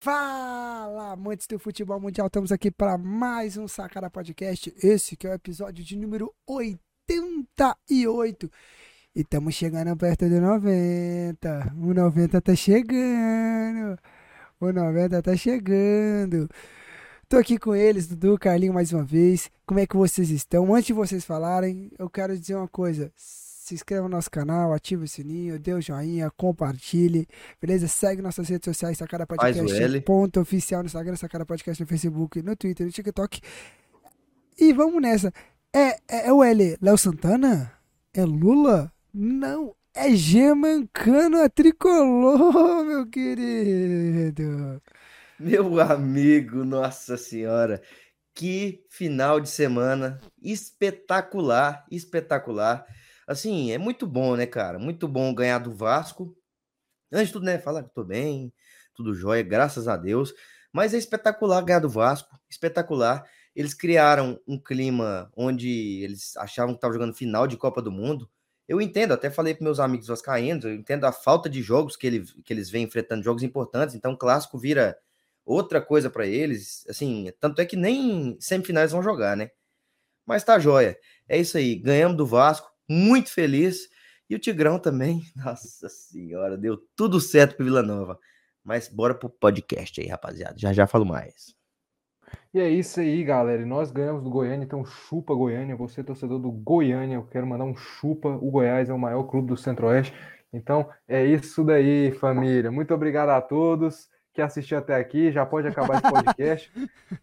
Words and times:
Fala, 0.00 1.10
amantes 1.10 1.48
do 1.48 1.58
futebol 1.58 1.98
mundial, 1.98 2.28
estamos 2.28 2.52
aqui 2.52 2.70
para 2.70 2.96
mais 2.96 3.56
um 3.56 3.66
Sacara 3.66 4.08
Podcast. 4.08 4.72
Esse 4.80 5.16
que 5.16 5.26
é 5.26 5.30
o 5.30 5.34
episódio 5.34 5.84
de 5.84 5.96
número 5.96 6.32
88. 6.46 8.48
E 9.12 9.22
estamos 9.22 9.56
chegando 9.56 9.96
perto 9.96 10.28
do 10.28 10.40
90. 10.40 11.74
O 11.76 11.92
90 11.92 12.40
tá 12.40 12.54
chegando. 12.54 13.98
O 14.60 14.72
90 14.72 15.20
tá 15.20 15.36
chegando. 15.36 16.48
Tô 17.28 17.36
aqui 17.36 17.58
com 17.58 17.74
eles, 17.74 18.06
Dudu, 18.06 18.38
Carlinho, 18.38 18.74
mais 18.74 18.92
uma 18.92 19.02
vez. 19.02 19.50
Como 19.66 19.80
é 19.80 19.86
que 19.86 19.96
vocês 19.96 20.30
estão? 20.30 20.72
Antes 20.72 20.86
de 20.86 20.92
vocês 20.92 21.24
falarem, 21.24 21.90
eu 21.98 22.08
quero 22.08 22.38
dizer 22.38 22.54
uma 22.54 22.68
coisa 22.68 23.12
se 23.68 23.74
inscreva 23.74 24.04
no 24.04 24.08
nosso 24.08 24.30
canal, 24.30 24.72
ative 24.72 25.04
o 25.04 25.08
sininho, 25.08 25.58
dê 25.58 25.74
o 25.74 25.76
um 25.76 25.80
joinha, 25.80 26.30
compartilhe, 26.30 27.28
beleza? 27.60 27.86
Segue 27.86 28.22
nossas 28.22 28.48
redes 28.48 28.64
sociais, 28.64 28.96
Sacara 28.96 29.26
Podcast, 29.26 30.00
ponto 30.00 30.40
oficial 30.40 30.80
no 30.80 30.86
Instagram, 30.86 31.16
Sacara 31.16 31.44
Podcast 31.44 31.82
no 31.82 31.86
Facebook, 31.86 32.40
no 32.42 32.56
Twitter, 32.56 32.86
no 32.86 32.92
TikTok. 32.92 33.40
E 34.58 34.72
vamos 34.72 35.02
nessa. 35.02 35.32
É, 35.70 35.98
é, 36.08 36.28
é 36.28 36.32
o 36.32 36.42
L, 36.42 36.78
Léo 36.80 36.96
Santana? 36.96 37.70
É 38.14 38.24
Lula? 38.24 38.90
Não, 39.12 39.74
é 39.94 40.10
Gemancano, 40.14 41.42
a 41.42 41.48
tricolor, 41.50 42.84
meu 42.86 43.06
querido. 43.06 44.80
Meu 45.38 45.78
amigo, 45.78 46.64
nossa 46.64 47.18
senhora, 47.18 47.82
que 48.34 48.82
final 48.88 49.38
de 49.40 49.50
semana 49.50 50.18
espetacular, 50.42 51.84
espetacular. 51.90 52.86
Assim, 53.28 53.70
é 53.70 53.76
muito 53.76 54.06
bom, 54.06 54.36
né, 54.36 54.46
cara? 54.46 54.78
Muito 54.78 55.06
bom 55.06 55.34
ganhar 55.34 55.58
do 55.58 55.70
Vasco. 55.70 56.34
Antes 57.12 57.28
de 57.28 57.34
tudo, 57.34 57.44
né, 57.44 57.58
falar 57.58 57.84
que 57.84 57.94
tô 57.94 58.02
bem, 58.02 58.52
tudo 58.94 59.14
jóia, 59.14 59.42
graças 59.42 59.86
a 59.86 59.98
Deus. 59.98 60.34
Mas 60.72 60.94
é 60.94 60.98
espetacular 60.98 61.62
ganhar 61.62 61.80
do 61.80 61.90
Vasco, 61.90 62.40
espetacular. 62.48 63.24
Eles 63.54 63.74
criaram 63.74 64.40
um 64.48 64.58
clima 64.58 65.30
onde 65.36 66.02
eles 66.02 66.36
achavam 66.38 66.74
que 66.74 66.78
estavam 66.78 66.94
jogando 66.94 67.14
final 67.14 67.46
de 67.46 67.58
Copa 67.58 67.82
do 67.82 67.92
Mundo. 67.92 68.30
Eu 68.66 68.80
entendo, 68.80 69.12
até 69.12 69.30
falei 69.30 69.54
para 69.54 69.64
meus 69.64 69.78
amigos 69.78 70.08
vascaínos, 70.08 70.64
eu 70.64 70.74
entendo 70.74 71.04
a 71.04 71.12
falta 71.12 71.50
de 71.50 71.62
jogos 71.62 71.96
que, 71.96 72.06
ele, 72.06 72.24
que 72.44 72.52
eles 72.52 72.70
vêm 72.70 72.84
enfrentando, 72.84 73.24
jogos 73.24 73.42
importantes, 73.42 73.94
então 73.94 74.12
o 74.12 74.16
clássico 74.16 74.58
vira 74.58 74.98
outra 75.44 75.82
coisa 75.82 76.10
para 76.10 76.26
eles, 76.26 76.86
assim, 76.88 77.30
tanto 77.40 77.60
é 77.60 77.66
que 77.66 77.76
nem 77.76 78.38
semifinais 78.40 78.92
vão 78.92 79.02
jogar, 79.02 79.36
né? 79.36 79.50
Mas 80.26 80.44
tá 80.44 80.58
jóia. 80.58 80.98
É 81.28 81.38
isso 81.38 81.58
aí, 81.58 81.76
ganhamos 81.76 82.16
do 82.16 82.26
Vasco, 82.26 82.70
muito 82.88 83.32
feliz. 83.32 83.88
E 84.28 84.34
o 84.34 84.38
Tigrão 84.38 84.78
também, 84.78 85.22
nossa 85.36 85.88
senhora, 85.88 86.56
deu 86.56 86.76
tudo 86.96 87.20
certo 87.20 87.56
pro 87.56 87.64
Vila 87.64 87.82
Nova. 87.82 88.18
Mas 88.62 88.88
bora 88.88 89.14
pro 89.14 89.30
podcast 89.30 90.00
aí, 90.00 90.06
rapaziada. 90.08 90.54
Já 90.58 90.72
já 90.72 90.86
falo 90.86 91.06
mais. 91.06 91.56
E 92.52 92.60
é 92.60 92.68
isso 92.68 93.00
aí, 93.00 93.24
galera. 93.24 93.62
E 93.62 93.64
nós 93.64 93.90
ganhamos 93.90 94.22
do 94.22 94.30
Goiânia, 94.30 94.64
então 94.64 94.84
chupa 94.84 95.34
Goiânia. 95.34 95.76
Você, 95.76 96.04
torcedor 96.04 96.38
do 96.38 96.50
Goiânia, 96.50 97.14
eu 97.14 97.26
quero 97.26 97.46
mandar 97.46 97.64
um 97.64 97.76
chupa. 97.76 98.28
O 98.28 98.50
Goiás 98.50 98.90
é 98.90 98.92
o 98.92 98.98
maior 98.98 99.24
clube 99.24 99.48
do 99.48 99.56
Centro-Oeste. 99.56 100.12
Então 100.52 100.88
é 101.06 101.24
isso 101.24 101.64
daí, 101.64 102.12
família. 102.12 102.70
Muito 102.70 102.92
obrigado 102.92 103.30
a 103.30 103.40
todos 103.40 104.08
que 104.38 104.42
assistiu 104.42 104.78
até 104.78 104.94
aqui, 104.94 105.32
já 105.32 105.44
pode 105.44 105.66
acabar 105.66 105.94
esse 105.98 106.12
podcast. 106.12 106.72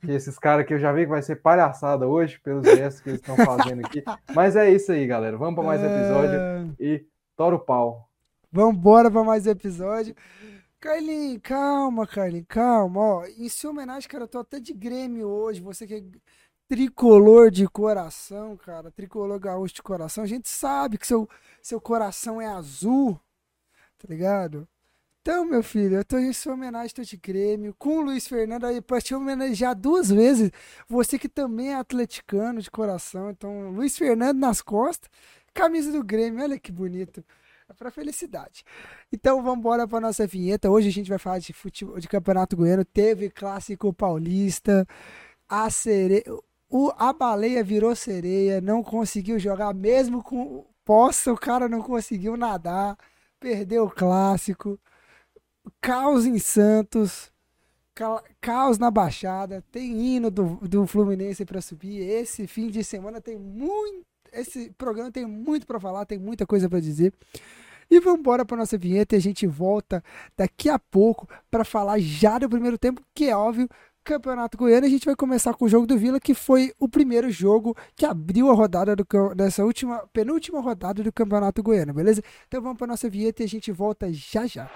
que 0.01 0.11
esses 0.11 0.37
caras 0.37 0.65
que 0.65 0.73
eu 0.73 0.79
já 0.79 0.91
vi 0.91 1.03
que 1.03 1.09
vai 1.09 1.21
ser 1.21 1.37
palhaçada 1.37 2.05
hoje, 2.05 2.37
pelos 2.41 2.65
gestos 2.65 3.01
que 3.01 3.09
eles 3.09 3.21
estão 3.21 3.37
fazendo 3.37 3.85
aqui. 3.85 4.03
Mas 4.35 4.57
é 4.57 4.69
isso 4.69 4.91
aí, 4.91 5.07
galera. 5.07 5.37
Vamos 5.37 5.55
para 5.55 5.63
mais 5.63 5.81
episódio 5.81 6.37
é... 6.37 6.65
e 6.77 7.05
tora 7.37 7.55
o 7.55 7.59
pau. 7.59 8.09
Vamos 8.51 8.75
embora 8.75 9.09
para 9.09 9.23
mais 9.23 9.47
episódio. 9.47 10.13
Carlinhos, 10.77 11.39
calma, 11.41 12.05
Carlinhos, 12.05 12.47
calma. 12.49 12.99
Ó, 12.99 13.25
em 13.25 13.47
sua 13.47 13.71
homenagem, 13.71 14.09
cara, 14.09 14.25
eu 14.25 14.27
tô 14.27 14.39
até 14.39 14.59
de 14.59 14.73
Grêmio 14.73 15.29
hoje. 15.29 15.61
Você 15.61 15.87
que 15.87 15.93
é 15.93 16.03
tricolor 16.67 17.49
de 17.49 17.65
coração, 17.65 18.57
cara, 18.57 18.91
tricolor 18.91 19.39
gaúcho 19.39 19.75
de 19.75 19.83
coração. 19.83 20.21
A 20.21 20.27
gente 20.27 20.49
sabe 20.49 20.97
que 20.97 21.07
seu, 21.07 21.29
seu 21.61 21.79
coração 21.79 22.41
é 22.41 22.47
azul, 22.47 23.17
tá 23.97 24.05
ligado? 24.09 24.67
Então, 25.27 25.43
meu 25.43 25.63
filho, 25.63 25.95
eu 25.95 26.05
tô 26.05 26.19
em 26.19 26.31
sua 26.31 26.53
homenagem, 26.53 26.93
tô 26.93 27.01
de 27.01 27.17
Grêmio, 27.17 27.73
com 27.79 27.97
o 27.97 28.01
Luiz 28.01 28.27
Fernando 28.27 28.63
aí, 28.65 28.79
pra 28.79 29.01
te 29.01 29.15
homenagear 29.15 29.75
duas 29.75 30.07
vezes. 30.11 30.51
Você 30.87 31.17
que 31.17 31.27
também 31.27 31.71
é 31.71 31.75
atleticano 31.75 32.61
de 32.61 32.69
coração. 32.69 33.31
Então, 33.31 33.71
Luiz 33.71 33.97
Fernando 33.97 34.37
nas 34.37 34.61
costas, 34.61 35.09
camisa 35.51 35.91
do 35.91 36.03
Grêmio, 36.03 36.43
olha 36.43 36.59
que 36.59 36.71
bonito. 36.71 37.25
É 37.67 37.73
pra 37.73 37.89
felicidade. 37.89 38.63
Então, 39.11 39.41
vamos 39.41 39.57
embora 39.57 39.87
pra 39.87 39.99
nossa 39.99 40.27
vinheta. 40.27 40.69
Hoje 40.69 40.89
a 40.89 40.91
gente 40.91 41.09
vai 41.09 41.17
falar 41.17 41.39
de 41.39 41.53
futebol, 41.53 41.99
de 41.99 42.07
Campeonato 42.07 42.55
Goiano. 42.55 42.85
Teve 42.85 43.31
Clássico 43.31 43.91
Paulista, 43.91 44.87
a 45.49 45.71
sereia. 45.71 46.23
O, 46.69 46.91
a 46.99 47.11
baleia 47.11 47.63
virou 47.63 47.95
sereia, 47.95 48.61
não 48.61 48.83
conseguiu 48.83 49.39
jogar, 49.39 49.73
mesmo 49.73 50.21
com 50.21 50.67
poça, 50.85 51.33
o 51.33 51.37
cara 51.37 51.67
não 51.67 51.81
conseguiu 51.81 52.37
nadar, 52.37 52.95
perdeu 53.39 53.85
o 53.85 53.89
clássico 53.89 54.79
caos 55.81 56.25
em 56.25 56.37
Santos, 56.39 57.31
caos 58.41 58.77
na 58.77 58.91
Baixada, 58.91 59.63
tem 59.71 60.15
hino 60.15 60.29
do, 60.29 60.59
do 60.61 60.85
Fluminense 60.85 61.45
para 61.45 61.61
subir. 61.61 61.99
Esse 62.01 62.47
fim 62.47 62.67
de 62.67 62.83
semana 62.83 63.21
tem 63.21 63.37
muito. 63.37 64.05
Esse 64.33 64.69
programa 64.71 65.11
tem 65.11 65.25
muito 65.25 65.65
para 65.65 65.79
falar, 65.79 66.05
tem 66.05 66.19
muita 66.19 66.45
coisa 66.45 66.69
para 66.69 66.79
dizer. 66.79 67.13
E 67.89 67.99
vamos 67.99 68.19
embora 68.19 68.43
para 68.43 68.57
nossa 68.57 68.77
vinheta 68.77 69.15
e 69.15 69.17
a 69.17 69.21
gente 69.21 69.45
volta 69.45 70.03
daqui 70.35 70.69
a 70.69 70.79
pouco 70.79 71.27
para 71.49 71.63
falar 71.63 71.99
já 71.99 72.37
do 72.37 72.49
primeiro 72.49 72.77
tempo, 72.77 73.01
que 73.13 73.25
é 73.25 73.35
óbvio, 73.35 73.69
Campeonato 74.03 74.57
Goiano. 74.57 74.85
A 74.85 74.89
gente 74.89 75.05
vai 75.05 75.15
começar 75.15 75.53
com 75.53 75.65
o 75.65 75.69
jogo 75.69 75.87
do 75.87 75.97
Vila, 75.97 76.19
que 76.19 76.33
foi 76.33 76.73
o 76.79 76.89
primeiro 76.89 77.29
jogo 77.29 77.75
que 77.95 78.05
abriu 78.05 78.49
a 78.49 78.53
rodada 78.53 78.95
do, 78.95 79.05
dessa 79.35 79.63
última, 79.63 80.05
penúltima 80.11 80.59
rodada 80.59 81.03
do 81.03 81.11
Campeonato 81.11 81.61
Goiano, 81.63 81.93
beleza? 81.93 82.21
Então 82.47 82.61
vamos 82.61 82.77
para 82.77 82.87
nossa 82.87 83.09
vinheta 83.09 83.43
e 83.43 83.45
a 83.45 83.49
gente 83.49 83.71
volta 83.71 84.11
já 84.11 84.45
já. 84.45 84.69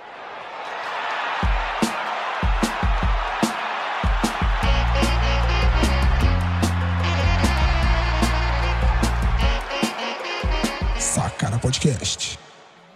Podcast. 11.69 12.39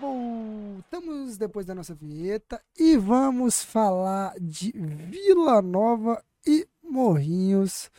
Voltamos 0.01 1.37
depois 1.37 1.63
da 1.63 1.75
nossa 1.75 1.93
vinheta 1.93 2.59
e 2.75 2.97
vamos 2.97 3.63
falar 3.63 4.33
de 4.41 4.71
Vila 4.71 5.61
Nova 5.61 6.23
e 6.43 6.67
Morrinhos. 6.81 7.91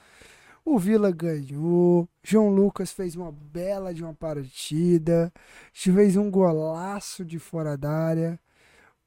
O 0.64 0.76
Vila 0.76 1.12
ganhou, 1.12 2.08
João 2.24 2.48
Lucas 2.48 2.90
fez 2.90 3.14
uma 3.14 3.30
bela 3.30 3.94
de 3.94 4.02
uma 4.02 4.14
partida, 4.14 5.32
fez 5.72 6.16
um 6.16 6.28
golaço 6.28 7.24
de 7.24 7.38
fora 7.38 7.78
da 7.78 7.92
área. 7.92 8.40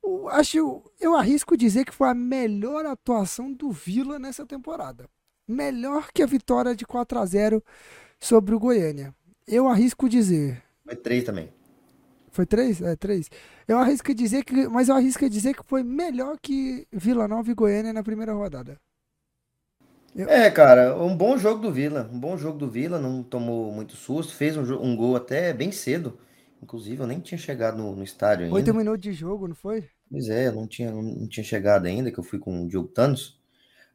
Eu, 0.02 0.30
acho, 0.30 0.82
eu 1.02 1.18
arrisco 1.18 1.58
dizer 1.58 1.84
que 1.84 1.94
foi 1.94 2.08
a 2.08 2.14
melhor 2.14 2.86
atuação 2.86 3.52
do 3.52 3.72
Vila 3.72 4.18
nessa 4.18 4.46
temporada. 4.46 5.10
Melhor 5.46 6.14
que 6.14 6.24
a 6.24 6.28
vitória 6.28 6.74
de 6.74 6.86
4 6.86 7.20
a 7.20 7.26
0 7.26 7.62
sobre 8.22 8.56
o 8.56 8.60
Goiânia. 8.60 9.14
Eu 9.46 9.68
arrisco 9.68 10.08
dizer. 10.08 10.64
Foi 10.86 10.96
três 10.96 11.26
também. 11.26 11.57
Foi 12.38 12.46
três? 12.46 12.80
É, 12.84 12.96
três. 12.96 13.32
Eu 13.68 13.80
arrisco 13.80 14.14
dizer 14.14 14.44
que. 14.44 14.68
Mas 14.68 14.90
eu 14.90 14.96
arrisco 14.96 15.28
dizer 15.28 15.56
que 15.56 15.64
foi 15.66 15.82
melhor 15.82 16.38
que 16.40 16.86
Vila 16.94 17.28
Nova 17.28 17.50
e 17.50 17.56
Goiânia 17.56 17.92
na 17.92 18.04
primeira 18.04 18.32
rodada. 18.32 18.78
Eu... 20.16 20.30
É, 20.30 20.52
cara, 20.52 20.96
um 21.02 21.18
bom 21.18 21.36
jogo 21.36 21.60
do 21.60 21.74
Vila. 21.74 22.08
Um 22.14 22.20
bom 22.20 22.38
jogo 22.38 22.60
do 22.60 22.70
Vila, 22.70 23.00
não 23.00 23.24
tomou 23.24 23.72
muito 23.72 23.96
susto, 23.96 24.36
fez 24.36 24.56
um, 24.56 24.62
um 24.80 24.96
gol 24.96 25.16
até 25.16 25.52
bem 25.52 25.72
cedo. 25.72 26.20
Inclusive, 26.62 27.02
eu 27.02 27.08
nem 27.08 27.20
tinha 27.20 27.40
chegado 27.40 27.80
no, 27.80 27.96
no 27.96 28.04
estádio 28.04 28.46
ainda. 28.46 28.56
Oito 28.56 28.72
minutos 28.72 29.02
de 29.02 29.14
jogo, 29.14 29.48
não 29.48 29.56
foi? 29.56 29.90
Pois 30.08 30.30
é, 30.30 30.50
eu 30.50 30.52
não 30.52 30.68
tinha, 30.68 30.92
não 30.92 31.28
tinha 31.28 31.44
chegado 31.44 31.88
ainda, 31.88 32.12
que 32.12 32.20
eu 32.20 32.24
fui 32.24 32.38
com 32.38 32.66
o 32.66 32.68
Diogo 32.68 32.90
Thanos. 32.90 33.42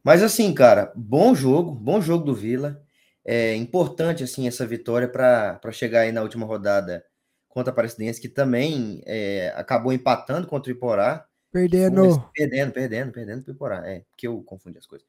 Mas 0.02 0.20
assim, 0.20 0.52
cara, 0.52 0.92
bom 0.96 1.32
jogo, 1.32 1.70
bom 1.70 2.00
jogo 2.00 2.24
do 2.24 2.34
Vila. 2.34 2.82
É 3.24 3.54
importante, 3.54 4.24
assim, 4.24 4.48
essa 4.48 4.66
vitória 4.66 5.06
para 5.06 5.60
chegar 5.70 6.00
aí 6.00 6.10
na 6.10 6.22
última 6.22 6.44
rodada 6.44 7.04
contra 7.52 7.70
a 7.70 7.72
Aparecidense, 7.72 8.18
que 8.18 8.30
também 8.30 9.02
é, 9.04 9.52
acabou 9.54 9.92
empatando 9.92 10.48
contra 10.48 10.72
o 10.72 10.74
Iporá. 10.74 11.26
Perdendo. 11.52 12.30
Perdendo, 12.34 12.72
perdendo, 12.72 13.12
perdendo 13.12 13.42
para 13.44 13.52
o 13.52 13.54
Iporá. 13.54 13.90
É, 13.90 14.00
porque 14.08 14.26
eu 14.26 14.42
confundi 14.42 14.78
as 14.78 14.86
coisas. 14.86 15.06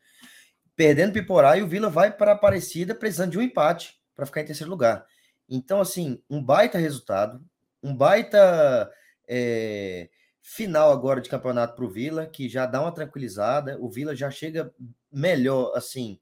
Perdendo 0.75 1.13
para 1.13 1.21
o 1.21 1.23
Iporá 1.23 1.57
e 1.57 1.63
o 1.63 1.67
Vila 1.67 1.89
vai 1.89 2.11
para 2.11 2.31
a 2.31 2.35
Aparecida 2.35 2.93
precisando 2.93 3.31
de 3.31 3.37
um 3.37 3.41
empate 3.41 3.97
para 4.13 4.25
ficar 4.25 4.41
em 4.41 4.45
terceiro 4.45 4.69
lugar. 4.69 5.05
Então, 5.47 5.79
assim, 5.79 6.21
um 6.29 6.43
baita 6.43 6.77
resultado, 6.77 7.41
um 7.81 7.95
baita 7.95 8.91
é, 9.25 10.09
final 10.41 10.91
agora 10.91 11.21
de 11.21 11.29
campeonato 11.29 11.77
para 11.77 11.85
o 11.85 11.89
Vila, 11.89 12.25
que 12.25 12.49
já 12.49 12.65
dá 12.65 12.81
uma 12.81 12.91
tranquilizada. 12.91 13.77
O 13.79 13.89
Vila 13.89 14.13
já 14.13 14.29
chega 14.29 14.69
melhor, 15.09 15.71
assim, 15.77 16.19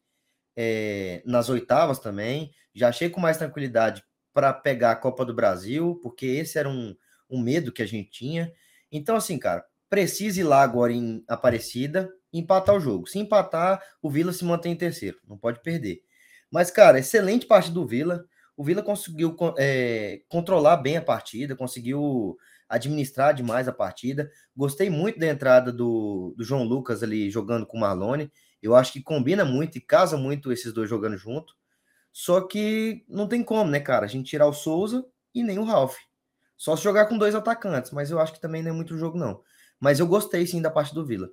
é, 0.55 1.23
nas 1.25 1.49
oitavas 1.49 1.97
também, 1.97 2.51
já 2.75 2.91
chega 2.91 3.15
com 3.15 3.19
mais 3.19 3.37
tranquilidade 3.37 4.03
para 4.33 4.53
pegar 4.53 4.91
a 4.91 4.95
Copa 4.95 5.25
do 5.25 5.33
Brasil, 5.33 5.99
porque 6.01 6.25
esse 6.25 6.57
era 6.57 6.69
um, 6.69 6.95
um 7.29 7.39
medo 7.41 7.71
que 7.71 7.81
a 7.81 7.85
gente 7.87 8.09
tinha. 8.09 8.51
Então, 8.91 9.15
assim, 9.15 9.37
cara, 9.37 9.65
precisa 9.89 10.39
ir 10.39 10.43
lá 10.43 10.61
agora 10.61 10.93
em 10.93 11.23
Aparecida, 11.27 12.09
empatar 12.31 12.75
o 12.75 12.79
jogo. 12.79 13.07
Se 13.07 13.19
empatar, 13.19 13.81
o 14.01 14.09
Vila 14.09 14.31
se 14.31 14.45
mantém 14.45 14.73
em 14.73 14.77
terceiro, 14.77 15.17
não 15.27 15.37
pode 15.37 15.61
perder. 15.61 16.01
Mas, 16.49 16.69
cara, 16.71 16.99
excelente 16.99 17.45
parte 17.45 17.71
do 17.71 17.85
Vila. 17.85 18.25
O 18.57 18.63
Vila 18.63 18.83
conseguiu 18.83 19.35
é, 19.57 20.21
controlar 20.29 20.77
bem 20.77 20.97
a 20.97 21.01
partida, 21.01 21.55
conseguiu 21.55 22.37
administrar 22.67 23.33
demais 23.33 23.67
a 23.67 23.73
partida. 23.73 24.29
Gostei 24.55 24.89
muito 24.89 25.19
da 25.19 25.27
entrada 25.27 25.71
do, 25.71 26.33
do 26.37 26.43
João 26.43 26.63
Lucas 26.63 27.01
ali 27.03 27.29
jogando 27.29 27.65
com 27.65 27.77
o 27.77 27.79
Marlone. 27.79 28.31
Eu 28.61 28.75
acho 28.75 28.93
que 28.93 29.01
combina 29.01 29.43
muito 29.43 29.77
e 29.77 29.81
casa 29.81 30.15
muito 30.17 30.51
esses 30.51 30.71
dois 30.71 30.89
jogando 30.89 31.17
junto. 31.17 31.53
Só 32.11 32.41
que 32.41 33.05
não 33.07 33.27
tem 33.27 33.43
como, 33.43 33.69
né, 33.69 33.79
cara? 33.79 34.05
A 34.05 34.09
gente 34.09 34.29
tirar 34.29 34.47
o 34.47 34.53
Souza 34.53 35.05
e 35.33 35.43
nem 35.43 35.59
o 35.59 35.63
Ralph. 35.63 35.97
Só 36.57 36.75
se 36.75 36.83
jogar 36.83 37.07
com 37.07 37.17
dois 37.17 37.33
atacantes, 37.33 37.91
mas 37.91 38.11
eu 38.11 38.19
acho 38.19 38.33
que 38.33 38.41
também 38.41 38.61
não 38.61 38.71
é 38.71 38.73
muito 38.73 38.97
jogo, 38.97 39.17
não. 39.17 39.41
Mas 39.79 39.99
eu 39.99 40.05
gostei 40.05 40.45
sim 40.45 40.61
da 40.61 40.69
parte 40.69 40.93
do 40.93 41.05
Vila. 41.05 41.29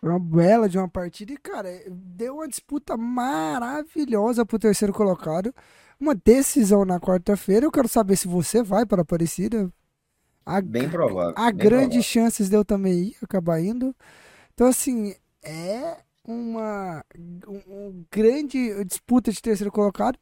Foi 0.00 0.10
uma 0.10 0.20
bela 0.20 0.68
de 0.68 0.78
uma 0.78 0.88
partida 0.88 1.32
e, 1.32 1.36
cara, 1.36 1.68
deu 1.88 2.34
uma 2.34 2.46
disputa 2.46 2.96
maravilhosa 2.96 4.44
pro 4.44 4.58
terceiro 4.58 4.92
colocado. 4.92 5.52
Uma 5.98 6.14
decisão 6.14 6.84
na 6.84 7.00
quarta-feira. 7.00 7.66
Eu 7.66 7.72
quero 7.72 7.88
saber 7.88 8.16
se 8.16 8.28
você 8.28 8.62
vai 8.62 8.84
para 8.84 9.00
a 9.00 9.02
Aparecida. 9.02 9.72
A, 10.44 10.60
bem 10.60 10.88
provável. 10.90 11.34
Há 11.34 11.50
bem 11.50 11.56
grandes 11.56 11.88
provável. 11.88 12.02
chances 12.02 12.48
de 12.48 12.56
eu 12.56 12.64
também 12.64 13.08
ir, 13.08 13.16
acabar 13.22 13.60
indo. 13.60 13.96
Então, 14.52 14.66
assim, 14.66 15.14
é 15.42 15.96
uma 16.26 17.04
um, 17.18 17.60
um 17.66 18.04
grande 18.10 18.84
disputa 18.84 19.30
de 19.30 19.40
terceiro 19.40 19.70
colocado. 19.70 20.18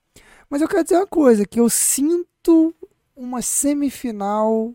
Mas 0.50 0.60
eu 0.60 0.68
quero 0.68 0.82
dizer 0.82 0.96
uma 0.96 1.06
coisa, 1.06 1.46
que 1.46 1.60
eu 1.60 1.70
sinto 1.70 2.74
uma 3.16 3.40
semifinal 3.40 4.74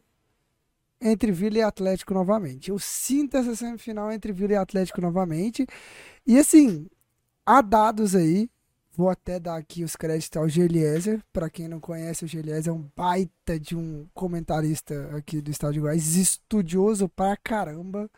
entre 1.00 1.32
Vila 1.32 1.58
e 1.58 1.62
Atlético 1.62 2.14
novamente. 2.14 2.70
Eu 2.70 2.80
sinto 2.80 3.38
essa 3.38 3.56
semifinal 3.56 4.12
entre 4.12 4.32
Vila 4.32 4.54
e 4.54 4.56
Atlético 4.56 5.02
novamente. 5.02 5.68
E 6.26 6.38
assim, 6.38 6.88
há 7.46 7.62
dados 7.62 8.16
aí. 8.16 8.50
Vou 8.96 9.10
até 9.10 9.40
dar 9.40 9.58
aqui 9.58 9.84
os 9.84 9.96
créditos 9.96 10.36
ao 10.36 10.50
Geliezer. 10.50 11.22
Para 11.32 11.52
quem 11.52 11.68
não 11.68 11.80
conhece, 11.80 12.26
o 12.26 12.28
Geliezer 12.28 12.74
é 12.74 12.76
um 12.76 12.90
baita 12.96 13.60
de 13.60 13.76
um 13.76 14.08
comentarista 14.12 15.16
aqui 15.16 15.40
do 15.40 15.52
Estado 15.52 15.74
de 15.74 15.80
Goiás, 15.80 16.16
estudioso 16.16 17.08
pra 17.08 17.38
caramba. 17.38 18.10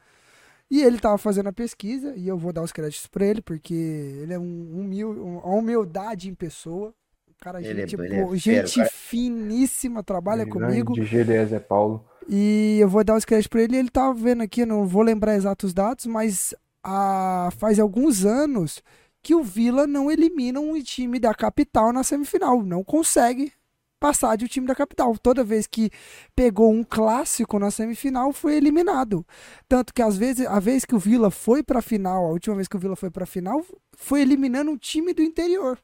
E 0.69 0.81
ele 0.83 0.97
estava 0.97 1.17
fazendo 1.17 1.47
a 1.49 1.53
pesquisa, 1.53 2.13
e 2.15 2.27
eu 2.27 2.37
vou 2.37 2.53
dar 2.53 2.61
os 2.61 2.71
créditos 2.71 3.07
para 3.07 3.25
ele, 3.25 3.41
porque 3.41 3.73
ele 3.73 4.33
é 4.33 4.39
um 4.39 4.79
humil, 4.79 5.11
uma 5.11 5.45
humildade 5.55 6.29
em 6.29 6.35
pessoa. 6.35 6.93
Cara, 7.41 7.59
Ele 7.61 7.69
é- 7.81 7.87
gente, 7.87 7.95
ele 7.99 8.15
é 8.15 8.21
pô, 8.21 8.27
fera, 8.29 8.37
gente 8.37 8.75
cara. 8.75 8.89
finíssima, 8.91 10.03
trabalha 10.03 10.45
comigo. 10.45 10.93
De 10.93 11.05
Geliezer 11.05 11.61
Paulo. 11.61 12.05
E 12.27 12.77
eu 12.79 12.87
vou 12.89 13.03
dar 13.03 13.15
os 13.15 13.23
créditos 13.25 13.47
pra 13.47 13.61
ele. 13.63 13.77
Ele 13.77 13.89
tava 13.89 14.13
vendo 14.13 14.43
aqui, 14.43 14.65
não 14.65 14.85
vou 14.85 15.01
lembrar 15.01 15.35
exatos 15.35 15.73
dados, 15.73 16.05
mas 16.05 16.53
ah, 16.83 17.49
faz 17.57 17.79
alguns 17.79 18.25
anos 18.25 18.83
que 19.23 19.33
o 19.33 19.41
Vila 19.43 19.87
não 19.87 20.11
elimina 20.11 20.59
um 20.59 20.79
time 20.83 21.17
da 21.17 21.33
capital 21.33 21.91
na 21.93 22.03
semifinal. 22.03 22.61
Não 22.61 22.83
consegue 22.83 23.51
passar 23.99 24.37
de 24.37 24.45
um 24.45 24.47
time 24.47 24.65
da 24.65 24.75
capital. 24.75 25.17
Toda 25.17 25.43
vez 25.43 25.67
que 25.67 25.91
pegou 26.35 26.71
um 26.71 26.83
clássico 26.83 27.59
na 27.59 27.69
semifinal, 27.69 28.31
foi 28.31 28.55
eliminado. 28.55 29.25
Tanto 29.67 29.93
que 29.93 30.01
às 30.01 30.17
vezes, 30.17 30.45
a 30.47 30.59
vez 30.59 30.85
que 30.85 30.95
o 30.95 30.99
Vila 30.99 31.29
foi 31.29 31.61
pra 31.61 31.81
final, 31.81 32.25
a 32.25 32.29
última 32.29 32.55
vez 32.55 32.67
que 32.67 32.75
o 32.75 32.79
Vila 32.79 32.95
foi 32.95 33.11
pra 33.11 33.25
final, 33.25 33.63
foi 33.95 34.21
eliminando 34.21 34.71
um 34.71 34.77
time 34.77 35.13
do 35.13 35.21
interior. 35.21 35.77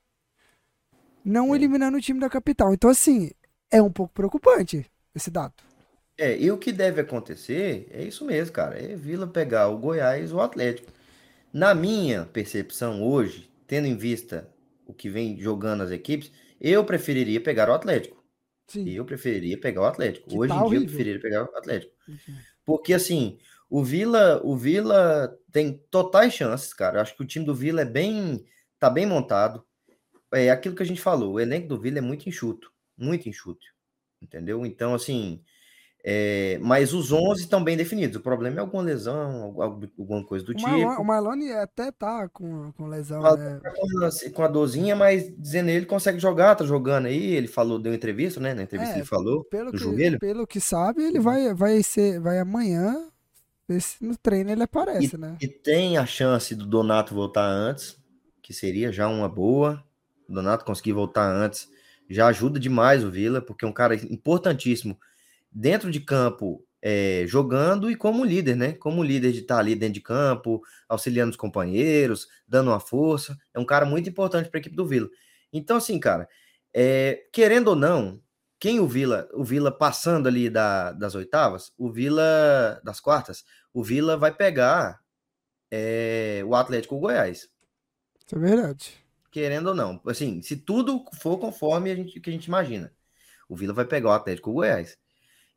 Não 1.23 1.55
eliminando 1.55 1.97
o 1.97 2.01
time 2.01 2.19
da 2.19 2.29
capital. 2.29 2.73
Então, 2.73 2.89
assim, 2.89 3.31
é 3.71 3.81
um 3.81 3.91
pouco 3.91 4.13
preocupante 4.13 4.85
esse 5.13 5.29
dado. 5.29 5.53
É, 6.17 6.37
e 6.37 6.49
o 6.49 6.57
que 6.57 6.71
deve 6.71 7.01
acontecer 7.01 7.87
é 7.91 8.03
isso 8.03 8.23
mesmo, 8.23 8.53
cara. 8.53 8.79
É 8.79 8.95
Vila 8.95 9.27
pegar 9.27 9.67
o 9.67 9.77
Goiás 9.77 10.31
ou 10.31 10.39
o 10.39 10.41
Atlético. 10.41 10.91
Na 11.51 11.73
minha 11.73 12.25
percepção 12.25 13.03
hoje, 13.03 13.49
tendo 13.67 13.87
em 13.87 13.95
vista 13.95 14.47
o 14.85 14.93
que 14.93 15.09
vem 15.09 15.37
jogando 15.39 15.83
as 15.83 15.91
equipes, 15.91 16.31
eu 16.59 16.83
preferiria 16.83 17.41
pegar 17.41 17.69
o 17.69 17.73
Atlético. 17.73 18.23
Sim. 18.67 18.89
Eu 18.89 19.05
preferiria 19.05 19.59
pegar 19.59 19.81
o 19.81 19.85
Atlético. 19.85 20.29
Que 20.29 20.37
Hoje 20.37 20.53
tá 20.53 20.65
em 20.65 20.69
dia 20.69 20.77
eu 20.79 20.83
preferiria 20.85 21.19
pegar 21.19 21.43
o 21.43 21.57
Atlético. 21.57 21.93
Porque 22.65 22.93
assim, 22.93 23.37
o 23.69 23.83
Vila, 23.83 24.41
o 24.43 24.55
Vila 24.55 25.37
tem 25.51 25.73
totais 25.89 26.33
chances, 26.33 26.73
cara. 26.73 26.97
Eu 26.97 27.01
acho 27.01 27.15
que 27.15 27.21
o 27.21 27.27
time 27.27 27.45
do 27.45 27.53
Vila 27.53 27.81
é 27.81 27.85
bem, 27.85 28.45
tá 28.79 28.89
bem 28.89 29.05
montado. 29.05 29.63
É 30.33 30.49
aquilo 30.49 30.75
que 30.75 30.83
a 30.83 30.85
gente 30.85 31.01
falou, 31.01 31.33
o 31.33 31.39
elenco 31.39 31.67
do 31.67 31.79
Vila 31.79 31.99
é 31.99 32.01
muito 32.01 32.27
enxuto, 32.27 32.71
muito 32.97 33.29
enxuto, 33.29 33.65
entendeu? 34.21 34.65
Então 34.65 34.93
assim, 34.93 35.41
é, 36.07 36.59
mas 36.61 36.93
os 36.93 37.11
11 37.11 37.41
estão 37.41 37.63
bem 37.63 37.75
definidos. 37.75 38.17
O 38.17 38.21
problema 38.21 38.57
é 38.57 38.59
alguma 38.59 38.83
lesão, 38.83 39.41
algu- 39.43 39.61
algu- 39.63 39.91
alguma 39.97 40.23
coisa 40.23 40.45
do 40.45 40.51
O, 40.51 40.61
Marlon, 40.61 40.85
o 40.85 40.89
tipo. 40.91 41.03
Marlone 41.03 41.51
até 41.51 41.91
tá 41.91 42.29
com, 42.29 42.71
com 42.73 42.85
lesão, 42.85 43.23
né? 43.35 43.59
Com 43.63 44.05
a- 44.05 44.31
Com 44.31 44.43
a 44.43 44.47
dorzinha, 44.47 44.95
mas 44.95 45.33
dizendo 45.35 45.69
ele 45.69 45.87
consegue 45.87 46.19
jogar, 46.19 46.53
tá 46.55 46.63
jogando 46.63 47.07
aí. 47.07 47.33
Ele 47.33 47.47
falou, 47.47 47.79
deu 47.79 47.91
entrevista, 47.91 48.39
né? 48.39 48.53
Na 48.53 48.61
entrevista 48.61 48.93
É, 48.93 48.97
ele 48.99 49.05
falou 49.05 49.43
Pelo 49.45 49.71
que, 49.71 49.77
joelho. 49.79 50.19
pelo 50.19 50.45
que 50.45 50.61
sabe, 50.61 51.01
ele 51.03 51.19
vai, 51.19 51.51
vai 51.55 51.81
ser, 51.81 52.19
vai 52.19 52.37
amanhã, 52.37 53.09
ver 53.67 53.81
se 53.81 54.05
no 54.05 54.15
treino 54.15 54.51
ele 54.51 54.61
aparece, 54.61 55.17
né? 55.17 55.35
E 55.41 55.47
tem 55.47 55.97
a 55.97 56.05
chance 56.05 56.53
do 56.53 56.67
Donato 56.67 57.15
voltar 57.15 57.47
antes, 57.47 57.97
que 58.43 58.53
seria 58.53 58.91
já 58.91 59.07
uma 59.07 59.27
boa. 59.27 59.83
O 60.29 60.33
Donato 60.33 60.65
conseguir 60.65 60.93
voltar 60.93 61.27
antes 61.27 61.67
já 62.07 62.27
ajuda 62.27 62.59
demais 62.59 63.03
o 63.03 63.09
Vila, 63.09 63.41
porque 63.41 63.65
é 63.65 63.67
um 63.67 63.73
cara 63.73 63.95
importantíssimo 63.95 64.95
dentro 65.55 65.89
de 65.89 66.01
campo, 66.01 66.65
é, 66.81 67.23
jogando 67.25 67.89
e 67.89 67.95
como 67.95 68.25
líder, 68.25 68.55
né? 68.55 68.73
Como 68.73 69.01
líder 69.01 69.31
de 69.31 69.39
estar 69.39 69.57
ali 69.57 69.73
dentro 69.73 69.93
de 69.95 70.01
campo, 70.01 70.61
auxiliando 70.87 71.31
os 71.31 71.37
companheiros, 71.37 72.27
dando 72.47 72.69
uma 72.69 72.79
força. 72.79 73.37
É 73.53 73.59
um 73.59 73.65
cara 73.65 73.85
muito 73.85 74.09
importante 74.09 74.49
para 74.49 74.59
a 74.59 74.61
equipe 74.61 74.75
do 74.75 74.85
Vila. 74.85 75.09
Então, 75.51 75.77
assim, 75.77 75.99
cara, 75.99 76.27
é, 76.73 77.23
querendo 77.31 77.69
ou 77.69 77.75
não, 77.75 78.21
quem 78.59 78.79
o 78.79 78.87
Vila, 78.87 79.27
o 79.33 79.43
Vila 79.43 79.71
passando 79.71 80.27
ali 80.27 80.49
da- 80.49 80.91
das 80.91 81.15
oitavas, 81.15 81.71
o 81.77 81.89
Vila 81.91 82.81
das 82.83 82.99
quartas, 82.99 83.45
o 83.73 83.81
Vila 83.83 84.17
vai 84.17 84.33
pegar 84.33 84.99
é, 85.71 86.43
o 86.45 86.55
Atlético 86.55 86.99
Goiás. 86.99 87.49
Isso 88.25 88.35
é 88.35 88.39
verdade. 88.39 88.93
Querendo 89.31 89.67
ou 89.67 89.75
não. 89.75 90.01
Assim, 90.05 90.41
se 90.41 90.55
tudo 90.57 91.03
for 91.19 91.37
conforme 91.37 91.91
a 91.91 91.95
gente, 91.95 92.19
que 92.19 92.29
a 92.29 92.33
gente 92.33 92.45
imagina. 92.45 92.93
O 93.49 93.55
Vila 93.55 93.73
vai 93.73 93.85
pegar 93.85 94.09
o 94.09 94.13
Atlético 94.13 94.53
Goiás. 94.53 94.97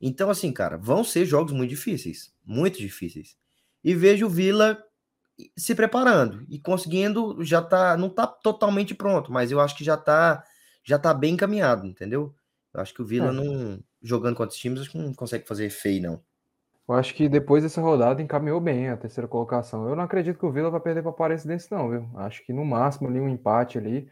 Então, 0.01 0.31
assim, 0.31 0.53
cara, 0.53 0.77
vão 0.77 1.03
ser 1.03 1.25
jogos 1.25 1.53
muito 1.53 1.71
difíceis. 1.71 2.33
Muito 2.45 2.79
difíceis. 2.79 3.37
E 3.83 3.95
vejo 3.95 4.27
o 4.27 4.31
Vila 4.31 4.83
se 5.57 5.75
preparando 5.75 6.45
e 6.49 6.59
conseguindo, 6.59 7.43
já 7.45 7.63
tá, 7.63 7.97
não 7.97 8.09
tá 8.09 8.27
totalmente 8.27 8.95
pronto, 8.95 9.33
mas 9.33 9.51
eu 9.53 9.61
acho 9.61 9.77
que 9.77 9.85
já 9.85 9.97
tá, 9.97 10.43
já 10.85 10.99
tá 10.99 11.15
bem 11.15 11.35
encaminhado, 11.35 11.87
entendeu? 11.87 12.35
Eu 12.75 12.81
acho 12.81 12.93
que 12.93 13.03
o 13.03 13.05
Vila 13.05 13.29
É. 13.29 13.33
não, 13.33 13.81
jogando 14.03 14.37
contra 14.37 14.53
os 14.53 14.59
times, 14.61 14.81
acho 14.81 14.91
que 14.91 14.99
não 14.99 15.15
consegue 15.15 15.47
fazer 15.47 15.71
feio, 15.71 16.03
não. 16.03 16.23
Eu 16.89 16.95
acho 16.95 17.15
que 17.15 17.29
depois 17.29 17.63
dessa 17.63 17.81
rodada 17.83 18.23
encaminhou 18.23 18.61
bem 18.61 18.89
a 18.89 18.97
terceira 18.97 19.29
colocação. 19.29 19.87
Eu 19.89 19.95
não 19.95 20.05
acredito 20.05 20.39
que 20.39 20.47
o 20.47 20.51
Vila 20.51 20.71
vai 20.71 20.81
perder 20.81 21.03
para 21.03 21.11
Aparecidense, 21.11 21.71
não, 21.71 21.91
viu? 21.91 22.09
Acho 22.17 22.43
que 22.45 22.53
no 22.53 22.65
máximo 22.65 23.09
ali 23.09 23.21
um 23.21 23.29
empate 23.29 23.77
ali. 23.77 24.09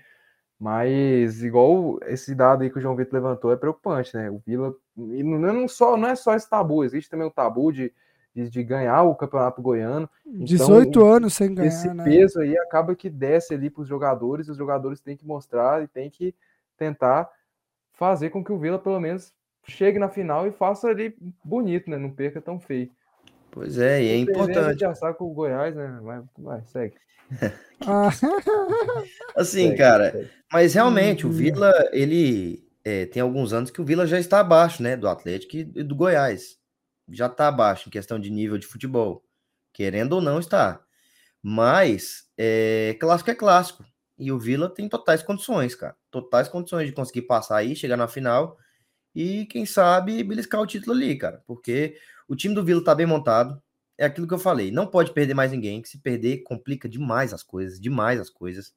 Mas 0.59 1.43
igual 1.43 1.99
esse 2.05 2.35
dado 2.35 2.62
aí 2.62 2.71
que 2.71 2.78
o 2.78 2.81
João 2.81 2.97
Vitor 2.97 3.14
levantou 3.14 3.52
é 3.52 3.57
preocupante, 3.57 4.14
né? 4.14 4.31
O 4.31 4.38
Vila 4.47 4.75
e 4.97 5.23
não, 5.23 5.38
não 5.53 5.69
só, 5.69 5.97
não 5.97 6.09
é 6.09 6.15
só 6.17 6.35
esse 6.35 6.49
tabu, 6.49 6.85
existe 6.85 7.11
também 7.11 7.26
o 7.26 7.31
tabu 7.31 7.71
de, 7.73 7.93
de, 8.35 8.49
de 8.49 8.62
ganhar 8.62 9.03
o 9.03 9.15
Campeonato 9.15 9.61
Goiano. 9.62 10.09
18 10.25 11.05
anos 11.05 11.35
sem 11.35 11.55
ganhar, 11.55 11.69
Esse 11.69 11.93
né? 11.93 12.05
peso 12.05 12.41
aí 12.41 12.57
acaba 12.59 12.95
que 12.95 13.11
desce 13.11 13.55
ali 13.55 13.69
para 13.71 13.83
os 13.83 13.88
jogadores, 13.88 14.49
e 14.49 14.50
os 14.50 14.57
jogadores 14.57 15.00
têm 15.00 15.17
que 15.17 15.26
mostrar 15.26 15.83
e 15.83 15.88
têm 15.88 16.09
que 16.11 16.35
tentar 16.76 17.31
fazer 17.93 18.31
com 18.31 18.45
que 18.45 18.53
o 18.53 18.59
Vila 18.59 18.79
pelo 18.79 19.00
menos 19.00 19.33
chegue 19.67 19.99
na 19.99 20.09
final 20.09 20.47
e 20.47 20.53
faça 20.53 20.88
ali 20.88 21.17
bonito, 21.45 21.91
né? 21.91 21.97
Não 21.99 22.11
perca 22.11 22.41
tão 22.41 22.61
feio. 22.61 22.91
Pois 23.50 23.79
é, 23.79 24.03
e 24.03 24.23
é 24.23 24.25
perder, 24.26 24.41
A 24.41 24.45
gente 24.45 24.50
importante. 24.53 24.81
já 24.81 24.95
sabe 24.95 25.17
com 25.19 25.25
o 25.25 25.33
Goiás, 25.35 25.75
né? 25.75 25.99
Vai, 26.03 26.23
vai 26.38 26.62
segue. 26.67 26.95
Ah, 27.87 28.11
Assim, 29.37 29.69
segue, 29.69 29.76
cara, 29.79 30.12
segue. 30.12 30.31
Mas 30.53 30.75
realmente, 30.75 31.26
o 31.26 31.31
Uhum. 31.31 31.35
Vila, 31.37 31.73
ele 31.93 32.66
é, 32.87 33.05
tem 33.05 33.21
alguns 33.21 33.52
anos 33.52 33.69
que 33.69 33.81
o 33.81 33.85
Vila 33.85 34.07
já 34.07 34.16
está 34.16 34.38
abaixo, 34.38 34.81
né? 34.81 34.97
Do 34.97 35.09
Atlético 35.09 35.57
e 35.57 35.64
do 35.64 35.97
Goiás. 35.97 36.57
Já 37.09 37.26
está 37.26 37.49
abaixo 37.49 37.88
em 37.88 37.90
questão 37.90 38.16
de 38.16 38.31
nível 38.31 38.57
de 38.59 38.66
futebol. 38.69 39.25
Querendo 39.73 40.12
ou 40.12 40.23
não, 40.23 40.38
está. 40.38 40.81
Mas 41.43 42.31
é, 42.38 42.97
clássico 43.00 43.28
é 43.33 43.35
clássico. 43.35 43.85
E 44.16 44.31
o 44.31 44.38
Vila 44.38 44.73
tem 44.73 44.88
totais 44.88 45.21
condições, 45.21 45.75
cara. 45.75 45.97
Totais 46.12 46.47
condições 46.47 46.87
de 46.87 46.93
conseguir 46.93 47.23
passar 47.23 47.57
aí, 47.57 47.75
chegar 47.75 47.97
na 47.97 48.07
final 48.07 48.57
e, 49.12 49.47
quem 49.47 49.66
sabe, 49.66 50.23
beliscar 50.23 50.61
o 50.61 50.66
título 50.66 50.93
ali, 50.95 51.19
cara. 51.19 51.43
Porque 51.45 51.99
o 52.28 52.37
time 52.37 52.55
do 52.55 52.64
Vila 52.64 52.85
tá 52.85 52.95
bem 52.95 53.05
montado. 53.05 53.61
É 53.99 54.05
aquilo 54.07 54.28
que 54.28 54.35
eu 54.35 54.38
falei. 54.38 54.71
Não 54.71 54.87
pode 54.87 55.12
perder 55.12 55.35
mais 55.35 55.50
ninguém, 55.50 55.83
que 55.83 55.88
se 55.88 55.99
perder 55.99 56.45
complica 56.45 56.88
demais 56.88 57.35
as 57.35 57.43
coisas, 57.43 57.81
demais 57.81 58.21
as 58.21 58.31
coisas 58.31 58.73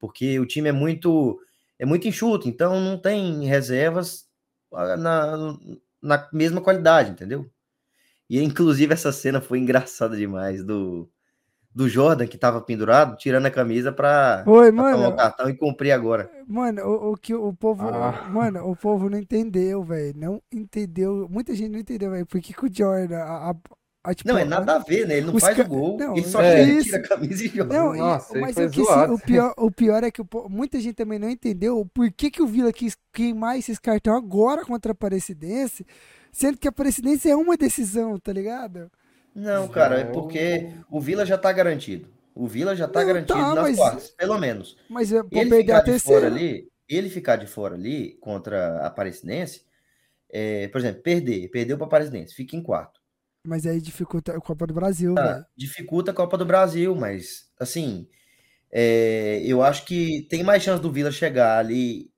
porque 0.00 0.40
o 0.40 0.46
time 0.46 0.70
é 0.70 0.72
muito 0.72 1.38
é 1.80 1.86
muito 1.86 2.06
enxuto, 2.06 2.48
então 2.48 2.78
não 2.78 2.96
tem 2.98 3.44
reservas 3.46 4.26
ah, 4.72 4.96
na, 4.96 5.56
na 6.00 6.28
mesma 6.32 6.60
qualidade, 6.60 7.10
entendeu? 7.10 7.50
E 8.28 8.40
inclusive 8.40 8.92
essa 8.94 9.10
cena 9.10 9.40
foi 9.40 9.58
engraçada 9.58 10.16
demais 10.16 10.62
do 10.62 11.10
do 11.72 11.88
Jordan 11.88 12.26
que 12.26 12.36
tava 12.36 12.60
pendurado, 12.60 13.16
tirando 13.16 13.46
a 13.46 13.50
camisa 13.50 13.92
pra, 13.92 14.42
Oi, 14.44 14.72
pra 14.72 14.82
tomar 14.82 14.96
o 14.96 15.00
mano. 15.02 15.16
cartão 15.16 15.48
e 15.48 15.56
cumprir 15.56 15.92
agora. 15.92 16.28
Mano, 16.48 16.82
o, 16.82 17.12
o 17.12 17.16
que 17.16 17.32
o 17.32 17.52
povo. 17.54 17.86
Ah. 17.86 18.28
Mano, 18.28 18.68
o 18.68 18.74
povo 18.74 19.08
não 19.08 19.16
entendeu, 19.16 19.84
velho. 19.84 20.12
Não 20.16 20.42
entendeu. 20.52 21.28
Muita 21.30 21.54
gente 21.54 21.70
não 21.70 21.78
entendeu, 21.78 22.10
velho. 22.10 22.26
Por 22.26 22.40
que, 22.40 22.52
que 22.52 22.66
o 22.66 22.74
Jordan. 22.74 23.18
A, 23.18 23.50
a- 23.52 23.56
a, 24.02 24.14
tipo, 24.14 24.28
Não, 24.30 24.38
é 24.38 24.44
nada 24.44 24.76
a 24.76 24.78
ver, 24.78 25.06
né? 25.06 25.18
Ele 25.18 25.26
não 25.26 25.38
faz 25.38 25.56
ca- 25.56 25.62
o 25.62 25.68
gol, 25.68 25.98
não, 25.98 26.16
ele 26.16 26.26
só 26.26 26.40
é 26.42 26.80
tira 26.82 26.96
a 26.98 27.02
camisa 27.02 27.44
e 27.44 27.48
joga. 27.48 27.74
Não, 27.74 27.94
Nossa, 27.94 28.34
aí 28.34 28.40
mas 28.40 28.54
foi 28.54 28.64
é 28.64 28.68
que, 28.70 28.80
assim, 28.80 29.12
o, 29.12 29.18
pior, 29.18 29.54
o 29.58 29.70
pior 29.70 30.04
é 30.04 30.10
que 30.10 30.22
o 30.22 30.26
muita 30.48 30.80
gente 30.80 30.94
também 30.94 31.18
não 31.18 31.28
entendeu 31.28 31.84
por 31.92 32.10
que, 32.10 32.30
que 32.30 32.42
o 32.42 32.46
Vila 32.46 32.72
quis 32.72 32.96
queimar 33.12 33.58
esses 33.58 33.78
cartões 33.78 34.16
agora 34.16 34.64
contra 34.64 34.92
a 34.92 34.94
Aparecidense, 34.94 35.86
sendo 36.32 36.56
que 36.58 36.66
a 36.66 36.70
Aparecidense 36.70 37.28
é 37.30 37.36
uma 37.36 37.56
decisão, 37.56 38.18
tá 38.18 38.32
ligado? 38.32 38.90
Não, 39.34 39.68
cara, 39.68 40.00
é 40.00 40.04
porque 40.04 40.70
o 40.90 41.00
Vila 41.00 41.24
já 41.26 41.36
tá 41.38 41.52
garantido. 41.52 42.08
O 42.34 42.46
Vila 42.46 42.74
já 42.74 42.88
tá 42.88 43.00
Não, 43.00 43.06
garantido 43.06 43.38
tá, 43.38 43.54
nas 43.54 43.62
mas- 43.64 43.76
quartas, 43.76 44.08
pelo 44.10 44.38
menos. 44.38 44.76
Mas 44.88 45.12
é, 45.12 45.18
Ele 45.18 45.50
perder 45.50 45.58
ficar 45.60 45.76
a 45.78 45.80
de 45.82 45.98
fora 45.98 46.20
terceira. 46.20 46.26
ali, 46.26 46.68
ele 46.88 47.10
ficar 47.10 47.36
de 47.36 47.46
fora 47.46 47.74
ali 47.74 48.16
contra 48.20 48.78
a 48.78 48.86
Aparecidense, 48.86 49.62
é, 50.32 50.68
por 50.68 50.78
exemplo, 50.78 51.02
perder, 51.02 51.48
perdeu 51.50 51.76
para 51.76 51.84
a 51.84 51.88
Aparecidense, 51.88 52.34
fica 52.34 52.56
em 52.56 52.62
quarto. 52.62 52.99
Mas 53.44 53.66
aí 53.66 53.80
dificulta 53.80 54.36
a 54.36 54.40
Copa 54.40 54.66
do 54.66 54.74
Brasil, 54.74 55.14
Tá, 55.14 55.32
velho. 55.34 55.46
dificulta 55.56 56.10
a 56.10 56.14
Copa 56.14 56.36
do 56.36 56.44
Brasil, 56.44 56.94
mas 56.94 57.50
assim, 57.58 58.08
é, 58.70 59.42
eu 59.44 59.62
acho 59.62 59.84
que 59.84 60.26
tem 60.28 60.42
mais 60.42 60.62
chance 60.62 60.82
do 60.82 60.92
Vila 60.92 61.10
chegar 61.10 61.58
ali, 61.58 62.12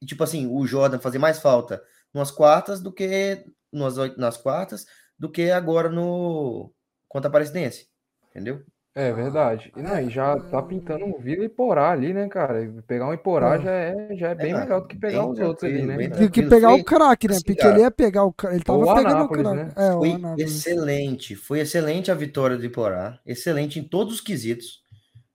e, 0.00 0.06
tipo 0.06 0.22
assim, 0.22 0.46
o 0.46 0.66
Jordan 0.66 0.98
fazer 0.98 1.18
mais 1.18 1.38
falta 1.38 1.82
nas 2.12 2.30
quartas 2.30 2.80
do 2.80 2.92
que 2.92 3.44
nas, 3.72 3.96
nas 4.16 4.36
quartas 4.36 4.86
do 5.18 5.30
que 5.30 5.50
agora 5.50 5.88
no 5.88 6.72
contra 7.08 7.28
a 7.28 7.30
Aparecidense, 7.30 7.88
entendeu? 8.30 8.64
É 8.92 9.12
verdade. 9.12 9.72
E, 9.76 9.82
não, 9.82 10.00
e 10.00 10.10
já 10.10 10.36
tá 10.36 10.60
pintando 10.60 11.04
um 11.04 11.16
Vila 11.16 11.44
e 11.44 11.48
Porá 11.48 11.92
ali, 11.92 12.12
né, 12.12 12.28
cara? 12.28 12.64
E 12.64 12.82
Pegar 12.82 13.06
um 13.08 13.12
Iporá 13.14 13.54
É. 13.54 13.62
já 13.62 13.70
é, 13.70 14.16
já 14.16 14.28
é 14.30 14.34
bem 14.34 14.52
não, 14.52 14.60
melhor 14.60 14.80
do 14.80 14.88
que 14.88 14.96
pegar 14.98 15.26
os 15.26 15.38
outros 15.38 15.70
ali, 15.70 15.86
né? 15.86 16.08
Do 16.08 16.30
que 16.30 16.42
pegar 16.42 16.74
o 16.74 16.82
craque, 16.82 17.28
né? 17.28 17.34
assim, 17.34 17.44
Porque 17.44 17.66
ele 17.66 17.80
ia 17.80 17.90
pegar 17.90 18.24
o 18.24 18.32
craque. 18.32 18.56
Ele 18.56 18.64
tava 18.64 18.78
o 18.78 18.94
pegando 18.94 19.24
o 19.24 19.28
craque. 19.28 19.56
né? 19.56 19.72
É, 19.76 19.92
Foi 19.92 20.10
Anápolis. 20.10 20.50
excelente, 20.50 21.36
foi 21.36 21.60
excelente 21.60 22.10
a 22.10 22.14
vitória 22.14 22.56
do 22.56 22.64
Iporá, 22.64 23.20
excelente 23.24 23.78
em 23.78 23.84
todos 23.84 24.14
os 24.14 24.20
quesitos. 24.20 24.82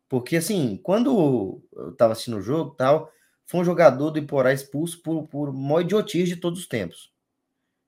Porque 0.10 0.36
assim, 0.36 0.78
quando 0.84 1.64
eu 1.74 1.94
tava 1.96 2.12
assistindo 2.12 2.38
o 2.38 2.42
jogo 2.42 2.74
e 2.74 2.78
tal, 2.78 3.10
foi 3.48 3.62
um 3.62 3.66
jogador 3.66 4.12
do 4.12 4.20
Iporá 4.20 4.52
expulso 4.52 5.02
por, 5.02 5.28
por 5.28 5.54
maior 5.54 5.80
idiotice 5.82 6.28
de 6.36 6.36
todos 6.36 6.60
os 6.60 6.68
tempos. 6.68 7.10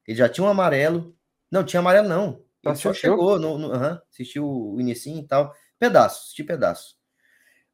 Ele 0.08 0.18
já 0.18 0.30
tinha 0.30 0.46
um 0.46 0.50
amarelo. 0.50 1.14
Não, 1.52 1.64
tinha 1.64 1.82
amarelo 1.82 2.08
não. 2.08 2.40
Tá 2.62 2.76
só 2.76 2.94
chegou, 2.94 3.40
no, 3.40 3.58
no, 3.58 3.74
assistiu 4.12 4.46
o 4.46 4.80
inicinho 4.80 5.20
e 5.20 5.28
tal. 5.28 5.54
Pedaços, 5.80 6.24
assisti 6.24 6.44
pedaços. 6.44 6.98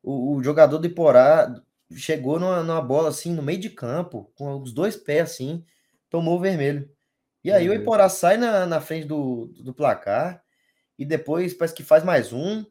O, 0.02 0.36
o 0.36 0.44
jogador 0.44 0.78
do 0.78 0.88
Iporá 0.88 1.54
chegou 1.96 2.40
numa, 2.40 2.62
numa 2.63 2.82
bola 2.82 3.10
assim, 3.10 3.34
no 3.34 3.42
meio 3.42 3.60
de 3.60 3.70
campo, 3.70 4.32
com 4.36 4.62
os 4.62 4.74
dois 4.74 4.96
pés 4.96 5.32
assim, 5.32 5.66
tomou 6.10 6.38
o 6.38 6.42
vermelho. 6.42 6.90
E 7.44 7.52
aí 7.52 7.68
Meu 7.68 7.78
o. 7.78 7.82
Iporá 7.82 8.10
sai 8.10 8.38
na, 8.38 8.66
na 8.66 8.82
frente 8.82 9.08
do, 9.08 9.48
do 9.63 9.74
placar 9.74 10.44
e 10.98 11.06
depois 11.06 11.54
parece 11.54 11.75
que 11.75 11.84
faz 11.84 12.04
mais 12.04 12.32
um. 12.32 12.66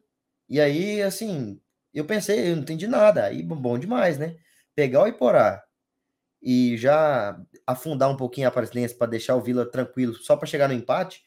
E 0.47 0.59
aí, 0.59 1.01
assim, 1.01 1.59
eu 1.93 2.05
pensei, 2.05 2.51
eu 2.51 2.55
não 2.55 2.63
entendi 2.63 2.87
nada. 2.87 3.25
Aí, 3.25 3.43
bom 3.43 3.77
demais, 3.77 4.17
né? 4.17 4.35
Pegar 4.75 5.03
o 5.03 5.07
Iporá 5.07 5.63
e 6.41 6.75
já 6.77 7.39
afundar 7.65 8.09
um 8.09 8.17
pouquinho 8.17 8.47
a 8.47 8.49
Aparecidense 8.49 8.95
para 8.95 9.09
deixar 9.09 9.35
o 9.35 9.41
Vila 9.41 9.69
tranquilo 9.69 10.13
só 10.15 10.35
para 10.35 10.47
chegar 10.47 10.67
no 10.67 10.73
empate, 10.73 11.23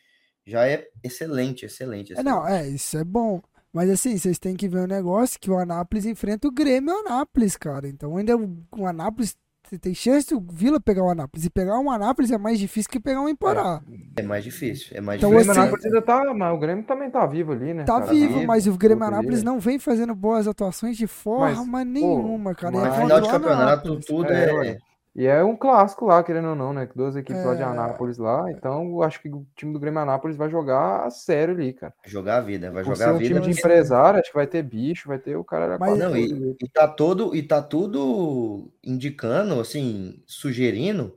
já 0.47 0.67
é 0.67 0.87
excelente, 1.03 1.67
excelente. 1.67 2.13
É, 2.13 2.23
não, 2.23 2.47
excelente. 2.47 2.67
é, 2.67 2.69
isso 2.71 2.97
é 2.99 3.05
bom. 3.05 3.41
Mas 3.73 3.91
assim, 3.91 4.17
vocês 4.17 4.39
têm 4.39 4.57
que 4.57 4.69
ver 4.69 4.81
um 4.81 4.87
negócio 4.87 5.39
que 5.39 5.51
o 5.51 5.59
Anápolis 5.59 6.07
enfrenta 6.07 6.49
o 6.49 6.53
Grêmio 6.53 6.91
e 6.93 6.95
o 6.95 7.01
Anápolis, 7.07 7.57
cara. 7.57 7.87
Então 7.89 8.17
ainda 8.17 8.37
o, 8.37 8.57
o 8.77 8.87
Anápolis 8.87 9.37
você 9.69 9.77
tem 9.79 9.93
chance 9.93 10.33
do 10.33 10.41
Vila 10.53 10.79
pegar 10.81 11.03
o 11.03 11.11
Anápolis. 11.11 11.45
E 11.45 11.51
pegar 11.51 11.77
um 11.81 11.91
Anápolis 11.91 12.31
é 12.31 12.39
mais 12.39 12.57
difícil 12.59 12.89
que 12.89 13.01
pegar 13.01 13.21
um 13.21 13.29
Emporá. 13.29 13.83
É 14.17 14.23
mais 14.23 14.45
difícil, 14.45 14.97
é 14.97 15.01
mais 15.01 15.19
Então, 15.19 15.29
O 15.29 15.33
difícil. 15.33 15.53
Grêmio 15.53 15.53
assim- 15.53 15.61
Anápolis 15.61 15.85
ainda 15.85 16.03
tá, 16.03 16.35
mas 16.35 16.55
o 16.55 16.59
Grêmio 16.61 16.85
também 16.85 17.11
tá 17.11 17.27
vivo 17.27 17.51
ali, 17.53 17.75
né? 17.75 17.83
Tá 17.85 17.99
cara? 18.01 18.13
vivo, 18.13 18.35
vivo, 18.35 18.47
mas 18.47 18.67
o 18.69 18.77
Grêmio 18.79 18.99
o 18.99 19.05
Outro 19.05 19.15
Anápolis 19.19 19.43
não 19.43 19.59
vem 19.59 19.79
fazendo 19.81 20.15
boas 20.15 20.47
atuações 20.47 20.97
de 20.97 21.09
forma 21.09 21.85
nenhuma, 21.85 22.55
cara. 22.55 22.77
É 22.77 22.81
mas 22.81 22.89
Mas 22.91 23.01
contra 23.01 23.07
final 23.09 23.21
de 23.21 23.29
o 23.29 23.31
campeonato, 23.33 23.63
Anápolis. 23.89 24.07
tudo 24.07 24.33
É, 24.33 24.69
é. 24.69 24.79
E 25.19 25.25
é 25.27 25.43
um 25.43 25.57
clássico 25.57 26.05
lá, 26.05 26.23
querendo 26.23 26.49
ou 26.49 26.55
não, 26.55 26.75
né? 26.75 26.87
Duas 26.95 27.17
equipes 27.17 27.43
lá 27.43 27.55
de 27.55 27.63
É. 27.63 27.65
Anápolis 27.65 28.19
lá. 28.19 28.51
Então, 28.53 28.85
eu 28.85 29.03
acho 29.03 29.19
que 29.23 29.31
o 29.31 29.47
time 29.57 29.73
do 29.73 29.81
Grêmio 29.81 29.99
Anápolis 30.01 30.37
vai 30.37 30.51
jogar 30.51 31.07
a 31.07 31.11
sério 31.11 31.55
ali, 31.55 31.73
cara. 31.73 31.95
Jogar 32.05 32.37
a 32.37 32.41
vida, 32.43 32.71
vai 32.71 32.85
Por 32.85 32.95
jogar 32.95 33.13
a 33.13 33.15
um 33.15 33.19
vida. 33.19 33.35
time 33.41 33.41
de 33.53 33.59
empresário, 33.59 34.21
acho 34.21 34.29
que 34.29 34.37
vai 34.37 34.47
ter 34.47 34.63
bicho, 34.63 35.09
vai 35.09 35.19
ter 35.19 35.35
o 35.35 35.43
cara 35.43 35.69
da 35.69 35.79
Mas- 35.79 35.99
Não, 35.99 36.15
e, 36.15 36.55
e 36.63 36.69
tá 36.69 36.87
todo, 36.87 37.35
e 37.35 37.43
tá 37.43 37.63
tudo 37.63 38.71
indicando, 38.85 39.59
assim, 39.59 40.23
sugerindo 40.27 41.17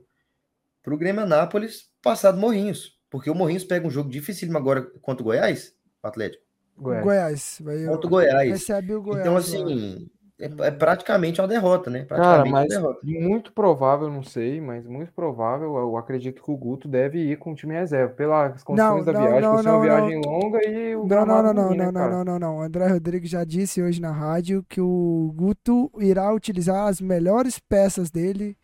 pro 0.82 0.96
Grêmio 0.96 1.22
Anápolis 1.22 1.90
passar 2.02 2.32
do 2.32 2.40
Morrinhos. 2.40 2.98
Porque 3.10 3.28
o 3.28 3.34
Morrinhos 3.34 3.64
pega 3.64 3.86
um 3.86 3.90
jogo 3.90 4.08
dificílimo 4.08 4.56
agora 4.56 4.80
contra 5.02 5.20
o 5.22 5.26
Goiás, 5.26 5.74
o 6.02 6.06
Atlético. 6.06 6.42
Goiás. 6.78 7.04
Goiás. 7.04 7.58
Vai, 7.62 7.84
Contra 7.84 8.06
o 8.06 8.10
Goiás. 8.10 8.50
recebe 8.50 8.94
o 8.94 9.02
Goiás. 9.02 9.20
Então, 9.20 9.36
assim, 9.36 10.08
é, 10.10 10.19
é 10.40 10.70
praticamente 10.70 11.40
uma 11.40 11.48
derrota, 11.48 11.90
né? 11.90 12.04
Cara, 12.04 12.42
Praticamente 12.44 12.50
mas 12.50 12.62
uma 12.62 12.80
derrota. 12.80 13.00
muito 13.04 13.52
provável, 13.52 14.10
não 14.10 14.22
sei, 14.22 14.60
mas 14.60 14.86
muito 14.86 15.12
provável, 15.12 15.76
eu 15.76 15.96
acredito 15.96 16.42
que 16.42 16.50
o 16.50 16.56
Guto 16.56 16.88
deve 16.88 17.18
ir 17.18 17.36
com 17.38 17.52
o 17.52 17.54
time 17.54 17.74
reserva, 17.74 18.14
pelas 18.14 18.64
condições 18.64 19.04
da 19.04 19.12
não, 19.12 19.20
viagem, 19.20 19.40
não, 19.40 19.50
por 19.50 19.62
ser 19.62 19.68
uma 19.68 19.74
não, 19.74 19.82
viagem 19.82 20.20
longa 20.24 20.68
e 20.68 20.96
o 20.96 21.06
Não, 21.06 21.26
não, 21.26 21.42
não, 21.42 21.54
não, 21.54 21.74
né, 21.74 21.90
não, 21.90 21.92
não, 21.92 22.10
não, 22.10 22.24
não, 22.24 22.38
não. 22.38 22.58
O 22.58 22.62
André 22.62 22.88
Rodrigues 22.88 23.30
já 23.30 23.44
disse 23.44 23.82
hoje 23.82 24.00
na 24.00 24.10
rádio 24.10 24.64
que 24.68 24.80
o 24.80 25.32
Guto 25.36 25.90
irá 25.98 26.32
utilizar 26.32 26.88
as 26.88 27.00
melhores 27.00 27.58
peças 27.58 28.10
dele 28.10 28.56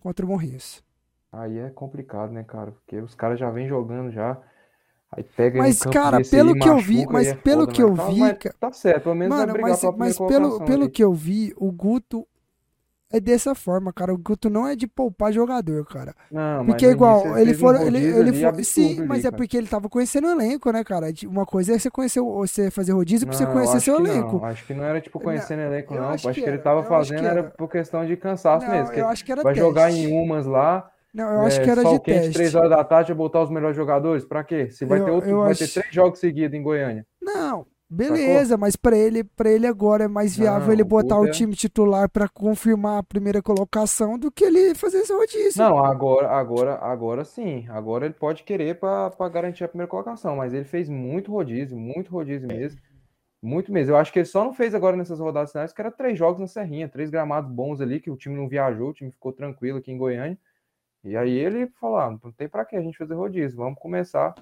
contra 0.00 0.26
o 0.26 0.28
Morrinhos. 0.28 0.82
Aí 1.32 1.58
é 1.58 1.70
complicado, 1.70 2.30
né, 2.30 2.44
cara? 2.44 2.72
Porque 2.72 2.98
os 3.00 3.14
caras 3.14 3.38
já 3.38 3.50
vêm 3.50 3.66
jogando 3.66 4.10
já. 4.10 4.38
Aí 5.14 5.22
pega 5.24 5.58
Mas, 5.58 5.76
um 5.76 5.80
campo 5.80 5.92
cara, 5.92 6.20
pelo 6.24 6.54
que 6.56 6.68
eu 6.68 6.78
vi- 6.78 7.06
mas 7.06 7.28
é 7.28 7.34
pelo 7.34 7.60
foda, 7.60 7.72
que 7.72 7.82
mas 7.82 7.90
eu 7.90 7.96
tá- 7.96 8.06
vi, 8.08 8.18
mas 8.20 8.38
tá 8.58 8.72
certo, 8.72 9.02
pelo 9.04 9.14
menos 9.14 9.36
vai 9.36 9.46
Mano, 9.46 9.52
brigar 9.52 9.70
mas, 9.70 9.80
pela 9.80 9.92
mas 9.96 10.18
pelo, 10.18 10.60
pelo 10.64 10.82
ali. 10.84 10.90
que 10.90 11.04
eu 11.04 11.12
vi, 11.12 11.52
o 11.56 11.70
Guto 11.70 12.26
é 13.10 13.20
dessa 13.20 13.54
forma, 13.54 13.92
cara. 13.92 14.14
O 14.14 14.18
Guto 14.18 14.48
não 14.48 14.66
é 14.66 14.74
de 14.74 14.86
poupar 14.86 15.32
jogador, 15.32 15.84
cara. 15.86 16.14
Não, 16.30 16.64
mas 16.64 16.66
Porque 16.66 16.86
no 16.86 16.92
igual, 16.92 17.36
ele 17.38 17.52
um 17.52 17.54
for, 17.54 17.76
ele, 17.80 17.98
ele 17.98 18.32
for, 18.32 18.64
sim, 18.64 19.00
ali, 19.00 19.06
mas 19.06 19.18
é 19.24 19.30
cara. 19.30 19.36
porque 19.36 19.56
ele 19.56 19.66
tava 19.66 19.88
conhecendo 19.88 20.28
o 20.28 20.30
elenco, 20.30 20.70
né, 20.72 20.82
cara? 20.82 21.08
Uma 21.26 21.44
coisa 21.44 21.74
é 21.74 21.78
você 21.78 21.90
conhecer, 21.90 22.20
você 22.22 22.70
fazer 22.70 22.92
rodízio 22.92 23.26
pra 23.28 23.36
você 23.36 23.46
conhecer 23.46 23.80
seu 23.80 23.96
elenco. 23.96 24.36
Não, 24.38 24.44
acho 24.46 24.64
que 24.66 24.72
não 24.72 24.84
era 24.84 24.98
tipo 25.00 25.18
Não, 25.18 25.24
conhecendo 25.24 25.60
elenco, 25.60 25.94
não. 25.94 26.08
acho 26.08 26.28
Acho, 26.28 26.34
que 26.34 26.42
que 26.42 26.48
ele 26.48 26.58
tava 26.58 26.84
fazendo 26.84 27.26
era 27.26 27.40
era. 27.40 27.50
por 27.50 27.68
questão 27.68 28.06
de 28.06 28.16
cansaço 28.16 28.66
mesmo. 28.68 28.94
eu 28.94 29.08
acho 29.08 29.24
que 29.24 29.32
era 29.32 29.42
vai 29.42 29.54
jogar 29.54 29.90
em 29.90 30.06
umas 30.10 30.46
lá, 30.46 30.90
Não, 31.12 31.30
eu 31.30 31.40
acho 31.42 31.60
é, 31.60 31.64
que 31.64 31.70
era 31.70 31.82
de 31.82 31.88
o 31.94 32.00
quente, 32.00 32.18
teste. 32.20 32.32
três 32.32 32.54
horas 32.54 32.70
da 32.70 32.82
tarde, 32.82 33.08
vai 33.12 33.16
botar 33.18 33.42
os 33.42 33.50
melhores 33.50 33.76
jogadores? 33.76 34.24
Pra 34.24 34.42
quê? 34.42 34.70
Se 34.70 34.84
vai 34.84 35.00
Eu- 35.00 35.04
ter 35.04 35.10
outro, 35.10 35.40
vai 35.40 35.50
acho- 35.50 35.66
ter 35.66 35.80
três 35.80 35.94
jogos 35.94 36.18
seguidos 36.18 36.58
em 36.58 36.62
Goiânia. 36.62 37.06
Não, 37.20 37.66
beleza, 37.88 38.56
mas 38.56 38.76
pra 38.76 38.96
ele, 38.96 39.22
para 39.22 39.50
ele 39.50 39.66
agora 39.66 40.04
é 40.04 40.08
mais 40.08 40.34
viável 40.36 40.68
Não, 40.68 40.72
ele 40.72 40.82
o 40.82 40.86
botar 40.86 41.18
o 41.18 41.26
é- 41.26 41.30
time 41.30 41.54
titular 41.54 42.08
pra 42.08 42.26
confirmar 42.28 42.98
a 42.98 43.02
primeira 43.02 43.42
colocação 43.42 44.18
do 44.18 44.32
que 44.32 44.44
ele 44.44 44.74
fazer 44.74 44.98
esse 45.00 45.12
rodízio. 45.12 45.62
Não, 45.62 45.84
agora, 45.84 46.28
agora, 46.30 46.74
agora 46.76 47.24
sim. 47.24 47.66
Agora 47.68 48.06
ele 48.06 48.14
pode 48.14 48.42
querer 48.42 48.78
pra 48.80 49.10
pra 49.10 49.28
garantir 49.28 49.64
a 49.64 49.68
primeira 49.68 49.90
colocação, 49.90 50.36
mas 50.36 50.54
ele 50.54 50.64
fez 50.64 50.88
muito 50.88 51.30
rodízio, 51.30 51.76
muito 51.78 52.10
rodízio 52.10 52.48
mesmo. 52.48 52.80
Muito 53.44 53.72
mesmo. 53.72 53.92
Eu 53.92 53.96
acho 53.96 54.12
que 54.12 54.20
ele 54.20 54.26
só 54.26 54.44
não 54.44 54.54
fez 54.54 54.72
agora 54.72 54.96
nessas 54.96 55.18
rodadas 55.18 55.50
finais, 55.50 55.72
que 55.72 55.80
era 55.80 55.90
três 55.90 56.16
jogos 56.16 56.40
na 56.40 56.46
Serrinha, 56.46 56.88
três 56.88 57.10
gramados 57.10 57.50
bons 57.50 57.80
ali, 57.80 57.98
que 58.00 58.08
o 58.10 58.16
time 58.16 58.36
não 58.36 58.48
viajou, 58.48 58.90
o 58.90 58.92
time 58.94 59.10
ficou 59.10 59.32
tranquilo 59.32 59.78
aqui 59.78 59.90
em 59.92 59.98
Goiânia. 59.98 60.38
E 61.04 61.16
aí 61.16 61.32
ele 61.32 61.66
falou: 61.80 61.96
ah, 61.96 62.18
não 62.22 62.32
tem 62.32 62.48
pra 62.48 62.64
que 62.64 62.76
a 62.76 62.80
gente 62.80 62.98
fazer 62.98 63.14
rodízio, 63.14 63.56
vamos 63.56 63.78
começar 63.78 64.34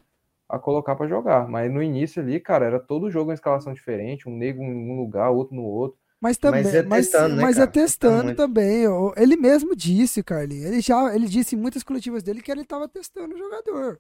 a 0.49 0.59
colocar 0.59 0.97
pra 0.97 1.07
jogar. 1.07 1.49
Mas 1.49 1.73
no 1.73 1.83
início 1.83 2.23
ali, 2.23 2.41
cara, 2.41 2.67
era 2.67 2.81
todo 2.81 3.11
jogo 3.11 3.31
uma 3.31 3.35
escalação 3.35 3.73
diferente, 3.73 4.29
um 4.29 4.37
nego 4.37 4.63
em 4.63 4.91
um 4.91 4.97
lugar, 4.97 5.31
outro 5.31 5.55
no 5.55 5.63
outro. 5.63 5.99
Mas 6.21 6.37
também, 6.37 6.63
Mas 6.63 6.75
é 6.75 6.83
mas, 6.83 7.07
testando, 7.07 7.37
né, 7.37 7.43
mas 7.43 7.59
é 7.59 7.67
testando 7.67 8.35
também. 8.35 8.85
Ele 9.17 9.37
mesmo 9.37 9.75
disse, 9.75 10.23
Carlinhos. 10.23 10.67
Ele 10.67 10.81
já, 10.83 11.15
ele 11.15 11.27
disse 11.27 11.57
em 11.57 11.59
muitas 11.59 11.83
coletivas 11.83 12.23
dele 12.23 12.43
que 12.43 12.53
ele 12.53 12.65
tava 12.65 12.87
testando 12.87 13.35
o 13.35 13.39
jogador. 13.39 13.99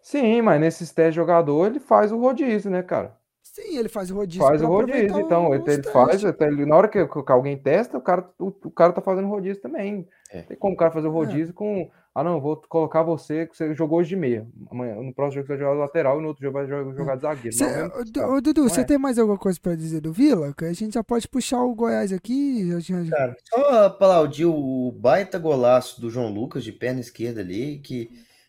Sim, 0.00 0.40
mas 0.40 0.60
nesses 0.60 0.90
testes 0.92 1.12
de 1.12 1.16
jogador 1.16 1.66
ele 1.66 1.78
faz 1.78 2.10
o 2.10 2.16
rodízio, 2.16 2.70
né, 2.70 2.82
cara? 2.82 3.14
Sim, 3.52 3.76
ele 3.76 3.88
faz 3.90 4.10
o 4.10 4.14
rodízio 4.14 4.42
Faz 4.46 4.62
o 4.62 4.66
rodízio, 4.66 5.20
então, 5.20 5.54
ele, 5.54 5.82
faz, 5.82 6.24
até 6.24 6.46
ele- 6.48 6.64
na 6.64 6.74
hora 6.74 6.88
que, 6.88 7.06
que 7.06 7.32
alguém 7.32 7.54
testa, 7.58 7.98
o 7.98 8.00
cara, 8.00 8.26
o, 8.38 8.46
o 8.46 8.70
cara 8.70 8.94
tá 8.94 9.02
fazendo 9.02 9.28
rodízio 9.28 9.60
também. 9.60 10.08
É. 10.30 10.40
Tem 10.40 10.56
como 10.56 10.72
o 10.72 10.76
cara 10.76 10.90
fazer 10.90 11.06
o 11.08 11.10
É. 11.10 11.12
rodízio 11.12 11.52
com, 11.52 11.90
ah 12.14 12.24
não, 12.24 12.40
vou 12.40 12.56
colocar 12.66 13.02
você, 13.02 13.46
que 13.46 13.54
você 13.54 13.74
jogou 13.74 13.98
hoje 13.98 14.08
de 14.08 14.16
meia, 14.16 14.46
amanhã, 14.70 14.94
no 14.94 15.12
próximo 15.12 15.42
jogo 15.42 15.46
você 15.48 15.52
vai 15.58 15.58
jogar 15.68 15.78
lateral 15.84 16.18
e 16.18 16.22
no 16.22 16.28
outro 16.28 16.42
jogo 16.42 16.54
vai 16.56 16.66
jogar, 16.66 16.94
jogar 16.96 17.16
de 17.16 17.20
zagueiro. 17.20 17.54
Cê- 17.54 17.66
Não, 17.66 18.22
é 18.22 18.26
ô, 18.36 18.40
Dudu, 18.40 18.62
você 18.70 18.80
é. 18.80 18.84
tem 18.84 18.96
mais 18.96 19.18
alguma 19.18 19.36
coisa 19.36 19.60
pra 19.60 19.74
dizer 19.74 20.00
do 20.00 20.14
Vila? 20.14 20.54
Que 20.56 20.64
a 20.64 20.72
gente 20.72 20.94
já 20.94 21.04
pode 21.04 21.28
puxar 21.28 21.60
o 21.62 21.74
Goiás 21.74 22.10
aqui. 22.10 22.70
já- 22.80 23.04
Cara, 23.10 23.36
só 23.50 23.84
aplaudir 23.84 24.46
o 24.46 24.90
baita 24.98 25.38
golaço 25.38 26.00
do 26.00 26.08
João 26.08 26.32
Lucas 26.32 26.64
de 26.64 26.72
perna 26.72 27.00
esquerda 27.00 27.42
ali, 27.42 27.80
que 27.80 28.08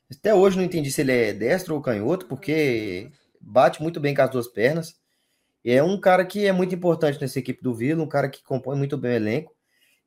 até 0.09 0.33
hoje 0.33 0.55
não 0.55 0.63
entendi 0.63 0.89
se 0.89 1.01
ele 1.01 1.11
é 1.11 1.33
destro 1.33 1.75
ou 1.75 1.81
canhoto, 1.81 2.25
porque 2.25 3.09
bate 3.43 3.81
muito 3.81 3.99
bem 3.99 4.15
com 4.15 4.21
as 4.21 4.29
duas 4.29 4.47
pernas. 4.47 4.95
E 5.63 5.71
é 5.71 5.83
um 5.83 5.99
cara 5.99 6.25
que 6.25 6.45
é 6.45 6.51
muito 6.51 6.73
importante 6.73 7.19
nessa 7.21 7.39
equipe 7.39 7.61
do 7.61 7.73
Vila, 7.73 8.03
um 8.03 8.07
cara 8.07 8.29
que 8.29 8.43
compõe 8.43 8.77
muito 8.77 8.97
bem 8.97 9.11
o 9.11 9.15
elenco. 9.15 9.55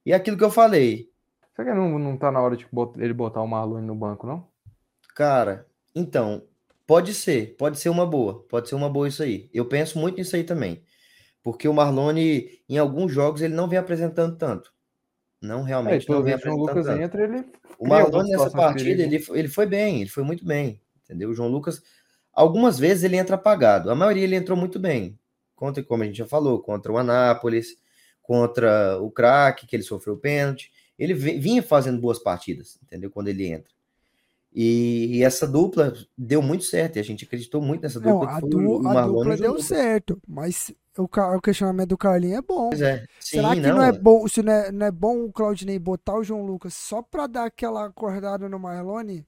E 0.05 0.12
é 0.12 0.16
aquilo 0.16 0.37
que 0.37 0.45
eu 0.45 0.50
falei. 0.50 1.11
Será 1.55 1.71
que 1.71 1.75
não, 1.75 1.99
não 1.99 2.16
tá 2.16 2.31
na 2.31 2.40
hora 2.40 2.57
de 2.57 2.66
ele 2.99 3.14
botar 3.14 3.40
o 3.40 3.47
Marlone 3.47 3.87
no 3.87 3.95
banco, 3.95 4.26
não? 4.26 4.47
Cara, 5.14 5.66
então, 5.95 6.43
pode 6.87 7.14
ser, 7.14 7.57
pode 7.57 7.78
ser 7.78 7.88
uma 7.88 8.07
boa, 8.07 8.45
pode 8.49 8.69
ser 8.69 8.75
uma 8.75 8.90
boa 8.90 9.09
isso 9.09 9.23
aí. 9.23 9.49
Eu 9.52 9.64
penso 9.64 9.99
muito 9.99 10.19
nisso 10.19 10.37
aí 10.37 10.45
também. 10.45 10.83
Porque 11.43 11.66
o 11.66 11.73
Marlone, 11.73 12.61
em 12.69 12.76
alguns 12.76 13.12
jogos, 13.12 13.40
ele 13.40 13.55
não 13.55 13.69
vem 13.69 13.78
apresentando 13.78 14.37
tanto. 14.37 14.75
Não 15.40 15.62
realmente 15.62 16.11
é, 16.11 16.12
não 16.12 16.23
vem 16.23 16.35
apresentando 16.35 16.62
o 16.62 16.66
Lucas 16.66 16.87
tanto. 16.87 17.02
entra, 17.02 17.25
ele 17.25 17.45
o 17.78 17.87
Marlone 17.87 18.31
nessa 18.31 18.50
partida, 18.50 19.02
ele, 19.02 19.25
ele 19.31 19.49
foi 19.49 19.66
bem, 19.66 20.00
ele 20.00 20.11
foi 20.11 20.23
muito 20.23 20.45
bem, 20.45 20.81
entendeu? 21.05 21.31
O 21.31 21.35
João 21.35 21.49
Lucas, 21.49 21.83
algumas 22.37 22.78
vezes 22.78 23.02
ele 23.02 23.16
entra 23.16 23.35
apagado, 23.37 23.90
a 23.90 23.95
maioria 23.95 24.23
ele 24.23 24.37
entrou 24.37 24.57
muito 24.57 24.78
bem. 24.78 25.19
Contra, 25.57 25.83
como 25.83 26.02
a 26.02 26.07
gente 26.07 26.19
já 26.19 26.26
falou, 26.26 26.61
contra 26.61 26.93
o 26.93 26.99
Anápolis, 26.99 27.78
contra 28.23 28.99
o 29.00 29.11
craque, 29.11 29.66
que 29.66 29.75
ele 29.75 29.83
sofreu 29.83 30.14
o 30.14 30.19
pênalti. 30.19 30.71
Ele 30.99 31.14
vinha 31.14 31.62
fazendo 31.62 32.00
boas 32.00 32.19
partidas, 32.19 32.78
entendeu? 32.83 33.11
Quando 33.11 33.28
ele 33.28 33.47
entra. 33.47 33.73
E, 34.52 35.19
e, 35.19 35.23
essa 35.23 35.47
dupla 35.47 35.93
deu 36.16 36.40
muito 36.40 36.64
certo, 36.64 36.97
e 36.97 37.00
a 37.00 37.02
gente 37.02 37.25
acreditou 37.25 37.61
muito 37.61 37.83
nessa 37.83 38.00
dupla. 38.00 38.26
Não, 38.26 38.37
a, 38.37 38.40
du 38.40 38.88
a 38.88 39.07
dupla 39.07 39.37
deu 39.37 39.61
certo, 39.61 40.19
mas 40.26 40.73
o, 40.97 41.05
o, 41.05 41.40
questionamento 41.43 41.90
do 41.90 41.99
Carlinho 41.99 42.38
é 42.38 42.43
bom. 42.43 42.71
É. 42.73 43.00
Sim, 43.21 43.37
Será 43.37 43.55
que 43.55 43.61
não, 43.61 43.76
não 43.76 43.83
é 43.83 43.93
bom, 43.93 44.26
se 44.26 44.43
não 44.43 44.52
é, 44.52 44.73
não 44.73 44.87
é 44.87 44.90
bom 44.90 45.25
o 45.25 45.33
Claudinei 45.33 45.78
botar 45.78 46.16
o 46.16 46.25
João 46.25 46.43
Lucas 46.43 46.73
só 46.73 47.02
para 47.02 47.26
dar 47.26 47.45
aquela 47.45 47.85
acordada 47.85 48.49
no 48.49 48.59
Marlone? 48.59 49.26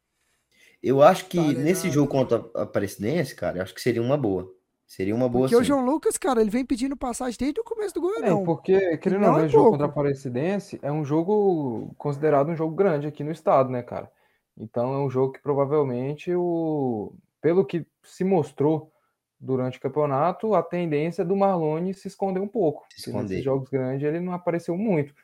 Eu 0.82 1.02
acho 1.02 1.26
que 1.26 1.38
tá 1.54 1.60
nesse 1.60 1.90
jogo 1.90 2.10
contra 2.10 2.44
a 2.54 2.62
Aparecidense, 2.62 3.34
cara, 3.34 3.58
eu 3.58 3.62
acho 3.62 3.74
que 3.74 3.80
seria 3.80 4.02
uma 4.02 4.16
boa. 4.16 4.52
Seria 4.86 5.14
uma 5.14 5.28
boa 5.28 5.42
Porque 5.42 5.54
sim. 5.54 5.60
o 5.60 5.64
João 5.64 5.84
Lucas, 5.84 6.16
cara, 6.16 6.40
ele 6.40 6.48
vem 6.48 6.64
pedindo 6.64 6.96
passagem 6.96 7.36
desde 7.38 7.60
o 7.60 7.64
começo 7.64 7.92
do 7.92 8.00
Goiânia. 8.00 8.30
É, 8.30 8.44
porque, 8.44 8.96
querendo 8.96 9.26
ou 9.26 9.32
não, 9.32 9.38
é 9.38 9.46
jogo 9.46 9.72
contra 9.72 9.86
a 9.86 9.88
Aparecidense 9.90 10.78
é 10.80 10.90
um 10.90 11.04
jogo 11.04 11.94
considerado 11.98 12.48
um 12.48 12.56
jogo 12.56 12.74
grande 12.74 13.06
aqui 13.06 13.22
no 13.22 13.30
estado, 13.30 13.70
né, 13.70 13.82
cara? 13.82 14.10
Então 14.56 14.94
é 14.94 14.98
um 14.98 15.10
jogo 15.10 15.34
que 15.34 15.42
provavelmente, 15.42 16.34
o, 16.34 17.12
pelo 17.40 17.66
que 17.66 17.86
se 18.02 18.24
mostrou 18.24 18.90
durante 19.38 19.76
o 19.78 19.80
campeonato, 19.80 20.54
a 20.54 20.62
tendência 20.62 21.22
do 21.22 21.36
Marlone 21.36 21.92
se 21.92 22.08
esconder 22.08 22.40
um 22.40 22.48
pouco. 22.48 22.86
Se 22.90 23.00
esconder. 23.00 23.28
Nesses 23.28 23.44
jogos 23.44 23.68
grandes 23.68 24.06
ele 24.08 24.20
não 24.20 24.32
apareceu 24.32 24.76
muito. 24.76 25.14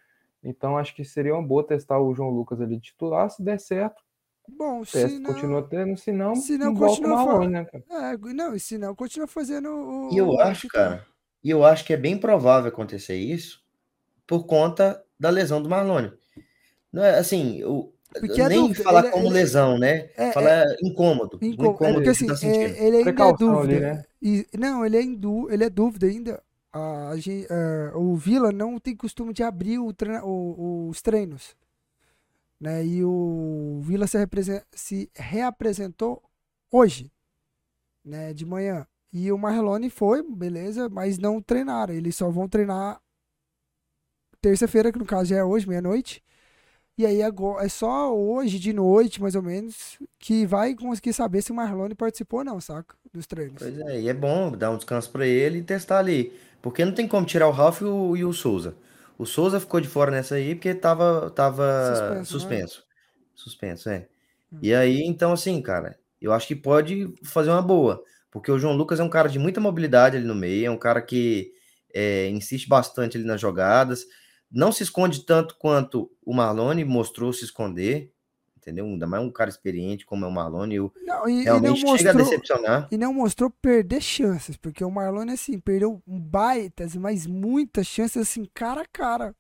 Então 0.43 0.77
acho 0.77 0.95
que 0.95 1.05
seria 1.05 1.35
uma 1.35 1.43
boa 1.43 1.67
testar 1.67 1.99
o 1.99 2.15
João 2.15 2.29
Lucas 2.29 2.61
ali 2.61 2.79
titular, 2.79 3.31
se 3.31 3.43
der 3.43 3.59
certo. 3.59 4.03
Bom, 4.49 4.85
se 4.85 5.19
não, 5.19 5.33
continua 5.33 5.63
tendo, 5.63 5.97
se 5.97 6.13
não, 6.13 6.37
se 6.37 6.59
não 6.59 6.75
continua 6.75 7.17
Marlone, 7.17 7.49
né, 7.49 7.65
cara? 7.65 8.13
É, 8.13 8.17
não, 8.35 8.55
e 8.55 8.61
se 8.61 8.77
não, 8.77 8.95
continua 8.95 9.27
fazendo 9.27 9.69
o. 9.69 10.13
E 10.13 10.19
eu 10.19 10.39
acho, 10.39 10.69
cara, 10.69 11.07
e 11.43 11.51
eu 11.51 11.65
acho 11.65 11.85
que 11.85 11.93
é 11.93 11.97
bem 11.97 12.19
provável 12.19 12.69
acontecer 12.69 13.17
isso 13.17 13.63
por 14.27 14.45
conta 14.45 15.03
da 15.19 15.31
lesão 15.31 15.63
do 15.63 15.69
Marlone. 15.69 16.13
Não 16.93 17.03
é 17.03 17.19
assim, 17.19 17.65
o, 17.65 17.95
porque 18.21 18.41
é 18.41 18.49
Nem 18.49 18.61
dúvida. 18.61 18.85
falar 18.85 19.01
ele, 19.01 19.09
é, 19.09 19.11
como 19.11 19.27
ele, 19.27 19.35
lesão, 19.35 19.79
né? 19.79 20.09
É, 20.17 20.33
falar 20.33 20.63
é, 20.63 20.77
incômodo. 20.83 21.39
incômodo. 21.43 21.85
É 21.85 21.93
porque 21.95 22.09
assim, 22.11 22.27
tá 22.27 22.35
é, 22.43 22.87
ele 22.87 22.97
ainda 22.99 23.11
é 23.11 23.33
dúvida. 23.33 23.75
Ali, 23.75 23.81
né? 23.81 24.05
e, 24.23 24.47
não, 24.57 24.87
ele 24.87 24.97
é, 24.97 25.03
em 25.03 25.21
ele 25.51 25.65
é 25.65 25.71
dúvida 25.71 26.07
ainda. 26.07 26.43
A, 26.73 27.13
a, 27.13 27.99
o 27.99 28.17
Vila 28.17 28.53
não 28.53 28.79
tem 28.79 28.97
costume 28.97 29.33
de 29.33 29.43
abrir 29.43 29.79
o 29.79 29.93
treina, 29.93 30.25
o, 30.25 30.89
os 30.89 31.03
treinos. 31.03 31.57
Né? 32.61 32.85
E 32.85 33.05
o 33.05 33.81
Vila 33.83 34.07
se, 34.07 34.19
se 34.73 35.11
reapresentou 35.15 36.23
hoje, 36.71 37.11
né? 38.05 38.33
de 38.33 38.47
manhã. 38.47 38.87
E 39.13 39.31
o 39.31 39.39
Marlone 39.39 39.91
foi, 39.91 40.23
beleza, 40.23 40.89
mas 40.89 41.19
não 41.19 41.41
treinaram. 41.41 41.95
Eles 41.95 42.17
só 42.17 42.31
vão 42.31 42.49
treinar 42.49 43.01
terça-feira, 44.41 44.93
que 44.93 44.99
no 44.99 45.07
caso 45.07 45.27
já 45.27 45.37
é 45.37 45.45
hoje, 45.45 45.69
meia-noite. 45.69 46.23
E 46.97 47.05
aí 47.05 47.23
agora, 47.23 47.65
é 47.65 47.69
só 47.69 48.15
hoje 48.17 48.59
de 48.59 48.73
noite, 48.73 49.21
mais 49.21 49.35
ou 49.35 49.43
menos, 49.43 49.99
que 50.19 50.47
vai 50.47 50.75
conseguir 50.75 51.13
saber 51.13 51.43
se 51.43 51.51
o 51.51 51.55
Marlone 51.55 51.95
participou 51.95 52.41
ou 52.41 52.45
não, 52.45 52.61
saca? 52.61 52.97
Dos 53.13 53.27
treinos. 53.27 53.57
Pois 53.59 53.79
é, 53.79 54.03
e 54.03 54.09
é 54.09 54.15
bom 54.15 54.53
dar 54.53 54.71
um 54.71 54.77
descanso 54.77 55.11
para 55.11 55.27
ele 55.27 55.59
e 55.59 55.63
testar 55.63 55.99
ali. 55.99 56.33
Porque 56.63 56.85
não 56.85 56.93
tem 56.93 57.09
como 57.09 57.27
tirar 57.27 57.49
o 57.49 57.51
Ralf 57.51 57.81
e 57.81 57.85
o, 57.85 58.17
e 58.17 58.25
o 58.25 58.33
Souza. 58.33 58.77
O 59.19 59.25
Souza 59.25 59.61
ficou 59.61 59.81
de 59.81 59.89
fora 59.89 60.11
nessa 60.11 60.37
aí 60.37 60.55
porque 60.55 60.75
tava, 60.75 61.31
tava 61.31 62.23
suspenso. 62.25 62.33
Suspenso, 62.33 62.79
né? 62.79 62.85
suspenso 63.35 63.91
é. 63.91 64.09
Hum. 64.53 64.59
E 64.63 64.75
aí, 64.75 65.03
então, 65.03 65.33
assim, 65.33 65.61
cara, 65.63 65.99
eu 66.21 66.33
acho 66.33 66.47
que 66.47 66.57
pode 66.57 67.13
fazer 67.25 67.51
uma 67.51 67.63
boa. 67.63 68.03
Porque 68.31 68.51
o 68.51 68.59
João 68.59 68.75
Lucas 68.75 68.99
é 68.99 69.05
um 69.05 69.09
cara 69.09 69.29
de 69.29 69.39
muita 69.39 69.61
mobilidade 69.61 70.17
ali 70.17 70.27
no 70.27 70.35
meio, 70.35 70.67
é 70.67 70.71
um 70.71 70.79
cara 70.79 71.01
que 71.01 71.53
é, 71.95 72.29
insiste 72.29 72.69
bastante 72.69 73.17
ali 73.17 73.25
nas 73.25 73.41
jogadas 73.41 74.05
não 74.55 74.71
se 74.71 74.85
esconde 74.85 75.27
tanto 75.27 75.57
quanto 75.59 76.09
o 76.25 76.33
Marlone 76.33 76.85
mostrou 76.85 77.33
se 77.33 77.45
esconder, 77.45 78.13
entendeu? 78.65 78.87
Ainda 78.87 79.07
mais 79.07 79.23
um 79.23 79.31
cara 79.31 79.51
experiente 79.51 80.07
como 80.07 80.25
é 80.25 80.29
o 80.29 80.31
Marlone, 80.31 80.77
eu 80.77 80.93
não, 81.05 81.29
e, 81.29 81.45
realmente 81.45 81.81
e 81.81 81.85
mostrou, 81.85 81.99
chega 81.99 82.11
a 82.11 82.15
decepcionar. 82.15 82.89
E 82.91 82.97
não 82.97 83.13
mostrou 83.13 83.51
perder 83.51 84.01
chances, 84.01 84.57
porque 84.57 84.83
o 84.83 84.91
Marlone, 84.91 85.33
assim, 85.33 85.59
perdeu 85.59 86.03
baitas, 86.07 86.97
mas 86.97 87.27
muitas 87.27 87.87
chances, 87.87 88.17
assim, 88.17 88.49
cara 88.55 88.83
a 88.83 88.87
cara. 88.87 89.35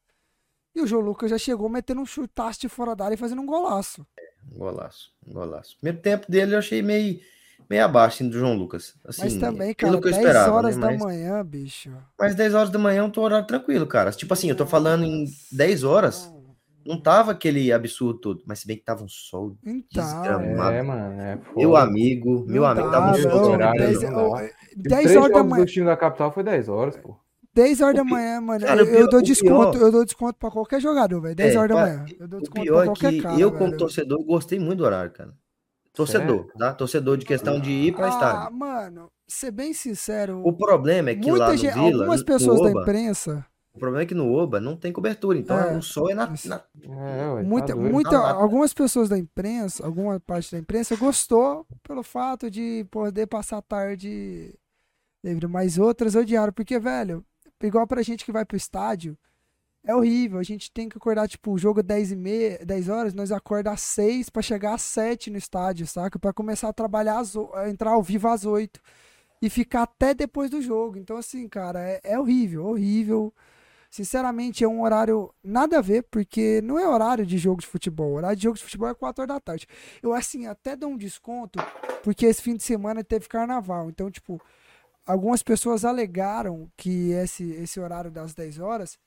E 0.74 0.80
o 0.80 0.86
João 0.86 1.02
Lucas 1.02 1.30
já 1.30 1.38
chegou 1.38 1.68
metendo 1.68 2.00
um 2.00 2.06
chutaço 2.06 2.60
de 2.60 2.68
fora 2.68 2.94
da 2.94 3.04
área 3.04 3.14
e 3.14 3.18
fazendo 3.18 3.40
um 3.40 3.46
golaço. 3.46 4.06
É, 4.18 4.54
um 4.54 4.58
golaço, 4.58 5.12
um 5.26 5.32
golaço. 5.32 5.76
Primeiro 5.78 6.02
tempo 6.02 6.30
dele 6.30 6.54
eu 6.54 6.58
achei 6.58 6.82
meio 6.82 7.20
meio 7.68 7.84
abaixo 7.84 8.16
assim, 8.16 8.28
do 8.28 8.38
João 8.38 8.54
Lucas. 8.54 8.94
Assim, 9.04 9.22
mas 9.22 9.36
também, 9.36 9.74
cara, 9.74 9.98
10 9.98 10.16
esperava, 10.16 10.52
horas 10.52 10.76
né? 10.76 10.86
mas... 10.86 10.98
da 10.98 11.04
manhã, 11.04 11.44
bicho. 11.44 11.90
Mas 12.18 12.34
10 12.34 12.54
horas 12.54 12.70
da 12.70 12.78
manhã 12.78 13.00
é 13.00 13.18
um 13.18 13.22
horário 13.22 13.46
tranquilo, 13.46 13.86
cara. 13.86 14.10
Tipo 14.12 14.34
assim, 14.34 14.50
eu 14.50 14.56
tô 14.56 14.66
falando 14.66 15.04
em 15.04 15.24
10 15.50 15.84
horas, 15.84 16.30
não 16.86 17.00
tava 17.00 17.32
aquele 17.32 17.72
absurdo 17.72 18.18
todo, 18.18 18.42
mas 18.46 18.60
se 18.60 18.66
bem 18.66 18.76
que 18.76 18.84
tava 18.84 19.02
um 19.02 19.08
sol 19.08 19.56
então, 19.64 20.04
desgramado. 20.04 20.76
É, 20.76 20.82
mano, 20.82 21.20
é 21.20 21.40
meu 21.56 21.76
amigo, 21.76 22.44
meu 22.46 22.62
não 22.62 22.68
amigo, 22.68 22.90
tava 22.90 23.10
um 23.10 23.14
sol 23.14 23.50
horário. 23.50 23.80
10, 23.80 24.00
10 24.76 25.16
horas 25.16 25.32
da 25.32 25.44
manhã. 25.44 25.62
O 25.62 25.66
time 25.66 25.86
da 25.86 25.96
capital 25.96 26.32
foi 26.32 26.42
10 26.42 26.68
horas, 26.68 26.96
pô. 26.96 27.16
10 27.54 27.80
horas 27.80 27.96
da 27.96 28.04
manhã, 28.04 28.40
mano. 28.40 28.66
Cara, 28.66 28.80
eu, 28.82 28.86
pior, 28.86 28.98
eu, 28.98 29.08
dou 29.08 29.22
desconto, 29.22 29.78
pior... 29.78 29.86
eu 29.86 29.92
dou 29.92 30.04
desconto 30.04 30.34
pra 30.34 30.50
qualquer 30.50 30.80
jogador, 30.80 31.20
velho. 31.20 31.36
10 31.36 31.54
é, 31.54 31.58
horas 31.58 31.76
da 31.76 31.82
manhã. 31.82 32.06
Eu 32.18 32.28
dou 32.28 32.40
desconto 32.40 32.66
pra 32.66 32.84
qualquer 32.84 33.06
é 33.06 33.10
que 33.12 33.22
cara, 33.22 33.40
eu, 33.40 33.52
como 33.52 33.66
velho. 33.66 33.78
torcedor, 33.78 34.24
gostei 34.24 34.58
muito 34.58 34.78
do 34.78 34.84
horário, 34.84 35.12
cara. 35.12 35.32
Torcedor, 35.94 36.48
tá? 36.58 36.74
Torcedor 36.74 37.16
de 37.16 37.24
questão 37.24 37.60
de 37.60 37.70
ir 37.70 37.94
para 37.94 38.06
ah, 38.06 38.08
estádio. 38.08 38.58
mano, 38.58 39.12
ser 39.28 39.52
bem 39.52 39.72
sincero. 39.72 40.42
O 40.44 40.52
problema 40.52 41.10
é 41.10 41.14
que 41.14 41.30
lá 41.30 41.52
no 41.52 41.56
gente, 41.56 41.72
Vila, 41.72 42.02
algumas 42.02 42.22
pessoas 42.24 42.58
Oba, 42.58 42.72
da 42.72 42.80
imprensa. 42.80 43.46
O 43.74 43.78
problema 43.78 44.04
é 44.04 44.06
que 44.06 44.14
no 44.14 44.32
Oba 44.32 44.60
não 44.60 44.76
tem 44.76 44.92
cobertura, 44.92 45.36
então 45.36 45.58
é, 45.58 45.76
o 45.76 45.82
sol 45.82 46.08
é 46.08 46.14
na. 46.14 46.32
na... 46.44 46.64
É, 46.82 47.28
ué, 47.32 47.42
muita, 47.42 47.74
tá 47.74 47.76
muita, 47.76 48.16
algumas 48.16 48.72
pessoas 48.72 49.08
da 49.08 49.18
imprensa, 49.18 49.84
alguma 49.84 50.20
parte 50.20 50.52
da 50.52 50.58
imprensa 50.58 50.94
gostou 50.94 51.66
pelo 51.82 52.04
fato 52.04 52.48
de 52.48 52.86
poder 52.88 53.26
passar 53.26 53.58
a 53.58 53.62
tarde 53.62 54.54
livre, 55.24 55.48
mas 55.48 55.76
outras 55.76 56.14
odiaram, 56.14 56.52
porque, 56.52 56.78
velho, 56.78 57.24
igual 57.60 57.86
pra 57.86 58.02
gente 58.02 58.24
que 58.24 58.30
vai 58.30 58.44
pro 58.44 58.56
estádio, 58.56 59.18
é 59.84 59.94
horrível. 59.94 60.38
A 60.38 60.42
gente 60.42 60.70
tem 60.70 60.88
que 60.88 60.96
acordar, 60.96 61.28
tipo, 61.28 61.52
o 61.52 61.58
jogo 61.58 61.82
10 61.82 62.12
e 62.12 62.16
meia, 62.16 62.58
10 62.64 62.88
horas, 62.88 63.14
nós 63.14 63.32
acorda 63.32 63.72
às 63.72 63.80
6 63.80 64.30
para 64.30 64.42
chegar 64.42 64.74
às 64.74 64.82
7 64.82 65.30
no 65.30 65.38
estádio, 65.38 65.86
saca? 65.86 66.18
Para 66.18 66.32
começar 66.32 66.68
a 66.68 66.72
trabalhar, 66.72 67.18
às, 67.18 67.34
entrar 67.68 67.90
ao 67.90 68.02
vivo 68.02 68.28
às 68.28 68.44
8 68.44 68.80
e 69.42 69.50
ficar 69.50 69.82
até 69.82 70.14
depois 70.14 70.48
do 70.50 70.62
jogo. 70.62 70.96
Então, 70.96 71.16
assim, 71.16 71.48
cara, 71.48 71.80
é, 71.80 72.00
é 72.02 72.18
horrível, 72.18 72.66
horrível. 72.66 73.32
Sinceramente, 73.94 74.64
é 74.64 74.66
um 74.66 74.82
horário 74.82 75.32
nada 75.40 75.78
a 75.78 75.80
ver, 75.80 76.02
porque 76.10 76.60
não 76.62 76.76
é 76.76 76.88
horário 76.88 77.24
de 77.24 77.38
jogo 77.38 77.60
de 77.60 77.66
futebol. 77.68 78.10
O 78.10 78.14
horário 78.14 78.36
de 78.36 78.42
jogo 78.42 78.56
de 78.56 78.64
futebol 78.64 78.88
é 78.88 78.94
4 78.94 79.22
horas 79.22 79.36
da 79.36 79.40
tarde. 79.40 79.68
Eu, 80.02 80.12
assim, 80.12 80.48
até 80.48 80.74
dou 80.74 80.90
um 80.90 80.96
desconto, 80.96 81.60
porque 82.02 82.26
esse 82.26 82.42
fim 82.42 82.56
de 82.56 82.64
semana 82.64 83.04
teve 83.04 83.28
carnaval. 83.28 83.88
Então, 83.88 84.10
tipo, 84.10 84.42
algumas 85.06 85.44
pessoas 85.44 85.84
alegaram 85.84 86.68
que 86.76 87.12
esse, 87.12 87.48
esse 87.52 87.78
horário 87.78 88.10
das 88.10 88.34
10 88.34 88.58
horas 88.58 88.98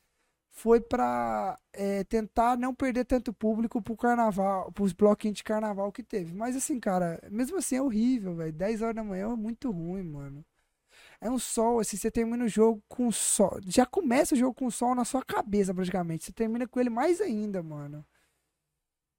foi 0.51 0.79
para 0.79 1.59
é, 1.73 2.05
tentar 2.05 2.57
não 2.57 2.73
perder 2.73 3.03
tanto 3.03 3.33
público 3.33 3.81
pro 3.81 3.97
carnaval, 3.97 4.71
pros 4.71 4.93
bloquinhos 4.93 5.39
de 5.39 5.43
carnaval 5.43 5.91
que 5.91 6.01
teve. 6.01 6.33
Mas 6.33 6.55
assim, 6.55 6.79
cara, 6.79 7.19
mesmo 7.29 7.57
assim 7.57 7.75
é 7.75 7.81
horrível, 7.81 8.35
velho. 8.35 8.53
10 8.53 8.81
horas 8.81 8.95
da 8.95 9.03
manhã 9.03 9.33
é 9.33 9.35
muito 9.35 9.69
ruim, 9.69 10.03
mano. 10.03 10.45
É 11.19 11.29
um 11.29 11.39
sol, 11.39 11.79
assim, 11.79 11.97
você 11.97 12.11
termina 12.11 12.45
o 12.45 12.47
jogo 12.47 12.81
com 12.87 13.11
sol. 13.11 13.59
Já 13.65 13.85
começa 13.85 14.35
o 14.35 14.37
jogo 14.37 14.53
com 14.53 14.69
sol 14.69 14.93
na 14.93 15.03
sua 15.03 15.23
cabeça, 15.23 15.73
praticamente. 15.73 16.25
Você 16.25 16.31
termina 16.31 16.67
com 16.67 16.79
ele 16.79 16.89
mais 16.89 17.19
ainda, 17.19 17.63
mano. 17.63 18.05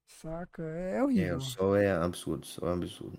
Saca? 0.07 0.63
É, 0.63 0.99
é 0.99 1.03
horrível. 1.03 1.35
É, 1.35 1.37
o 1.37 1.41
sol 1.41 1.77
é 1.77 1.91
absurdo, 1.91 2.45
o 2.45 2.47
sol 2.47 2.69
é 2.69 2.73
absurdo. 2.73 3.19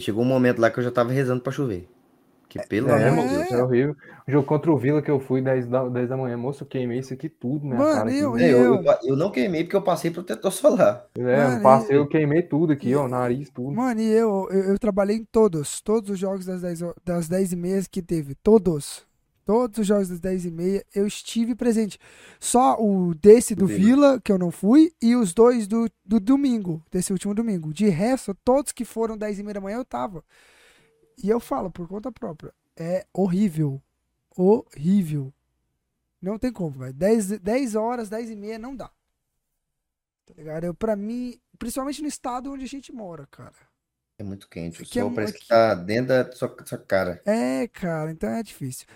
Chegou 0.00 0.22
um 0.22 0.26
momento 0.26 0.60
lá 0.60 0.70
que 0.70 0.78
eu 0.78 0.84
já 0.84 0.90
tava 0.90 1.12
rezando 1.12 1.42
para 1.42 1.52
chover. 1.52 1.88
Que 2.54 2.68
pelo 2.68 2.88
é, 2.88 3.08
amor 3.08 3.26
de 3.26 3.34
Deus, 3.34 3.50
é 3.50 3.62
horrível. 3.64 3.96
O 4.28 4.30
jogo 4.30 4.46
contra 4.46 4.70
o 4.70 4.78
Vila 4.78 5.02
que 5.02 5.10
eu 5.10 5.18
fui 5.18 5.42
10 5.42 5.66
da, 5.66 5.88
10 5.88 6.08
da 6.08 6.16
manhã, 6.16 6.36
moço, 6.36 6.62
eu 6.62 6.68
queimei 6.68 7.00
isso 7.00 7.12
aqui 7.12 7.28
tudo, 7.28 7.66
né? 7.66 7.76
Mano, 7.76 8.10
eu, 8.10 8.36
é, 8.36 8.48
eu, 8.48 8.76
eu, 8.76 8.84
eu, 9.02 9.16
não 9.16 9.32
queimei 9.32 9.64
porque 9.64 9.74
eu 9.74 9.82
passei 9.82 10.12
protetor 10.12 10.52
solar. 10.52 11.04
É, 11.18 11.20
Mano, 11.20 11.56
eu 11.56 11.62
passei, 11.62 11.96
eu 11.96 12.06
queimei 12.06 12.42
tudo 12.42 12.72
aqui, 12.72 12.94
ó, 12.94 13.08
nariz, 13.08 13.50
tudo. 13.50 13.72
Mano, 13.72 14.00
e 14.00 14.08
eu, 14.08 14.46
eu, 14.52 14.64
eu, 14.70 14.78
trabalhei 14.78 15.16
em 15.16 15.24
todos, 15.24 15.80
todos 15.80 16.10
os 16.10 16.18
jogos 16.18 16.46
das 16.46 16.62
10, 16.62 16.80
das 17.04 17.26
10 17.26 17.54
e 17.54 17.56
meia 17.56 17.82
que 17.90 18.00
teve, 18.00 18.36
todos. 18.36 19.04
Todos 19.44 19.80
os 19.80 19.86
jogos 19.86 20.08
das 20.08 20.20
10 20.20 20.46
e 20.46 20.50
meia 20.52 20.84
eu 20.94 21.08
estive 21.08 21.56
presente. 21.56 21.98
Só 22.38 22.76
o 22.80 23.14
desse 23.16 23.56
do 23.56 23.66
Vila. 23.66 23.80
Vila, 23.80 24.20
que 24.22 24.30
eu 24.30 24.38
não 24.38 24.52
fui, 24.52 24.92
e 25.02 25.16
os 25.16 25.34
dois 25.34 25.66
do, 25.66 25.90
do 26.04 26.20
domingo, 26.20 26.80
desse 26.88 27.12
último 27.12 27.34
domingo. 27.34 27.72
De 27.72 27.88
resto, 27.88 28.32
todos 28.44 28.70
que 28.70 28.84
foram 28.84 29.18
10 29.18 29.40
e 29.40 29.42
meia 29.42 29.54
da 29.54 29.60
manhã 29.60 29.78
eu 29.78 29.84
tava. 29.84 30.22
E 31.22 31.28
eu 31.28 31.40
falo 31.40 31.70
por 31.70 31.86
conta 31.88 32.10
própria. 32.12 32.52
É 32.76 33.06
horrível. 33.12 33.80
Horrível. 34.36 35.32
Não 36.20 36.38
tem 36.38 36.52
como, 36.52 36.78
velho. 36.78 36.92
10, 36.94 37.38
10 37.38 37.74
horas, 37.74 38.08
10 38.08 38.30
e 38.30 38.36
meia 38.36 38.58
não 38.58 38.74
dá. 38.74 38.90
Tá 40.26 40.34
ligado? 40.36 40.64
Eu, 40.64 40.74
pra 40.74 40.96
mim, 40.96 41.38
principalmente 41.58 42.00
no 42.02 42.08
estado 42.08 42.52
onde 42.52 42.64
a 42.64 42.68
gente 42.68 42.92
mora, 42.92 43.26
cara. 43.30 43.52
É 44.18 44.22
muito 44.24 44.48
quente. 44.48 44.80
O 44.80 44.84
é 44.84 44.86
sol 44.86 45.10
mu- 45.10 45.16
parece 45.16 45.34
que- 45.34 45.40
que 45.40 45.48
tá 45.48 45.74
dentro 45.74 46.08
da 46.08 46.32
sua, 46.32 46.54
sua 46.64 46.78
cara. 46.78 47.20
É, 47.26 47.68
cara, 47.68 48.10
então 48.10 48.30
é 48.30 48.42
difícil. 48.42 48.86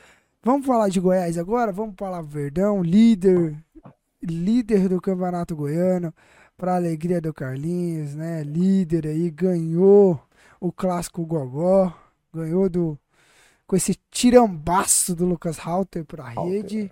Vamos 0.43 0.67
falar 0.67 0.89
de 0.89 1.01
Goiás 1.01 1.37
agora? 1.37 1.73
Vamos 1.73 1.97
falar 1.99 2.23
Verdão, 2.23 2.83
líder, 2.83 3.57
líder 4.23 4.89
do 4.89 5.01
Campeonato 5.01 5.55
Goiano, 5.57 6.15
para 6.57 6.77
alegria 6.77 7.21
do 7.21 7.35
Carlinhos, 7.35 8.15
né? 8.15 8.43
Líder 8.43 9.07
aí, 9.09 9.31
ganhou 9.31 10.21
o 10.61 10.73
clássico 10.73 11.27
Gogó, 11.27 11.93
ganhou 12.35 12.69
do 12.69 12.99
com 13.67 13.77
esse 13.77 13.95
tirambaço 14.11 15.15
do 15.15 15.27
Lucas 15.27 15.59
Halter 15.59 16.05
pra 16.05 16.29
rede. 16.29 16.91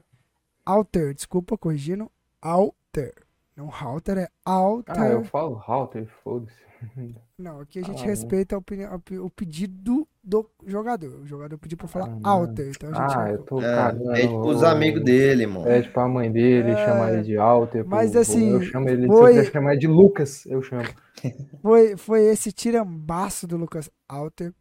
Alter, 0.64 1.14
desculpa, 1.14 1.56
corrigindo, 1.56 2.10
Alter. 2.42 3.14
Não 3.56 3.68
Halter, 3.70 4.18
é 4.18 4.28
Alter. 4.44 5.00
Ah, 5.00 5.08
eu 5.08 5.24
falo 5.24 5.54
Halter, 5.54 6.06
foda-se. 6.22 6.66
Não, 7.38 7.60
aqui 7.60 7.78
a 7.78 7.82
gente 7.82 8.02
Ah, 8.02 8.06
respeita 8.06 8.56
a 8.56 8.58
a 8.58 9.22
o 9.22 9.30
pedido 9.30 10.06
do 10.22 10.46
jogador. 10.66 11.20
O 11.20 11.26
jogador 11.26 11.56
pediu 11.58 11.78
pra 11.78 11.86
falar 11.88 12.18
Ah. 12.22 12.28
Alter, 12.30 12.68
então 12.68 12.90
a 12.90 12.92
gente. 13.08 13.18
Ah, 13.18 13.30
eu 13.30 13.42
tô 13.44 13.60
É, 13.62 13.74
cagando. 13.74 14.12
pede 14.12 14.28
pros 14.28 14.62
amigos 14.62 15.02
dele, 15.02 15.42
irmão. 15.44 15.62
Pede 15.64 15.88
pra 15.88 16.06
mãe 16.08 16.30
dele, 16.30 16.70
É, 16.72 16.84
chamar 16.84 17.12
ele 17.14 17.22
de 17.22 17.36
Alter. 17.38 17.86
mas 17.86 18.12
pô, 18.12 18.18
assim, 18.18 18.50
Eu 18.50 18.62
chamo 18.62 18.88
ele, 18.90 19.02
se 19.02 19.08
foi- 19.08 19.30
eu 19.32 19.36
quiser 19.40 19.52
chamar 19.52 19.70
ele 19.72 19.80
de 19.80 19.86
Lucas, 19.86 20.44
eu 20.46 20.60
chamo. 20.62 20.82
Foi, 21.62 21.96
foi 21.96 22.24
esse 22.26 22.52
tirambaço 22.52 23.46
do 23.46 23.56
Lucas 23.56 23.90
Alter. 24.06 24.52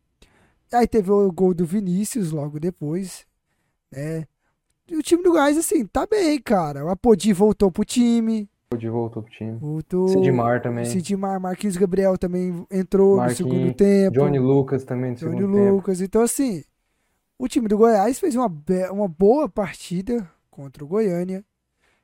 Aí 0.73 0.87
teve 0.87 1.11
o 1.11 1.31
gol 1.31 1.53
do 1.53 1.65
Vinícius 1.65 2.31
logo 2.31 2.59
depois, 2.59 3.25
né? 3.91 4.25
E 4.87 4.95
o 4.95 5.01
time 5.01 5.23
do 5.23 5.33
Gás, 5.33 5.57
assim, 5.57 5.85
tá 5.85 6.05
bem, 6.05 6.39
cara. 6.39 6.85
O 6.85 6.89
Apodi 6.89 7.33
voltou 7.33 7.71
pro 7.71 7.83
time. 7.83 8.47
De 8.77 8.89
voltou 8.89 9.23
pro 9.23 9.31
time. 9.31 9.57
Voltou. 9.57 10.07
Sidmar 10.09 10.61
também. 10.61 10.85
Sidmar, 10.85 11.39
Marquinhos 11.39 11.77
Gabriel 11.77 12.17
também 12.17 12.65
entrou 12.69 13.17
Marquinhos, 13.17 13.39
no 13.39 13.45
segundo 13.51 13.73
tempo. 13.73 14.19
Johnny 14.19 14.39
Lucas 14.39 14.83
também 14.83 15.11
no 15.11 15.17
Johnny 15.17 15.37
segundo 15.37 15.53
tempo. 15.55 15.75
Lucas. 15.75 16.01
Então, 16.01 16.21
assim, 16.21 16.63
o 17.39 17.47
time 17.47 17.67
do 17.67 17.77
Goiás 17.77 18.19
fez 18.19 18.35
uma, 18.35 18.51
uma 18.91 19.07
boa 19.07 19.47
partida 19.47 20.29
contra 20.49 20.83
o 20.83 20.87
Goiânia. 20.87 21.43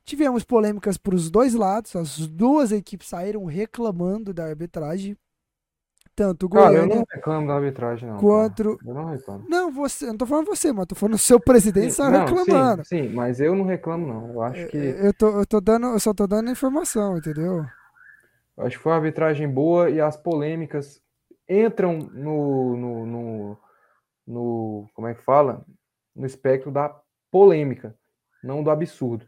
Tivemos 0.03 0.43
polêmicas 0.43 0.97
para 0.97 1.15
os 1.15 1.29
dois 1.29 1.53
lados. 1.53 1.95
As 1.95 2.17
duas 2.27 2.71
equipes 2.71 3.09
saíram 3.09 3.45
reclamando 3.45 4.33
da 4.33 4.45
arbitragem. 4.45 5.17
Tanto 6.15 6.45
o 6.45 6.49
Cara, 6.49 6.73
eu 6.73 6.85
não 6.87 7.03
reclamo 7.09 7.47
da 7.47 7.55
arbitragem, 7.55 8.09
não. 8.09 8.17
quanto. 8.19 8.77
Eu 8.85 8.93
não 8.93 9.05
reclamo. 9.05 9.45
Não, 9.47 9.71
você, 9.71 10.05
eu 10.05 10.09
não 10.09 10.17
tô 10.17 10.25
falando 10.25 10.45
você, 10.47 10.71
mas 10.73 10.85
tô 10.85 10.95
falando 10.95 11.15
o 11.15 11.17
seu 11.17 11.39
presidente 11.39 11.93
saiu 11.93 12.11
Não, 12.11 12.19
reclamando. 12.25 12.83
Sim, 12.85 13.07
sim, 13.07 13.13
mas 13.13 13.39
eu 13.39 13.55
não 13.55 13.65
reclamo, 13.65 14.05
não. 14.05 14.33
Eu 14.33 14.41
acho 14.41 14.67
que, 14.67 14.77
Eu, 14.77 15.13
tô, 15.13 15.39
eu, 15.39 15.45
tô 15.45 15.61
dando, 15.61 15.87
eu 15.87 15.99
só 15.99 16.13
tô 16.13 16.27
dando 16.27 16.49
informação, 16.51 17.17
entendeu? 17.17 17.65
eu 18.57 18.65
acho 18.65 18.77
que 18.77 18.83
foi 18.83 18.91
uma 18.91 18.97
arbitragem 18.97 19.47
boa 19.49 19.89
e 19.89 20.01
as 20.01 20.17
polêmicas 20.17 21.01
entram 21.49 21.97
no, 21.97 22.75
no, 22.77 23.05
no, 23.05 23.57
no- 24.27 24.89
como 24.93 25.07
é 25.07 25.13
que 25.15 25.23
fala? 25.23 25.65
No 26.15 26.25
espectro 26.25 26.69
da 26.71 26.93
polêmica, 27.31 27.95
não 28.43 28.61
do 28.63 28.69
absurdo. 28.69 29.25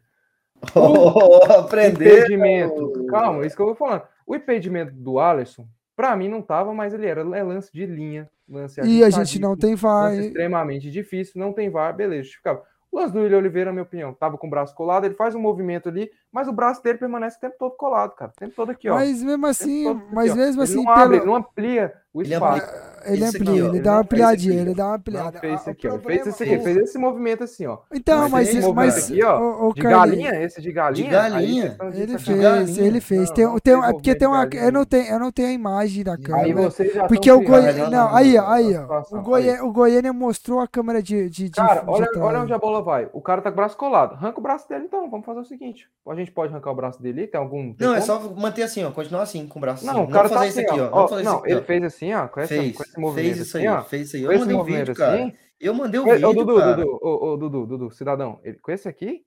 Oh, 0.76 1.44
aprender. 1.60 2.20
Impedimento. 2.20 3.06
Calma, 3.08 3.46
isso 3.46 3.56
que 3.56 3.62
eu 3.62 3.68
vou 3.68 3.76
falando. 3.76 4.04
O 4.26 4.34
impedimento 4.36 4.94
do 4.94 5.20
Alisson, 5.20 5.68
pra 5.96 6.16
mim 6.16 6.28
não 6.28 6.42
tava, 6.42 6.74
mas 6.74 6.94
ele 6.94 7.08
era 7.08 7.22
é 7.22 7.44
lance 7.44 7.72
de 7.72 7.86
linha, 7.86 8.30
lance 8.48 8.82
E 8.82 9.04
a 9.04 9.10
gente 9.10 9.40
não 9.40 9.56
tem 9.56 9.76
VAR. 9.76 10.14
extremamente 10.14 10.90
difícil, 10.90 11.40
não 11.40 11.54
tem 11.54 11.70
VAR, 11.70 11.96
beleza, 11.96 12.24
justificava. 12.24 12.64
O 12.92 12.98
lance 13.00 13.14
do 13.14 13.20
William 13.22 13.40
Oliveira, 13.40 13.70
na 13.70 13.74
minha 13.74 13.84
opinião, 13.84 14.14
tava 14.14 14.38
com 14.38 14.48
o 14.48 14.50
braço 14.50 14.76
colado, 14.76 15.06
ele 15.06 15.16
faz 15.16 15.34
um 15.34 15.40
movimento 15.40 15.90
ali, 15.90 16.12
mas 16.34 16.48
o 16.48 16.52
braço 16.52 16.84
dele 16.84 16.98
permanece 16.98 17.38
o 17.38 17.40
tempo 17.42 17.56
todo 17.60 17.72
colado, 17.78 18.16
cara. 18.16 18.32
O 18.36 18.40
tempo 18.40 18.54
todo 18.56 18.72
aqui, 18.72 18.90
ó. 18.90 18.96
Mas 18.96 19.22
mesmo 19.24 19.46
assim, 19.48 19.88
aqui, 19.88 20.02
mas 20.12 20.32
ó. 20.32 20.36
mesmo 20.36 20.62
ele 20.64 20.72
assim, 20.72 20.84
não 20.84 20.90
abre, 20.92 21.04
pelo- 21.04 21.16
ele 21.16 21.26
não 21.26 21.36
amplia 21.36 21.94
o 22.14 22.22
Ele 22.22 22.34
espaço. 22.34 22.62
amplia- 22.64 22.94
ele 23.06 23.18
Isso 23.26 23.36
aqui, 23.36 23.38
amplia, 23.38 23.52
ó, 23.64 23.68
ele 23.68 23.76
ele 23.78 23.84
dá 23.84 23.92
uma 23.92 24.00
ampliadinha, 24.00 24.62
ele 24.62 24.74
dá 24.74 24.86
uma 24.88 24.96
ampliada. 24.96 25.40
fez 25.40 25.60
isso 25.60 25.70
Ah, 25.70 25.72
aqui, 25.74 25.88
ó. 25.90 26.00
Fez 26.00 26.28
esse 26.28 26.44
aqui, 26.44 26.60
fez 26.60 26.78
esse 26.78 26.98
movimento 26.98 27.44
assim, 27.44 27.66
ó. 27.66 27.80
Então, 27.94 28.22
Mas 28.22 28.32
mas, 28.32 28.50
fez, 28.50 28.56
mas, 28.64 28.66
movimento 28.66 28.98
aqui, 29.00 29.24
ó, 29.24 29.40
o, 29.42 29.70
o 29.70 29.74
De 29.74 29.82
galinha, 29.82 30.44
esse 30.44 30.62
de 30.62 30.72
galinha. 30.72 31.06
De 31.06 31.12
galinha. 31.12 31.76
aí 31.80 31.92
de 31.92 32.02
Ele 32.02 32.18
fez, 32.18 32.40
galinha. 32.42 32.82
ele 32.88 33.02
fez. 33.02 33.28
Não, 33.28 33.34
tem, 33.36 33.46
não 33.46 33.60
tem, 33.60 33.74
é 33.84 33.92
porque 33.92 34.16
tem 34.16 34.28
uma, 34.28 34.48
eu 34.54 34.72
não 34.72 34.86
tenho, 34.86 35.06
eu 35.12 35.20
não 35.20 35.32
tenho 35.32 35.48
a 35.50 35.52
imagem 35.52 36.04
da 36.04 36.18
câmera. 36.18 36.46
Aí 36.46 36.54
vocês 36.54 36.94
já 36.94 37.06
Porque 37.08 37.30
o 37.32 37.42
Goiânia, 37.42 37.90
não, 37.90 38.16
aí, 38.16 38.38
aí, 38.38 38.74
ó, 38.78 39.04
o 39.18 39.22
Goiânia, 39.22 39.64
o 39.66 39.72
Goiânia 39.74 40.14
mostrou 40.14 40.62
a 40.62 40.68
câmera 40.68 41.02
de, 41.04 41.30
de, 41.30 41.50
de 41.50 41.52
Cara, 41.52 41.84
olha, 41.86 42.08
olha 42.18 42.40
onde 42.40 42.54
a 42.54 42.58
bola 42.58 42.82
vai. 42.82 43.10
O 43.12 43.22
cara 43.22 43.42
tá 43.42 43.50
com 43.50 43.56
o 43.56 43.58
braço 43.58 43.76
colado. 43.76 44.14
Arranca 44.14 44.40
o 44.40 44.44
braço 44.44 44.70
dele, 44.70 44.86
então. 44.86 45.10
Vamos 45.10 45.26
fazer 45.26 45.40
o 45.42 45.46
seguinte. 45.46 45.90
A 46.08 46.16
gente 46.16 46.23
pode 46.32 46.52
arrancar 46.54 46.72
o 46.72 46.76
braço 46.76 47.02
dele? 47.02 47.28
Tem 47.28 47.40
algum. 47.40 47.74
tem 47.74 47.88
Não, 47.88 47.96
é 47.96 48.02
como? 48.02 48.06
só 48.06 48.34
manter 48.36 48.64
assim, 48.64 48.84
ó. 48.84 48.92
Continuar 48.92 49.22
assim, 49.24 49.48
com 49.48 49.60
o 49.60 49.62
braço 49.62 49.86
assim. 49.86 49.96
Não, 49.98 50.04
o 50.06 50.10
cara 50.10 50.30
tá 50.30 50.36
fazer 50.36 50.50
assim, 50.50 50.62
isso 50.62 50.72
aqui, 50.72 50.80
ó. 50.82 50.90
ó. 50.92 51.04
Ó, 51.04 51.08
fazer 51.08 51.24
não, 51.24 51.32
isso 51.32 51.40
aqui, 51.42 51.52
ele 51.52 51.60
ó. 51.60 51.64
fez 51.64 51.84
assim, 51.84 52.14
ó. 52.14 52.28
Com, 52.28 52.40
essa, 52.40 52.48
Fez, 52.56 52.78
com 52.78 52.84
esse 52.84 53.00
movimento 53.00 53.26
fez 53.36 53.38
isso 53.48 53.58
assim, 53.58 53.68
aí, 53.68 53.74
ó. 53.74 53.82
fez 53.84 54.08
isso 54.08 54.16
aí. 54.16 54.22
Com 54.24 54.28
Eu 54.28 54.32
esse 54.36 54.40
mandei 54.42 54.56
o 54.56 54.64
vídeo, 54.64 54.96
cara. 54.96 55.14
assim. 55.16 55.34
Eu 55.60 55.74
mandei 55.74 56.00
o 56.00 56.04
Ô, 56.04 56.12
vídeo, 56.14 56.34
Dudu, 56.34 56.56
cara. 56.58 56.76
Dudu, 56.76 57.00
ô, 57.02 57.26
ô, 57.34 57.38
Dudu, 57.38 57.66
Dudu, 57.66 57.92
cidadão. 57.92 58.40
Ele, 58.44 58.58
com 58.60 58.72
esse 58.72 58.88
aqui. 58.88 59.22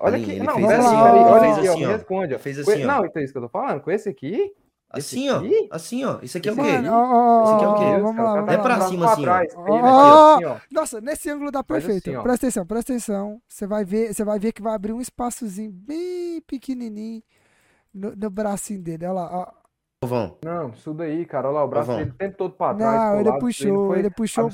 Olha 0.00 0.16
aqui. 0.18 0.38
Não, 0.40 0.54
fez 0.56 0.66
pera 0.66 0.78
assim, 0.82 0.94
olha 0.96 1.52
aqui, 1.52 1.68
ó. 1.68 1.70
assim, 1.72 1.80
Me 1.80 1.86
responde, 1.86 2.34
ó. 2.34 2.38
Fez 2.38 2.62
Com- 2.64 2.70
assim, 2.72 2.84
ó. 2.84 2.86
Não, 2.86 3.06
então 3.06 3.20
é 3.22 3.24
isso 3.24 3.32
que 3.32 3.38
eu 3.38 3.42
tô 3.42 3.48
falando. 3.48 3.80
Com 3.80 3.90
esse 3.90 4.08
aqui. 4.08 4.52
Assim, 4.98 5.30
ó. 5.30 5.42
Assim, 5.70 6.04
ó. 6.04 6.18
Isso 6.22 6.38
aqui 6.38 6.48
é 6.48 6.52
o 6.52 6.56
quê? 6.56 6.62
Ó, 6.62 7.42
Esse 7.44 7.52
aqui 7.54 7.64
é 7.64 7.68
o 7.68 7.74
quê? 7.74 8.02
vamos 8.02 8.24
lá, 8.24 8.34
vamos 8.34 8.52
É 8.52 8.58
pra 8.58 8.80
cima, 8.82 9.12
assim, 9.12 9.26
ó. 9.26 9.40
Ele 9.40 10.50
assim. 10.50 10.62
Nossa, 10.70 11.00
nesse 11.00 11.30
ângulo 11.30 11.50
dá 11.50 11.62
Faz 11.62 11.84
perfeito. 11.84 12.10
assim, 12.10 12.22
presta 12.22 12.46
atenção, 12.46 12.66
presta 12.66 12.92
atenção. 12.92 13.42
Você 13.48 13.66
vai 13.66 13.84
ver, 13.84 14.14
você 14.14 14.24
vai 14.24 14.38
ver 14.38 14.52
que 14.52 14.62
vai 14.62 14.74
abrir 14.74 14.92
um 14.92 15.00
espaçozinho 15.00 15.72
bem 15.72 16.40
pequenininho 16.46 17.22
no, 17.92 18.14
no 18.14 18.30
bracinho 18.30 18.82
dele. 18.82 19.04
Olha 19.06 19.12
lá, 19.14 19.28
ó. 19.32 19.64
Não, 20.44 20.68
isso 20.70 20.92
daí, 20.92 21.24
cara. 21.24 21.48
Olha 21.48 21.54
lá, 21.56 21.64
o 21.64 21.68
braço 21.68 21.96
dele 21.96 22.10
o 22.10 22.14
tempo 22.14 22.36
todo 22.36 22.54
pra 22.54 22.74
trás. 22.74 23.12
Não, 23.14 23.20
ele 23.20 23.38
puxou, 23.38 23.86
foi 23.88 23.98
ele 23.98 24.10
puxou. 24.10 24.50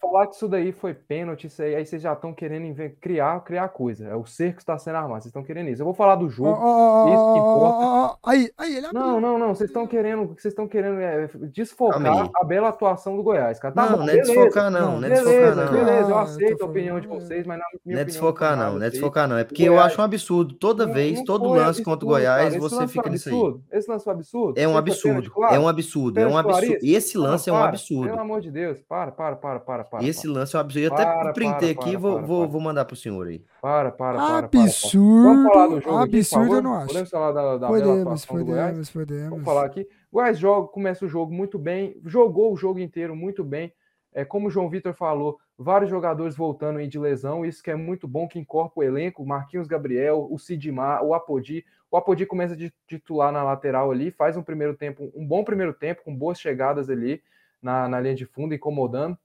Falar 0.00 0.26
que 0.28 0.34
isso 0.34 0.48
daí 0.48 0.72
foi 0.72 0.94
pênalti, 0.94 1.46
isso 1.46 1.62
aí, 1.62 1.74
aí 1.74 1.84
vocês 1.84 2.00
já 2.00 2.14
estão 2.14 2.32
querendo 2.32 2.74
criar, 3.00 3.38
criar 3.40 3.68
coisa. 3.68 4.06
É 4.08 4.16
o 4.16 4.24
cerco 4.24 4.56
que 4.56 4.62
está 4.62 4.78
sendo 4.78 4.96
armado, 4.96 5.16
vocês 5.22 5.26
estão 5.26 5.42
querendo 5.42 5.68
isso. 5.68 5.82
Eu 5.82 5.84
vou 5.84 5.92
falar 5.94 6.14
do 6.16 6.28
jogo. 6.28 6.56
ó, 6.58 7.06
isso 7.08 7.32
que 7.34 7.38
importa. 7.38 8.18
Aí, 8.24 8.50
aí, 8.56 8.76
ele 8.76 8.86
abriu. 8.86 9.00
Não, 9.00 9.20
não, 9.20 9.38
não, 9.38 9.54
vocês 9.54 9.68
estão 9.68 9.86
querendo, 9.86 10.28
vocês 10.28 10.46
estão 10.52 10.66
querendo 10.66 10.98
é, 11.00 11.28
desfocar 11.52 12.30
a 12.34 12.44
bela 12.44 12.68
atuação 12.70 13.14
do 13.16 13.22
Goiás, 13.22 13.58
cara. 13.58 13.74
Tá 13.74 13.82
Não, 13.82 13.90
bom, 13.92 13.96
não 13.98 14.04
é 14.04 14.12
beleza. 14.12 14.32
desfocar, 14.32 14.70
não. 14.70 14.98
Não 15.00 15.06
é 15.06 15.10
beleza, 15.10 15.24
desfocar, 15.30 15.56
não. 15.56 15.72
beleza, 15.84 16.10
eu 16.10 16.18
Ah, 16.18 16.22
aceito 16.22 16.58
tô 16.58 16.64
a 16.64 16.68
opinião 16.68 17.00
de 17.00 17.06
vocês, 17.06 17.46
mas 17.46 17.58
na 17.58 17.64
minha 17.66 17.70
Não 17.74 17.74
é 17.74 17.76
opinião 17.76 18.04
desfocar, 18.06 18.56
foi 18.56 18.64
não. 18.66 18.78
Não 18.78 18.86
é 18.86 18.90
desfocar, 18.90 19.28
não. 19.28 19.36
É 19.38 19.44
porque 19.44 19.62
eu 19.64 19.72
Goiás- 19.74 19.92
acho 19.92 20.00
um 20.00 20.04
absurdo. 20.04 20.54
Toda 20.54 20.86
Não- 20.86 20.94
vez, 20.94 21.18
não 21.18 21.24
todo 21.26 21.48
lance 21.50 21.82
contra 21.84 22.06
o 22.06 22.14
absurdo, 22.14 22.24
Goiás, 22.24 22.48
cara. 22.48 22.60
Você 22.60 22.88
fica 22.88 23.10
nisso 23.10 23.28
aí. 23.28 23.34
absurdo. 23.34 23.62
Esse 23.70 23.90
lance 23.90 24.04
foi 24.04 24.12
absurdo. 24.14 24.58
É 24.58 24.66
um 24.66 24.76
absurdo. 24.78 25.32
É 25.50 25.58
um 25.58 25.68
absurdo. 25.68 26.18
É 26.20 26.26
um 26.26 26.38
absurdo. 26.38 26.76
Esse 26.82 27.18
lance 27.18 27.50
é 27.50 27.52
um 27.52 27.56
absurdo. 27.56 28.08
Pelo 28.08 28.20
amor 28.20 28.40
de 28.40 28.50
Deus, 28.50 28.80
para, 28.88 29.10
para, 29.12 29.36
para, 29.36 29.60
para, 29.60 29.84
para. 29.84 29.89
Esse 30.02 30.22
para. 30.22 30.32
lance 30.32 30.54
é 30.54 30.58
um 30.58 30.60
absurdo. 30.60 30.84
Eu 30.84 30.90
Para, 30.90 31.20
até 31.20 31.32
printei 31.32 31.74
para, 31.74 31.82
aqui 31.82 31.90
e 31.90 31.92
para, 31.92 32.00
vou, 32.00 32.16
para, 32.16 32.26
vou, 32.26 32.40
para. 32.40 32.50
vou 32.50 32.60
mandar 32.60 32.84
pro 32.84 32.96
senhor 32.96 33.26
aí. 33.26 33.44
Para, 33.60 33.90
para, 33.90 34.18
para, 34.18 34.26
para, 34.26 34.48
para. 34.48 34.62
Absurdo. 34.62 35.22
Vamos 35.22 35.52
falar 35.52 35.66
do 35.66 35.80
jogo 35.80 35.96
aqui, 35.98 36.10
por 36.10 36.18
absurdo 36.18 36.54
eu 36.54 36.62
não 36.62 36.74
acho. 36.74 36.86
Podemos 36.86 37.10
falar 37.10 37.32
da, 37.32 37.42
da 37.56 37.68
bela 37.68 37.68
Podemos, 37.68 38.26
podemos, 38.26 38.90
podemos. 38.90 39.30
Vamos 39.30 39.44
falar 39.44 39.64
aqui. 39.64 39.88
Goiás 40.12 40.38
joga, 40.38 40.68
começa 40.68 41.04
o 41.04 41.08
jogo 41.08 41.32
muito 41.32 41.58
bem, 41.58 42.00
jogou 42.04 42.52
o 42.52 42.56
jogo 42.56 42.78
inteiro 42.78 43.14
muito 43.14 43.44
bem. 43.44 43.72
É, 44.12 44.24
como 44.24 44.48
o 44.48 44.50
João 44.50 44.68
Vitor 44.68 44.92
falou, 44.92 45.38
vários 45.56 45.88
jogadores 45.88 46.34
voltando 46.34 46.78
aí 46.78 46.88
de 46.88 46.98
lesão, 46.98 47.44
isso 47.44 47.62
que 47.62 47.70
é 47.70 47.76
muito 47.76 48.08
bom, 48.08 48.26
que 48.26 48.38
incorpora 48.38 48.86
o 48.86 48.90
elenco, 48.90 49.24
Marquinhos 49.24 49.68
Gabriel, 49.68 50.26
o 50.30 50.38
Sidmar, 50.38 51.04
o 51.04 51.14
Apodi. 51.14 51.64
O 51.90 51.96
Apodi 51.96 52.26
começa 52.26 52.56
de 52.56 52.72
titular 52.86 53.30
na 53.30 53.42
lateral 53.42 53.90
ali, 53.90 54.10
faz 54.10 54.36
um 54.36 54.42
primeiro 54.42 54.74
tempo, 54.74 55.12
um 55.14 55.26
bom 55.26 55.44
primeiro 55.44 55.72
tempo, 55.72 56.02
com 56.04 56.14
boas 56.14 56.40
chegadas 56.40 56.90
ali 56.90 57.22
na, 57.62 57.88
na 57.88 58.00
linha 58.00 58.14
de 58.14 58.26
fundo, 58.26 58.54
incomodando. 58.54 59.16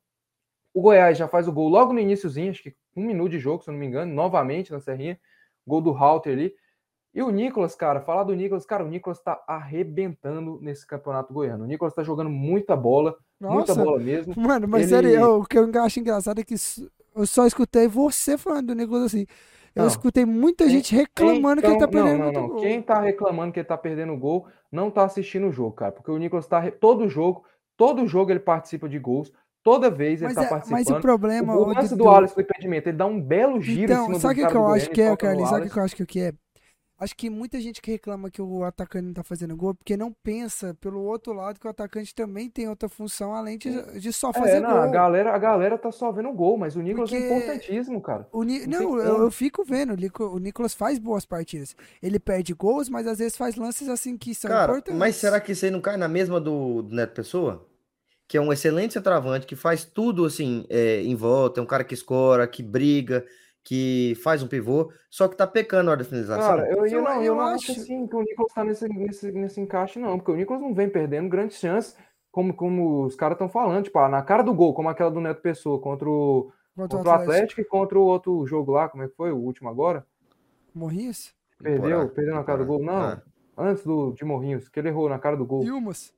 O 0.75 0.81
Goiás 0.81 1.17
já 1.17 1.25
faz 1.27 1.47
o 1.47 1.53
gol 1.53 1.69
logo 1.69 1.93
no 1.93 1.99
iníciozinho, 2.01 2.51
acho 2.51 2.61
que 2.61 2.75
um 2.97 3.05
minuto 3.05 3.31
de 3.31 3.39
jogo, 3.39 3.63
se 3.63 3.69
eu 3.69 3.71
não 3.71 3.79
me 3.79 3.85
engano, 3.88 4.13
novamente 4.13 4.71
na 4.73 4.79
Serrinha. 4.81 5.17
Gol 5.65 5.79
do 5.81 5.91
Halter 5.91 6.33
ali. 6.33 6.53
E 7.13 7.23
o 7.23 7.29
Nicolas, 7.31 7.73
cara, 7.75 8.01
falar 8.01 8.25
do 8.25 8.35
Nicolas, 8.35 8.65
cara, 8.65 8.83
o 8.83 8.88
Nicolas 8.89 9.21
tá 9.21 9.41
arrebentando 9.47 10.59
nesse 10.61 10.85
campeonato 10.85 11.33
goiano. 11.33 11.63
O 11.63 11.67
Nicolas 11.67 11.93
tá 11.93 12.03
jogando 12.03 12.29
muita 12.29 12.75
bola, 12.75 13.15
muita 13.39 13.73
Nossa, 13.73 13.83
bola 13.85 13.99
mesmo. 13.99 14.33
mano, 14.38 14.67
mas 14.67 14.81
Ele- 14.81 14.89
sério, 14.89 15.09
eu- 15.11 15.39
o 15.39 15.45
que 15.45 15.57
eu 15.57 15.71
acho 15.81 15.99
engraçado 16.01 16.39
é 16.39 16.43
que 16.43 16.55
eu 17.15 17.25
só 17.25 17.45
escutei 17.47 17.88
você 17.88 18.38
falando 18.38 18.67
do 18.67 18.75
Nicolas 18.75 19.03
assim. 19.05 19.25
Eu 19.73 19.83
Não. 19.83 19.88
escutei 19.89 20.25
muita 20.25 20.69
gente 20.69 20.93
reclamando 20.95 21.61
que 21.61 21.67
ele 21.67 21.77
tá 21.77 21.85
Então, 21.85 21.89
perdendo 21.89 22.17
não, 22.19 22.25
não, 22.25 22.25
muito 22.25 22.39
não. 22.41 22.47
gol. 22.49 22.61
Quem 22.61 22.81
tá 22.81 22.99
reclamando 23.01 23.51
que 23.53 23.59
ele 23.59 23.67
tá 23.67 23.77
perdendo 23.77 24.13
o 24.13 24.17
gol 24.17 24.47
não 24.71 24.91
tá 24.91 25.03
assistindo 25.05 25.47
o 25.47 25.51
jogo, 25.51 25.71
cara. 25.73 25.91
Porque 25.93 26.11
o 26.11 26.17
Nicolas 26.17 26.47
tá. 26.47 26.69
Todo 26.71 27.07
jogo, 27.09 27.43
todo 27.77 28.05
jogo 28.07 28.31
ele 28.31 28.39
participa 28.39 28.88
de 28.89 28.99
gols. 28.99 29.31
Toda 29.65 29.89
vez 29.89 30.21
ele 30.21 30.28
Mas, 30.28 30.36
tá 30.36 30.43
é, 30.43 30.47
participando. 30.47 30.80
mas 30.80 30.88
o 30.89 31.01
problema. 31.01 31.56
O, 31.58 31.63
o 31.63 31.73
lance 31.73 31.89
do 31.89 31.97
Dudu, 31.97 32.10
Alisson 32.12 32.36
do 32.36 32.41
impedimento, 32.41 32.88
ele 32.88 32.97
dá 32.97 33.06
um 33.08 33.19
belo 33.19 33.60
giro 33.60 33.82
em 33.82 33.84
Então, 33.86 34.06
cima 34.06 34.19
sabe 34.19 34.36
do 34.36 34.36
o 34.36 34.36
que, 34.36 34.41
cara 34.43 34.51
que 34.54 34.58
eu 34.58 34.62
do 34.62 34.73
acho 34.73 34.89
que 34.91 35.01
é, 35.01 35.17
Carlinhos? 35.17 35.49
Sabe 35.49 35.67
o 35.67 35.69
que 35.71 35.80
eu 35.80 35.84
acho 35.84 35.95
que 35.95 36.04
o 36.04 36.08
que 36.08 36.19
é? 36.21 36.34
Acho 36.97 37.13
que 37.17 37.30
muita 37.30 37.60
gente 37.60 37.82
que 37.82 37.91
reclama 37.91 38.32
que 38.32 38.41
o 38.41 38.63
atacante 38.63 39.06
não 39.08 39.13
tá 39.13 39.21
fazendo 39.23 39.54
gol 39.58 39.75
porque 39.75 39.97
não 39.97 40.13
pensa 40.23 40.73
pelo 40.80 41.01
outro 41.01 41.34
lado 41.34 41.60
que 41.60 41.67
o 41.67 41.69
atacante 41.69 42.15
também 42.15 42.49
tem 42.49 42.69
outra 42.69 42.88
função 42.88 43.34
além 43.36 43.58
de, 43.58 43.99
de 43.99 44.13
só 44.13 44.32
fazer 44.32 44.58
É, 44.58 44.60
não, 44.62 44.69
gol. 44.71 44.80
a 44.80 44.88
galera, 44.88 45.34
a 45.36 45.38
galera 45.38 45.78
tá 45.78 45.91
só 45.91 46.10
vendo 46.12 46.32
gol, 46.32 46.58
mas 46.58 46.78
o 46.78 46.82
Nicolas 46.82 47.10
Porque- 47.10 47.21
é 47.25 47.38
importantíssimo, 47.38 47.99
cara. 48.01 48.25
O 48.32 48.43
Ni- 48.43 48.65
Não 48.65 48.80
Não, 48.93 48.99
eu, 48.99 49.23
eu 49.23 49.32
fico 49.32 49.65
vendo, 49.65 49.93
o 50.21 50.39
Nicolas 50.39 50.73
faz 50.73 50.97
boas 50.97 51.25
partidas. 51.25 51.75
Ele 52.01 52.17
perde 52.17 52.54
gols, 52.54 52.88
mas 52.88 53.06
às 53.08 53.17
vezes 53.17 53.36
faz 53.36 53.58
lances 53.58 53.89
assim 53.89 54.17
que 54.17 54.34
são 54.34 54.49
Cara, 54.49 54.71
importantes. 54.71 54.97
mas 54.97 55.17
será 55.17 55.41
que 55.41 55.51
isso 55.51 55.65
aí 55.65 55.71
não 55.71 55.82
cai 55.82 55.97
na 55.97 56.08
mesma 56.08 56.39
do, 56.39 56.82
do 56.82 56.95
Neto 56.95 57.13
Pessoa? 57.13 57.67
Que 58.27 58.38
é 58.38 58.41
um 58.41 58.51
excelente 58.51 58.93
centroavante, 58.93 59.45
que 59.45 59.55
faz 59.55 59.85
tudo 59.85 60.25
assim 60.25 60.65
é, 60.69 61.01
em 61.03 61.15
volta, 61.15 61.59
é 61.59 61.63
um 61.63 61.65
cara 61.67 61.83
que 61.83 61.93
escora, 61.93 62.47
que 62.47 62.63
briga, 62.63 63.23
que 63.63 64.13
faz 64.23 64.41
um 64.43 64.47
pivô, 64.47 64.91
só 65.09 65.27
que 65.27 65.35
tá 65.35 65.45
pecando 65.45 65.85
na 65.85 65.91
hora 65.91 65.99
da 65.99 66.05
finalização. 66.05 66.41
Cara, 66.57 66.69
eu, 66.71 66.85
eu, 66.88 67.01
não, 67.03 67.13
eu, 67.17 67.21
eu 67.23 67.35
não 67.35 67.41
acho 67.41 67.71
acho- 67.71 67.81
assim 67.81 68.07
que 68.07 68.15
o 68.15 68.21
Nicolas 68.21 68.53
tá 68.53 68.63
nesse, 68.63 68.88
nesse, 68.89 69.31
nesse 69.31 69.61
encaixe, 69.61 69.99
não, 69.99 70.17
porque 70.17 70.31
o 70.31 70.35
Nicolas 70.35 70.61
não 70.61 70.73
vem 70.73 70.89
perdendo 70.89 71.29
grandes 71.29 71.57
chances, 71.59 71.95
como, 72.31 72.53
como 72.53 73.03
os 73.05 73.15
caras 73.15 73.35
estão 73.35 73.47
falando, 73.49 73.83
tipo, 73.85 73.97
ah, 73.99 74.09
na 74.09 74.21
cara 74.21 74.43
do 74.43 74.53
gol, 74.53 74.73
como 74.73 74.89
aquela 74.89 75.09
do 75.11 75.21
Neto 75.21 75.41
Pessoa 75.41 75.79
contra 75.79 76.09
o, 76.09 76.51
contra 76.75 76.97
contra 76.97 77.11
o 77.11 77.13
Atlético 77.15 77.61
e 77.61 77.65
contra 77.65 77.97
o 77.97 78.03
outro 78.03 78.45
jogo 78.45 78.71
lá, 78.73 78.89
como 78.89 79.03
é 79.03 79.07
que 79.07 79.15
foi? 79.15 79.31
O 79.31 79.38
último 79.38 79.69
agora? 79.69 80.05
Morrinhos? 80.73 81.33
Perdeu, 81.61 81.99
Porra, 82.01 82.07
perdeu 82.09 82.35
na 82.35 82.43
cara 82.43 82.59
do 82.59 82.65
gol? 82.65 82.83
Não, 82.83 82.93
Ah. 82.93 83.21
antes 83.57 83.83
do, 83.83 84.11
de 84.13 84.25
Morrinhos, 84.25 84.67
que 84.67 84.79
ele 84.79 84.89
errou 84.89 85.07
na 85.09 85.17
cara 85.17 85.38
do 85.38 85.45
gol. 85.45 85.63
E 85.63 85.71
umas? 85.71 86.13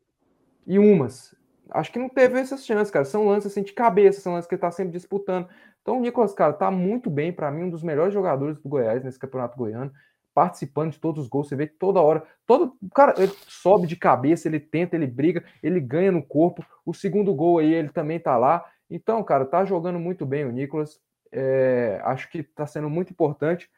E 0.66 0.80
umas. 0.80 1.36
Acho 1.72 1.92
que 1.92 2.00
não 2.00 2.10
teve 2.10 2.40
essas 2.40 2.66
chances, 2.66 2.92
cara. 2.92 3.06
São 3.06 3.28
lances 3.28 3.52
assim 3.52 3.64
de 3.64 3.74
cabeça, 3.74 4.22
são 4.22 4.34
lances 4.34 4.48
que 4.48 4.56
ele 4.56 4.62
tá 4.62 4.72
sempre 4.72 4.94
disputando. 4.94 5.48
Então 5.82 5.98
o 5.98 6.02
Nicolas, 6.02 6.34
cara, 6.34 6.54
tá 6.54 6.70
muito 6.70 7.10
bem, 7.10 7.32
pra 7.32 7.52
mim, 7.52 7.64
um 7.64 7.70
dos 7.70 7.84
melhores 7.84 8.14
jogadores 8.14 8.58
do 8.60 8.68
Goiás 8.68 9.04
nesse 9.04 9.18
campeonato 9.18 9.58
goiano, 9.58 9.92
participando 10.34 10.92
de 10.92 11.00
todos 11.00 11.24
os 11.24 11.30
gols. 11.30 11.48
Você 11.48 11.56
vê 11.56 11.68
que 11.68 11.76
toda 11.76 12.02
hora, 12.02 12.24
todo 12.46 12.76
cara, 12.94 13.14
ele 13.18 13.32
sobe 13.48 13.88
de 13.88 13.96
cabeça, 13.96 14.48
ele 14.48 14.60
tenta, 14.60 14.96
ele 14.96 15.08
briga, 15.08 15.44
ele 15.64 15.80
ganha 15.80 16.12
no 16.12 16.22
corpo. 16.22 16.66
O 16.86 16.94
segundo 16.94 17.34
gol 17.34 17.60
aí, 17.60 17.74
ele 17.74 17.90
também 17.90 18.20
tá 18.20 18.38
lá. 18.38 18.66
Então, 18.90 19.24
cara, 19.24 19.46
tá 19.46 19.66
jogando 19.66 20.00
muito 20.00 20.26
bem 20.26 20.46
o 20.46 20.52
Nicolas. 20.52 21.00
É, 21.32 22.02
acho 22.04 22.30
que 22.30 22.44
tá 22.44 22.66
sendo 22.68 22.90
muito 22.90 23.12
importante. 23.12 23.70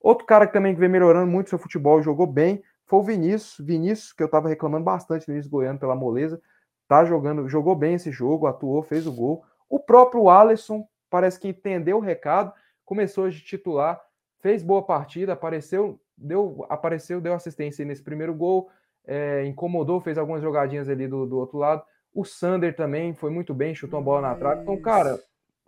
Outro 0.00 0.24
cara 0.24 0.46
que 0.46 0.52
também 0.52 0.74
vem 0.74 0.88
melhorando 0.88 1.26
muito 1.26 1.50
seu 1.50 1.58
futebol, 1.58 2.02
jogou 2.02 2.26
bem, 2.26 2.62
foi 2.86 2.98
o 3.00 3.02
Vinícius. 3.02 3.66
Vinícius, 3.66 4.12
que 4.12 4.22
eu 4.22 4.28
tava 4.28 4.48
reclamando 4.48 4.84
bastante 4.84 5.26
no 5.26 5.34
início 5.34 5.50
goiano 5.50 5.78
pela 5.78 5.96
moleza, 5.96 6.40
tá 6.88 7.04
jogando, 7.04 7.48
jogou 7.48 7.74
bem 7.74 7.94
esse 7.94 8.10
jogo, 8.10 8.46
atuou, 8.46 8.82
fez 8.82 9.06
o 9.06 9.12
gol. 9.12 9.44
O 9.68 9.78
próprio 9.78 10.28
Alisson 10.28 10.86
parece 11.10 11.38
que 11.38 11.48
entendeu 11.48 11.98
o 11.98 12.00
recado, 12.00 12.52
começou 12.84 13.26
a 13.26 13.30
titular, 13.30 14.00
fez 14.40 14.62
boa 14.62 14.82
partida, 14.82 15.32
apareceu, 15.32 16.00
deu, 16.16 16.64
apareceu, 16.68 17.20
deu 17.20 17.34
assistência 17.34 17.84
nesse 17.84 18.02
primeiro 18.02 18.34
gol, 18.34 18.70
é, 19.06 19.44
incomodou, 19.44 20.00
fez 20.00 20.18
algumas 20.18 20.42
jogadinhas 20.42 20.88
ali 20.88 21.06
do, 21.06 21.26
do 21.26 21.38
outro 21.38 21.58
lado. 21.58 21.82
O 22.14 22.24
Sander 22.24 22.74
também 22.74 23.14
foi 23.14 23.30
muito 23.30 23.52
bem, 23.52 23.74
chutou 23.74 23.98
uma 23.98 24.04
bola 24.04 24.28
na 24.28 24.34
trave. 24.34 24.62
Então, 24.62 24.80
cara, 24.80 25.20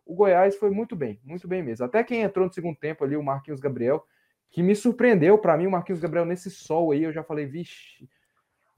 o 0.06 0.14
Goiás 0.14 0.56
foi 0.56 0.70
muito 0.70 0.96
bem, 0.96 1.20
muito 1.24 1.46
bem 1.46 1.62
mesmo. 1.62 1.84
Até 1.84 2.02
quem 2.02 2.22
entrou 2.22 2.46
no 2.46 2.52
segundo 2.52 2.76
tempo 2.76 3.04
ali, 3.04 3.16
o 3.16 3.22
Marquinhos 3.22 3.60
Gabriel, 3.60 4.04
que 4.50 4.62
me 4.62 4.74
surpreendeu. 4.74 5.36
Para 5.38 5.56
mim, 5.56 5.66
o 5.66 5.70
Marquinhos 5.70 6.00
Gabriel 6.00 6.24
nesse 6.24 6.50
sol 6.50 6.92
aí, 6.92 7.04
eu 7.04 7.12
já 7.12 7.22
falei, 7.22 7.44
vixe, 7.44 8.08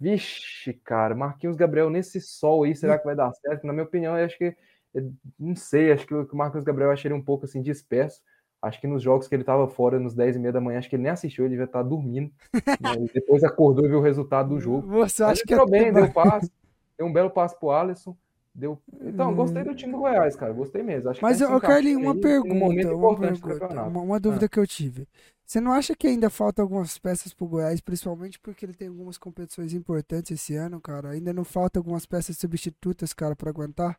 vixe, 0.01 0.73
cara, 0.73 1.15
Marquinhos 1.15 1.57
Gabriel 1.57 1.91
nesse 1.91 2.21
sol 2.21 2.65
aí, 2.65 2.75
será 2.75 2.99
que 2.99 3.05
vai 3.05 3.15
dar 3.15 3.33
certo? 3.35 3.67
Na 3.67 3.73
minha 3.73 3.85
opinião, 3.85 4.17
eu 4.17 4.25
acho 4.25 4.39
que, 4.39 4.57
eu 4.95 5.13
não 5.39 5.55
sei, 5.55 5.93
acho 5.93 6.07
que 6.07 6.15
o 6.15 6.29
Marquinhos 6.33 6.65
Gabriel 6.65 6.89
eu 6.89 6.95
achei 6.95 7.09
ele 7.09 7.19
um 7.19 7.23
pouco 7.23 7.45
assim 7.45 7.61
disperso. 7.61 8.23
Acho 8.63 8.81
que 8.81 8.87
nos 8.87 9.03
jogos 9.03 9.27
que 9.27 9.35
ele 9.35 9.43
estava 9.43 9.67
fora, 9.69 9.99
nos 9.99 10.15
10 10.15 10.37
e 10.37 10.39
meia 10.39 10.53
da 10.53 10.61
manhã, 10.61 10.79
acho 10.79 10.89
que 10.89 10.97
ele 10.97 11.03
nem 11.03 11.13
assistiu, 11.13 11.45
ele 11.45 11.51
devia 11.51 11.65
estar 11.65 11.83
dormindo. 11.83 12.31
né? 12.53 13.09
Depois 13.15 13.45
acordou 13.45 13.85
e 13.85 13.89
viu 13.89 13.99
o 13.99 14.03
resultado 14.03 14.51
do 14.51 14.61
jogo. 14.61 14.87
Você 14.89 15.23
acha 15.23 15.43
que 15.47 15.53
é 15.53 15.57
entrou 15.57 15.71
bem, 15.71 15.93
deu 15.93 16.11
passe, 16.13 16.51
deu 16.97 17.07
um 17.07 17.13
belo 17.13 17.31
passe 17.31 17.59
pro 17.59 17.71
Alisson. 17.71 18.17
Deu... 18.55 18.79
Então, 19.01 19.35
gostei 19.35 19.63
do 19.63 19.75
time 19.75 19.93
do 19.93 19.99
Goiás, 19.99 20.35
cara. 20.37 20.53
Gostei 20.53 20.83
mesmo. 20.83 21.09
Acho 21.09 21.21
que 21.21 21.25
Mas, 21.25 21.39
tá 21.39 21.47
se 21.47 21.53
ô 21.53 21.61
Carlinhos, 21.61 22.03
uma 22.03 22.13
uma, 22.13 22.21
pergunta 22.21 23.41
campeonato. 23.41 23.89
uma, 23.89 24.01
uma 24.01 24.21
dúvida 24.21 24.49
que 24.49 24.59
eu 24.59 24.67
tive. 24.67 25.07
Você 25.51 25.61
não 25.61 25.73
acha 25.73 25.97
que 25.97 26.07
ainda 26.07 26.31
falta 26.31 26.63
algumas 26.63 26.97
peças 26.97 27.35
pro 27.35 27.45
Goiás, 27.45 27.81
principalmente 27.81 28.39
porque 28.39 28.65
ele 28.65 28.73
tem 28.73 28.87
algumas 28.87 29.19
competições 29.19 29.75
importantes 29.75 30.31
esse 30.31 30.55
ano, 30.55 30.81
cara? 30.81 31.09
Ainda 31.09 31.33
não 31.33 31.43
falta 31.43 31.81
algumas 31.81 32.07
peças 32.07 32.39
substitutas, 32.39 33.13
cara, 33.13 33.35
pra 33.35 33.51
aguentar? 33.51 33.99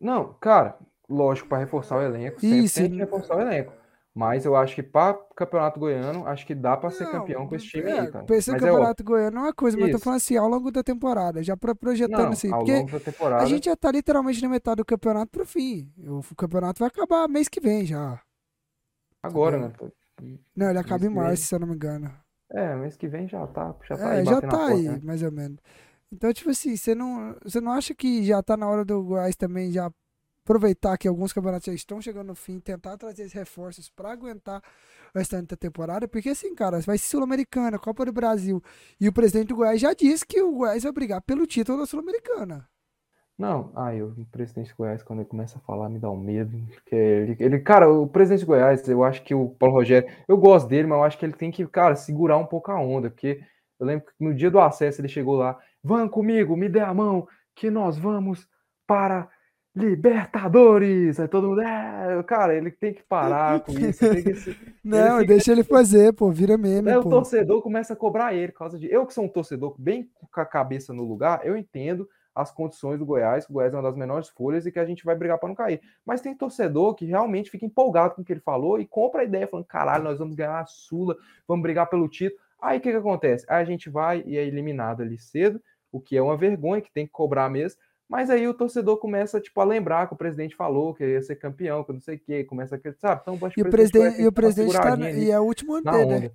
Não, 0.00 0.34
cara, 0.40 0.76
lógico, 1.08 1.48
para 1.48 1.58
reforçar 1.58 1.98
o 1.98 2.02
elenco, 2.02 2.40
sempre 2.40 2.64
Isso, 2.64 2.80
tem 2.80 2.90
que 2.90 2.96
reforçar 2.96 3.36
o 3.36 3.40
elenco. 3.42 3.72
Mas 4.12 4.44
eu 4.44 4.56
acho 4.56 4.74
que 4.74 4.82
para 4.82 5.14
Campeonato 5.36 5.78
Goiano, 5.78 6.26
acho 6.26 6.44
que 6.44 6.52
dá 6.52 6.76
para 6.76 6.90
ser 6.90 7.04
Não, 7.04 7.12
campeão 7.12 7.46
com 7.46 7.54
esse 7.54 7.68
time 7.68 7.88
é, 7.88 8.00
aí, 8.00 8.10
cara. 8.10 8.24
Pensei 8.24 8.52
Mas 8.52 8.60
que 8.60 8.68
é. 8.68 8.72
Campeonato 8.72 9.04
Goiano 9.04 9.36
é 9.36 9.40
uma 9.42 9.54
coisa, 9.54 9.76
mas 9.76 9.86
eu 9.86 9.92
tô 9.92 9.96
Isso. 9.98 10.04
falando 10.04 10.16
assim, 10.16 10.36
ao 10.36 10.48
longo 10.48 10.72
da 10.72 10.82
temporada, 10.82 11.44
já 11.44 11.56
pra 11.56 11.76
projetando 11.76 12.24
Não, 12.24 12.32
assim, 12.32 12.50
ao 12.50 12.58
porque 12.58 12.72
longo 12.72 12.90
da 12.90 12.98
temporada. 12.98 13.44
a 13.44 13.46
gente 13.46 13.66
já 13.66 13.76
tá 13.76 13.92
literalmente 13.92 14.42
na 14.42 14.48
metade 14.48 14.78
do 14.78 14.84
campeonato 14.84 15.30
pro 15.30 15.46
fim. 15.46 15.92
O 16.04 16.34
campeonato 16.34 16.80
vai 16.80 16.88
acabar 16.88 17.28
mês 17.28 17.48
que 17.48 17.60
vem 17.60 17.86
já. 17.86 18.20
Agora, 19.22 19.58
né? 19.58 19.72
Não, 20.54 20.70
ele 20.70 20.78
acaba 20.78 21.04
em 21.04 21.10
Mês 21.10 21.14
vem. 21.14 21.22
março, 21.24 21.44
se 21.44 21.54
eu 21.54 21.58
não 21.58 21.68
me 21.68 21.74
engano. 21.74 22.12
É, 22.50 22.74
mês 22.76 22.96
que 22.96 23.08
vem 23.08 23.28
já 23.28 23.46
tá, 23.46 23.74
já 23.88 23.96
tá 23.96 24.14
É, 24.14 24.18
aí 24.18 24.24
já 24.24 24.40
tá 24.40 24.48
porta, 24.48 24.66
aí, 24.66 24.82
né? 24.82 25.00
mais 25.02 25.22
ou 25.22 25.32
menos. 25.32 25.58
Então, 26.12 26.32
tipo 26.32 26.50
assim, 26.50 26.76
você 26.76 26.94
não, 26.94 27.36
você 27.42 27.60
não 27.60 27.72
acha 27.72 27.94
que 27.94 28.24
já 28.24 28.42
tá 28.42 28.56
na 28.56 28.68
hora 28.68 28.84
do 28.84 29.02
Goiás 29.02 29.34
também 29.36 29.72
já 29.72 29.90
aproveitar 30.44 30.96
que 30.96 31.08
alguns 31.08 31.32
campeonatos 31.32 31.66
já 31.66 31.74
estão 31.74 32.00
chegando 32.00 32.28
no 32.28 32.34
fim, 32.36 32.60
tentar 32.60 32.96
trazer 32.96 33.22
esses 33.22 33.32
reforços 33.32 33.90
pra 33.90 34.12
aguentar 34.12 34.62
o 35.12 35.18
restante 35.18 35.48
da 35.48 35.56
temporada? 35.56 36.06
Porque 36.06 36.28
assim, 36.28 36.54
cara, 36.54 36.80
vai 36.80 36.96
ser 36.98 37.08
Sul-Americana, 37.08 37.78
Copa 37.80 38.04
do 38.04 38.12
Brasil, 38.12 38.62
e 39.00 39.08
o 39.08 39.12
presidente 39.12 39.48
do 39.48 39.56
Goiás 39.56 39.80
já 39.80 39.92
disse 39.92 40.24
que 40.24 40.40
o 40.40 40.52
Goiás 40.52 40.84
vai 40.84 40.92
brigar 40.92 41.20
pelo 41.22 41.46
título 41.46 41.78
da 41.78 41.86
Sul-Americana. 41.86 42.68
Não, 43.38 43.70
ai, 43.76 44.02
o 44.02 44.26
presidente 44.32 44.70
do 44.70 44.76
Goiás, 44.76 45.02
quando 45.02 45.20
ele 45.20 45.28
começa 45.28 45.58
a 45.58 45.60
falar, 45.60 45.90
me 45.90 45.98
dá 45.98 46.10
um 46.10 46.16
medo. 46.16 46.56
Porque 46.72 46.94
ele, 46.94 47.36
ele, 47.38 47.58
cara, 47.60 47.90
o 47.90 48.06
presidente 48.06 48.40
do 48.40 48.46
Goiás, 48.46 48.88
eu 48.88 49.04
acho 49.04 49.22
que 49.22 49.34
o 49.34 49.50
Paulo 49.50 49.74
Rogério, 49.74 50.08
eu 50.26 50.38
gosto 50.38 50.66
dele, 50.66 50.88
mas 50.88 50.98
eu 50.98 51.04
acho 51.04 51.18
que 51.18 51.26
ele 51.26 51.34
tem 51.34 51.50
que, 51.50 51.66
cara, 51.66 51.94
segurar 51.94 52.38
um 52.38 52.46
pouco 52.46 52.70
a 52.70 52.80
onda. 52.80 53.10
Porque 53.10 53.42
eu 53.78 53.86
lembro 53.86 54.06
que 54.06 54.12
no 54.18 54.34
dia 54.34 54.50
do 54.50 54.58
acesso 54.58 55.02
ele 55.02 55.08
chegou 55.08 55.36
lá, 55.36 55.58
vão 55.84 56.08
comigo, 56.08 56.56
me 56.56 56.68
dê 56.68 56.80
a 56.80 56.94
mão, 56.94 57.28
que 57.54 57.68
nós 57.70 57.98
vamos 57.98 58.48
para 58.86 59.28
Libertadores. 59.76 61.20
Aí 61.20 61.28
todo 61.28 61.48
mundo, 61.48 61.60
é, 61.60 62.22
cara, 62.22 62.54
ele 62.54 62.70
tem 62.70 62.94
que 62.94 63.02
parar 63.02 63.60
com 63.60 63.72
isso. 63.72 63.98
Se... 64.36 64.56
Não, 64.82 65.22
deixa 65.22 65.52
ele 65.52 65.62
fazer, 65.62 66.14
pô, 66.14 66.30
vira 66.30 66.56
meme, 66.56 66.90
Aí 66.90 66.96
o 66.96 67.02
pô. 67.02 67.10
torcedor 67.10 67.60
começa 67.60 67.92
a 67.92 67.96
cobrar 67.96 68.32
ele 68.32 68.52
por 68.52 68.60
causa 68.60 68.78
de. 68.78 68.90
Eu, 68.90 69.04
que 69.04 69.12
sou 69.12 69.24
um 69.24 69.28
torcedor 69.28 69.74
bem 69.78 70.10
com 70.14 70.40
a 70.40 70.46
cabeça 70.46 70.94
no 70.94 71.04
lugar, 71.04 71.42
eu 71.44 71.54
entendo 71.54 72.08
as 72.36 72.50
condições 72.50 72.98
do 72.98 73.06
Goiás, 73.06 73.46
que 73.46 73.50
o 73.50 73.54
Goiás 73.54 73.72
é 73.72 73.76
uma 73.76 73.82
das 73.82 73.96
menores 73.96 74.28
folhas 74.28 74.66
e 74.66 74.70
que 74.70 74.78
a 74.78 74.84
gente 74.84 75.04
vai 75.06 75.16
brigar 75.16 75.38
para 75.38 75.48
não 75.48 75.56
cair. 75.56 75.80
Mas 76.04 76.20
tem 76.20 76.36
torcedor 76.36 76.94
que 76.94 77.06
realmente 77.06 77.50
fica 77.50 77.64
empolgado 77.64 78.14
com 78.14 78.20
o 78.20 78.24
que 78.24 78.32
ele 78.32 78.40
falou 78.40 78.78
e 78.78 78.86
compra 78.86 79.22
a 79.22 79.24
ideia, 79.24 79.48
falando: 79.48 79.64
caralho, 79.64 80.04
nós 80.04 80.18
vamos 80.18 80.36
ganhar 80.36 80.60
a 80.60 80.66
Sula, 80.66 81.16
vamos 81.48 81.62
brigar 81.62 81.88
pelo 81.88 82.06
título. 82.08 82.38
Aí 82.60 82.76
o 82.76 82.80
que, 82.80 82.90
que 82.90 82.96
acontece? 82.96 83.46
Aí 83.48 83.62
a 83.62 83.64
gente 83.64 83.88
vai 83.88 84.22
e 84.26 84.36
é 84.36 84.44
eliminado 84.44 85.02
ali 85.02 85.18
cedo, 85.18 85.60
o 85.90 85.98
que 85.98 86.14
é 86.14 86.22
uma 86.22 86.36
vergonha, 86.36 86.82
que 86.82 86.92
tem 86.92 87.06
que 87.06 87.12
cobrar 87.12 87.48
mesmo. 87.48 87.80
Mas 88.08 88.28
aí 88.30 88.46
o 88.46 88.54
torcedor 88.54 88.98
começa, 88.98 89.40
tipo, 89.40 89.60
a 89.60 89.64
lembrar 89.64 90.06
que 90.06 90.14
o 90.14 90.16
presidente 90.16 90.54
falou 90.54 90.94
que 90.94 91.04
ia 91.04 91.22
ser 91.22 91.36
campeão, 91.36 91.82
que 91.82 91.92
não 91.92 92.00
sei 92.00 92.16
o 92.16 92.20
quê, 92.20 92.44
começa 92.44 92.76
a 92.76 92.92
sabe? 92.92 93.22
Então, 93.22 93.34
acho 93.46 93.54
que 93.54 93.60
E 93.60 93.64
o 93.64 93.70
presidente, 93.70 94.20
e 94.20 94.26
o 94.26 94.32
presidente 94.32 94.72
tá, 94.74 95.10
e 95.10 95.30
é 95.30 95.40
o 95.40 95.42
último 95.42 95.74
ano 95.74 95.90
dele, 95.90 96.20
né? 96.20 96.30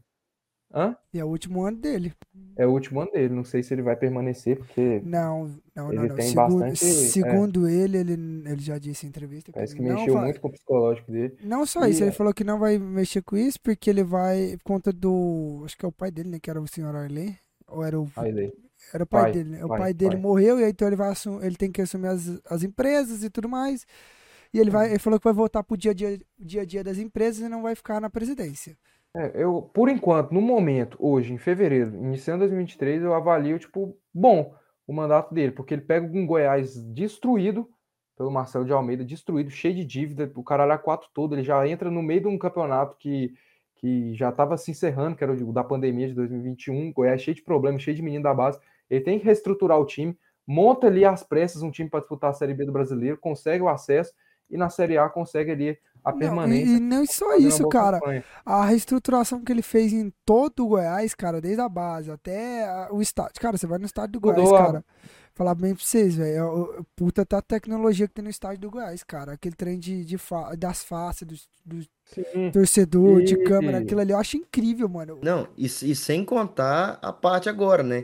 Hã? 0.74 0.96
E 1.14 1.20
é 1.20 1.26
o 1.26 1.28
último 1.28 1.64
ano 1.64 1.78
dele. 1.78 2.14
É 2.56 2.66
o 2.66 2.72
último 2.72 3.02
ano 3.02 3.12
dele. 3.12 3.34
Não 3.34 3.44
sei 3.44 3.62
se 3.62 3.74
ele 3.74 3.82
vai 3.82 3.96
permanecer, 3.96 4.58
porque 4.58 5.02
Não, 5.04 5.48
não, 5.76 5.86
não, 5.88 5.94
Ele 5.94 6.08
não. 6.10 6.16
tem 6.16 6.30
Segundo, 6.30 6.60
bastante- 6.60 6.86
é. 6.86 6.88
segundo 7.10 7.68
ele, 7.68 7.98
ele, 7.98 8.14
ele 8.14 8.62
já 8.62 8.78
disse 8.78 9.06
em 9.06 9.10
entrevista 9.10 9.52
que 9.52 9.56
parece 9.56 9.76
que 9.76 9.82
não 9.82 9.96
mexeu 9.96 10.14
vai- 10.14 10.24
muito 10.26 10.40
com 10.40 10.48
o 10.48 10.52
psicológico 10.52 11.12
dele. 11.12 11.36
Não 11.44 11.66
só 11.66 11.86
E 11.86 11.92
isso, 11.92 12.04
ele 12.04 12.10
é- 12.10 12.14
falou 12.14 12.34
que 12.34 12.44
não 12.46 12.58
vai 12.58 12.78
mexer 12.78 13.22
com 13.22 13.36
isso 13.36 13.60
porque 13.62 13.90
ele 13.90 14.04
vai, 14.04 14.56
por 14.58 14.64
conta 14.64 14.94
do, 14.94 15.62
acho 15.66 15.78
que 15.78 15.84
é 15.86 15.88
o 15.88 15.92
pai 15.92 16.10
dele, 16.10 16.30
né, 16.30 16.40
que 16.42 16.50
era 16.50 16.62
o 16.62 16.68
senhor 16.68 16.96
Arley, 16.96 17.36
ou 17.68 17.84
era 17.84 18.00
o, 18.00 18.10
daí. 18.16 18.52
era 18.94 19.04
o 19.04 19.08
pai, 19.08 19.22
pai, 19.24 19.32
dele, 19.34 19.50
né? 19.50 19.66
O 19.66 19.68
pai, 19.68 19.78
pai 19.80 19.94
dele 19.94 20.12
pai. 20.14 20.22
morreu 20.22 20.60
e 20.60 20.64
aí 20.64 20.72
então 20.72 20.88
ele 20.88 20.96
vai 20.96 21.10
assum- 21.12 21.42
ele 21.42 21.56
tem 21.58 21.70
que 21.72 21.82
assumir 21.82 22.08
as, 22.08 22.30
as 22.50 22.64
empresas 22.64 23.24
e 23.24 23.30
tudo 23.30 23.50
mais. 23.50 23.86
E 24.54 24.60
ele 24.60 24.70
Uhum. 24.70 24.74
vai, 24.78 24.90
ele 24.90 25.00
falou 25.00 25.20
que 25.20 25.24
vai 25.26 25.34
voltar 25.34 25.64
pro 25.64 25.76
dia 25.78 25.92
a 25.92 25.94
dia, 25.94 26.20
dia 26.40 26.62
a 26.62 26.66
dia 26.66 26.84
das 26.84 26.98
empresas 26.98 27.40
e 27.46 27.50
não 27.50 27.62
vai 27.62 27.76
ficar 27.76 28.00
na 28.02 28.10
presidência. 28.10 28.78
É, 29.16 29.44
eu, 29.44 29.64
por 29.74 29.90
enquanto, 29.90 30.32
no 30.32 30.40
momento, 30.42 30.98
hoje, 31.00 31.34
em 31.34 31.38
fevereiro, 31.38 31.94
iniciando 31.96 32.40
2023, 32.40 33.04
eu 33.04 33.14
avalio, 33.14 33.60
tipo, 33.60 33.98
bom 34.14 34.56
o 34.88 34.94
mandato 34.94 35.34
dele, 35.34 35.52
porque 35.52 35.74
ele 35.74 35.82
pega 35.82 36.08
um 36.08 36.26
Goiás 36.26 36.76
destruído 36.94 37.70
pelo 38.16 38.32
Marcelo 38.32 38.66
de 38.66 38.72
Almeida, 38.72 39.04
destruído, 39.04 39.50
cheio 39.50 39.76
de 39.76 39.84
dívida, 39.84 40.32
o 40.36 40.44
caralho 40.44 40.72
a 40.72 40.78
quatro 40.78 41.10
todo, 41.14 41.36
ele 41.36 41.44
já 41.44 41.68
entra 41.68 41.92
no 41.92 42.02
meio 42.02 42.22
de 42.22 42.28
um 42.28 42.38
campeonato 42.38 42.96
que, 42.98 43.34
que 43.76 44.14
já 44.14 44.30
estava 44.30 44.58
se 44.58 44.72
encerrando, 44.72 45.18
que 45.18 45.24
era 45.24 45.34
o 45.34 45.54
da 45.54 45.64
pandemia 45.64 46.08
de 46.08 46.14
2021, 46.14 46.94
Goiás 46.94 47.22
cheio 47.22 47.36
de 47.36 47.42
problemas, 47.42 47.82
cheio 47.82 47.96
de 47.96 48.02
menino 48.02 48.24
da 48.24 48.34
base, 48.34 48.60
ele 48.90 49.02
tem 49.02 49.20
que 49.20 49.26
reestruturar 49.26 49.78
o 49.80 49.86
time, 49.86 50.18
monta 50.48 50.88
ali 50.88 51.04
às 51.04 51.24
pressas 51.24 51.62
um 51.64 51.72
time 51.72 51.90
para 51.90 52.00
disputar 52.00 52.30
a 52.30 52.34
Série 52.34 52.54
B 52.54 52.66
do 52.66 52.72
Brasileiro, 52.72 53.18
consegue 53.18 53.64
o 53.64 53.70
acesso 53.70 54.14
e 54.50 54.58
na 54.58 54.70
Série 54.70 54.98
A 54.98 55.10
consegue 55.10 55.52
ali 55.52 55.78
a 56.04 56.12
Não, 56.12 56.18
permanência. 56.20 56.66
e, 56.74 56.78
e 56.78 56.80
não 56.80 57.06
só 57.06 57.36
isso, 57.36 57.68
cara. 57.70 58.00
campanha. 58.00 58.24
A 58.46 58.66
reestruturação 58.66 59.42
que 59.44 59.52
ele 59.52 59.62
fez 59.62 59.94
em 59.94 60.12
todo 60.26 60.66
o 60.66 60.68
Goiás, 60.70 61.14
cara, 61.14 61.40
desde 61.42 61.62
a 61.62 61.70
base 61.70 62.10
até 62.12 62.88
o 62.92 63.02
estádio. 63.02 63.34
Cara, 63.40 63.58
você 63.58 63.68
vai 63.68 63.78
no 63.80 63.86
estádio 63.86 64.14
do 64.14 64.20
Goiás, 64.20 64.42
Mudou 64.42 64.56
a- 64.56 64.66
cara. 64.66 64.86
Falar 65.34 65.56
bem 65.56 65.74
pra 65.74 65.84
vocês, 65.84 66.16
velho. 66.16 66.76
é 66.78 66.84
Puta 66.94 67.26
tá 67.26 67.38
a 67.38 67.42
tecnologia 67.42 68.06
que 68.08 68.14
tem 68.14 68.24
no 68.24 68.30
estádio 68.30 68.60
do 68.60 68.70
Goiás, 68.72 69.02
cara. 69.02 69.32
Aquele 69.32 69.56
trem 69.56 69.80
de, 69.80 70.04
de 70.04 70.18
fa- 70.18 70.54
das 70.56 70.84
faces 70.84 71.26
do, 71.26 71.36
do 71.78 71.86
Sim. 72.06 72.52
torcedor, 72.52 73.24
de 73.24 73.38
câmera, 73.46 73.78
aquilo 73.80 74.02
ali 74.02 74.12
eu 74.12 74.18
acho 74.18 74.36
incrível, 74.36 74.90
mano. 74.90 75.20
Não, 75.24 75.48
e, 75.58 75.66
e 75.68 75.96
sem 75.96 76.26
contar 76.26 77.00
a 77.02 77.14
parte 77.14 77.48
agora, 77.48 77.82
né? 77.82 78.04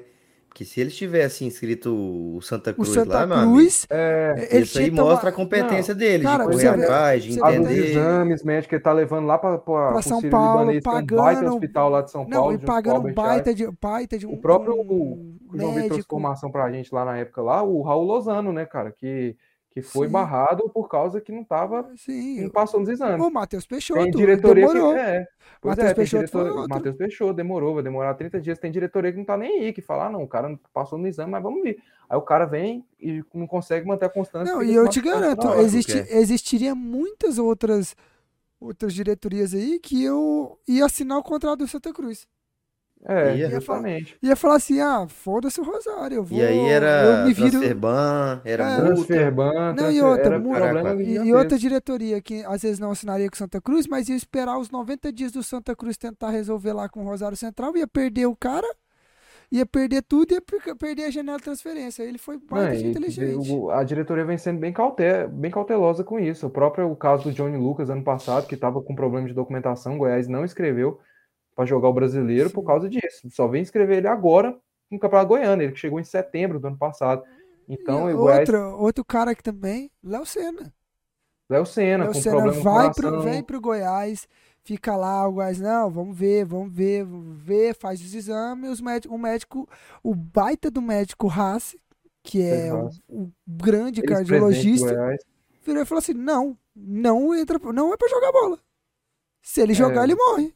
Porque 0.57 0.65
se 0.65 0.81
eles 0.81 0.95
tivessem 0.97 1.47
inscrito 1.47 1.93
o 1.93 2.41
Santa 2.41 2.71
O 2.71 2.73
Cruz 2.73 2.89
Santa 2.89 3.13
lá, 3.13 3.27
meu 3.27 3.37
amigo, 3.37 3.53
Cruz, 3.57 3.85
É, 3.91 4.57
isso 4.57 4.79
aí 4.79 4.85
que 4.85 4.91
mostra 4.91 5.29
a 5.29 5.31
competência 5.31 5.93
dele, 5.93 6.23
Cara, 6.23 6.45
de 6.47 6.51
correr 6.51 6.67
atrás, 6.69 7.23
de 7.23 7.39
entender. 7.39 7.91
exames 7.91 8.43
médicos 8.43 8.69
que 8.69 8.75
ele 8.75 8.81
tá 8.83 8.91
levando 8.91 9.27
lá 9.27 9.37
para 9.37 9.59
Pra 9.59 9.95
o 9.99 10.01
São 10.01 10.19
Paulo, 10.19 10.71
Libanês, 10.71 10.83
que 10.83 10.89
é 10.89 10.91
um 10.91 10.93
baita 11.15 11.39
pagando- 11.41 11.53
hospital 11.53 11.89
lá 11.91 12.01
de 12.01 12.09
São 12.11 12.23
Não, 12.23 12.29
Paulo, 12.31 12.49
e 12.49 12.53
junto 12.55 12.65
com 12.65 12.71
o 12.71 12.75
pagando 12.75 12.95
Albert 12.95 13.13
baita 13.13 13.53
de, 13.53 13.69
baita 13.79 14.17
de 14.17 14.25
um, 14.25 14.31
O 14.33 14.37
próprio 14.37 14.73
um 14.73 15.37
o 15.47 15.57
João 15.59 15.75
Vitor 15.75 15.99
informação 15.99 16.49
pra 16.49 16.71
gente 16.71 16.91
lá 16.91 17.05
na 17.05 17.17
época 17.17 17.39
lá, 17.43 17.61
o 17.61 17.83
Raul 17.83 18.03
Lozano, 18.03 18.51
né, 18.51 18.65
cara, 18.65 18.91
que, 18.91 19.35
que 19.77 19.81
foi 19.83 20.07
Sim. 20.07 20.13
barrado 20.13 20.67
por 20.69 20.89
causa 20.89 21.21
que 21.21 21.31
não 21.31 21.43
tava, 21.43 21.87
Sim. 21.95 22.41
não 22.41 22.49
passou 22.49 22.79
nos 22.79 22.89
exames. 22.89 23.23
O 23.23 23.29
Matheus 23.29 23.67
Peixoto. 23.67 24.01
Tem 24.01 24.11
diretoria 24.11 24.67
demorou. 24.67 24.93
que. 24.93 24.99
É, 24.99 25.27
Matheus 25.63 25.87
é, 25.87 25.93
Peixoto 25.93 26.25
diretoria. 26.25 26.67
Matheus 26.67 26.95
Peixoto, 26.95 27.33
demorou, 27.33 27.75
vai 27.75 27.83
demorar 27.83 28.15
30 28.15 28.41
dias. 28.41 28.57
Tem 28.57 28.71
diretoria 28.71 29.11
que 29.11 29.19
não 29.19 29.25
tá 29.25 29.37
nem 29.37 29.59
aí, 29.59 29.73
que 29.73 29.81
fala, 29.81 30.07
ah, 30.07 30.09
não, 30.09 30.23
o 30.23 30.27
cara 30.27 30.49
não 30.49 30.59
passou 30.73 30.97
no 30.97 31.07
exame, 31.07 31.31
mas 31.31 31.43
vamos 31.43 31.61
ver. 31.61 31.77
Aí 32.09 32.17
o 32.17 32.23
cara 32.23 32.45
vem 32.45 32.83
e 32.99 33.23
não 33.35 33.45
consegue 33.45 33.85
manter 33.85 34.05
a 34.05 34.09
constância. 34.09 34.51
Não, 34.51 34.63
e 34.63 34.73
eu 34.73 34.87
te 34.89 34.99
machucou 34.99 35.21
garanto, 35.21 35.53
existe, 35.59 36.03
que 36.03 36.13
existiria 36.15 36.73
muitas 36.73 37.37
outras 37.37 37.95
outras 38.59 38.91
diretorias 38.91 39.53
aí 39.53 39.77
que 39.77 40.03
eu 40.03 40.57
ia 40.67 40.85
assinar 40.85 41.19
o 41.19 41.23
contrato 41.23 41.59
do 41.59 41.67
Santa 41.67 41.93
Cruz. 41.93 42.27
É, 43.09 43.37
Ia 43.37 43.49
justamente. 43.49 44.17
Ia 44.21 44.35
falar 44.35 44.55
assim, 44.55 44.81
ah, 44.81 45.07
foda-se 45.07 45.61
o 45.61 45.63
Rosário, 45.63 46.15
eu 46.17 46.23
vou... 46.25 46.37
E 46.37 46.41
aí 46.45 46.57
eu 46.57 46.65
era 46.67 47.23
me 47.25 47.33
viro... 47.33 47.51
transferban, 47.51 48.41
era 48.43 48.69
É. 48.69 48.75
Transferban, 48.75 49.73
Não, 49.75 49.89
e 49.91 50.01
outra, 50.01 50.25
era 50.25 50.39
mu- 50.39 50.53
problema 50.53 51.01
E, 51.01 51.15
e 51.15 51.33
outra 51.33 51.57
diretoria 51.57 52.21
que 52.21 52.43
às 52.45 52.61
vezes 52.63 52.79
não 52.79 52.91
assinaria 52.91 53.29
com 53.29 53.35
o 53.35 53.37
Santa 53.37 53.61
Cruz, 53.61 53.87
mas 53.87 54.09
ia 54.09 54.15
esperar 54.15 54.57
os 54.59 54.69
90 54.69 55.13
dias 55.13 55.31
do 55.31 55.41
Santa 55.41 55.73
Cruz 55.73 55.95
tentar 55.97 56.31
resolver 56.31 56.73
lá 56.73 56.89
com 56.89 56.99
o 56.99 57.05
Rosário 57.05 57.37
Central, 57.37 57.77
ia 57.77 57.87
perder 57.87 58.25
o 58.25 58.35
cara, 58.35 58.67
ia 59.49 59.65
perder 59.65 60.01
tudo, 60.01 60.33
ia 60.33 60.41
per- 60.41 60.75
perder 60.75 61.05
a 61.05 61.09
janela 61.09 61.37
de 61.37 61.45
transferência. 61.45 62.03
Ele 62.03 62.17
foi 62.17 62.35
e- 62.35 62.83
inteligente. 62.87 63.49
a 63.71 63.83
diretoria 63.85 64.25
vem 64.25 64.37
sendo 64.37 64.59
bem, 64.59 64.73
caute- 64.73 65.27
bem 65.31 65.49
cautelosa 65.49 66.03
com 66.03 66.19
isso. 66.19 66.47
O 66.47 66.49
próprio 66.49 66.93
caso 66.97 67.23
do 67.23 67.31
Johnny 67.31 67.55
Lucas 67.57 67.89
ano 67.89 68.03
passado, 68.03 68.47
que 68.47 68.55
estava 68.55 68.81
com 68.81 68.93
problema 68.93 69.25
de 69.27 69.33
documentação, 69.33 69.95
o 69.95 69.99
Goiás 69.99 70.27
não 70.27 70.43
escreveu 70.43 70.99
para 71.57 71.65
jogar 71.65 71.89
o 71.89 71.93
brasileiro 71.93 72.51
por 72.51 72.61
Sim. 72.61 72.67
causa 72.67 72.87
disso. 72.87 73.27
Só 73.31 73.47
vem 73.47 73.63
escrever 73.63 73.97
ele 73.97 74.07
agora 74.07 74.55
no 74.91 74.99
Campeonato 74.99 75.27
Goiano, 75.29 75.63
ele 75.63 75.71
que 75.71 75.79
chegou 75.79 75.99
em 75.99 76.03
setembro 76.03 76.59
do 76.59 76.67
ano 76.67 76.77
passado. 76.77 77.23
Então, 77.67 78.09
E 78.09 78.13
Goiás, 78.13 78.47
outro, 78.47 78.77
outro 78.79 79.03
cara 79.03 79.33
que 79.33 79.41
também, 79.41 79.89
Léo 80.03 80.23
Senna. 80.23 80.71
Léo 81.49 81.65
Senna, 81.65 82.03
Léo 82.03 82.13
com 82.13 82.21
Senna 82.21 82.35
problema 82.41 82.61
vai 82.63 82.93
pro, 82.93 83.21
vem 83.21 83.43
pro 83.43 83.59
Goiás, 83.59 84.27
fica 84.63 84.95
lá, 84.95 85.27
o 85.27 85.33
Goiás, 85.33 85.59
não, 85.59 85.89
vamos 85.89 86.15
ver, 86.15 86.45
vamos 86.45 86.71
ver, 86.71 87.03
vamos 87.03 87.41
ver, 87.41 87.73
faz 87.75 87.99
os 88.01 88.13
exames, 88.13 88.69
os 88.69 88.79
médicos, 88.79 89.15
o 89.15 89.17
médico, 89.19 89.69
o 90.03 90.13
baita 90.13 90.69
do 90.69 90.81
médico 90.81 91.27
Haas, 91.27 91.75
que 92.21 92.43
é 92.43 92.71
o, 92.71 92.89
o 93.09 93.31
grande 93.47 94.01
do 94.01 94.07
cardiologista, 94.07 95.17
virou 95.65 95.81
e 95.81 95.85
falou 95.85 95.99
assim, 95.99 96.13
não, 96.13 96.55
não 96.75 97.33
entra, 97.33 97.57
não 97.73 97.91
é 97.93 97.97
pra 97.97 98.07
jogar 98.07 98.31
bola. 98.31 98.59
Se 99.41 99.59
ele 99.61 99.73
jogar, 99.73 100.01
É. 100.01 100.03
ele 100.03 100.15
morre. 100.15 100.53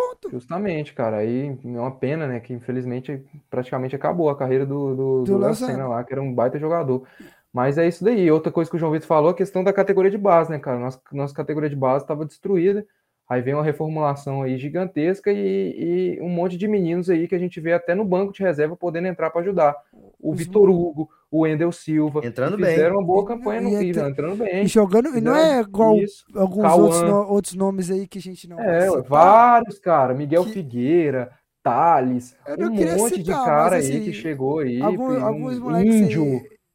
Ponto. 0.00 0.30
Justamente, 0.30 0.94
cara. 0.94 1.18
Aí 1.18 1.48
é 1.48 1.68
uma 1.78 1.90
pena, 1.90 2.26
né? 2.26 2.40
Que 2.40 2.52
infelizmente 2.52 3.22
praticamente 3.50 3.94
acabou 3.94 4.30
a 4.30 4.36
carreira 4.36 4.64
do, 4.64 4.94
do, 4.94 5.24
Do 5.24 5.38
do 5.38 5.54
Senna. 5.54 5.88
lá, 5.88 6.04
que 6.04 6.12
era 6.12 6.22
um 6.22 6.34
baita 6.34 6.58
jogador. 6.58 7.06
Mas 7.52 7.76
é 7.78 7.86
isso 7.86 8.04
daí. 8.04 8.30
Outra 8.30 8.52
coisa 8.52 8.70
que 8.70 8.76
o 8.76 8.78
João 8.78 8.92
Vitor 8.92 9.06
falou, 9.08 9.30
a 9.30 9.34
questão 9.34 9.62
da 9.64 9.72
categoria 9.72 10.10
de 10.10 10.18
base, 10.18 10.50
né, 10.50 10.58
cara? 10.58 10.78
Nossa, 10.78 11.00
nossa 11.12 11.34
categoria 11.34 11.68
de 11.68 11.76
base 11.76 12.04
estava 12.04 12.24
destruída. 12.24 12.86
Aí 13.30 13.40
vem 13.40 13.54
uma 13.54 13.62
reformulação 13.62 14.42
aí 14.42 14.58
gigantesca 14.58 15.30
e, 15.32 16.16
e 16.18 16.20
um 16.20 16.28
monte 16.28 16.56
de 16.56 16.66
meninos 16.66 17.08
aí 17.08 17.28
que 17.28 17.34
a 17.36 17.38
gente 17.38 17.60
vê 17.60 17.72
até 17.72 17.94
no 17.94 18.04
banco 18.04 18.32
de 18.32 18.42
reserva 18.42 18.76
podendo 18.76 19.06
entrar 19.06 19.30
para 19.30 19.40
ajudar. 19.40 19.76
O 20.18 20.34
Vitor 20.34 20.68
Hugo, 20.68 21.08
o 21.30 21.42
Wendel 21.42 21.70
Silva, 21.70 22.22
Entrando 22.24 22.56
que 22.56 22.62
bem. 22.62 22.72
fizeram 22.74 22.96
uma 22.96 23.06
boa 23.06 23.22
E- 23.22 23.26
campanha 23.28 23.60
e 23.60 23.62
no 23.64 23.68
entra- 23.70 23.84
FIFA, 23.84 24.08
entrando 24.10 24.34
E 24.34 24.50
bem. 24.50 24.66
jogando, 24.66 25.16
e 25.16 25.20
não 25.20 25.36
é 25.36 25.42
Fizeram 25.44 25.60
igual 25.68 25.96
isso. 25.98 26.24
alguns 26.34 26.72
outros, 26.72 27.02
no- 27.02 27.28
outros 27.28 27.54
nomes 27.54 27.88
aí 27.88 28.08
que 28.08 28.18
a 28.18 28.20
gente 28.20 28.48
não 28.48 28.58
É, 28.58 28.88
citar. 28.88 29.02
vários, 29.04 29.78
cara. 29.78 30.12
Miguel 30.12 30.44
Que- 30.46 30.50
Figueira, 30.52 31.30
Thales, 31.62 32.34
um 32.58 32.98
monte 32.98 33.18
de 33.18 33.24
citar, 33.26 33.44
cara 33.44 33.76
mas, 33.76 33.86
aí 33.88 33.96
assim, 33.96 34.04
que 34.06 34.12
chegou 34.12 34.58
aí, 34.58 34.80
Alguns, 34.82 35.16
um 35.18 35.24
alguns 35.24 35.58
moleques 35.60 35.94
aí 35.94 36.00
índio. 36.02 36.24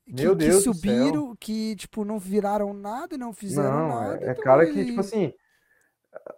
que, 0.05 0.21
Meu 0.23 0.37
que 0.37 0.45
Deus 0.45 0.63
do 0.63 0.73
subiram, 0.73 1.35
que, 1.37 1.75
tipo, 1.75 2.05
não 2.05 2.17
viraram 2.17 2.71
nada, 2.73 3.17
não 3.17 3.33
fizeram 3.33 3.71
Não, 3.71 3.87
nada. 3.89 4.19
é, 4.23 4.27
é 4.27 4.31
então 4.31 4.43
cara 4.43 4.65
que, 4.65 4.71
ele- 4.79 4.85
tipo 4.85 4.99
assim, 5.01 5.33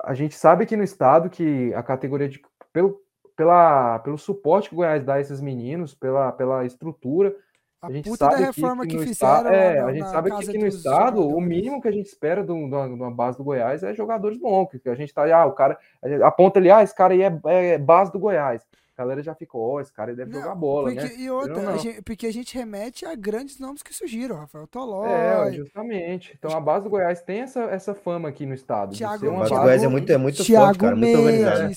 a 0.04 0.14
gente 0.14 0.36
sabe 0.36 0.64
aqui 0.64 0.76
no 0.76 0.84
estado 0.84 1.30
que 1.30 1.74
a 1.74 1.84
categoria 1.84 2.30
de. 2.30 2.42
Pelo, 2.72 3.02
pela, 3.36 4.00
pelo 4.00 4.18
suporte 4.18 4.70
que 4.70 4.76
o 4.76 4.78
Goiás 4.78 5.04
dá 5.04 5.16
a 5.16 5.22
esses 5.22 5.42
meninos, 5.42 5.94
pela, 5.94 6.32
pela 6.32 6.66
estrutura, 6.66 7.36
a 7.82 7.88
a 7.88 7.92
gente 7.92 8.10
sabe 8.16 8.38
que 8.38 8.54
que 8.54 8.96
no 8.96 9.04
fizeram 9.04 9.12
estado. 9.12 9.48
É, 9.50 9.80
a 9.80 9.94
gente 9.94 10.10
sabe 10.10 10.32
que 10.32 10.50
aqui 10.50 10.58
no 10.58 10.68
estado, 10.68 11.20
o 11.20 11.24
jogadores. 11.24 11.48
mínimo 11.48 11.82
que 11.82 11.88
a 11.88 11.92
gente 11.92 12.08
espera 12.08 12.42
de 12.42 12.48
de 12.48 12.52
uma, 12.52 12.88
de 12.88 12.94
uma 12.94 13.12
base 13.12 13.38
do 13.38 13.44
Goiás 13.44 13.84
é 13.84 13.94
jogadores 13.94 14.40
bons. 14.40 14.70
Que 14.82 14.90
a 14.90 14.96
gente 14.96 15.14
tá, 15.14 15.24
ah, 15.32 15.46
o 15.46 15.54
cara 15.54 15.78
aponta 16.24 16.60
ali, 16.60 16.72
ah, 16.72 16.82
esse 16.82 16.96
cara 16.96 17.14
aí 17.14 17.22
é, 17.22 17.40
é 17.46 17.78
base 17.78 18.12
do 18.12 18.20
Goiás. 18.20 18.66
A 18.98 19.04
galera 19.04 19.22
já 19.22 19.36
ficou, 19.36 19.62
ó, 19.76 19.80
esse 19.80 19.94
cara 19.94 20.16
deve 20.16 20.32
Não, 20.32 20.42
jogar 20.42 20.56
bola, 20.56 20.92
porque, 20.92 21.08
né? 21.08 21.16
E 21.20 21.30
outra, 21.30 21.54
Não, 21.54 21.70
a 21.70 21.72
não. 21.74 21.78
gente- 21.78 22.02
porque 22.02 22.26
a 22.26 22.34
gente 22.34 22.58
remete 22.58 23.06
a 23.06 23.14
grandes 23.14 23.60
nomes 23.60 23.84
que 23.84 23.94
surgiram, 23.94 24.38
Rafael 24.38 24.66
Tolói, 24.66 25.08
É, 25.08 25.52
justamente. 25.54 26.34
Então 26.36 26.50
a 26.58 26.60
base 26.60 26.86
do 26.86 26.90
Goiás 26.90 27.22
tem 27.22 27.42
essa, 27.42 27.62
essa 27.66 27.94
fama 27.94 28.28
aqui 28.28 28.44
no 28.48 28.56
estado. 28.56 28.94
de 28.94 28.98
Thiago- 28.98 29.20
ser 29.20 29.28
uma 29.28 29.46
Thiago- 29.46 29.64
Goiás 29.66 29.84
é 29.84 29.88
muito, 29.88 30.12
é 30.12 30.18
muito 30.18 30.38
forte, 30.44 30.80
cara, 30.80 30.96
muito 30.96 31.16
organizado. 31.16 31.76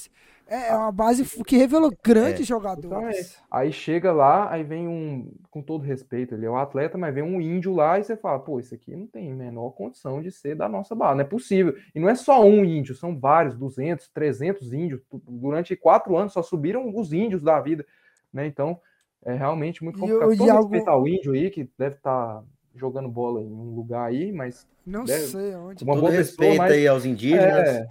É, 0.51 0.71
é 0.71 0.75
uma 0.77 0.91
base 0.91 1.25
que 1.45 1.57
revelou 1.57 1.93
grandes 2.05 2.41
É. 2.41 2.45
jogadores. 2.45 3.17
Justamente. 3.17 3.37
Aí 3.49 3.73
chega 3.73 4.13
lá, 4.13 4.51
aí 4.53 4.65
vem 4.65 4.89
um, 4.89 5.33
com 5.49 5.63
todo 5.63 5.83
respeito, 5.85 6.35
ele 6.35 6.45
é 6.45 6.51
um 6.51 6.57
atleta, 6.57 6.99
mas 6.99 7.15
vem 7.15 7.23
um 7.23 7.41
índio 7.41 7.73
lá 7.73 7.99
e 8.01 8.03
você 8.05 8.17
fala, 8.17 8.41
pô, 8.41 8.59
isso 8.59 8.75
aqui 8.75 8.97
não 8.97 9.07
tem 9.07 9.33
menor 9.33 9.71
condição 9.71 10.21
de 10.21 10.33
ser 10.33 10.57
da 10.57 10.69
nossa 10.69 10.93
base, 10.95 11.15
não 11.15 11.23
é 11.25 11.27
possível. 11.29 11.75
E 11.95 12.01
não 12.01 12.09
é 12.09 12.17
só 12.17 12.43
um 12.45 12.65
índio, 12.65 12.97
são 12.97 13.17
vários, 13.17 13.55
200, 13.57 14.09
300 14.09 14.73
índios. 14.73 15.01
Durante 15.29 15.77
quatro 15.77 16.17
anos 16.17 16.33
só 16.33 16.43
subiram 16.43 16.93
os 16.97 17.13
índios 17.13 17.43
da 17.45 17.61
vida, 17.61 17.87
né? 18.33 18.45
Então, 18.47 18.81
é 19.25 19.33
realmente 19.35 19.85
muito 19.85 19.99
E 19.99 20.01
complicado. 20.01 20.31
o- 20.33 20.37
Todo 20.37 20.49
e 20.49 20.53
respeito 20.53 20.89
ao 20.89 21.07
índio 21.07 21.33
aí, 21.33 21.49
que 21.51 21.71
deve 21.79 21.95
estar 21.95 22.43
jogando 22.75 23.09
bola 23.09 23.41
em 23.41 23.53
um 23.53 23.75
lugar 23.75 24.09
aí, 24.09 24.33
mas 24.33 24.67
Não 24.90 25.05
Deve- 25.05 25.26
sei 25.26 25.55
onde. 25.55 25.85
uma 25.85 25.94
Todo 25.94 26.00
boa 26.03 26.12
pessoa, 26.12 26.16
respeito 26.18 26.59
mas 26.59 26.72
aí 26.72 26.87
aos 26.88 27.05
indígenas. 27.05 27.68
É, 27.68 27.87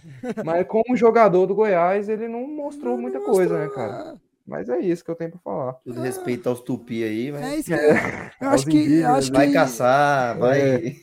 mas 0.46 0.68
como 0.68 0.96
jogador 0.98 1.46
do 1.46 1.56
Goiás, 1.56 2.10
ele 2.10 2.28
não 2.28 2.48
mostrou 2.48 2.94
Não 2.96 3.02
muita 3.02 3.18
mostrou, 3.20 3.36
coisa, 3.38 3.58
né, 3.60 3.70
cara? 3.74 4.16
Mas 4.46 4.68
é 4.68 4.80
isso 4.80 5.06
que 5.06 5.12
eu 5.12 5.16
tenho 5.16 5.30
pra 5.30 5.40
falar. 5.42 5.74
Todo 5.74 6.02
respeito 6.02 6.50
aos 6.50 6.60
tupi 6.60 7.04
aí, 7.04 7.32
mas 7.32 7.42
É 7.44 7.56
isso 7.58 7.70
que 7.70 7.74
eu 7.76 8.50
Aos 8.50 8.54
acho 8.56 8.66
que 8.66 8.94
eu 9.00 9.08
acho 9.14 9.32
vai 9.32 9.48
que 9.48 9.54
caçar, 9.54 10.38
vai. 10.40 10.60
É. 10.62 10.96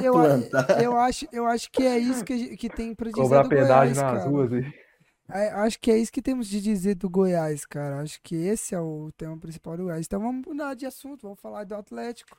eu, 0.00 0.12
plantar. 0.12 0.80
eu 0.82 0.96
acho 0.96 1.26
eu 1.32 1.44
acho 1.46 1.70
que 1.72 1.82
é 1.82 1.98
isso 1.98 2.24
que, 2.24 2.56
que 2.56 2.68
tem 2.68 2.94
pra 2.94 3.06
dizer 3.10 3.20
Cobrar 3.20 3.42
do 3.42 3.48
pedágio 3.48 3.94
Goiás, 3.94 3.96
nas 3.96 4.12
cara. 4.22 4.30
ruas 4.30 4.52
aí. 4.52 4.72
É, 5.34 5.48
acho 5.50 5.80
que 5.80 5.90
é 5.90 5.96
isso 5.96 6.12
que 6.12 6.20
temos 6.22 6.46
de 6.46 6.60
dizer 6.60 6.94
do 6.94 7.08
Goiás, 7.10 7.64
cara. 7.64 8.00
Acho 8.00 8.20
que 8.22 8.36
esse 8.36 8.74
é 8.74 8.80
o 8.80 9.10
tema 9.16 9.36
principal 9.38 9.76
do 9.76 9.84
Goiás. 9.84 10.04
Então 10.06 10.20
vamos 10.20 10.46
mudar 10.46 10.74
de 10.74 10.86
assunto, 10.86 11.22
vamos 11.22 11.40
falar 11.40 11.64
do 11.64 11.74
Atlético. 11.74 12.36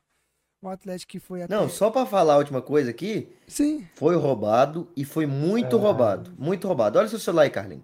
O 0.63 0.69
Atlético 0.69 1.11
que 1.11 1.19
foi 1.19 1.43
até. 1.43 1.53
Não, 1.53 1.67
só 1.67 1.89
pra 1.89 2.05
falar 2.05 2.35
a 2.35 2.37
última 2.37 2.61
coisa 2.61 2.89
aqui, 2.89 3.27
Sim. 3.45 3.85
foi 3.95 4.15
roubado 4.15 4.87
e 4.95 5.03
foi 5.03 5.25
muito 5.25 5.75
É. 5.75 5.79
roubado. 5.79 6.31
Muito 6.39 6.65
roubado. 6.67 6.97
Olha 6.97 7.07
seu 7.09 7.19
celular 7.19 7.43
aí, 7.43 7.49
Carlinhos. 7.49 7.83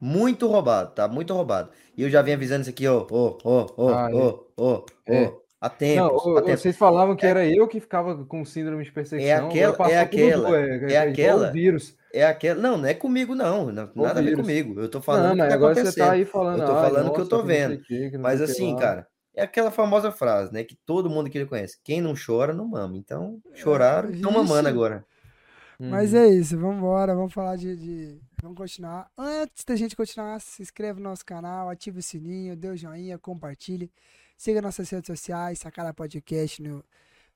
Muito 0.00 0.46
roubado, 0.48 0.90
tá? 0.92 1.06
Muito 1.08 1.32
roubado. 1.32 1.70
E 1.96 2.02
eu 2.02 2.10
já 2.10 2.20
venho 2.22 2.36
avisando 2.36 2.62
isso 2.62 2.70
aqui, 2.70 2.86
ó, 2.88 3.06
ó, 3.10 3.38
ó, 3.44 3.66
ó, 3.76 3.88
Ah, 3.90 4.08
ó, 4.12 4.38
ó, 4.56 4.82
É. 5.06 5.32
Há 5.60 5.68
tempos, 5.68 6.24
ô, 6.24 6.36
há 6.38 6.42
tempos. 6.42 6.60
vocês 6.62 6.76
falavam 6.76 7.16
que 7.16 7.26
era 7.26 7.44
eu 7.44 7.66
que 7.66 7.80
ficava 7.80 8.24
com 8.24 8.44
síndrome 8.44 8.84
de 8.84 8.92
perseguição. 8.92 9.48
aquela- 9.48 9.90
é 9.90 9.98
aquela- 9.98 10.56
é, 10.56 10.60
é 10.62 10.72
é 10.72 10.76
igual 10.76 11.08
aquela- 11.08 11.50
vírus. 11.50 11.96
É 12.14 12.24
aquela. 12.24 12.60
Não, 12.60 12.78
não 12.78 12.86
é 12.88 12.94
comigo, 12.94 13.34
não. 13.34 13.66
nada 13.72 13.90
a 14.20 14.22
ver 14.22 14.36
comigo. 14.36 14.80
Eu 14.80 14.88
tô 14.88 15.00
falando 15.00 15.22
Não, 15.24 15.30
o 15.30 15.34
que 15.34 15.38
mas 15.38 15.48
tá 15.48 15.54
agora 15.54 15.74
você 15.74 15.98
tá 15.98 16.12
aí 16.12 16.24
falando. 16.24 16.60
Eu 16.60 16.66
tô 16.66 16.72
"Ai, 16.76 16.90
falando 16.90 17.08
o 17.08 17.12
que 17.12 17.20
eu 17.20 17.28
tô 17.28 17.42
vendo. 17.42 17.78
que 17.80 18.16
Mas 18.18 18.40
assim, 18.40 18.72
lá." 18.74 18.80
cara, 18.80 19.06
é 19.38 19.42
aquela 19.42 19.70
famosa 19.70 20.10
frase, 20.10 20.52
né? 20.52 20.64
Que 20.64 20.74
todo 20.84 21.08
mundo 21.10 21.30
que 21.30 21.38
ele 21.38 21.46
conhece. 21.46 21.78
Quem 21.84 22.00
não 22.00 22.14
chora, 22.14 22.52
não 22.52 22.66
mama. 22.66 22.96
Então, 22.96 23.40
choraram, 23.54 24.10
estão 24.10 24.30
mamando 24.32 24.68
agora. 24.68 25.04
Mas 25.80 26.12
Uhum. 26.12 26.18
é 26.18 26.28
isso, 26.28 26.58
vamos 26.58 26.78
embora, 26.78 27.14
vamos 27.14 27.32
falar 27.32 27.54
de, 27.56 27.76
de- 27.76 28.20
Vamos 28.42 28.56
continuar. 28.56 29.08
Antes 29.16 29.64
da 29.64 29.74
gente 29.76 29.94
continuar, 29.96 30.40
se 30.40 30.60
inscreve 30.62 31.00
no 31.00 31.08
nosso 31.08 31.24
canal, 31.24 31.68
ative 31.68 31.98
o 31.98 32.02
sininho, 32.02 32.56
dê 32.56 32.68
o 32.68 32.76
joinha, 32.76 33.18
compartilhe. 33.18 33.90
Siga 34.36 34.60
nossas 34.62 34.88
redes 34.90 35.06
sociais, 35.08 35.58
Sacara 35.58 35.92
Podcast 35.94 36.62
no 36.62 36.84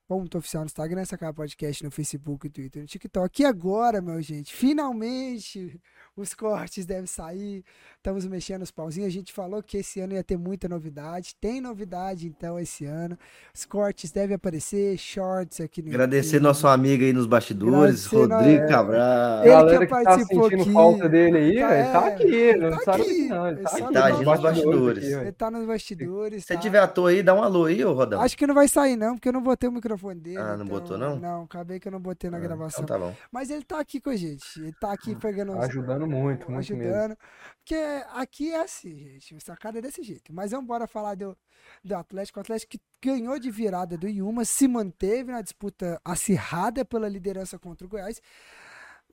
ponto 0.07 0.37
oficial 0.37 0.63
no 0.63 0.67
Instagram, 0.67 1.03
Sacara 1.05 1.33
Podcast 1.33 1.83
no 1.83 1.91
Facebook, 1.91 2.49
Twitter, 2.49 2.81
no 2.81 2.87
TikTok. 2.87 3.41
E 3.41 3.45
agora, 3.45 4.01
meu 4.01 4.21
gente, 4.21 4.53
finalmente 4.53 5.79
os 6.15 6.33
cortes 6.33 6.85
devem 6.85 7.05
sair. 7.07 7.63
Estamos 7.97 8.25
mexendo 8.25 8.61
os 8.63 8.71
pauzinhos. 8.71 9.07
A 9.07 9.11
gente 9.11 9.31
falou 9.31 9.63
que 9.63 9.77
esse 9.77 9.99
ano 10.01 10.13
ia 10.13 10.23
ter 10.23 10.37
muita 10.37 10.67
novidade. 10.67 11.35
Tem 11.39 11.61
novidade, 11.61 12.27
então, 12.27 12.59
esse 12.59 12.85
ano. 12.85 13.17
Os 13.55 13.63
cortes 13.65 14.11
devem 14.11 14.35
aparecer, 14.35 14.97
shorts 14.97 15.61
aqui 15.61 15.81
no 15.81 15.89
Agradecer 15.89 16.35
YouTube. 16.35 16.43
nosso 16.43 16.67
amigo 16.67 17.03
aí 17.03 17.13
nos 17.13 17.25
bastidores, 17.25 18.05
Agradecer, 18.05 18.15
Rodrigo 18.35 18.61
nós- 18.61 18.69
Cabral. 18.71 19.43
Ele 19.45 19.63
que 19.79 19.79
que 19.79 19.87
tá 19.87 20.03
participou 20.03 20.43
sentindo 20.43 20.61
aqui. 20.63 20.73
falta 20.73 21.09
dele 21.09 21.37
aí, 21.37 21.55
Tá, 21.59 21.67
tá 21.69 21.73
é, 22.09 22.13
aqui, 22.13 22.23
ele 22.23 22.59
tá 22.61 22.69
não 22.69 22.79
sabe 22.83 23.01
aqui. 23.01 23.27
não, 23.27 23.47
ele 23.47 23.57
tá 23.61 23.69
aqui 23.69 23.93
tá 23.93 24.09
nos 24.11 24.41
bastidores 24.41 25.03
aqui, 25.05 25.13
Ele 25.13 25.31
tá 25.31 25.51
nos 25.51 25.65
bastidores. 25.67 26.45
Se 26.45 26.53
tá? 26.53 26.59
tiver 26.59 26.79
à 26.79 26.87
toa 26.87 27.09
aí, 27.09 27.23
dá 27.23 27.33
um 27.33 27.41
alô 27.41 27.65
aí, 27.65 27.83
ô 27.85 27.93
Rodão. 27.93 28.21
Acho 28.21 28.37
que 28.37 28.45
não 28.45 28.53
vai 28.55 28.67
sair, 28.67 28.95
não, 28.95 29.15
porque 29.15 29.29
eu 29.29 29.33
não 29.33 29.41
botei 29.41 29.69
o 29.69 29.71
microfone 29.71 30.19
dele. 30.19 30.37
Ah, 30.37 30.57
não 30.57 30.65
então- 30.65 30.67
botou, 30.67 30.97
não? 30.97 31.15
Não, 31.17 31.43
acabei 31.43 31.79
que 31.79 31.87
eu 31.87 31.91
não 31.91 31.99
botei 31.99 32.29
na 32.29 32.37
Ah, 32.37 32.39
gravação. 32.41 32.83
Então 32.83 32.99
tá 32.99 33.03
bom. 33.05 33.15
Mas 33.31 33.49
ele 33.49 33.63
tá 33.63 33.79
aqui 33.79 33.99
com 34.01 34.09
a 34.09 34.15
gente. 34.15 34.59
Ele 34.59 34.73
tá 34.73 34.91
aqui 34.91 35.15
pegando 35.15 35.53
uns- 35.53 35.63
Ajudando 36.03 36.21
muito, 36.21 36.51
muito 36.51 36.75
mesmo. 36.75 36.93
ajudando. 36.93 37.17
Porque 37.57 37.75
aqui 38.13 38.51
é 38.51 38.61
assim, 38.61 38.97
gente. 38.97 39.35
O 39.35 39.41
sacada 39.41 39.79
é 39.79 39.81
desse 39.81 40.03
jeito. 40.03 40.33
Mas 40.33 40.51
vamos 40.51 40.65
embora 40.65 40.87
falar 40.87 41.15
do, 41.15 41.37
do 41.83 41.95
Atlético. 41.95 42.39
O 42.39 42.41
Atlético 42.41 42.71
que 42.71 42.81
ganhou 43.01 43.39
de 43.39 43.49
virada 43.49 43.97
do 43.97 44.07
Yuma, 44.07 44.45
se 44.45 44.67
manteve 44.67 45.31
na 45.31 45.41
disputa 45.41 45.99
acirrada 46.03 46.83
pela 46.85 47.07
liderança 47.07 47.57
contra 47.57 47.85
o 47.85 47.89
Goiás. 47.89 48.21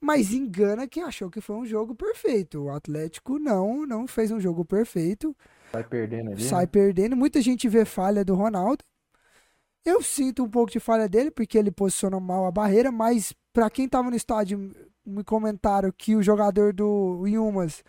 Mas 0.01 0.33
engana 0.33 0.87
quem 0.87 1.03
achou 1.03 1.29
que 1.29 1.39
foi 1.39 1.55
um 1.55 1.65
jogo 1.65 1.93
perfeito. 1.93 2.63
O 2.63 2.71
Atlético 2.71 3.37
não, 3.37 3.85
não 3.85 4.07
fez 4.07 4.31
um 4.31 4.39
jogo 4.39 4.65
perfeito. 4.65 5.35
Vai 5.71 5.83
perdendo 5.83 6.31
ali. 6.31 6.43
sai 6.43 6.61
né? 6.63 6.67
perdendo. 6.67 7.15
Muita 7.15 7.41
gente 7.41 7.69
vê 7.69 7.85
falha 7.85 8.25
do 8.25 8.33
Ronaldo. 8.33 8.83
Eu 9.85 10.01
sinto 10.01 10.43
um 10.43 10.49
pouco 10.49 10.71
de 10.71 10.79
falha 10.79 11.07
dele, 11.07 11.31
porque 11.31 11.57
ele 11.57 11.71
posicionou 11.71 12.19
mal 12.19 12.45
a 12.45 12.51
barreira, 12.51 12.91
mas 12.91 13.33
pra 13.51 13.69
quem 13.69 13.87
tava 13.87 14.09
no 14.09 14.15
estádio, 14.15 14.73
me 15.05 15.23
comentaram 15.23 15.91
que 15.91 16.15
o 16.15 16.23
jogador 16.23 16.73
do 16.73 17.25
Yumas. 17.27 17.83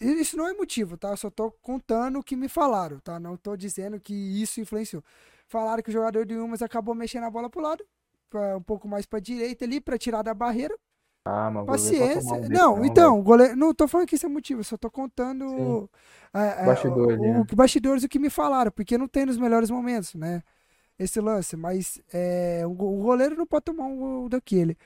Isso 0.00 0.36
não 0.36 0.46
é 0.46 0.52
motivo, 0.54 0.96
tá? 0.96 1.10
Eu 1.10 1.16
só 1.16 1.28
tô 1.30 1.50
contando 1.50 2.20
o 2.20 2.22
que 2.22 2.36
me 2.36 2.48
falaram, 2.48 3.00
tá? 3.00 3.18
Não 3.18 3.36
tô 3.36 3.56
dizendo 3.56 3.98
que 3.98 4.14
isso 4.14 4.60
influenciou. 4.60 5.02
Falaram 5.48 5.82
que 5.82 5.90
o 5.90 5.92
jogador 5.92 6.24
do 6.24 6.32
Yumas 6.34 6.62
acabou 6.62 6.94
mexendo 6.94 7.24
a 7.24 7.30
bola 7.30 7.50
pro 7.50 7.60
lado, 7.60 7.84
pra, 8.30 8.56
um 8.56 8.62
pouco 8.62 8.86
mais 8.86 9.06
pra 9.06 9.18
direita 9.18 9.64
ali, 9.64 9.80
pra 9.80 9.98
tirar 9.98 10.22
da 10.22 10.32
barreira. 10.34 10.76
Ah, 11.24 11.50
mas 11.50 11.66
Paciência. 11.66 12.34
um 12.34 12.48
não, 12.48 12.84
então, 12.84 13.10
velho. 13.12 13.20
o 13.20 13.22
goleiro, 13.22 13.56
não 13.56 13.74
tô 13.74 13.86
falando 13.88 14.06
que 14.06 14.14
isso 14.14 14.24
é 14.26 14.28
motivo, 14.28 14.62
só 14.64 14.76
tô 14.78 14.90
contando 14.90 15.90
é, 16.32 16.62
é, 16.62 16.66
Bastidor 16.66 17.12
ali, 17.12 17.20
o, 17.20 17.32
né? 17.32 17.46
o- 17.50 17.56
bastidores 17.56 18.04
o 18.04 18.08
que 18.08 18.18
me 18.18 18.30
falaram, 18.30 18.70
porque 18.70 18.96
não 18.96 19.08
tem 19.08 19.26
nos 19.26 19.36
melhores 19.36 19.68
momentos, 19.70 20.14
né? 20.14 20.42
Esse 20.98 21.20
lance, 21.20 21.56
mas 21.56 22.00
é, 22.12 22.62
o 22.66 22.72
goleiro 22.74 23.36
não 23.36 23.46
pode 23.46 23.64
tomar 23.66 23.84
um 23.86 23.96
gol 23.98 24.28
daquele. 24.28 24.76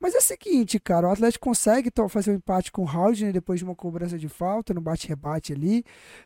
Mas 0.00 0.14
é 0.14 0.18
o 0.18 0.22
seguinte, 0.22 0.78
cara, 0.78 1.08
o 1.08 1.10
Atlético 1.10 1.44
consegue 1.48 1.90
fazer 2.08 2.30
um 2.30 2.34
empate 2.34 2.70
com 2.70 2.84
o 2.84 2.88
Haldner 2.88 3.32
depois 3.32 3.58
de 3.58 3.64
uma 3.64 3.74
cobrança 3.74 4.16
de 4.16 4.28
falta, 4.28 4.72
no 4.72 4.80
bate-rebate 4.80 5.52
ali, 5.52 5.84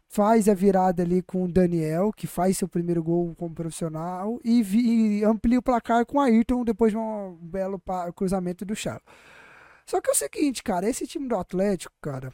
faz 0.09 0.47
a 0.47 0.53
virada 0.55 1.03
ali 1.03 1.23
com 1.23 1.45
o 1.45 1.49
Daniel, 1.51 2.13
que 2.13 2.27
faz 2.27 2.59
seu 2.59 2.69
primeiro 2.69 3.03
gol 3.03 3.35
como 3.35 3.55
profissional, 3.55 4.39
e, 4.45 4.63
vi- 4.63 5.21
e 5.21 5.25
amplia 5.25 5.59
o 5.59 5.63
placar 5.63 6.05
com 6.05 6.19
o 6.19 6.21
Ayrton 6.21 6.65
depois 6.65 6.93
de 6.93 6.99
um 6.99 7.35
belo 7.41 7.81
cruzamento 8.15 8.63
do 8.67 8.77
Charles. 8.77 9.03
Só 9.87 10.01
que 10.03 10.11
é 10.11 10.13
o 10.13 10.17
seguinte, 10.17 10.63
cara, 10.63 10.89
esse 10.89 11.07
time 11.07 11.27
do 11.27 11.37
Atlético, 11.37 11.95
cara, 12.03 12.33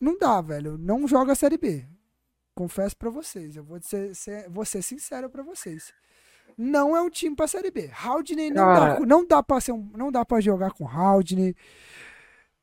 não 0.00 0.16
dá, 0.18 0.40
velho. 0.40 0.78
Não 0.78 1.08
joga 1.08 1.32
a 1.32 1.36
Série 1.36 1.58
B. 1.58 1.84
Confesso 2.54 2.96
pra 2.96 3.10
vocês. 3.10 3.56
Eu 3.56 3.64
vou 3.64 3.80
ser, 3.82 4.14
ser- 4.14 4.48
vou 4.48 4.64
ser 4.64 4.82
sincero 4.82 5.28
pra 5.28 5.42
vocês. 5.42 5.92
Não 6.56 6.96
é 6.96 7.02
um 7.02 7.10
time 7.10 7.36
pra 7.36 7.46
Série 7.46 7.70
B. 7.70 7.90
Haldney 7.92 8.50
não 8.50 8.64
dá, 8.66 9.00
não 9.00 9.26
dá 9.26 9.42
pra 9.42 9.60
ser 9.60 9.72
um, 9.72 9.90
não 9.94 10.10
dá 10.10 10.24
para 10.24 10.40
jogar 10.40 10.72
com 10.72 10.88
Haldney. 10.88 11.54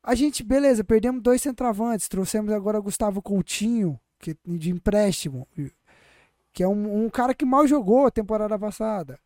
A 0.01 0.15
gente, 0.15 0.43
beleza, 0.43 0.83
perdemos 0.83 1.21
dois 1.21 1.41
centravantes, 1.41 2.07
trouxemos 2.07 2.51
agora 2.51 2.79
Gustavo 2.79 3.21
Coutinho, 3.21 3.99
que 4.19 4.35
de 4.45 4.71
empréstimo, 4.71 5.47
que 6.51 6.63
é 6.63 6.67
um, 6.67 7.05
um 7.05 7.09
cara 7.09 7.33
que 7.33 7.45
mal 7.45 7.67
jogou 7.67 8.07
a 8.07 8.11
temporada 8.11 8.57
passada. 8.57 9.19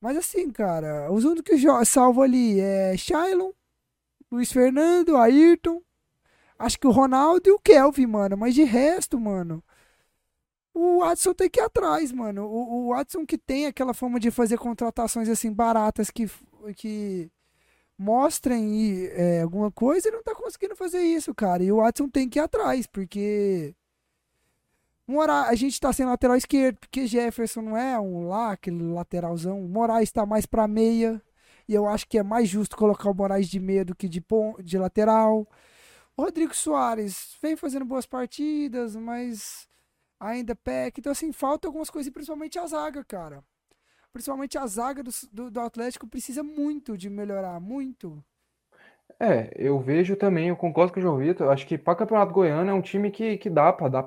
Mas 0.00 0.16
assim, 0.16 0.50
cara, 0.50 1.10
os 1.10 1.24
únicos 1.24 1.60
que 1.60 1.84
salvo 1.84 2.22
ali 2.22 2.60
é 2.60 2.96
Shailon, 2.96 3.50
Luiz 4.30 4.52
Fernando, 4.52 5.16
Ayrton, 5.16 5.82
acho 6.58 6.78
que 6.78 6.86
o 6.86 6.92
Ronaldo 6.92 7.48
e 7.48 7.52
o 7.52 7.58
Kelvin, 7.58 8.06
mano. 8.06 8.36
Mas 8.36 8.54
de 8.54 8.62
resto, 8.62 9.18
mano, 9.18 9.62
o 10.78 11.00
Watson 11.00 11.34
tem 11.34 11.50
que 11.50 11.60
ir 11.60 11.64
atrás, 11.64 12.12
mano. 12.12 12.46
O, 12.46 12.86
o 12.86 12.88
Watson 12.90 13.26
que 13.26 13.38
tem 13.38 13.66
aquela 13.66 13.94
forma 13.94 14.20
de 14.20 14.30
fazer 14.30 14.58
contratações 14.58 15.28
assim 15.28 15.52
baratas 15.52 16.10
que, 16.10 16.30
que 16.76 17.30
mostrem 17.98 19.06
é, 19.12 19.42
alguma 19.42 19.70
coisa, 19.72 20.08
ele 20.08 20.16
não 20.16 20.22
tá 20.22 20.34
conseguindo 20.34 20.76
fazer 20.76 21.00
isso, 21.00 21.34
cara. 21.34 21.62
E 21.62 21.72
o 21.72 21.78
Watson 21.78 22.08
tem 22.08 22.28
que 22.28 22.38
ir 22.38 22.42
atrás, 22.42 22.86
porque 22.86 23.74
Mora, 25.08 25.44
a 25.44 25.54
gente 25.54 25.80
tá 25.80 25.90
sem 25.90 26.04
lateral 26.04 26.36
esquerdo, 26.36 26.76
porque 26.80 27.06
Jefferson 27.06 27.62
não 27.62 27.76
é 27.78 27.98
um 27.98 28.28
lá, 28.28 28.52
aquele 28.52 28.82
lateralzão. 28.92 29.58
O 29.64 29.68
Moraes 29.68 30.12
tá 30.12 30.26
mais 30.26 30.44
pra 30.44 30.68
meia. 30.68 31.22
E 31.66 31.74
eu 31.74 31.86
acho 31.88 32.06
que 32.06 32.18
é 32.18 32.22
mais 32.22 32.48
justo 32.48 32.76
colocar 32.76 33.10
o 33.10 33.14
Moraes 33.14 33.48
de 33.48 33.58
meia 33.60 33.84
do 33.84 33.94
que 33.94 34.08
de, 34.08 34.22
de 34.62 34.78
lateral. 34.78 35.48
O 36.16 36.22
Rodrigo 36.22 36.54
Soares 36.54 37.36
vem 37.42 37.56
fazendo 37.56 37.84
boas 37.84 38.06
partidas, 38.06 38.96
mas 38.96 39.67
ainda 40.20 40.54
peca. 40.56 41.00
Então, 41.00 41.12
assim, 41.12 41.32
falta 41.32 41.68
algumas 41.68 41.90
coisas, 41.90 42.12
principalmente 42.12 42.58
a 42.58 42.66
zaga, 42.66 43.04
cara. 43.04 43.44
Principalmente 44.12 44.58
a 44.58 44.66
zaga 44.66 45.02
do, 45.02 45.10
do, 45.32 45.50
do 45.50 45.60
Atlético 45.60 46.08
precisa 46.08 46.42
muito 46.42 46.96
de 46.98 47.10
melhorar, 47.10 47.60
muito. 47.60 48.24
É, 49.20 49.50
eu 49.56 49.80
vejo 49.80 50.14
também, 50.16 50.48
eu 50.48 50.56
concordo 50.56 50.92
com 50.92 51.00
o 51.00 51.02
João 51.02 51.16
Vitor. 51.18 51.50
Acho 51.50 51.66
que 51.66 51.76
para 51.78 51.96
Campeonato 51.96 52.32
Goiano 52.32 52.70
é 52.70 52.74
um 52.74 52.80
time 52.82 53.10
que, 53.10 53.36
que 53.38 53.50
dá 53.50 53.72
para 53.72 53.88
dá 53.88 54.02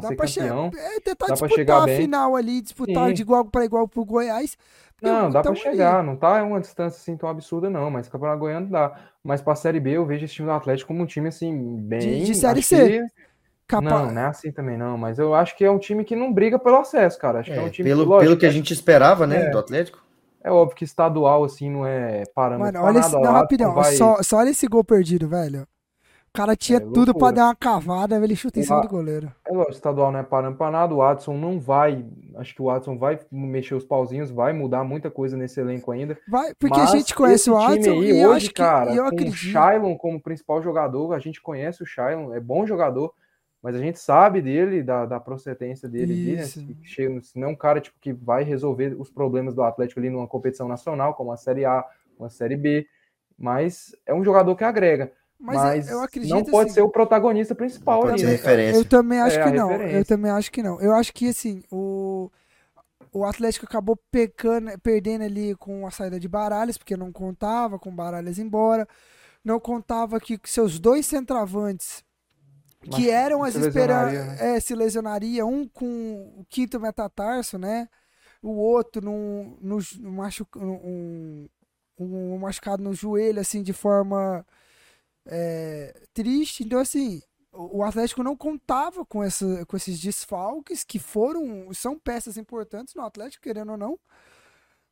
ser 0.02 0.16
pra 0.16 0.26
campeão. 0.26 0.70
é, 0.74 1.00
tentar 1.00 1.26
dá 1.26 1.36
disputar 1.36 1.48
chegar 1.50 1.82
a 1.82 1.86
bem. 1.86 1.96
final 2.02 2.36
ali, 2.36 2.60
disputar 2.62 3.10
Sim. 3.10 3.14
de 3.14 3.22
igual 3.22 3.44
para 3.44 3.64
igual 3.64 3.88
pro 3.88 4.04
Goiás. 4.04 4.56
Não, 5.00 5.30
dá 5.30 5.44
ali. 5.44 5.56
chegar, 5.56 6.02
não 6.02 6.16
tá 6.16 6.42
uma 6.42 6.60
distância 6.60 6.98
assim 6.98 7.16
tão 7.16 7.28
absurda, 7.28 7.68
não, 7.68 7.90
mas 7.90 8.08
Campeonato 8.08 8.40
Goiano 8.40 8.68
dá. 8.70 9.10
Mas 9.22 9.42
pra 9.42 9.54
Série 9.54 9.78
B 9.80 9.92
eu 9.92 10.06
vejo 10.06 10.24
esse 10.24 10.34
time 10.34 10.48
do 10.48 10.52
Atlético 10.52 10.88
como 10.88 11.02
um 11.02 11.06
time 11.06 11.28
assim, 11.28 11.76
bem. 11.80 12.24
de 12.24 12.34
Série 12.34 12.60
acho 12.60 12.62
C. 12.62 12.76
que- 12.76 13.25
Capa- 13.68 13.82
Não, 13.88 14.12
não 14.12 14.20
é 14.22 14.26
assim 14.26 14.52
também 14.52 14.76
não, 14.76 14.96
mas 14.96 15.18
eu 15.18 15.34
acho 15.34 15.56
que 15.56 15.64
é 15.64 15.70
um 15.70 15.78
time 15.78 16.04
que 16.04 16.14
não 16.14 16.32
briga 16.32 16.58
pelo 16.58 16.76
acesso, 16.76 17.18
cara. 17.18 17.40
Acho 17.40 17.50
que 17.52 17.58
é 17.58 17.62
um 17.62 17.66
É, 17.66 17.70
time 17.70 17.88
pelo, 17.88 18.04
lógico, 18.04 18.24
pelo 18.24 18.36
que 18.38 18.46
a 18.46 18.50
gente 18.50 18.72
esperava, 18.72 19.26
né, 19.26 19.46
É. 19.46 19.50
do 19.50 19.58
Atlético. 19.58 19.98
É 20.42 20.50
óbvio 20.52 20.76
que 20.76 20.84
estadual 20.84 21.42
assim 21.42 21.68
não 21.68 21.84
é 21.84 22.22
parâmetro 22.32 22.66
Mano, 22.66 22.72
pra 22.78 22.82
olha 22.84 23.00
nada. 23.00 23.06
esse. 23.06 23.20
Não, 23.20 23.32
rapidão. 23.32 23.74
vai- 23.74 23.94
Só, 23.96 24.22
só 24.22 24.36
olha 24.38 24.50
esse 24.50 24.68
gol 24.68 24.84
perdido, 24.84 25.26
velho. 25.28 25.62
O 26.28 26.36
cara 26.36 26.54
tinha 26.54 26.76
É, 26.76 26.80
tudo 26.80 27.06
pra 27.14 27.28
loucura. 27.28 27.32
dar 27.32 27.44
uma 27.46 27.56
cavada, 27.56 28.14
ele 28.22 28.36
chuta 28.36 28.60
em 28.60 28.62
cima 28.62 28.82
do 28.82 28.88
goleiro. 28.88 29.32
É 29.44 29.50
lógico, 29.52 29.72
estadual 29.72 30.12
não 30.12 30.20
é 30.20 30.22
parâmetro 30.22 30.58
pra 30.58 30.70
nada, 30.70 30.94
o 30.94 30.98
Watson 30.98 31.32
não 31.36 31.58
vai. 31.58 32.04
Acho 32.36 32.54
que 32.54 32.60
o 32.62 32.66
Watson 32.66 32.96
vai 32.98 33.18
mexer 33.32 33.74
os 33.74 33.84
pauzinhos, 33.86 34.30
vai 34.30 34.52
mudar 34.52 34.84
muita 34.84 35.10
coisa 35.10 35.34
nesse 35.36 35.58
elenco 35.58 35.90
ainda. 35.90 36.16
Vai, 36.28 36.52
porque 36.58 36.78
a 36.78 36.86
gente 36.86 37.14
conhece 37.14 37.50
o 37.50 37.54
Watson 37.54 37.90
aí, 37.90 38.12
e 38.12 38.20
eu 38.20 38.28
hoje, 38.28 38.36
acho 38.36 38.46
que 38.48 38.54
cara, 38.54 38.90
eu 38.90 38.96
com 38.98 39.02
o 39.02 39.06
acredito. 39.14 39.34
Shailon 39.34 39.96
como 39.96 40.20
principal 40.22 40.62
jogador, 40.62 41.12
a 41.14 41.18
gente 41.18 41.40
conhece 41.40 41.82
o 41.82 41.86
Shailon, 41.86 42.34
é 42.34 42.38
bom 42.38 42.66
jogador, 42.66 43.12
mas 43.66 43.74
a 43.74 43.80
gente 43.80 43.98
sabe 43.98 44.40
dele, 44.40 44.80
da, 44.80 45.04
da 45.06 45.18
procedência 45.18 45.88
dele 45.88 46.12
ali, 46.12 46.36
né? 46.36 46.42
Isso. 46.42 46.60
Se, 46.60 46.76
chega, 46.84 47.20
se 47.20 47.36
não 47.36 47.48
é 47.48 47.50
um 47.50 47.56
cara 47.56 47.80
tipo, 47.80 47.98
que 48.00 48.12
vai 48.12 48.44
resolver 48.44 48.94
os 48.96 49.10
problemas 49.10 49.56
do 49.56 49.62
Atlético 49.64 49.98
ali 49.98 50.08
numa 50.08 50.28
competição 50.28 50.68
nacional, 50.68 51.14
como 51.14 51.32
a 51.32 51.36
Série 51.36 51.64
A, 51.64 51.84
uma 52.16 52.30
Série 52.30 52.56
B, 52.56 52.86
mas 53.36 53.92
é 54.06 54.14
um 54.14 54.22
jogador 54.22 54.54
que 54.54 54.62
agrega. 54.62 55.10
Mas, 55.36 55.56
Mas, 55.56 55.88
eu, 55.88 55.96
eu 55.96 56.02
acredito 56.04 56.32
não 56.32 56.44
pode 56.44 56.66
assim, 56.68 56.74
ser 56.74 56.82
o 56.82 56.88
protagonista 56.88 57.56
principal 57.56 58.06
ali, 58.06 58.22
né. 58.22 58.38
Eu 58.72 58.84
também 58.84 59.18
acho 59.18 59.36
É, 59.36 59.42
que 59.42 59.50
não. 59.50 59.72
Eu 59.72 59.78
referência. 59.78 60.04
também 60.16 60.30
acho 60.30 60.52
que 60.52 60.62
não. 60.62 60.80
Eu 60.80 60.94
acho 60.94 61.12
que 61.12 61.28
assim, 61.28 61.64
o, 61.68 62.30
o 63.12 63.24
Atlético 63.24 63.66
acabou 63.66 63.98
pecando, 64.12 64.78
perdendo 64.78 65.24
ali 65.24 65.56
com 65.56 65.84
a 65.84 65.90
saída 65.90 66.20
de 66.20 66.28
Baralhas, 66.28 66.78
porque 66.78 66.96
não 66.96 67.10
contava 67.10 67.80
com 67.80 67.90
Baralhas 67.92 68.38
embora. 68.38 68.86
Não 69.44 69.58
contava 69.58 70.20
que 70.20 70.38
seus 70.44 70.78
dois 70.78 71.04
que 72.88 73.10
eram 73.10 73.42
as 73.42 73.54
esperanças, 73.54 74.40
é, 74.40 74.60
se 74.60 74.74
lesionaria, 74.74 75.44
um 75.44 75.66
com 75.68 76.34
o 76.38 76.44
quinto 76.48 76.80
metatarso, 76.80 77.58
né? 77.58 77.88
O 78.42 78.50
outro 78.50 79.02
num, 79.02 79.56
no 79.60 79.78
machu, 80.12 80.46
um, 80.56 81.48
um 81.98 82.38
machucado 82.38 82.82
no 82.82 82.94
joelho, 82.94 83.40
assim, 83.40 83.62
de 83.62 83.72
forma 83.72 84.46
é, 85.26 85.94
triste. 86.12 86.62
Então, 86.62 86.78
assim, 86.78 87.20
o 87.52 87.78
o 87.78 87.82
Atlético 87.82 88.22
não 88.22 88.36
contava 88.36 89.04
com, 89.04 89.22
essa, 89.22 89.64
com 89.66 89.76
esses 89.76 89.98
desfalques 89.98 90.84
que 90.84 90.98
foram, 90.98 91.72
são 91.72 91.98
peças 91.98 92.36
importantes 92.36 92.94
no 92.94 93.02
Atlético, 93.02 93.42
querendo 93.42 93.72
ou 93.72 93.78
não. 93.78 93.98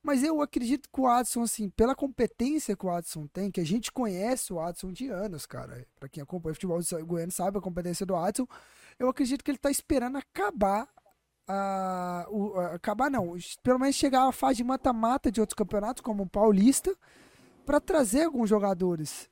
Mas 0.05 0.23
eu 0.23 0.43
acredito 0.43 0.87
que 0.93 1.01
o 1.01 1.07
Adson, 1.07 1.43
assim, 1.43 1.71
pela 1.71 1.95
competência 1.95 2.77
que 2.77 2.85
o 2.85 2.91
Adson 2.91 3.27
tem, 3.27 3.51
que 3.51 3.59
a 3.61 3.65
gente 3.65 3.91
conhece 3.91 4.53
o 4.53 4.61
Adson 4.61 4.93
de 4.93 5.09
anos, 5.09 5.47
cara. 5.47 5.87
Pra 5.99 6.11
quem 6.11 6.23
acompanha 6.23 6.53
o 6.53 6.55
futebol 6.55 6.79
goiano 7.07 7.33
sabe 7.33 7.57
a 7.57 7.61
competência 7.63 8.05
do 8.05 8.15
Adson. 8.15 8.47
Eu 8.99 9.09
acredito 9.09 9.43
que 9.43 9.51
ele 9.51 9.57
tá 9.57 9.71
esperando 9.71 10.19
acabar 10.19 10.87
a, 11.49 12.27
o- 12.31 12.55
a- 12.61 12.75
acabar 12.75 13.11
não, 13.11 13.35
pelo 13.63 13.79
menos 13.79 13.97
chegar 13.97 14.29
à 14.29 14.33
fase 14.33 14.59
de 14.59 14.65
mata-mata 14.65 15.33
de 15.33 15.41
outros 15.41 15.55
campeonatos, 15.57 16.03
como 16.03 16.25
o 16.25 16.29
Paulista, 16.29 16.95
para 17.65 17.81
trazer 17.81 18.25
alguns 18.25 18.49
jogadores, 18.51 19.31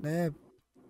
né? 0.00 0.32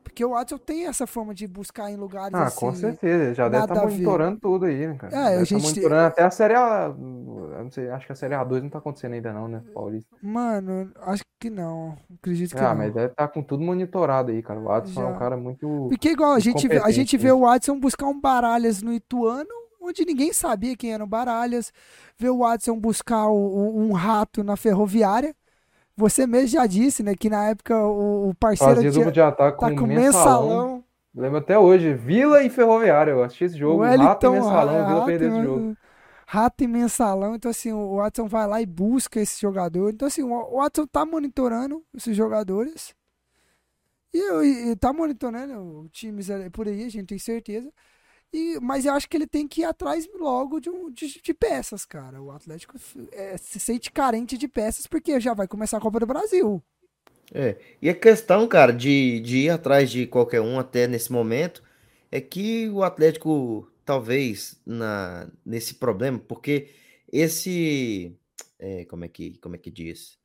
Porque 0.08 0.24
o 0.24 0.30
Watson 0.30 0.58
tem 0.58 0.86
essa 0.86 1.06
forma 1.06 1.34
de 1.34 1.46
buscar 1.46 1.90
em 1.90 1.96
lugares 1.96 2.34
Ah, 2.34 2.44
assim. 2.44 2.58
com 2.60 2.74
certeza. 2.74 3.34
Já 3.34 3.48
deve 3.48 3.64
estar 3.64 3.74
ver. 3.74 3.80
monitorando 3.92 4.40
tudo 4.40 4.64
aí, 4.66 4.86
né, 4.86 4.94
cara? 4.98 5.14
É, 5.14 5.22
Deve 5.24 5.34
a 5.34 5.38
tá 5.38 5.44
gente- 5.44 5.62
monitorando 5.62 6.06
até 6.06 6.22
a 6.24 6.30
Série 6.30 6.54
A. 6.54 6.94
Não 6.98 7.70
sei, 7.70 7.90
acho 7.90 8.06
que 8.06 8.12
a 8.12 8.14
Série 8.16 8.34
A2 8.34 8.62
não 8.62 8.70
tá 8.70 8.78
acontecendo 8.78 9.12
ainda 9.14 9.32
não, 9.32 9.48
né, 9.48 9.62
Paulista? 9.74 10.08
Mano, 10.22 10.90
acho 11.02 11.22
que 11.40 11.50
não. 11.50 11.96
Acredito 12.18 12.54
que 12.54 12.60
Ah, 12.60 12.70
não. 12.70 12.76
mas 12.76 12.92
deve 12.94 13.06
estar 13.12 13.28
com 13.28 13.42
tudo 13.42 13.62
monitorado 13.62 14.30
aí, 14.30 14.42
cara. 14.42 14.58
O 14.60 14.64
Watson 14.64 15.00
é 15.00 15.04
Já. 15.04 15.10
um 15.10 15.18
cara 15.18 15.36
muito. 15.36 15.86
Porque 15.88 16.10
igual 16.10 16.32
a 16.32 16.38
gente, 16.40 16.66
vê- 16.68 16.76
a 16.78 16.90
gente 16.90 17.16
competente, 17.16 17.16
vê 17.18 17.26
né? 17.28 17.32
o 17.34 17.40
Watson 17.40 17.78
buscar 17.78 18.06
um 18.06 18.20
Baralhas 18.20 18.82
no 18.82 18.92
Ituano, 18.92 19.48
onde 19.80 20.04
ninguém 20.04 20.32
sabia 20.32 20.76
quem 20.76 20.92
era 20.92 21.02
o 21.02 21.06
Baralhas. 21.06 21.72
Vê 22.18 22.28
o 22.28 22.38
Watson 22.38 22.78
buscar 22.78 23.28
um, 23.30 23.92
rato 23.92 24.42
na 24.42 24.56
ferroviária. 24.56 25.34
Você 25.98 26.28
mesmo 26.28 26.46
já 26.46 26.64
disse, 26.64 27.02
né, 27.02 27.14
que 27.16 27.28
na 27.28 27.48
época 27.48 27.76
o, 27.76 28.28
o 28.30 28.34
parceiro 28.36 28.76
Fazia 28.76 28.90
tinha, 28.92 29.10
de 29.10 29.20
ataque 29.20 29.58
tá 29.58 29.68
com 29.70 29.76
com 29.76 29.86
mensalão. 29.86 30.42
mensalão. 30.46 30.84
Lembro 31.12 31.38
até 31.38 31.58
hoje. 31.58 31.92
Vila 31.92 32.40
e 32.44 32.48
Ferroviária. 32.48 33.10
Eu 33.10 33.24
assisti 33.24 33.44
esse 33.44 33.58
jogo. 33.58 33.82
Rato 33.82 34.26
e 34.26 34.30
mensalão. 34.30 34.74
é, 34.74 34.84
Vila 34.86 34.94
rato, 34.94 35.06
perdeu 35.06 35.28
esse 35.28 35.38
né, 35.38 35.44
jogo. 35.44 35.76
rato 36.24 36.62
e 36.62 36.68
mensalão. 36.68 37.34
Então, 37.34 37.50
assim, 37.50 37.72
o 37.72 37.96
Watson 37.96 38.28
vai 38.28 38.46
lá 38.46 38.62
e 38.62 38.66
busca 38.66 39.20
esse 39.20 39.40
jogador. 39.40 39.90
Então, 39.90 40.06
assim, 40.06 40.22
o 40.22 40.56
Watson 40.56 40.86
tá 40.86 41.04
monitorando 41.04 41.82
esses 41.92 42.16
jogadores. 42.16 42.94
E, 44.14 44.18
eu- 44.18 44.44
e 44.44 44.76
tá 44.76 44.92
monitorando 44.92 45.88
times 45.92 46.30
ali 46.30 46.48
por 46.48 46.68
aí, 46.68 46.84
a 46.84 46.88
gente 46.88 47.06
tem 47.06 47.18
certeza. 47.18 47.70
E, 48.32 48.58
mas 48.60 48.84
eu 48.84 48.92
acho 48.92 49.08
que 49.08 49.16
ele 49.16 49.26
tem 49.26 49.48
que 49.48 49.62
ir 49.62 49.64
atrás 49.64 50.06
logo 50.14 50.60
de, 50.60 50.68
um- 50.68 50.90
de, 50.90 51.20
de 51.22 51.34
peças, 51.34 51.84
cara. 51.84 52.22
O 52.22 52.30
Atlético 52.30 52.76
é, 53.12 53.36
se 53.38 53.58
sente 53.58 53.90
carente 53.90 54.36
de 54.36 54.46
peças 54.46 54.86
porque 54.86 55.18
já 55.20 55.32
vai 55.34 55.48
começar 55.48 55.78
a 55.78 55.80
Copa 55.80 56.00
do 56.00 56.06
Brasil. 56.06 56.62
É, 57.32 57.56
e 57.82 57.88
a 57.90 57.94
questão, 57.94 58.48
cara, 58.48 58.72
de, 58.72 59.20
de 59.20 59.38
ir 59.38 59.50
atrás 59.50 59.90
de 59.90 60.06
qualquer 60.06 60.40
um 60.40 60.58
até 60.58 60.86
nesse 60.86 61.12
momento 61.12 61.62
é 62.10 62.20
que 62.20 62.68
o 62.70 62.82
Atlético, 62.82 63.70
talvez, 63.84 64.58
na, 64.64 65.28
nesse 65.44 65.74
problema, 65.74 66.18
porque 66.18 66.70
esse. 67.12 68.16
é, 68.58 68.84
como 68.86 69.04
é 69.04 69.08
que, 69.08 69.36
como 69.38 69.56
é 69.56 69.58
que 69.58 69.70
diz? 69.70 70.18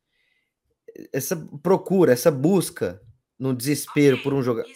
Essa 1.11 1.35
procura, 1.61 2.13
essa 2.13 2.29
busca 2.31 3.01
no 3.39 3.53
desespero 3.53 4.21
por 4.21 4.33
um 4.33 4.43
jogador. 4.43 4.69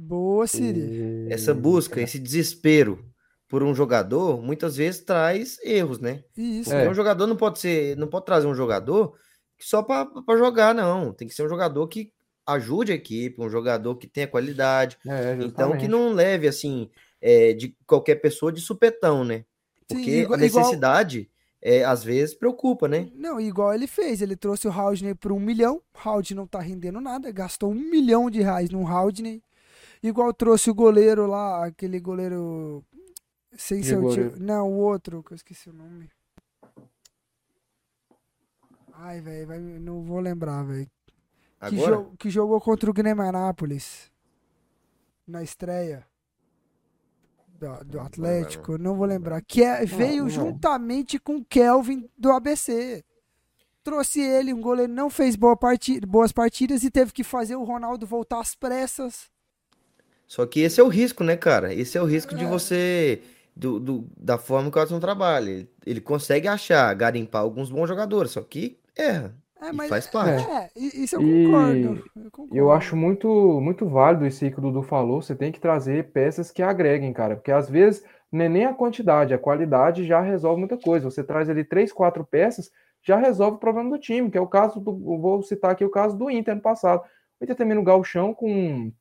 Boa, 0.00 0.46
Siri. 0.46 1.26
Essa 1.28 1.52
busca, 1.52 2.00
esse 2.00 2.18
desespero 2.18 3.04
por 3.48 3.62
um 3.62 3.74
jogador, 3.74 4.40
muitas 4.40 4.76
vezes 4.76 5.00
traz 5.02 5.58
erros, 5.64 5.98
né? 5.98 6.22
Isso. 6.36 6.70
Porque 6.70 6.84
É. 6.86 6.88
um 6.90 6.94
jogador 6.94 7.26
não 7.26 7.36
pode 7.36 7.58
ser, 7.58 7.96
não 7.96 8.06
pode 8.06 8.24
trazer 8.26 8.46
um 8.46 8.54
jogador 8.54 9.14
só 9.58 9.82
para 9.82 10.36
jogar, 10.36 10.74
não. 10.74 11.12
Tem 11.12 11.26
que 11.26 11.34
ser 11.34 11.42
um 11.44 11.48
jogador 11.48 11.86
que 11.88 12.12
ajude 12.46 12.92
a 12.92 12.94
equipe, 12.94 13.40
um 13.42 13.50
jogador 13.50 13.96
que 13.96 14.06
tenha 14.06 14.28
qualidade. 14.28 14.96
É, 15.06 15.36
Então, 15.42 15.76
que 15.76 15.88
não 15.88 16.12
leve 16.12 16.46
assim 16.46 16.88
é, 17.20 17.52
de 17.52 17.74
qualquer 17.84 18.14
pessoa 18.16 18.52
de 18.52 18.60
supetão, 18.60 19.24
né? 19.24 19.38
Sim, 19.90 19.96
Porque 19.96 20.10
igual- 20.20 20.38
a 20.38 20.40
necessidade, 20.42 21.28
é, 21.60 21.82
às 21.84 22.04
vezes, 22.04 22.32
preocupa, 22.34 22.86
né? 22.86 23.08
Não, 23.14 23.40
igual 23.40 23.74
ele 23.74 23.88
fez. 23.88 24.22
Ele 24.22 24.36
trouxe 24.36 24.68
o 24.68 24.70
Haldney 24.70 25.14
por 25.16 25.32
um 25.32 25.40
milhão. 25.40 25.82
O 25.92 26.08
Haldney 26.08 26.36
não 26.36 26.46
tá 26.46 26.60
rendendo 26.60 27.00
nada. 27.00 27.32
Gastou 27.32 27.72
um 27.72 27.74
milhão 27.74 28.30
de 28.30 28.40
reais 28.40 28.70
no 28.70 28.86
Haldney. 28.86 29.42
Igual 30.02 30.32
trouxe 30.32 30.70
o 30.70 30.74
goleiro 30.74 31.26
lá, 31.26 31.64
aquele 31.66 31.98
goleiro. 32.00 32.84
Sem 33.56 33.82
ser 33.82 33.96
o 33.96 34.02
tio. 34.14 34.40
Não, 34.40 34.68
o 34.70 34.76
outro, 34.78 35.22
que 35.22 35.32
eu 35.32 35.36
esqueci 35.36 35.68
o 35.68 35.72
nome. 35.72 36.08
Ai, 38.92 39.20
velho, 39.20 39.80
não 39.80 40.02
vou 40.02 40.20
lembrar, 40.20 40.62
velho. 40.64 40.88
Que, 41.70 41.76
jo- 41.76 42.16
que 42.18 42.30
jogou 42.30 42.60
contra 42.60 42.90
o 42.90 42.92
Grêmio 42.94 43.24
Anápolis. 43.24 44.10
Na 45.26 45.42
estreia. 45.42 46.06
Do, 47.58 47.84
do 47.84 48.00
Atlético, 48.00 48.78
não 48.78 48.96
vou 48.96 49.06
lembrar. 49.06 49.42
Que 49.42 49.64
é- 49.64 49.84
veio 49.84 50.22
não. 50.24 50.30
juntamente 50.30 51.18
com 51.18 51.36
o 51.36 51.44
Kelvin 51.44 52.08
do 52.16 52.30
ABC. 52.30 53.04
Trouxe 53.82 54.20
ele, 54.20 54.52
um 54.54 54.60
goleiro 54.60 54.92
não 54.92 55.10
fez 55.10 55.34
boa 55.34 55.56
parti- 55.56 56.00
boas 56.00 56.30
partidas 56.30 56.82
e 56.84 56.90
teve 56.90 57.12
que 57.12 57.24
fazer 57.24 57.56
o 57.56 57.64
Ronaldo 57.64 58.06
voltar 58.06 58.40
às 58.40 58.54
pressas. 58.54 59.28
Só 60.28 60.46
que 60.46 60.60
esse 60.60 60.80
é 60.80 60.84
o 60.84 60.88
risco, 60.88 61.24
né, 61.24 61.36
cara? 61.36 61.74
Esse 61.74 61.98
é 61.98 62.02
o 62.02 62.06
risco 62.06 62.36
de 62.36 62.46
você, 62.46 63.22
do, 63.56 63.80
do- 63.80 64.08
da 64.16 64.38
forma 64.38 64.70
que 64.70 64.78
o 64.78 64.80
Watson 64.80 65.00
trabalha. 65.00 65.50
Ele, 65.50 65.70
ele 65.86 66.00
consegue 66.02 66.48
achar, 66.48 66.94
garimpar 66.94 67.42
alguns 67.42 67.70
bons 67.70 67.88
jogadores, 67.88 68.32
só 68.32 68.42
que 68.42 68.78
erra. 68.96 69.34
É, 69.60 69.72
E 69.72 69.72
mas 69.72 69.88
faz 69.88 70.06
parte. 70.06 70.50
É, 70.50 70.70
isso 70.76 71.16
eu 71.16 71.24
concordo. 71.24 72.02
Eu, 72.16 72.30
E 72.50 72.56
eu 72.56 72.70
concordo. 72.70 72.72
acho 72.72 72.96
muito, 72.96 73.28
muito 73.60 73.86
válido 73.88 74.26
isso 74.26 74.44
aí 74.44 74.50
que 74.50 74.58
o 74.58 74.62
Dudu 74.62 74.82
falou. 74.82 75.20
Você 75.22 75.34
tem 75.34 75.52
que 75.52 75.60
trazer 75.60 76.12
peças 76.12 76.50
que 76.50 76.62
agreguem, 76.62 77.12
cara. 77.12 77.36
Porque 77.36 77.52
às 77.52 77.68
vezes 77.68 78.04
não 78.32 78.44
é 78.44 78.48
nem 78.48 78.64
a 78.66 78.74
quantidade, 78.74 79.34
a 79.34 79.38
qualidade 79.38 80.06
já 80.06 80.20
resolve 80.20 80.60
muita 80.60 80.76
coisa. 80.78 81.10
Você 81.10 81.24
traz 81.24 81.48
ali 81.50 81.64
três, 81.64 81.92
quatro 81.92 82.24
peças, 82.24 82.70
já 83.02 83.16
resolve 83.16 83.56
o 83.56 83.60
problema 83.60 83.90
do 83.90 83.98
time, 83.98 84.30
que 84.30 84.38
é 84.38 84.40
o 84.40 84.46
caso 84.48 84.80
do. 84.80 84.92
Vou 85.18 85.42
citar 85.42 85.72
aqui 85.72 85.84
o 85.84 85.90
caso 85.90 86.16
do 86.16 86.30
Inter 86.30 86.54
no 86.56 86.62
passado. 86.62 87.02
O 87.40 87.44
Inter 87.44 87.56
termina 87.56 87.80
o 87.80 87.84
Gauchão 87.84 88.34
com, 88.34 88.92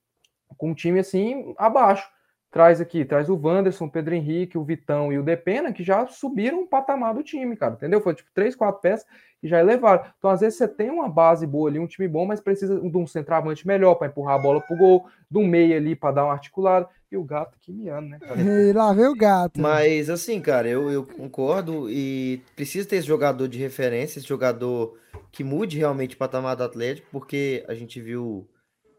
com 0.58 0.72
um 0.72 0.74
time 0.74 1.00
assim 1.00 1.54
abaixo. 1.58 2.10
Traz 2.50 2.80
aqui, 2.80 3.04
traz 3.04 3.30
o 3.30 3.36
Wanderson, 3.36 3.86
o 3.86 3.92
Pedro 3.92 4.16
Henrique, 4.16 4.58
o 4.58 4.64
Vitão 4.64 5.12
e 5.12 5.20
o 5.20 5.24
Depena, 5.24 5.74
que 5.74 5.84
já 5.84 6.08
subiram 6.08 6.62
o 6.64 6.68
patamar 6.68 7.14
do 7.14 7.22
time, 7.22 7.58
cara. 7.58 7.74
Entendeu? 7.74 8.00
Foi 8.00 8.16
tipo 8.16 8.30
três, 8.34 8.56
quatro 8.56 8.82
peças 8.82 9.06
que 9.40 9.48
já 9.48 9.60
elevaram. 9.60 10.06
Então, 10.18 10.30
às 10.30 10.40
vezes, 10.40 10.58
você 10.58 10.68
tem 10.68 10.90
uma 10.90 11.10
base 11.10 11.46
boa 11.46 11.70
ali, 11.70 11.78
um 11.78 11.86
time 11.86 12.08
bom, 12.08 12.26
mas 12.26 12.40
precisa 12.40 12.80
de 12.80 12.98
um 12.98 13.06
centroavante 13.06 13.68
melhor 13.68 13.96
para 13.96 14.08
empurrar 14.08 14.36
a 14.36 14.42
bola 14.42 14.62
pro 14.62 14.78
gol, 14.78 15.06
de 15.30 15.38
um 15.38 15.46
meia 15.46 15.78
ali 15.78 15.96
para 15.96 16.14
dar 16.14 16.24
uma 16.24 16.34
articulada. 16.34 16.88
E 17.12 17.16
o 17.16 17.24
gato 17.24 17.56
aqui 17.56 17.72
miando, 17.72 18.10
né, 18.10 18.20
cara? 18.20 18.36
E 18.42 18.74
lá 18.74 18.92
veio 18.94 19.12
o 19.12 19.16
gato. 19.16 19.60
Mas 19.60 20.10
assim, 20.10 20.42
cara, 20.42 20.68
eu, 20.68 20.90
eu 20.90 21.06
concordo 21.06 21.90
e 21.90 22.42
precisa 22.56 22.88
ter 22.88 22.98
esse 22.98 23.08
jogador 23.08 23.48
de 23.48 23.58
referência, 23.60 24.20
esse 24.20 24.28
jogador 24.28 24.98
que 25.32 25.44
mude 25.44 25.78
realmente 25.78 26.16
o 26.16 26.18
patamar 26.18 26.56
do 26.56 26.64
Atlético, 26.64 27.08
porque 27.12 27.64
a 27.68 27.74
gente 27.74 28.02
viu. 28.02 28.48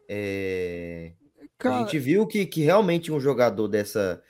é, 0.07 1.11
a 1.67 1.71
Cara, 1.71 1.79
gente 1.79 1.99
viu 1.99 2.25
que, 2.25 2.45
que 2.45 2.61
realmente 2.61 3.11
um 3.11 3.19
jogador 3.19 3.67
dessa, 3.67 4.21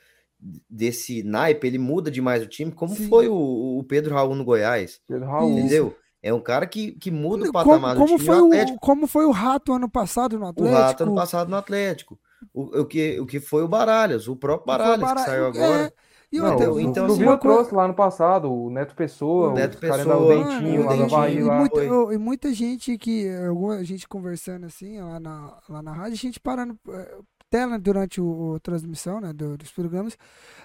desse 0.69 1.21
naipe, 1.23 1.67
ele 1.67 1.77
muda 1.77 2.09
demais 2.09 2.43
o 2.43 2.47
time, 2.47 2.71
como 2.71 2.95
Sim. 2.95 3.07
foi 3.07 3.27
o, 3.27 3.77
o 3.79 3.83
Pedro 3.83 4.15
Raul 4.15 4.35
no 4.35 4.43
Goiás, 4.43 4.99
Pedro 5.07 5.27
Raul. 5.27 5.51
Entendeu? 5.59 5.95
É 6.21 6.33
um 6.33 6.41
cara 6.41 6.67
que, 6.67 6.91
que 6.93 7.09
muda 7.11 7.43
o 7.49 7.51
como, 7.51 7.65
patamar 7.65 7.95
do 7.95 8.01
como 8.01 8.15
time. 8.15 8.25
foi 8.25 8.41
o 8.41 8.49
o, 8.49 8.79
como 8.79 9.07
foi 9.07 9.25
o 9.25 9.31
Rato 9.31 9.73
ano 9.73 9.89
passado 9.89 10.37
no 10.37 10.45
o 10.45 10.49
Atlético? 10.49 10.77
Rato 10.77 11.03
ano 11.03 11.15
passado 11.15 11.49
no 11.49 11.55
Atlético. 11.55 12.19
O, 12.53 12.81
o, 12.81 12.85
que, 12.85 13.19
o 13.19 13.25
que 13.25 13.39
foi 13.39 13.63
o 13.63 13.67
Baralhas, 13.67 14.27
o 14.27 14.35
próprio 14.35 14.63
o 14.63 14.67
Baralhas, 14.77 14.99
Bara- 14.99 15.21
que 15.21 15.29
saiu 15.29 15.45
é, 15.45 15.47
agora. 15.47 15.93
E 16.31 16.37
Não, 16.39 16.51
outra, 16.51 16.71
o- 16.71 16.79
então, 16.79 17.05
assim, 17.05 17.37
trouxe 17.39 17.73
lá 17.73 17.87
no 17.87 17.93
passado, 17.93 18.51
o 18.53 18.69
Neto 18.69 18.95
Pessoa, 18.95 19.49
O 19.49 19.53
Neto 19.53 19.79
cara 19.79 19.97
Pessoa, 19.97 20.17
o 20.17 20.27
Dentinho 20.27 20.83
lá 20.85 20.91
Dentinho, 20.91 21.05
Havaí 21.05 21.37
e, 21.37 21.41
lá. 21.41 21.59
muita, 21.59 21.83
e 22.13 22.17
muita 22.17 22.53
gente 22.53 22.97
que, 22.97 23.27
alguma 23.47 23.83
gente 23.83 24.07
conversando 24.07 24.65
assim, 24.65 24.99
lá 25.01 25.19
na, 25.19 25.57
lá 25.67 25.81
na 25.81 25.91
rádio, 25.93 26.13
a 26.13 26.17
gente 26.17 26.39
parando, 26.39 26.77
eh, 26.89 27.17
tela 27.49 27.79
durante 27.79 28.21
o, 28.21 28.55
a 28.55 28.59
transmissão, 28.59 29.19
né, 29.19 29.33
do- 29.33 29.57
dos 29.57 29.71
programas, 29.71 30.15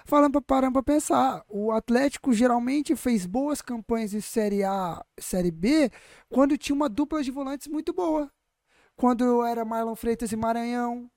falando 0.05 0.33
pra, 0.33 0.41
parando 0.41 0.73
pra 0.73 0.83
pensar, 0.83 1.43
o 1.49 1.71
Atlético 1.71 2.31
geralmente 2.31 2.95
fez 2.95 3.25
boas 3.25 3.59
campanhas 3.59 4.13
em 4.13 4.21
Série 4.21 4.63
A, 4.63 5.03
Série 5.19 5.49
B, 5.49 5.89
quando 6.29 6.57
tinha 6.59 6.75
uma 6.75 6.87
dupla 6.87 7.23
de 7.23 7.31
volantes 7.31 7.67
muito 7.67 7.91
boa. 7.91 8.29
Quando 8.95 9.43
era 9.43 9.65
Marlon 9.65 9.95
Freitas 9.95 10.31
e 10.31 10.35
Maranhão. 10.37 11.09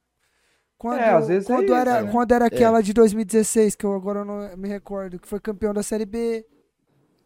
Quando, 0.78 1.00
É, 1.00 1.10
às 1.10 1.26
vezes 1.26 1.50
é 1.50 1.52
quando 1.52 1.64
isso, 1.64 1.74
era, 1.74 2.02
né? 2.02 2.10
quando 2.12 2.32
era 2.32 2.46
aquela 2.46 2.80
de 2.80 2.92
2016, 2.92 3.74
que 3.74 3.84
eu 3.84 3.94
agora 3.94 4.24
não 4.24 4.56
me 4.56 4.68
recordo, 4.68 5.18
que 5.18 5.26
foi 5.26 5.40
campeão 5.40 5.74
da 5.74 5.82
Série 5.82 6.06
B. 6.06 6.46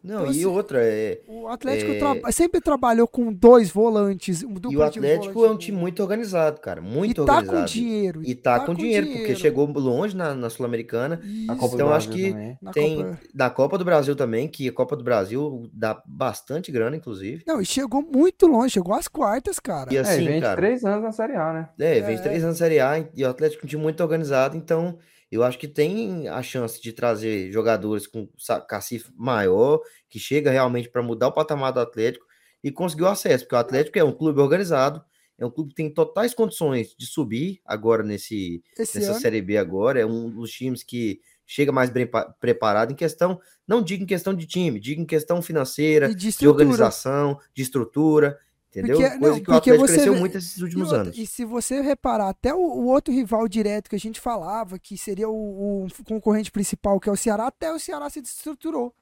Não, 0.03 0.15
Então, 0.15 0.27
e 0.27 0.29
assim, 0.31 0.45
outra, 0.45 0.79
é, 0.83 1.21
O 1.27 1.47
Atlético 1.47 1.91
É. 1.91 1.97
traba- 1.99 2.31
sempre 2.31 2.59
trabalhou 2.59 3.07
com 3.07 3.31
dois 3.31 3.69
volantes. 3.71 4.43
Um 4.43 4.53
e 4.69 4.75
o 4.75 4.83
Atlético 4.83 5.33
volante. 5.33 5.51
é 5.51 5.55
um 5.55 5.57
time 5.57 5.77
muito 5.77 6.01
organizado, 6.03 6.59
cara, 6.59 6.81
muito 6.81 7.11
e 7.21 7.25
tá 7.25 7.37
organizado. 7.37 7.59
com 7.59 7.65
dinheiro. 7.65 8.21
E 8.25 8.35
tá, 8.35 8.59
com, 8.59 8.73
dinheiro, 8.73 9.07
porque 9.07 9.35
chegou 9.35 9.65
longe 9.67 10.15
na, 10.15 10.35
na 10.35 10.49
Sul-Americana. 10.49 11.21
Então, 11.23 11.93
acho 11.93 12.09
que 12.09 12.31
também. 12.31 12.57
na 12.61 12.71
Tem 12.71 12.97
Copa- 12.97 13.19
da 13.33 13.49
Copa 13.49 13.77
do 13.77 13.85
Brasil 13.85 14.15
também, 14.15 14.47
que 14.49 14.67
a 14.67 14.73
Copa 14.73 14.95
do 14.97 15.03
Brasil 15.03 15.69
dá 15.73 16.01
bastante 16.05 16.71
grana, 16.71 16.97
inclusive. 16.97 17.43
Não, 17.47 17.61
e 17.61 17.65
chegou 17.65 18.01
muito 18.01 18.45
longe, 18.45 18.73
chegou 18.73 18.93
às 18.93 19.07
quartas, 19.07 19.57
cara. 19.59 19.93
E 19.93 19.97
É, 19.97 20.01
assim, 20.01 20.23
e 20.23 20.25
vem 20.25 20.35
de 20.35 20.41
cara, 20.41 20.57
três 20.57 20.83
anos 20.83 21.03
na 21.03 21.11
Série 21.13 21.35
A, 21.37 21.53
né? 21.53 21.69
é, 21.79 22.01
vem 22.01 22.15
de 22.15 22.21
É. 22.21 22.23
três 22.23 22.43
anos 22.43 22.59
na 22.59 22.65
Série 22.65 22.79
A 22.81 23.05
e 23.15 23.23
o 23.23 23.29
Atlético 23.29 23.63
é 23.63 23.65
um 23.65 23.69
time 23.69 23.81
muito 23.81 24.01
organizado, 24.03 24.57
então 24.57 24.97
eu 25.33 25.43
acho 25.43 25.57
que 25.57 25.67
tem 25.67 26.27
a 26.27 26.41
chance 26.41 26.81
de 26.81 26.93
trazer 26.93 27.51
jogadores 27.51 28.07
com 28.07 28.27
cacife 28.67 29.11
maior, 29.15 29.79
que 30.09 30.19
chega 30.19 30.51
realmente 30.51 30.89
para 30.89 31.01
mudar 31.01 31.27
o 31.27 31.33
patamar 31.33 31.71
do 31.73 31.79
Atlético 31.79 32.25
e 32.63 32.71
conseguir 32.71 33.03
o 33.03 33.07
acesso, 33.07 33.43
porque 33.43 33.55
o 33.55 33.59
Atlético 33.59 33.99
é 33.99 34.03
um 34.03 34.13
clube 34.13 34.39
organizado, 34.39 35.03
é 35.37 35.45
um 35.45 35.51
clube 35.51 35.69
que 35.69 35.75
tem 35.75 35.93
totais 35.93 36.33
condições 36.33 36.95
de 36.97 37.05
subir 37.05 37.59
agora 37.65 38.03
nesse, 38.03 38.63
Esse 38.77 38.99
nessa 38.99 39.11
ano. 39.11 39.19
Série 39.19 39.41
B 39.41 39.57
agora, 39.57 39.99
é 39.99 40.05
um 40.05 40.29
dos 40.29 40.51
times 40.51 40.83
que, 40.83 41.19
chega 41.45 41.71
mais 41.71 41.89
bem 41.89 42.09
preparado 42.39 42.91
em 42.91 42.95
questão, 42.95 43.39
não 43.67 43.81
digo 43.81 44.03
em 44.03 44.07
questão 44.07 44.33
de 44.33 44.45
time, 44.45 44.79
digo 44.79 45.01
em 45.01 45.05
questão 45.05 45.41
financeira, 45.41 46.13
de 46.13 46.31
de, 46.31 46.47
organização, 46.47 47.39
de 47.53 47.61
estrutura, 47.61 48.37
entendeu? 48.79 48.97
Porque- 48.99 49.17
Coisa 49.17 49.27
não, 49.27 49.35
que 49.35 49.41
o 49.41 49.45
porque 49.45 49.69
Atlético 49.71 49.87
você 49.87 49.93
cresceu 49.93 50.15
muito 50.15 50.37
esses 50.37 50.57
E, 50.57 50.63
últimos 50.63 50.87
outra- 50.87 51.01
anos. 51.01 51.17
e 51.17 51.25
se 51.27 51.45
você 51.45 51.81
reparar, 51.81 52.29
até 52.29 52.53
o, 52.53 52.57
o 52.59 52.85
outro 52.87 53.13
rival 53.13 53.47
direto 53.47 53.89
que 53.89 53.95
a 53.95 53.99
gente 53.99 54.19
falava, 54.19 54.77
que 54.79 54.97
seria 54.97 55.29
o, 55.29 55.85
o 55.85 55.87
concorrente 56.05 56.51
principal, 56.51 56.99
que 56.99 57.09
é 57.09 57.11
o 57.11 57.15
Ceará, 57.17 57.47
até 57.47 57.71
o 57.71 57.79
Ceará 57.79 58.09
se 58.09 58.21
desestruturou. 58.21 58.93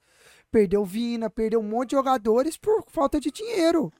Perdeu 0.51 0.83
Vina, 0.83 1.29
perdeu 1.29 1.59
um 1.59 1.63
monte 1.63 1.91
de 1.91 1.95
jogadores 1.95 2.57
por 2.57 2.83
falta 2.89 3.19
de 3.19 3.31
dinheiro. 3.31 3.91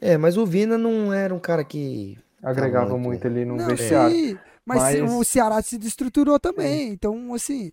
É, 0.00 0.16
mas 0.16 0.36
o 0.38 0.46
Vina 0.46 0.78
não 0.78 1.12
era 1.12 1.34
um 1.34 1.38
cara 1.38 1.62
que. 1.64 2.16
Agregava 2.42 2.90
muito. 2.96 3.04
muito 3.08 3.26
ali 3.26 3.44
no 3.44 3.56
Não, 3.56 3.66
vestiário. 3.66 4.14
sim, 4.14 4.38
mas, 4.64 4.78
Mas- 5.00 5.12
o 5.12 5.24
Ceará 5.24 5.60
se 5.60 5.76
desestruturou 5.76 6.38
também. 6.38 6.88
Então, 6.90 7.34
assim, 7.34 7.72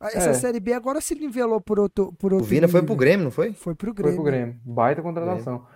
essa 0.00 0.30
É. 0.30 0.34
Série 0.34 0.58
B 0.58 0.72
agora 0.72 1.00
se 1.02 1.14
nivelou 1.14 1.60
por 1.60 1.78
outro, 1.78 2.12
por 2.18 2.32
O 2.32 2.36
outro 2.36 2.48
Vina 2.48 2.66
foi 2.66 2.80
nível. 2.80 2.86
pro 2.94 2.96
Grêmio, 2.98 3.24
não 3.24 3.30
foi? 3.30 3.52
Foi 3.52 3.74
pro 3.74 3.88
Foi 3.88 3.94
Grêmio. 3.94 4.14
pro 4.16 4.24
Grêmio. 4.24 4.56
Baita 4.64 5.02
contratação. 5.02 5.66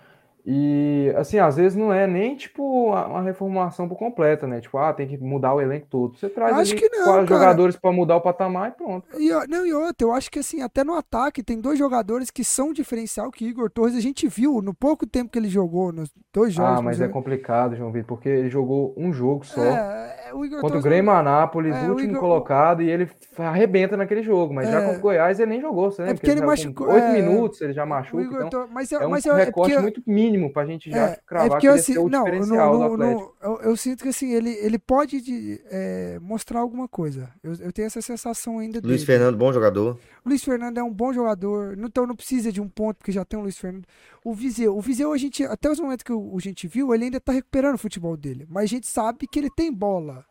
E, 0.47 1.13
assim, 1.17 1.39
às 1.39 1.57
vezes 1.57 1.77
não 1.77 1.93
é 1.93 2.07
nem, 2.07 2.35
tipo, 2.35 2.63
uma 2.93 3.21
reformulação 3.23 3.89
por 3.89 3.97
completa, 3.99 4.47
né? 4.47 4.61
Tipo, 4.61 4.79
ah, 4.79 4.93
tem 4.93 5.07
que 5.07 5.19
mudar 5.19 5.55
o 5.55 5.61
elenco 5.61 5.87
todo. 5.89 6.17
Você 6.19 6.29
traz 6.29 6.57
Acho 6.57 6.73
ali 6.75 6.89
não, 6.93 7.05
quatro 7.05 7.27
cara. 7.27 7.41
jogadores 7.41 7.77
pra 7.77 7.93
mudar 7.93 8.17
o 8.17 8.21
patamar 8.21 8.71
e 8.71 8.73
pronto. 8.73 9.07
E, 9.19 9.31
não, 9.49 9.67
e 9.67 9.73
outra, 9.73 10.07
eu 10.07 10.13
acho 10.13 10.31
que 10.31 10.39
assim, 10.39 10.63
até 10.63 10.83
no 10.83 10.95
ataque 10.95 11.43
tem 11.43 11.61
dois 11.61 11.79
jogadores 11.79 12.31
que 12.31 12.43
são 12.43 12.73
diferencial, 12.73 13.31
que 13.31 13.45
Igor 13.47 13.71
Torres 13.71 13.95
a 13.97 14.01
gente 14.01 14.27
viu 14.29 14.61
no 14.63 14.73
pouco 14.75 15.07
tempo 15.07 15.31
que 15.31 15.39
ele 15.39 15.49
jogou, 15.49 15.93
nos 15.93 16.11
dois 16.33 16.53
jogos. 16.55 16.79
Ah, 16.79 16.83
mas 16.83 16.99
ele 17.01 17.11
é 17.11 17.13
complicado, 17.13 17.77
João 17.77 17.93
Vitor, 17.93 18.09
porque 18.17 18.29
ele 18.29 18.49
jogou 18.49 18.95
um 18.97 19.13
jogo 19.13 19.45
só 19.45 19.63
É, 19.63 20.29
é, 20.29 20.35
o 20.35 20.45
Igor 20.45 20.61
contra 20.61 20.79
o 20.79 20.81
Torres- 20.81 20.85
Grêmio 20.85 21.11
Anápolis, 21.13 21.75
É, 21.77 21.81
o 21.87 21.91
último 21.91 22.11
Igor- 22.11 22.21
colocado, 22.21 22.83
e 22.83 22.91
ele 22.91 23.09
arrebenta 23.39 23.97
naquele 23.97 24.23
jogo. 24.23 24.55
Mas 24.55 24.69
já 24.69 24.79
É. 24.81 24.83
contra 24.85 24.99
o 24.99 25.03
Goiás 25.03 25.39
ele 25.41 25.51
nem 25.51 25.61
jogou, 25.61 25.91
você 25.91 26.03
lembra? 26.03 26.15
porque 26.17 26.31
ele 26.31 26.41
com 26.41 26.47
machucou- 26.47 26.89
Oito 26.89 27.05
é, 27.05 27.13
minutos 27.13 27.61
ele 27.61 27.73
já 27.73 27.85
o 27.85 27.89
machuca, 27.89 28.23
Igor 28.23 28.47
então 28.47 28.67
mas 28.73 28.93
é, 28.93 28.97
é 28.97 29.07
um 29.07 29.11
mas 29.11 29.27
é, 29.27 29.31
é 29.31 29.45
recorte 29.45 29.71
porque, 29.73 29.79
muito 29.83 30.03
mínimo 30.07 30.30
pra 30.53 30.65
gente 30.67 30.91
já 30.91 31.11
é, 31.11 31.21
cravar 31.27 31.47
é 31.47 31.51
porque 31.51 31.61
que 31.67 31.69
eu, 31.69 31.75
esse 31.75 31.93
assim, 31.93 32.01
é 32.01 32.03
o 32.05 32.09
não, 32.09 32.25
diferencial 32.25 32.73
no- 32.73 32.79
do 32.79 32.97
no- 32.97 33.05
Atlético. 33.05 33.37
no- 33.43 33.49
eu, 33.49 33.61
eu 33.71 33.77
sinto 33.77 34.03
que 34.03 34.09
assim, 34.11 34.33
ele, 34.33 34.51
ele 34.51 34.79
pode 34.79 35.21
de- 35.21 35.61
é, 35.71 36.19
mostrar 36.21 36.61
alguma 36.61 36.87
coisa. 36.87 37.31
Eu, 37.43 37.55
eu 37.55 37.73
tenho 37.73 37.87
essa 37.87 38.01
sensação 38.01 38.59
ainda 38.59 38.79
Luiz 38.81 39.01
dele. 39.01 39.07
Fernando, 39.07 39.37
bom 39.37 39.53
jogador. 39.53 39.99
O 40.25 40.29
Luiz 40.29 40.45
Fernando 40.45 40.79
é 40.79 40.83
um 40.83 40.93
bom 40.93 41.13
jogador, 41.13 41.77
não- 41.77 41.89
então 41.89 42.07
não 42.07 42.15
precisa 42.15 42.53
de 42.53 42.61
um 42.61 42.69
ponto, 42.69 42.97
porque 42.99 43.11
já 43.13 43.25
tem 43.25 43.39
o 43.39 43.43
Luiz 43.43 43.59
Fernando. 43.59 43.85
O 44.25 44.33
Viseu, 44.35 44.77
o 44.77 44.81
Viseu, 44.81 45.13
a 45.13 45.17
gente, 45.19 45.43
até 45.45 45.71
os 45.71 45.81
momentos 45.81 46.03
que 46.03 46.13
o, 46.13 46.37
a 46.37 46.41
gente 46.41 46.69
viu, 46.69 46.95
ele 46.95 47.05
ainda 47.05 47.21
tá 47.21 47.33
recuperando 47.33 47.75
o 47.75 47.79
futebol 47.79 48.17
dele. 48.17 48.47
Mas 48.49 48.65
a 48.65 48.69
gente 48.69 48.87
sabe 48.87 49.27
que 49.27 49.39
ele 49.39 49.51
tem 49.51 49.73
bola 49.73 50.25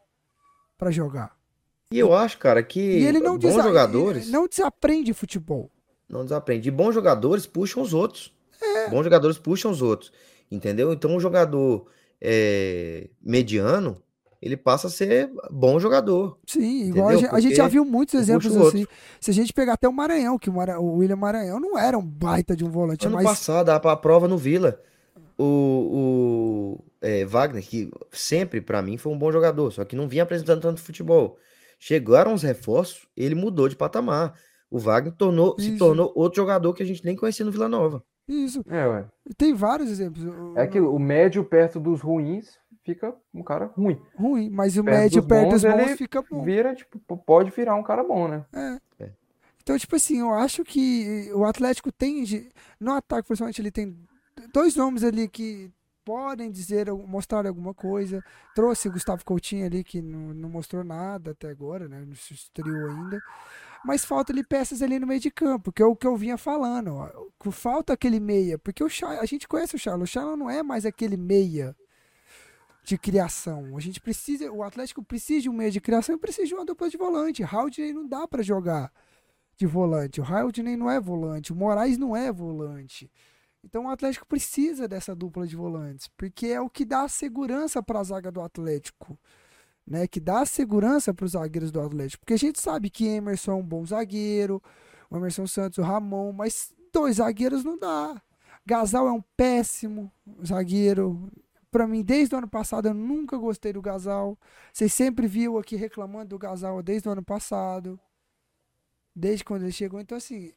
pra 0.77 0.91
jogar. 0.91 1.35
E 1.91 1.97
eu 1.97 2.13
acho, 2.13 2.37
cara, 2.37 2.61
que 2.61 2.79
E 2.79 3.03
ele 3.05 3.19
não, 3.19 3.31
bons 3.33 3.39
desa- 3.39 3.63
jogadores 3.63 4.23
ele 4.25 4.31
não 4.31 4.47
desaprende 4.47 5.11
futebol. 5.13 5.71
não 6.07 6.23
desaprendem. 6.23 6.67
E 6.67 6.71
bons 6.71 6.93
jogadores 6.93 7.47
puxam 7.47 7.81
os 7.81 7.93
outros. 7.95 8.31
É. 8.61 8.89
Bons 8.89 9.03
jogadores 9.03 9.37
puxam 9.37 9.71
os 9.71 9.81
outros. 9.81 10.11
Entendeu? 10.51 10.91
Então, 10.91 11.15
um 11.15 11.19
jogador 11.19 11.87
é, 12.19 13.09
mediano, 13.21 14.01
ele 14.41 14.57
passa 14.57 14.87
a 14.87 14.89
ser 14.89 15.29
bom 15.51 15.79
jogador. 15.79 16.39
Sim, 16.47 16.89
igual 16.89 17.09
a 17.09 17.15
gente, 17.15 17.35
a 17.35 17.39
gente 17.39 17.55
já 17.55 17.67
viu 17.67 17.85
muitos 17.85 18.15
exemplos 18.15 18.55
assim. 18.55 18.87
Se 19.19 19.31
a 19.31 19.33
gente 19.33 19.53
pegar 19.53 19.73
até 19.73 19.87
o 19.87 19.93
Maranhão, 19.93 20.39
que 20.39 20.49
o, 20.49 20.53
Mara- 20.53 20.79
o 20.79 20.97
William 20.97 21.15
Maranhão 21.17 21.59
não 21.59 21.77
era 21.77 21.97
um 21.97 22.05
baita 22.05 22.55
de 22.55 22.63
um 22.65 22.69
volante, 22.69 23.05
Ano 23.05 23.15
mas 23.17 23.25
passado, 23.25 23.69
a, 23.69 23.75
a 23.75 23.95
prova 23.95 24.27
no 24.27 24.37
Vila, 24.37 24.81
o, 25.37 25.43
o 25.43 26.83
é, 27.01 27.25
Wagner, 27.25 27.63
que 27.63 27.91
sempre 28.11 28.59
pra 28.61 28.81
mim 28.81 28.97
foi 28.97 29.11
um 29.11 29.17
bom 29.17 29.31
jogador, 29.31 29.71
só 29.71 29.85
que 29.85 29.95
não 29.95 30.07
vinha 30.07 30.23
apresentando 30.23 30.61
tanto 30.61 30.81
futebol. 30.81 31.37
Chegaram 31.79 32.33
os 32.33 32.43
reforços, 32.43 33.07
ele 33.15 33.35
mudou 33.35 33.69
de 33.69 33.75
patamar. 33.75 34.33
O 34.69 34.77
Wagner 34.77 35.13
tornou, 35.13 35.55
se 35.59 35.77
tornou 35.77 36.11
outro 36.15 36.37
jogador 36.37 36.73
que 36.73 36.83
a 36.83 36.85
gente 36.85 37.03
nem 37.05 37.15
conhecia 37.15 37.45
no 37.45 37.51
Vila 37.51 37.69
Nova. 37.69 38.03
Isso. 38.33 38.63
É, 38.69 38.85
ué. 38.87 39.05
Tem 39.37 39.53
vários 39.53 39.89
exemplos. 39.89 40.23
É 40.55 40.67
que 40.67 40.79
o 40.79 40.99
médio 40.99 41.43
perto 41.43 41.79
dos 41.79 42.01
ruins 42.01 42.57
fica 42.83 43.15
um 43.33 43.43
cara 43.43 43.71
ruim. 43.77 44.01
Ruim, 44.15 44.49
mas 44.49 44.77
o 44.77 44.83
Perto 44.83 44.97
médio 44.97 45.21
dos 45.21 45.27
perto 45.27 45.43
bons, 45.43 45.61
dos 45.61 45.63
bons 45.63 45.79
ele 45.81 45.97
fica 45.97 46.21
bom. 46.21 46.43
Vira, 46.43 46.75
tipo, 46.75 47.17
pode 47.17 47.51
virar 47.51 47.75
um 47.75 47.83
cara 47.83 48.03
bom, 48.03 48.27
né? 48.27 48.45
É. 48.53 49.03
É. 49.03 49.11
Então, 49.61 49.77
tipo 49.77 49.95
assim, 49.95 50.19
eu 50.19 50.33
acho 50.33 50.63
que 50.63 51.31
o 51.33 51.43
Atlético 51.43 51.91
tem, 51.91 52.23
no 52.79 52.93
ataque, 52.93 53.27
principalmente, 53.27 53.61
ele 53.61 53.71
tem 53.71 53.95
dois 54.51 54.75
nomes 54.75 55.03
ali 55.03 55.27
que 55.27 55.71
podem 56.03 56.49
dizer, 56.49 56.91
mostrar 56.91 57.45
alguma 57.45 57.71
coisa. 57.71 58.23
Trouxe 58.55 58.87
o 58.87 58.91
Gustavo 58.91 59.23
Coutinho 59.23 59.65
ali, 59.65 59.83
que 59.83 60.01
não, 60.01 60.33
não 60.33 60.49
mostrou 60.49 60.83
nada 60.83 61.31
até 61.31 61.49
agora, 61.49 61.87
né? 61.87 62.03
Não 62.03 62.15
se 62.15 62.33
estreou 62.33 62.89
ainda. 62.89 63.21
Mas 63.85 64.03
falta 64.03 64.33
ali 64.33 64.43
peças 64.43 64.81
ali 64.81 64.99
no 64.99 65.07
meio 65.07 65.19
de 65.19 65.31
campo, 65.31 65.71
que 65.71 65.81
é 65.81 65.85
o 65.85 65.95
que 65.95 66.05
eu 66.05 66.15
vinha 66.17 66.37
falando. 66.37 66.95
Ó. 66.95 67.51
Falta 67.51 67.93
aquele 67.93 68.19
meia, 68.19 68.57
porque 68.57 68.83
o 68.83 68.87
a 69.19 69.25
gente 69.25 69.47
conhece 69.47 69.75
o 69.75 69.79
Charlo. 69.79 70.03
O 70.03 70.07
Charlo 70.07 70.35
não 70.35 70.49
é 70.49 70.61
mais 70.61 70.85
aquele 70.85 71.15
meia 71.15 71.75
de 72.83 72.97
criação. 72.97 73.77
A 73.77 73.79
gente 73.79 74.01
precisa, 74.01 74.51
o 74.51 74.63
Atlético 74.63 75.03
precisa 75.03 75.41
de 75.41 75.49
um 75.49 75.53
meia 75.53 75.71
de 75.71 75.79
criação 75.79 76.15
e 76.15 76.17
precisa 76.17 76.47
de 76.47 76.53
uma 76.53 76.65
dupla 76.65 76.89
de 76.89 76.97
volante. 76.97 77.43
Haldney 77.43 77.93
não 77.93 78.07
dá 78.07 78.27
pra 78.27 78.41
jogar 78.41 78.91
de 79.55 79.65
volante. 79.65 80.19
O 80.19 80.23
Haldney 80.23 80.75
não 80.75 80.89
é 80.89 80.99
volante. 80.99 81.53
O 81.53 81.55
Moraes 81.55 81.97
não 81.97 82.15
é 82.15 82.31
volante. 82.31 83.09
Então 83.63 83.85
o 83.85 83.89
Atlético 83.89 84.25
precisa 84.25 84.87
dessa 84.87 85.15
dupla 85.15 85.45
de 85.45 85.55
volantes, 85.55 86.07
porque 86.15 86.47
é 86.47 86.61
o 86.61 86.69
que 86.69 86.85
dá 86.85 87.07
segurança 87.07 87.83
para 87.83 87.99
a 87.99 88.03
zaga 88.03 88.31
do 88.31 88.41
Atlético, 88.41 89.19
né? 89.89 90.07
Que 90.07 90.19
dá 90.19 90.45
segurança 90.45 91.13
para 91.13 91.25
os 91.25 91.31
zagueiros 91.31 91.71
do 91.71 91.81
Atlético, 91.81 92.21
porque 92.21 92.35
a 92.35 92.37
gente 92.37 92.61
sabe 92.61 92.89
que 92.89 93.07
Emerson 93.07 93.51
é 93.53 93.55
um 93.55 93.65
bom 93.65 93.83
zagueiro, 93.85 94.61
o 95.09 95.17
Emerson 95.17 95.47
Santos, 95.47 95.79
o 95.79 95.81
Ramon, 95.81 96.31
mas 96.31 96.71
dois 96.93 97.17
zagueiros 97.17 97.63
não 97.63 97.77
dá. 97.77 98.21
Gasal 98.65 99.07
é 99.07 99.11
um 99.11 99.21
péssimo 99.35 100.11
zagueiro. 100.45 101.31
Para 101.71 101.87
mim, 101.87 102.03
desde 102.03 102.35
o 102.35 102.37
ano 102.37 102.47
passado, 102.47 102.87
eu 102.87 102.93
nunca 102.93 103.35
gostei 103.37 103.73
do 103.73 103.81
Gasal. 103.81 104.37
Vocês 104.71 104.93
sempre 104.93 105.27
viu 105.27 105.57
aqui 105.57 105.75
reclamando 105.75 106.29
do 106.29 106.39
Gasal 106.39 106.81
desde 106.83 107.09
o 107.09 107.11
ano 107.11 107.23
passado. 107.23 107.99
Desde 109.15 109.43
quando 109.43 109.63
ele 109.63 109.71
chegou. 109.71 109.99
Então, 109.99 110.17
assim, 110.17 110.53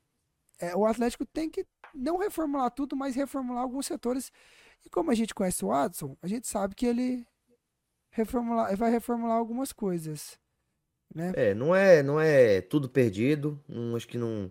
é, 0.59 0.77
o 0.77 0.85
Atlético 0.85 1.25
tem 1.25 1.49
que 1.49 1.67
não 1.95 2.19
reformular 2.19 2.71
tudo, 2.71 2.95
mas 2.95 3.15
reformular 3.15 3.63
alguns 3.63 3.87
setores. 3.87 4.31
E 4.85 4.91
como 4.91 5.11
a 5.11 5.15
gente 5.15 5.35
conhece 5.35 5.65
o 5.65 5.73
Adson, 5.73 6.17
a 6.23 6.27
gente 6.27 6.47
sabe 6.47 6.75
que 6.75 6.87
ele 6.87 7.27
reformular, 8.13 8.77
vai 8.77 8.91
reformular 8.91 9.37
algumas 9.37 9.73
coisas. 9.73 10.39
Né? 11.15 11.33
É, 11.35 11.55
não 11.55 11.75
é, 11.75 12.03
não 12.03 12.21
é 12.21 12.61
tudo 12.61 12.89
perdido. 12.89 13.61
Não, 13.69 13.97
acho 13.97 14.07
que 14.07 14.17
não. 14.17 14.51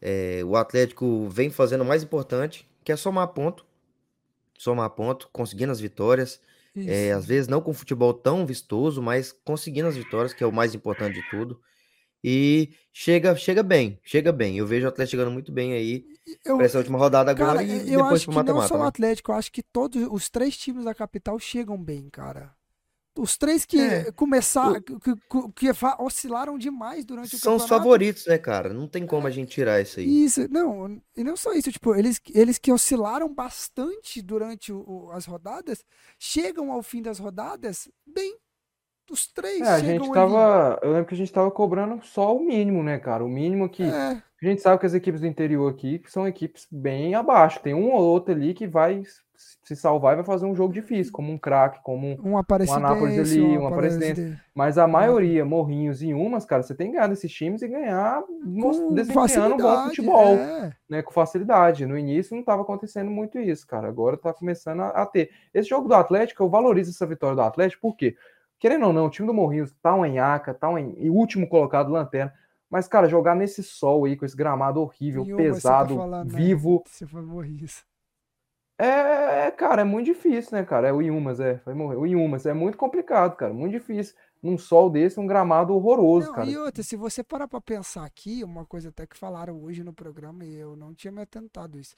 é, 0.00 0.42
o 0.44 0.54
Atlético 0.56 1.28
vem 1.28 1.50
fazendo 1.50 1.80
o 1.80 1.86
mais 1.86 2.02
importante, 2.02 2.68
que 2.84 2.92
é 2.92 2.96
somar 2.96 3.28
ponto. 3.28 3.64
Somar 4.58 4.90
ponto, 4.90 5.28
conseguindo 5.32 5.72
as 5.72 5.80
vitórias. 5.80 6.40
É, 6.78 7.12
às 7.12 7.24
vezes 7.24 7.48
não 7.48 7.62
com 7.62 7.72
futebol 7.72 8.12
tão 8.12 8.44
vistoso, 8.44 9.00
mas 9.00 9.32
conseguindo 9.32 9.88
as 9.88 9.96
vitórias, 9.96 10.34
que 10.34 10.44
é 10.44 10.46
o 10.46 10.52
mais 10.52 10.74
importante 10.74 11.14
de 11.14 11.30
tudo. 11.30 11.58
E 12.22 12.70
chega, 12.92 13.34
chega 13.34 13.62
bem, 13.62 13.98
chega 14.02 14.30
bem. 14.30 14.58
Eu 14.58 14.66
vejo 14.66 14.84
o 14.84 14.88
Atlético 14.88 15.12
chegando 15.12 15.32
muito 15.32 15.50
bem 15.50 15.72
aí 15.72 16.04
Eu, 16.44 16.56
para 16.56 16.66
essa 16.66 16.76
última 16.76 16.98
rodada 16.98 17.34
cara, 17.34 17.60
agora 17.60 17.62
e 17.62 17.92
eu 17.92 18.02
depois 18.02 18.20
acho 18.20 18.24
pro 18.24 18.32
que 18.32 18.36
não 18.36 18.56
mata-mata, 18.56 18.68
só 18.68 18.74
o 18.74 18.82
né? 18.82 18.88
Atlético, 18.88 19.32
eu 19.32 19.36
acho 19.36 19.50
que 19.50 19.62
todos 19.62 20.06
os 20.10 20.28
três 20.28 20.54
times 20.54 20.84
da 20.84 20.94
capital 20.94 21.38
chegam 21.38 21.82
bem, 21.82 22.10
cara. 22.10 22.54
Os 23.18 23.36
três 23.38 23.64
que 23.64 23.80
É, 23.80 24.12
começaram, 24.12 24.80
que, 24.80 24.94
que- 24.98 25.16
que 25.54 25.70
oscilaram 25.98 26.58
demais 26.58 27.04
durante 27.04 27.34
o 27.34 27.38
São 27.38 27.56
os 27.56 27.62
campeonato. 27.62 27.68
favoritos, 27.84 28.26
né, 28.26 28.36
cara? 28.38 28.74
Não 28.74 28.86
tem 28.86 29.06
como 29.06 29.26
a 29.26 29.30
gente 29.30 29.50
tirar 29.50 29.80
isso 29.80 29.98
aí. 30.00 30.24
Isso, 30.24 30.46
não, 30.50 31.00
e 31.16 31.24
não 31.24 31.36
só 31.36 31.52
isso, 31.54 31.72
tipo, 31.72 31.94
eles, 31.94 32.20
eles 32.34 32.58
que 32.58 32.70
oscilaram 32.72 33.32
bastante 33.32 34.20
durante 34.20 34.72
o- 34.72 34.84
o- 34.86 35.10
as 35.12 35.24
rodadas, 35.24 35.82
chegam 36.18 36.70
ao 36.70 36.82
fim 36.82 37.00
das 37.00 37.18
rodadas 37.18 37.88
bem. 38.06 38.36
Os 39.10 39.26
três 39.28 39.60
É, 39.60 39.68
a 39.70 39.78
gente 39.78 40.02
ali. 40.02 40.12
tava. 40.12 40.80
Eu 40.82 40.90
lembro 40.90 41.06
que 41.06 41.14
a 41.14 41.16
gente 41.16 41.32
tava 41.32 41.48
cobrando 41.50 42.04
só 42.04 42.36
o 42.36 42.44
mínimo, 42.44 42.82
né, 42.82 42.98
cara? 42.98 43.24
O 43.24 43.28
mínimo 43.28 43.68
que. 43.68 43.84
É, 43.84 44.20
A 44.42 44.44
gente 44.46 44.60
sabe 44.60 44.78
que 44.80 44.84
as 44.86 44.92
equipes 44.94 45.20
do 45.22 45.26
interior 45.26 45.70
aqui 45.72 46.02
são 46.08 46.26
equipes 46.28 46.66
bem 46.70 47.14
abaixo. 47.14 47.60
Tem 47.62 47.72
um 47.72 47.92
ou 47.92 48.02
outro 48.02 48.34
ali 48.34 48.52
que 48.52 48.66
vai 48.66 49.02
se 49.36 49.76
salvar 49.76 50.12
e 50.12 50.16
vai 50.16 50.24
fazer 50.24 50.46
um 50.46 50.54
jogo 50.54 50.72
difícil, 50.72 51.12
como 51.12 51.32
um 51.32 51.38
craque, 51.38 51.80
como 51.82 52.06
um. 52.06 52.16
um 52.70 52.74
Anápolis 52.74 53.18
ali, 53.18 53.58
um 53.58 53.66
Aparecidense. 53.66 54.38
Mas 54.54 54.78
a 54.78 54.86
maioria, 54.86 55.44
Morrinhos 55.44 56.02
e 56.02 56.12
Umas, 56.14 56.44
cara, 56.44 56.62
você 56.62 56.74
tem 56.74 56.88
que 56.88 56.94
ganhar 56.94 57.06
desses 57.08 57.32
times 57.32 57.62
e 57.62 57.68
ganhar 57.68 58.22
Com 58.22 58.94
desempenhando 58.94 59.54
um 59.54 59.58
bom 59.58 59.84
futebol, 59.88 60.34
é. 60.34 60.72
né? 60.88 61.02
Com 61.02 61.12
facilidade. 61.12 61.86
No 61.86 61.98
início 61.98 62.34
não 62.34 62.40
estava 62.40 62.62
acontecendo 62.62 63.10
muito 63.10 63.38
isso, 63.38 63.66
cara. 63.66 63.88
Agora 63.88 64.16
tá 64.16 64.32
começando 64.32 64.80
a, 64.80 64.88
a 64.88 65.06
ter. 65.06 65.30
Esse 65.52 65.68
jogo 65.68 65.88
do 65.88 65.94
Atlético, 65.94 66.42
eu 66.42 66.48
valorizo 66.48 66.90
essa 66.90 67.06
vitória 67.06 67.34
do 67.36 67.42
Atlético, 67.42 67.82
por 67.82 67.96
quê? 67.96 68.16
Querendo 68.58 68.86
ou 68.86 68.92
não, 68.92 69.06
o 69.06 69.10
time 69.10 69.26
do 69.26 69.34
Morrinhos 69.34 69.74
tá 69.82 69.94
um 69.94 70.04
enhaca, 70.06 70.54
tá 70.54 70.68
um 70.68 70.78
en- 70.78 70.94
e 70.96 71.10
último 71.10 71.46
colocado 71.48 71.90
lanterna. 71.90 72.32
Mas, 72.70 72.88
cara, 72.88 73.06
jogar 73.08 73.36
nesse 73.36 73.62
sol 73.62 74.06
aí, 74.06 74.16
com 74.16 74.24
esse 74.24 74.36
gramado 74.36 74.80
horrível, 74.80 75.24
você 75.24 75.30
tá 75.32 75.36
pesado, 75.36 75.94
falando, 75.96 76.32
né? 76.32 76.36
vivo, 76.38 76.82
Você 76.86 77.06
foi 77.06 77.22
morrer 77.22 77.50
É, 78.78 79.50
cara, 79.52 79.80
é 79.82 79.84
muito 79.84 80.06
difícil, 80.06 80.52
né, 80.58 80.64
cara? 80.64 80.88
É 80.88 80.92
o 80.92 81.00
Inhumas, 81.00 81.40
é. 81.40 81.54
Vai 81.64 81.74
morrer. 81.74 81.96
O 81.96 82.06
Inhumas 82.06 82.44
é 82.44 82.52
muito 82.52 82.76
complicado, 82.76 83.34
cara. 83.36 83.52
Muito 83.52 83.72
difícil. 83.72 84.14
Num 84.42 84.58
sol 84.58 84.90
desse, 84.90 85.18
um 85.18 85.26
gramado 85.26 85.74
horroroso, 85.74 86.26
Não, 86.28 86.34
cara. 86.34 86.46
e 86.48 86.56
outra, 86.58 86.82
se 86.82 86.94
você 86.94 87.24
parar 87.24 87.48
pra 87.48 87.60
pensar 87.60 88.04
aqui, 88.04 88.44
uma 88.44 88.66
coisa 88.66 88.90
até 88.90 89.06
que 89.06 89.16
falaram 89.16 89.62
hoje 89.62 89.82
no 89.82 89.94
programa 89.94 90.44
e 90.44 90.54
eu 90.54 90.76
não 90.76 90.94
tinha 90.94 91.10
me 91.10 91.22
atentado 91.22 91.78
isso. 91.80 91.94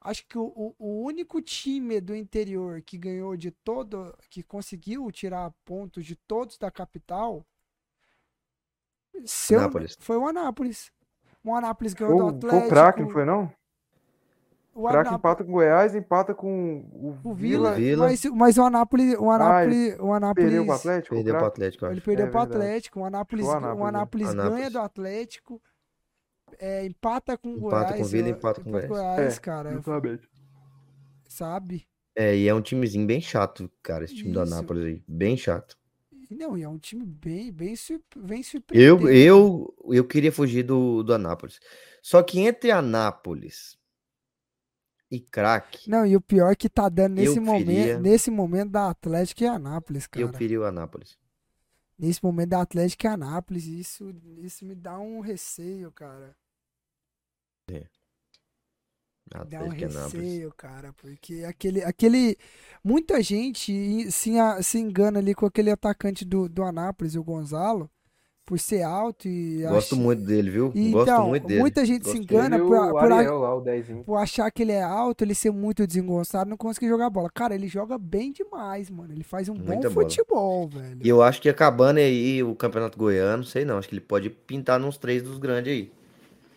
Acho 0.00 0.24
que 0.28 0.38
o, 0.38 0.74
o- 0.78 1.02
único 1.02 1.40
time 1.40 2.00
do 2.00 2.14
interior 2.14 2.82
que 2.82 2.96
ganhou 2.98 3.36
de 3.36 3.50
todo, 3.50 4.14
que 4.30 4.42
conseguiu 4.44 5.10
tirar 5.10 5.50
pontos 5.64 6.04
de 6.04 6.14
todos 6.14 6.56
da 6.58 6.70
capital, 6.70 7.44
seu- 9.24 9.58
Anápolis. 9.58 9.96
foi 9.98 10.16
o 10.18 10.26
Anápolis. 10.28 10.92
O 11.42 11.54
Anápolis 11.54 11.94
ganhou 11.94 12.16
Foi, 12.18 12.32
do 12.38 12.46
o- 12.46 12.48
Atlético. 12.50 12.68
foi 12.68 13.02
o 13.02 13.06
não 13.06 13.12
foi, 13.12 13.24
não? 13.24 13.52
O 14.78 14.82
O 14.82 14.84
craque 14.84 15.08
Anápolis- 15.08 15.18
empata 15.18 15.44
com 15.44 15.50
o 15.50 15.52
Goiás, 15.54 15.94
empata 15.96 16.34
com 16.34 16.78
o 16.92 17.18
o 17.24 17.34
Vila. 17.34 17.72
Vila, 17.72 17.74
Vila. 17.74 18.06
Mas, 18.06 18.24
mas 18.26 18.58
o 18.58 18.62
Anápolis, 18.62 19.16
o 19.18 19.28
Anápolis, 19.30 19.98
o 19.98 20.12
Anápolis, 20.12 20.44
Perdeu 20.50 20.64
pro 20.64 20.74
Atlético? 20.74 21.14
o 21.14 21.16
Perdeu 21.18 21.34
pro 21.34 21.40
craque? 21.40 21.52
Atlético, 21.52 21.84
eu 21.86 21.90
Ele 21.90 22.00
perdeu 22.00 22.26
É 22.26 22.30
pro. 22.30 22.40
Atlético, 22.40 23.00
o 23.00 23.04
Anápolis, 23.04 23.44
o 23.44 23.48
o 23.48 23.50
Anápolis, 23.52 23.78
né? 23.82 23.88
Anápolis, 23.88 24.28
Anápolis. 24.28 24.56
ganha 24.58 24.70
do 24.70 24.78
Atlético, 24.78 25.62
é, 26.60 26.84
empata 26.86 27.36
com 27.36 27.48
o 27.48 27.56
Empata 27.56 27.70
Goiás. 27.84 27.96
com 27.96 28.02
o 28.02 28.04
Vila, 28.06 28.28
eu- 28.28 28.36
empata 28.36 28.60
com 28.62 28.68
o 28.70 28.72
Goiás, 28.72 29.36
É, 29.36 29.40
cara, 29.40 29.72
Exatamente. 29.72 30.28
sabe? 31.28 31.86
É, 32.16 32.36
e 32.36 32.48
é 32.48 32.54
um 32.54 32.60
timezinho 32.62 33.06
bem 33.06 33.20
chato, 33.20 33.70
cara, 33.82 34.04
esse 34.04 34.14
time 34.14 34.30
do 34.32 34.42
Isso. 34.42 34.52
Anápolis 34.54 34.84
aí. 34.84 35.02
Bem 35.08 35.36
chato. 35.36 35.76
E 36.30 36.34
Não, 36.34 36.58
e 36.58 36.62
é 36.62 36.68
um 36.68 36.78
time 36.78 37.04
bem, 37.06 37.50
bem, 37.52 37.74
bem 38.16 38.38
Eu, 38.38 38.44
surpreendente. 38.44 39.16
eu, 39.18 39.74
eu 39.90 40.04
queria 40.04 40.30
fugir 40.30 40.62
do, 40.62 41.02
do 41.02 41.14
Anápolis. 41.14 41.58
Só 42.02 42.22
que 42.22 42.40
entre 42.40 42.70
Anápolis 42.70 43.77
e 45.10 45.20
craque, 45.20 45.88
Não, 45.90 46.04
e 46.04 46.14
o 46.16 46.20
pior 46.20 46.54
que 46.54 46.68
tá 46.68 46.88
dando 46.88 47.14
nesse 47.14 47.38
Eu 47.38 47.42
momento, 47.42 47.66
queria- 47.66 47.98
nesse 47.98 48.30
momento 48.30 48.70
da 48.72 48.90
Atlético 48.90 49.42
e 49.42 49.46
Anápolis, 49.46 50.06
cara. 50.06 50.24
eu 50.24 50.30
queria 50.30 50.60
o 50.60 50.64
Anápolis. 50.64 51.16
Nesse 51.98 52.22
momento 52.22 52.50
da 52.50 52.60
Atlético 52.60 53.06
e 53.06 53.08
Anápolis, 53.08 53.64
isso, 53.66 54.14
isso 54.38 54.64
me 54.64 54.74
dá 54.74 54.98
um 54.98 55.20
receio, 55.20 55.90
cara. 55.90 56.36
Dá 59.50 59.62
um 59.62 59.68
receio, 59.68 60.52
cara, 60.56 60.92
porque 60.94 61.44
aquele, 61.46 61.82
aquele, 61.84 62.36
muita 62.82 63.22
gente 63.22 64.10
se, 64.10 64.32
se 64.62 64.78
engana 64.78 65.18
ali 65.18 65.34
com 65.34 65.44
aquele 65.44 65.70
atacante 65.70 66.24
do, 66.24 66.48
do 66.48 66.62
Anápolis, 66.62 67.14
o 67.14 67.22
Gonzalo, 67.22 67.90
por 68.48 68.58
ser 68.58 68.82
alto 68.82 69.28
e 69.28 69.62
Gosto 69.68 69.94
ach- 69.94 69.98
muito 70.00 70.22
dele, 70.24 70.48
viu? 70.50 70.72
E 70.74 70.90
Gosto 70.90 71.10
então, 71.10 71.28
muito 71.28 71.46
dele. 71.46 71.60
muita 71.60 71.84
gente 71.84 72.06
se 72.08 72.16
Gosto 72.18 72.22
engana 72.22 72.56
Ele 72.56 72.64
e 72.64 72.66
por, 72.66 72.90
por, 72.90 73.12
a- 73.12 73.16
Ariel 73.16 73.38
lá, 73.40 73.54
o 73.54 73.60
10. 73.60 73.86
por 74.06 74.16
achar 74.16 74.50
que 74.50 74.62
ele 74.62 74.72
é 74.72 74.82
alto, 74.82 75.22
ele 75.22 75.34
ser 75.34 75.50
muito 75.50 75.86
desengonçado, 75.86 76.48
não 76.48 76.56
conseguir 76.56 76.88
jogar 76.88 77.10
bola. 77.10 77.28
Cara, 77.28 77.54
ele 77.54 77.68
joga 77.68 77.98
bem 77.98 78.32
demais, 78.32 78.88
mano. 78.88 79.12
Ele 79.12 79.22
faz 79.22 79.50
um 79.50 79.54
Muita 79.54 79.74
bom 79.74 79.80
bola. 79.80 79.90
futebol, 80.08 80.66
velho. 80.66 80.98
E 81.04 81.06
eu 81.08 81.20
acho 81.22 81.42
que 81.42 81.48
acabando 81.50 81.98
aí 81.98 82.42
o 82.42 82.54
Campeonato 82.54 82.96
Goiano, 82.98 83.44
sei 83.44 83.66
não, 83.66 83.76
acho 83.76 83.86
que 83.86 83.94
ele 83.94 84.00
pode 84.00 84.30
pintar 84.30 84.80
nos 84.80 84.96
três 84.96 85.22
dos 85.22 85.36
grandes 85.36 85.70
aí. 85.70 85.92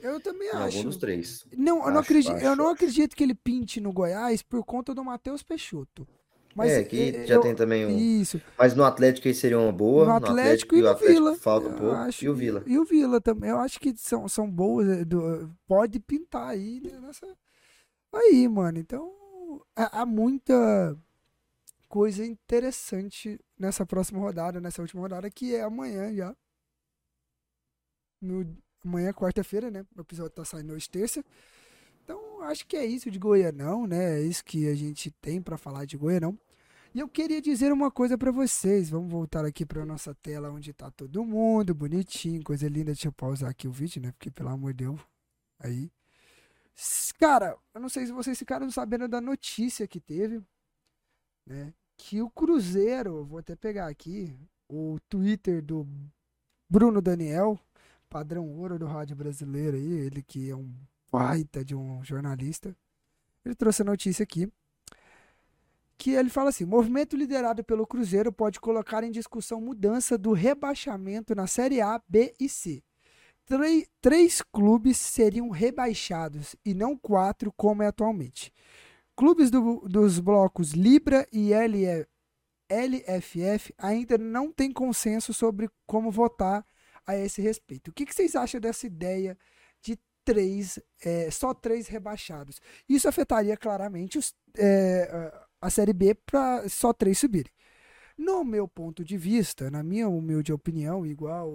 Eu 0.02 0.20
também 0.22 0.48
Em 0.48 0.52
acho. 0.52 0.78
algum 0.78 0.84
dos 0.90 0.96
três. 0.98 1.46
Não, 1.58 1.80
eu 1.80 1.82
não, 1.92 2.00
Acho, 2.00 2.00
acredito, 2.00 2.32
eu 2.32 2.38
acho, 2.52 2.56
não 2.56 2.66
acho. 2.68 2.74
acredito 2.76 3.16
que 3.18 3.24
ele 3.24 3.36
pinte 3.36 3.82
no 3.82 3.92
Goiás 3.92 4.42
por 4.42 4.64
conta 4.64 4.96
do 4.96 5.04
Matheus 5.04 5.44
Peixoto. 5.44 6.08
Mas 6.56 6.72
é, 6.72 6.84
que 6.84 7.00
eh, 7.16 7.26
já 7.26 7.36
eu- 7.36 7.42
tem 7.42 7.56
também 7.56 7.86
um. 7.86 7.98
Isso. 7.98 8.42
Mas 8.58 8.76
no 8.76 8.84
Atlético 8.84 9.28
aí 9.28 9.34
seria 9.34 9.58
uma 9.60 9.72
boa. 9.72 10.06
No 10.06 10.12
Atlético 10.16 10.76
e 10.76 10.80
o 10.80 10.84
no 10.84 10.90
Atlético 10.90 11.14
Vila. 11.24 11.36
falta 11.38 11.68
um 11.70 11.74
pouco. 11.76 11.96
acho- 11.96 12.26
E 12.26 12.30
o 12.30 12.36
Vila. 12.36 12.64
E 12.68 12.78
o 12.78 12.84
Vila 12.86 13.22
também. 13.22 13.50
Eu 13.50 13.60
acho 13.60 13.80
que 13.80 13.96
são, 13.98 14.28
são 14.28 14.50
boas. 14.50 14.88
eh, 14.88 15.06
do- 15.06 15.50
pode 15.68 16.00
pintar 16.00 16.50
aí 16.50 16.82
né, 16.82 17.00
nessa. 17.00 17.26
Aí, 18.14 18.48
mano. 18.48 18.78
Então, 18.80 19.12
há, 19.76 20.02
há 20.02 20.06
muita 20.06 20.98
coisa 21.88 22.26
interessante 22.26 23.40
nessa 23.58 23.86
próxima 23.86 24.20
rodada, 24.20 24.60
nessa 24.62 24.82
última 24.82 25.02
rodada, 25.02 25.30
que 25.30 25.56
é 25.56 25.62
amanhã 25.62 26.14
já. 26.14 26.36
No, 28.22 28.46
amanhã, 28.86 29.10
é 29.10 29.14
quarta-feira, 29.14 29.72
né? 29.72 29.86
O 29.98 30.02
episódio 30.02 30.32
tá 30.32 30.46
saindo 30.46 30.74
hoje, 30.74 30.90
terça. 30.90 31.24
Então, 32.04 32.42
acho 32.44 32.66
que 32.68 32.76
é 32.76 32.86
isso 32.86 33.10
de 33.12 33.20
Goianão, 33.20 33.88
né? 33.88 34.20
É 34.20 34.22
isso 34.22 34.44
que 34.44 34.68
a 34.68 34.76
gente 34.76 35.12
tem 35.12 35.42
pra 35.42 35.58
falar 35.58 35.86
de 35.86 35.98
Goianão. 35.98 36.38
E 36.94 37.00
eu 37.00 37.08
queria 37.08 37.42
dizer 37.42 37.72
uma 37.72 37.90
coisa 37.90 38.18
pra 38.18 38.32
vocês. 38.32 38.90
Vamos 38.90 39.10
voltar 39.10 39.46
aqui 39.46 39.66
pra 39.66 39.86
nossa 39.86 40.14
tela 40.16 40.52
onde 40.52 40.74
tá 40.74 40.92
todo 40.92 41.24
mundo, 41.24 41.74
bonitinho, 41.74 42.44
coisa 42.44 42.68
linda. 42.68 42.92
Deixa 42.92 43.08
eu 43.08 43.14
pausar 43.14 43.50
aqui 43.50 43.68
o 43.68 43.72
vídeo, 43.72 44.02
né? 44.02 44.12
Porque, 44.12 44.30
pelo 44.30 44.50
amor 44.50 44.74
de 44.74 44.84
Deus, 44.86 45.00
aí. 45.60 45.92
Cara, 47.20 47.58
eu 47.74 47.80
não 47.82 47.90
sei 47.90 48.06
se 48.06 48.12
vocês 48.12 48.38
ficaram 48.38 48.70
sabendo 48.72 49.08
da 49.08 49.22
notícia 49.22 49.88
que 49.88 50.00
teve, 50.00 50.42
né? 51.48 51.74
Que 51.98 52.22
o 52.22 52.30
Cruzeiro, 52.30 53.24
vou 53.24 53.40
até 53.40 53.56
pegar 53.56 53.88
aqui 53.88 54.36
o 54.68 54.98
Twitter 55.08 55.62
do 55.64 55.88
Bruno 56.70 57.02
Daniel, 57.02 57.60
padrão 58.10 58.50
ouro 58.50 58.80
do 58.80 58.86
rádio 58.86 59.16
brasileiro 59.16 59.78
aí, 59.78 59.94
ele 59.94 60.24
que 60.24 60.50
é 60.50 60.56
um 60.56 60.74
baita 61.12 61.64
de 61.64 61.76
um 61.76 62.04
jornalista. 62.04 62.76
Ele 63.46 63.56
trouxe 63.56 63.82
a 63.82 63.86
notícia 63.86 64.24
aqui 64.24 64.52
que 65.98 66.12
ele 66.12 66.30
fala 66.30 66.50
assim: 66.50 66.66
movimento 66.66 67.16
liderado 67.16 67.64
pelo 67.64 67.86
Cruzeiro 67.86 68.32
pode 68.32 68.60
colocar 68.60 69.04
em 69.04 69.12
discussão 69.12 69.62
mudança 69.62 70.18
do 70.18 70.34
rebaixamento 70.34 71.36
na 71.36 71.46
Série 71.46 71.82
A, 71.82 72.02
B 72.08 72.34
e 72.40 72.50
C. 72.50 72.84
Três, 73.46 73.88
três 74.00 74.42
clubes 74.42 74.98
seriam 74.98 75.50
rebaixados 75.50 76.56
e 76.66 76.74
não 76.74 76.98
quatro, 76.98 77.52
como 77.52 77.84
é 77.84 77.88
atualmente. 77.88 78.52
Clubes 79.16 79.52
do- 79.52 79.82
dos 79.88 80.20
blocos 80.20 80.72
Libra 80.72 81.28
e 81.32 81.54
LE 81.54 82.08
LFF 82.70 83.74
ainda 83.78 84.18
não 84.18 84.52
têm 84.52 84.72
consenso 84.72 85.34
sobre 85.34 85.70
como 85.86 86.10
votar 86.10 86.66
a 87.06 87.18
esse 87.18 87.42
respeito. 87.42 87.90
O 87.90 87.94
que, 87.94 88.06
que 88.06 88.16
vocês 88.16 88.36
acham 88.36 88.62
dessa 88.62 88.88
ideia 88.88 89.34
de 89.34 89.40
três, 90.34 90.80
é, 91.04 91.30
só 91.32 91.54
três 91.54 91.88
rebaixados? 91.88 92.62
Isso 92.88 93.08
afetaria 93.08 93.58
claramente 93.58 94.18
os, 94.18 94.34
é, 94.58 95.32
a 95.60 95.70
Série 95.70 95.94
B 95.94 96.16
para 96.16 96.68
só 96.70 96.94
três 96.94 97.20
subirem. 97.20 97.52
No 98.18 98.44
meu 98.44 98.68
ponto 98.68 99.04
de 99.04 99.18
vista, 99.18 99.72
na 99.72 99.84
minha 99.84 100.08
humilde 100.08 100.54
opinião, 100.54 101.06
igual 101.06 101.48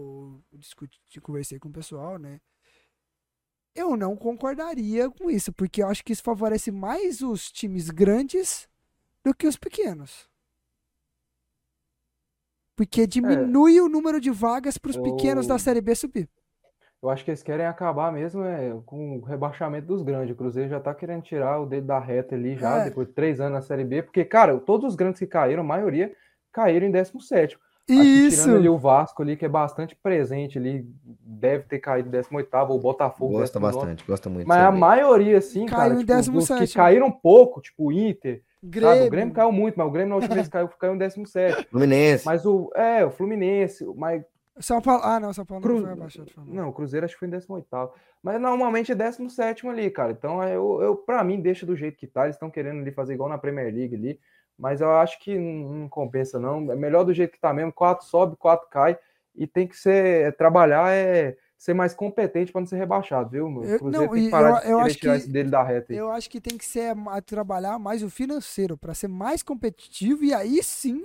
eu 0.52 0.58
discuti, 0.58 0.98
conversei 1.20 1.58
com 1.58 1.68
o 1.68 1.72
pessoal, 1.72 2.18
né? 2.18 2.40
Eu 3.74 3.96
não 3.96 4.16
concordaria 4.16 5.10
com 5.10 5.30
isso, 5.30 5.52
porque 5.52 5.82
eu 5.82 5.88
acho 5.88 6.02
que 6.02 6.12
isso 6.12 6.22
favorece 6.22 6.70
mais 6.70 7.20
os 7.20 7.52
times 7.52 7.90
grandes 7.90 8.68
do 9.22 9.34
que 9.34 9.46
os 9.46 9.56
pequenos. 9.56 10.28
Porque 12.74 13.06
diminui 13.06 13.80
o 13.80 13.88
número 13.88 14.20
de 14.20 14.30
vagas 14.30 14.76
para 14.76 14.90
os 14.90 14.96
pequenos 14.96 15.46
da 15.46 15.54
Eu- 15.54 15.58
Série 15.58 15.80
B 15.80 15.94
subir. 15.94 16.28
Eu 17.02 17.10
acho 17.10 17.24
que 17.24 17.30
eles 17.30 17.42
querem 17.42 17.66
acabar 17.66 18.10
mesmo 18.12 18.42
é, 18.44 18.74
com 18.86 19.18
o 19.18 19.20
rebaixamento 19.24 19.86
dos 19.86 20.02
grandes. 20.02 20.32
O 20.34 20.36
Cruzeiro 20.38 20.70
já 20.70 20.80
tá 20.80 20.94
querendo 20.94 21.22
tirar 21.22 21.60
o 21.60 21.66
dedo 21.66 21.86
da 21.86 21.98
reta 21.98 22.34
ali 22.34 22.56
já, 22.56 22.78
É. 22.80 22.84
depois 22.84 23.06
de 23.06 23.12
três 23.14 23.38
anos 23.40 23.52
na 23.52 23.60
Série 23.62 23.84
B. 23.84 24.02
Porque, 24.02 24.24
cara, 24.24 24.56
todos 24.58 24.88
os 24.88 24.96
grandes 24.96 25.18
que 25.18 25.26
caíram, 25.26 25.62
a 25.62 25.66
maioria, 25.66 26.12
caíram 26.52 26.86
em 26.86 26.90
17º. 26.90 27.44
Acho 27.44 27.58
que 27.86 27.92
Isso! 27.92 28.42
tirando 28.42 28.56
ali 28.56 28.68
o 28.68 28.78
Vasco 28.78 29.22
ali, 29.22 29.36
que 29.36 29.44
é 29.44 29.48
bastante 29.48 29.94
presente 29.94 30.58
ali, 30.58 30.84
deve 31.20 31.64
ter 31.64 31.78
caído 31.78 32.08
em 32.08 32.12
18º, 32.18 32.70
ou 32.70 32.76
o 32.78 32.80
Botafogo 32.80 33.34
Gosta 33.38 33.60
19º. 33.60 33.62
bastante, 33.62 34.04
gosta 34.06 34.28
muito. 34.30 34.48
Mas 34.48 34.58
a 34.64 34.72
maioria, 34.72 35.38
assim, 35.38 35.66
Caiu 35.66 35.78
cara, 35.78 35.94
em 35.94 35.98
tipo, 35.98 36.12
17º. 36.40 36.66
que 36.66 36.74
caíram 36.74 37.12
pouco, 37.12 37.60
tipo 37.60 37.84
o 37.88 37.92
Inter, 37.92 38.42
sabe? 38.42 38.66
O 38.66 38.68
Grêmio. 38.70 39.10
Grêmio 39.10 39.34
caiu 39.34 39.52
muito, 39.52 39.76
mas 39.76 39.86
o 39.86 39.90
Grêmio 39.90 40.08
na 40.10 40.16
última 40.16 40.34
vez 40.34 40.48
caiu, 40.48 40.66
caiu 40.66 40.94
em 40.94 40.98
17º. 40.98 41.66
Fluminense. 41.70 42.26
Mas 42.26 42.44
o, 42.44 42.72
é, 42.74 43.04
o 43.04 43.10
Fluminense, 43.12 43.84
mas 43.94 44.24
São 44.58 44.80
Paulo. 44.80 45.02
Ah, 45.04 45.20
não, 45.20 45.32
São 45.32 45.44
Paulo 45.44 45.64
não 45.64 45.74
Cru- 45.76 45.82
foi 45.84 45.92
abaixado. 45.92 46.30
foi. 46.30 46.44
Não, 46.46 46.68
o 46.68 46.72
Cruzeiro 46.72 47.04
acho 47.04 47.14
que 47.14 47.18
foi 47.20 47.28
em 47.28 47.30
18º. 47.30 47.90
Mas 48.22 48.40
normalmente 48.40 48.90
é 48.92 48.94
17º 48.94 49.68
ali, 49.70 49.90
cara. 49.90 50.12
Então, 50.12 50.42
eu, 50.44 50.80
eu, 50.82 50.96
pra 50.96 51.22
mim, 51.22 51.40
deixa 51.40 51.64
do 51.66 51.76
jeito 51.76 51.96
que 51.98 52.06
tá. 52.06 52.24
Eles 52.24 52.36
estão 52.36 52.50
querendo 52.50 52.80
ali 52.80 52.90
fazer 52.90 53.14
igual 53.14 53.28
na 53.28 53.38
Premier 53.38 53.72
League 53.74 53.94
ali. 53.94 54.20
Mas 54.58 54.80
eu 54.80 54.90
acho 54.96 55.18
que 55.20 55.38
não, 55.38 55.68
não 55.80 55.88
compensa, 55.88 56.38
não. 56.40 56.72
É 56.72 56.76
melhor 56.76 57.04
do 57.04 57.12
jeito 57.12 57.32
que 57.32 57.40
tá 57.40 57.52
mesmo. 57.52 57.72
Quatro 57.72 58.06
sobe, 58.06 58.36
quatro 58.36 58.68
cai. 58.70 58.98
E 59.34 59.46
tem 59.46 59.66
que 59.66 59.76
ser, 59.76 60.28
é, 60.28 60.30
trabalhar, 60.30 60.90
é 60.90 61.36
ser 61.58 61.74
mais 61.74 61.92
competente 61.94 62.50
para 62.52 62.60
não 62.62 62.66
ser 62.66 62.76
rebaixado, 62.76 63.28
viu? 63.30 63.50
meu? 63.50 63.64
Eu- 63.64 63.76
O 63.76 63.78
Cruzeiro 63.78 64.06
não, 64.06 64.12
tem 64.14 64.24
que 64.24 64.30
parar 64.30 64.56
eu- 64.56 64.60
de 64.62 64.70
eu 64.70 64.80
acho 64.80 64.96
tirar 64.96 65.20
que- 65.20 65.26
dele 65.28 65.50
da 65.50 65.62
reta 65.62 65.92
aí. 65.92 65.98
Eu 65.98 66.10
acho 66.10 66.30
que 66.30 66.40
tem 66.40 66.56
que 66.56 66.64
ser 66.64 66.94
ma- 66.94 67.20
trabalhar 67.20 67.78
mais 67.78 68.02
o 68.02 68.08
financeiro 68.10 68.78
para 68.78 68.94
ser 68.94 69.08
mais 69.08 69.42
competitivo 69.42 70.24
e 70.24 70.32
aí 70.32 70.62
sim 70.62 71.04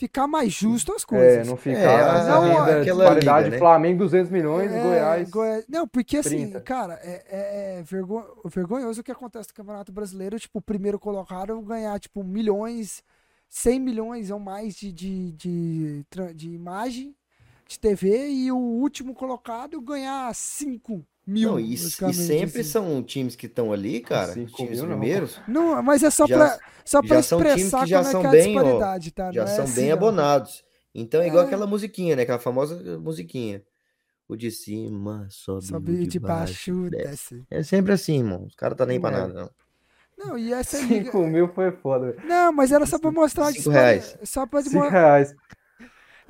ficar 0.00 0.26
mais 0.26 0.50
justo 0.52 0.92
as 0.94 1.02
É, 1.02 1.06
coisas. 1.06 1.46
não 1.46 1.56
ficar 1.58 1.78
É, 1.78 2.24
não, 2.24 2.42
renda, 2.42 2.80
aquela 2.80 3.04
disparidade, 3.04 3.44
liga, 3.44 3.50
né? 3.50 3.58
Flamengo 3.58 3.98
200 3.98 4.30
milhões, 4.32 4.72
É, 4.72 4.82
Goiás. 4.82 5.30
Goi- 5.30 5.64
Não, 5.68 5.86
porque 5.86 6.16
assim, 6.16 6.30
30. 6.30 6.60
cara, 6.62 6.94
é, 7.02 7.22
é- 7.28 7.78
é 7.78 7.82
vergo- 7.82 8.40
vergonhoso 8.46 9.02
o 9.02 9.04
que 9.04 9.12
acontece 9.12 9.50
no 9.50 9.54
Campeonato 9.54 9.92
Brasileiro. 9.92 10.40
Tipo, 10.40 10.58
o 10.58 10.62
primeiro 10.62 10.98
colocado 10.98 11.60
ganhar, 11.60 12.00
tipo, 12.00 12.24
milhões, 12.24 13.02
100 13.48 13.78
milhões 13.78 14.30
ou 14.30 14.38
mais 14.40 14.74
de, 14.74 14.90
de, 14.90 15.32
de, 15.32 16.06
de 16.34 16.50
imagem 16.50 17.14
de 17.68 17.78
TV 17.78 18.30
e 18.30 18.50
o 18.50 18.56
último 18.56 19.14
colocado 19.14 19.80
ganhar 19.82 20.34
5 20.34 21.04
Mil, 21.26 21.52
Não, 21.52 21.60
e, 21.60 21.74
e 21.74 21.78
sempre 21.78 22.60
assim. 22.60 22.70
são 22.70 23.02
times 23.02 23.36
que 23.36 23.46
estão 23.46 23.72
ali, 23.72 24.00
cara, 24.00 24.32
Cinco 24.32 24.56
times 24.56 24.80
mil, 24.80 24.88
não. 24.88 24.98
primeiros, 24.98 25.40
Não, 25.46 25.82
mas 25.82 26.02
é 26.02 26.10
só 26.10 26.26
pra, 26.26 26.58
só 26.84 27.00
pra 27.02 27.16
já 27.16 27.22
são 27.22 27.38
times 27.38 27.54
expressar 27.56 27.84
que 27.84 27.90
já 27.90 27.98
como 27.98 28.08
é 28.08 28.12
são 28.12 28.20
que 28.20 28.26
é 28.26 28.28
a 28.28 28.32
bem, 28.32 28.58
ó, 28.58 28.62
disparidade, 28.62 29.10
tá? 29.12 29.32
já 29.32 29.44
Não 29.44 29.52
é 29.52 29.54
são 29.54 29.64
assim, 29.64 29.80
bem 29.82 29.92
abonados. 29.92 30.64
Então 30.94 31.20
é 31.22 31.28
igual 31.28 31.44
É. 31.44 31.46
aquela 31.46 31.66
musiquinha, 31.66 32.16
né? 32.16 32.22
Aquela 32.22 32.38
famosa 32.40 32.98
musiquinha. 32.98 33.62
O 34.28 34.34
de 34.36 34.50
cima 34.50 35.26
sobe, 35.30 35.66
Sobe 35.66 35.92
o 35.92 36.06
de 36.06 36.18
baixo, 36.18 36.88
desce. 36.90 37.06
desce. 37.34 37.44
É 37.50 37.62
sempre 37.62 37.92
assim, 37.92 38.18
irmão. 38.18 38.44
Os 38.46 38.54
caras 38.56 38.76
tá 38.76 38.86
nem 38.86 39.00
pra 39.00 39.10
É. 39.10 39.12
nada, 39.12 39.32
não. 39.34 39.50
Não, 40.18 40.38
e 40.38 40.52
essa 40.52 40.78
liga... 40.78 41.04
5 41.06 41.26
mil 41.26 41.48
foi 41.48 41.70
foda. 41.72 42.14
Não, 42.24 42.52
mas 42.52 42.70
era 42.72 42.84
só 42.86 42.98
pra 42.98 43.10
mostrar 43.12 43.44
a 43.44 43.52
Cinco 43.52 43.56
dispari- 43.70 43.76
reais. 43.78 44.18
Só 44.24 44.46
pra 44.46 44.62
5 44.62 44.74
demor- 44.74 44.90
reais. 44.90 45.34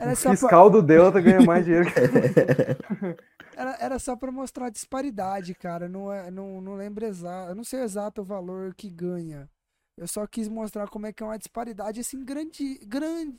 Era 0.01 0.13
O 0.13 0.17
só 0.17 0.31
pra... 0.31 0.37
fiscal 0.39 0.71
do 0.71 0.83
Delta 0.83 1.21
ganha 1.21 1.43
mais 1.43 1.65
dinheiro 1.65 1.87
que 1.87 2.01
Era, 3.55 3.77
era 3.79 3.99
só 3.99 4.17
pra 4.17 4.33
mostrar 4.33 4.67
a 4.67 4.71
disparidade, 4.71 5.55
cara. 5.55 5.87
Não, 5.87 6.11
é, 6.11 6.31
não, 6.31 6.63
não 6.63 6.75
lembro 6.75 7.05
exato. 7.05 7.51
Eu 7.51 7.55
não 7.55 7.63
sei 7.65 7.81
exato 7.83 8.23
o 8.23 8.25
valor 8.25 8.75
que 8.75 8.89
ganha. 8.89 9.51
Eu 9.99 10.09
só 10.09 10.27
quis 10.27 10.49
mostrar 10.49 10.89
como 10.89 11.07
é 11.07 11.13
que 11.13 11.23
é 11.23 11.27
uma 11.27 11.37
disparidade 11.37 12.01
assim 12.01 12.25
grande. 12.25 12.79
grande. 12.87 13.39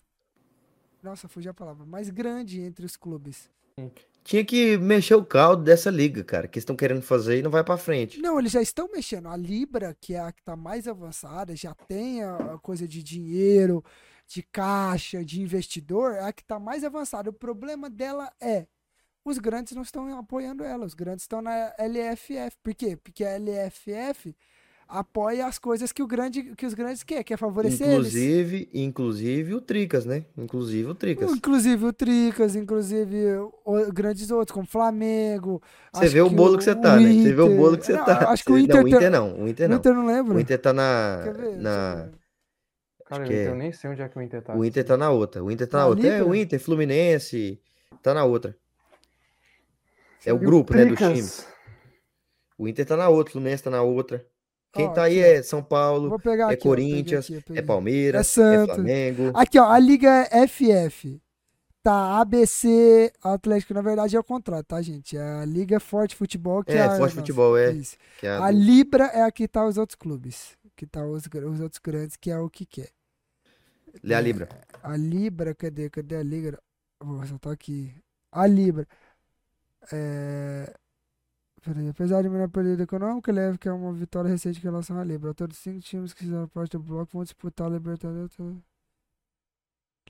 Nossa, 1.02 1.28
fugi 1.28 1.50
a 1.50 1.54
palavra. 1.54 1.84
Mais 1.88 2.12
grande 2.12 2.62
entre 2.62 2.86
os 2.86 2.96
clubes. 2.96 3.50
Tinha 4.24 4.46
que 4.46 4.78
mexer 4.78 5.16
o 5.16 5.26
caldo 5.26 5.64
dessa 5.64 5.90
liga, 5.90 6.24
cara, 6.24 6.48
que 6.48 6.60
estão 6.60 6.76
querendo 6.76 7.02
fazer 7.02 7.40
e 7.40 7.42
não 7.42 7.50
vai 7.50 7.64
pra 7.64 7.76
frente. 7.78 8.20
Não, 8.22 8.38
eles 8.38 8.52
já 8.52 8.62
estão 8.62 8.88
mexendo. 8.94 9.28
A 9.28 9.36
Libra, 9.36 9.98
que 10.00 10.14
é 10.14 10.20
a 10.20 10.32
que 10.32 10.44
tá 10.44 10.56
mais 10.56 10.88
avançada, 10.88 11.56
já 11.56 11.74
tem 11.74 12.24
a 12.24 12.60
coisa 12.62 12.88
de 12.88 13.02
dinheiro, 13.02 13.84
de 14.34 14.44
caixa, 14.44 15.24
de 15.26 15.42
investidor, 15.42 16.14
é 16.14 16.24
a 16.24 16.32
que 16.34 16.44
tá 16.44 16.58
mais 16.60 16.84
avançada. 16.84 17.30
O 17.30 17.34
problema 17.34 17.90
dela 17.90 18.32
é 18.42 18.66
os 19.26 19.38
grandes 19.38 19.74
não 19.76 19.82
estão 19.84 20.18
apoiando 20.18 20.64
ela, 20.64 20.86
os 20.86 20.94
grandes 20.94 21.24
estão 21.24 21.42
na 21.42 21.74
LFF. 21.78 22.58
Por 22.64 22.74
quê? 22.74 22.98
Porque 22.98 23.24
a 23.24 23.38
LFF 23.38 24.36
apoia 24.88 25.46
as 25.46 25.58
coisas 25.58 25.92
que, 25.92 26.02
o 26.04 26.08
grande, 26.08 26.54
que 26.56 26.66
os 26.66 26.74
grandes 26.74 27.02
querem, 27.04 27.24
quer 27.24 27.38
favorecer 27.38 27.88
eles. 27.88 27.94
Inclusive, 28.08 28.70
inclusive 28.74 29.54
o 29.54 29.62
Tricas, 29.62 30.06
né? 30.06 30.26
Inclusive 30.38 30.90
o 30.90 30.96
Tricas. 30.96 31.32
Inclusive 31.32 31.86
o 31.86 31.94
Tricas, 31.94 32.56
inclusive 32.56 33.16
o- 33.66 33.92
grandes 33.94 34.32
outros, 34.32 34.54
como 34.54 34.66
Flamengo. 34.66 35.62
Você 35.94 36.10
vê 36.10 36.22
o 36.22 36.30
bolo 36.30 36.58
que 36.58 36.64
você 36.64 36.76
tá, 36.76 36.98
né? 37.00 37.14
Você 37.14 37.34
vê 37.34 37.42
o 37.42 37.56
bolo 37.56 37.78
que 37.78 37.86
você 37.86 37.94
Não, 37.94 38.04
tá. 38.06 38.30
Acho 38.32 38.44
que 38.44 38.52
o 38.52 38.56
Você- 38.56 38.62
Inter. 38.64 38.76
Não, 38.82 38.84
o 38.84 38.88
Inter 38.88 39.12
não. 39.12 39.34
O 39.44 39.48
Inter 39.48 39.66
O 39.68 39.70
não. 39.70 39.78
Inter 39.78 39.94
não 39.94 40.06
lembra? 40.06 40.38
O 40.38 40.40
Inter 40.40 40.60
tá 40.60 40.74
na. 40.74 41.22
Quer 41.24 41.34
ver? 41.36 41.58
Na... 41.58 42.10
Cara, 43.12 43.28
eu, 43.28 43.32
é. 43.32 43.48
eu 43.50 43.56
nem 43.56 43.72
sei 43.74 43.90
onde 43.90 44.02
é 44.02 44.08
que 44.08 44.18
o 44.18 44.22
Inter 44.22 44.42
tá. 44.42 44.56
O 44.56 44.64
Inter 44.64 44.86
tá 44.86 44.96
na 44.96 45.10
outra. 45.12 45.44
O 45.44 45.52
Inter 45.52 45.68
tá 45.68 45.78
na 45.80 45.84
Na 45.84 45.90
outra. 45.90 46.08
É, 46.08 46.18
Libra? 46.18 46.28
o 46.28 46.36
Inter, 46.36 46.60
Fluminense, 46.60 47.62
tá 48.02 48.14
na 48.14 48.24
outra. 48.24 48.56
É 50.26 50.32
o 50.34 50.38
E 50.38 50.40
grupo, 50.40 50.74
né, 50.74 50.86
dos 50.86 50.98
times. 50.98 51.48
O 52.58 52.68
Inter 52.68 52.86
tá 52.86 52.96
na 52.96 53.10
outra, 53.10 53.32
o 53.32 53.34
Fluminense 53.34 53.64
tá 53.64 53.70
na 53.70 53.82
outra. 53.82 54.26
Quem 54.74 54.86
Ó, 54.88 54.92
tá 54.94 55.04
aí 55.04 55.20
aqui, 55.22 55.30
ó. 55.34 55.40
é 55.40 55.44
São 55.44 55.62
Paulo, 55.62 56.10
Vou 56.10 56.20
pegar 56.20 56.50
é 56.52 56.54
aqui, 56.54 56.64
Corinthians, 56.64 57.26
aqui, 57.30 57.44
é. 57.58 57.62
Palmeiras, 57.62 58.16
É 58.38 58.42
é 58.42 58.46
Santos. 58.46 58.76
Flamengo. 58.76 59.32
Aqui, 59.34 59.60
ó, 59.60 59.66
a 59.70 59.78
Liga 59.78 60.30
FF. 60.48 61.22
Tá 61.84 62.22
ABC 62.22 63.12
Atlético, 63.24 63.74
na 63.74 63.82
verdade 63.82 64.16
é 64.16 64.20
o 64.20 64.24
contrário, 64.24 64.64
tá, 64.64 64.80
gente? 64.84 65.18
É 65.18 65.22
a 65.42 65.44
Liga 65.46 65.80
Forte 65.80 66.16
Futebol 66.16 66.64
que 66.64 66.72
É, 66.72 66.76
é, 66.78 66.82
a 66.84 66.90
Forte 66.90 67.02
nossa. 67.02 67.16
Futebol, 67.16 67.58
é. 67.58 67.76
É 68.22 68.30
a 68.30 68.46
A 68.46 68.52
do- 68.52 68.58
Libra 68.58 69.06
é 69.06 69.24
a 69.24 69.32
que 69.32 69.48
tá 69.48 69.66
os 69.66 69.78
outros 69.78 69.96
clubes. 69.96 70.56
Que 70.78 70.86
tá 70.86 71.04
os, 71.04 71.24
os 71.26 71.60
outros 71.60 71.82
grandes, 71.84 72.16
que 72.16 72.30
é 72.30 72.38
o 72.40 72.48
que 72.50 72.66
quer. 72.68 72.90
Lê 74.04 74.14
a 74.16 74.22
Libra. 74.22 74.50
A 74.84 74.96
Libra, 74.96 75.54
cadê? 75.54 75.90
Cadê 75.90 76.16
a 76.16 76.24
Libra? 76.24 76.60
Vou 77.00 77.26
só 77.26 77.38
tá 77.38 77.52
aqui. 77.52 77.94
A 78.32 78.48
Libra. 78.48 78.88
É... 79.92 80.74
Peraí, 81.64 81.90
apesar 81.90 82.24
de 82.24 82.30
menor 82.30 82.50
período 82.50 82.82
econômico, 82.82 83.32
leve 83.32 83.58
que 83.58 83.70
é 83.70 83.72
uma 83.72 83.94
vitória 83.94 84.30
recente 84.30 84.60
em 84.60 84.64
relação 84.64 84.98
à 84.98 85.04
Libra. 85.04 85.34
Todos 85.34 85.58
os 85.58 85.64
cinco 85.64 85.80
times 85.80 86.14
que 86.14 86.24
fizeram 86.24 86.48
parte 86.48 86.72
do 86.72 86.80
bloco 86.80 87.12
vão 87.14 87.24
disputar 87.24 87.68
a 87.68 87.70
Libertadores. 87.70 88.36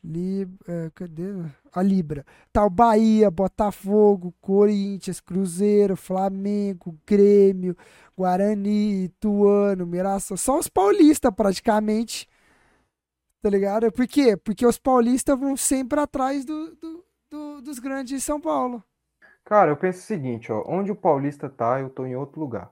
Lib... 0.04 0.50
É, 0.68 0.90
cadê? 0.96 1.26
A 1.74 1.82
Libra. 1.82 2.26
Tá 2.54 2.66
o 2.66 2.70
Bahia, 2.70 3.30
Botafogo, 3.30 4.34
Corinthians, 4.40 5.20
Cruzeiro, 5.20 5.96
Flamengo, 5.96 6.98
Grêmio, 7.06 7.76
Guarani, 8.18 9.06
Ituano, 9.06 9.86
Mirassol. 9.86 10.38
Só 10.38 10.58
os 10.58 10.70
paulistas, 10.70 11.34
praticamente. 11.36 12.28
Tá 13.42 13.50
ligado? 13.50 13.92
Por 13.92 14.08
quê? 14.08 14.38
Porque 14.38 14.66
os 14.66 14.78
paulistas 14.78 15.40
vão 15.40 15.58
sempre 15.58 16.00
atrás 16.00 16.46
do, 16.46 16.76
do- 16.76 17.04
do- 17.30 17.62
dos 17.62 17.80
grandes 17.80 18.14
de 18.20 18.22
São 18.22 18.40
Paulo. 18.40 18.84
Cara, 19.44 19.72
eu 19.72 19.78
penso 19.78 20.00
o 20.00 20.04
seguinte, 20.04 20.52
ó. 20.52 20.64
Onde 20.68 20.92
o 20.92 20.96
Paulista 20.96 21.50
tá, 21.50 21.80
eu 21.82 21.90
tô 21.90 22.06
em 22.06 22.16
outro 22.16 22.40
lugar. 22.40 22.72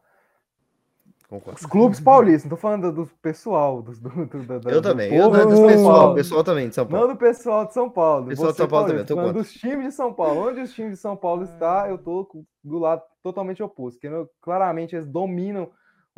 Concordo. 1.28 1.60
Os 1.60 1.66
clubes 1.66 2.00
paulistas, 2.00 2.44
não 2.46 2.50
tô 2.52 2.58
falando 2.58 2.92
do, 2.92 3.06
do 3.06 3.12
pessoal, 3.22 3.82
dos- 3.84 4.00
do, 4.00 4.10
do, 4.10 4.44
da- 4.46 4.58
da- 4.60 4.72
Eu 4.72 4.82
do 4.82 4.90
também. 4.90 5.14
Eu, 5.14 5.30
povo 5.30 5.38
do 5.46 5.48
de 5.50 5.56
São 5.58 5.68
pessoal, 5.68 6.16
pessoal 6.16 6.44
também 6.44 6.70
de 6.70 6.76
São 6.76 6.88
Paulo. 6.88 7.08
Não 7.08 7.14
do 7.14 7.20
pessoal 7.20 7.66
de 7.66 7.74
São 7.74 7.90
Paulo. 7.90 8.28
Pessoal 8.28 8.52
de 8.52 8.58
São 8.58 8.68
Paulo 8.68 8.88
também, 8.88 9.06
paulista, 9.06 9.28
eu 9.28 9.34
tô 9.34 9.40
dos 9.40 9.52
times 9.54 9.86
de 9.88 9.92
São 9.94 10.14
Paulo. 10.14 10.48
Onde 10.50 10.62
os 10.62 10.74
times 10.74 10.92
de 10.94 10.98
São 10.98 11.16
Paulo 11.16 11.44
está, 11.44 11.88
eu 11.90 11.98
tô 11.98 12.46
do 12.64 12.78
lado 12.80 13.02
totalmente 13.22 13.62
oposto. 13.62 14.00
Porque 14.00 14.30
claramente 14.42 14.96
eles 14.96 15.08
dominam 15.08 15.70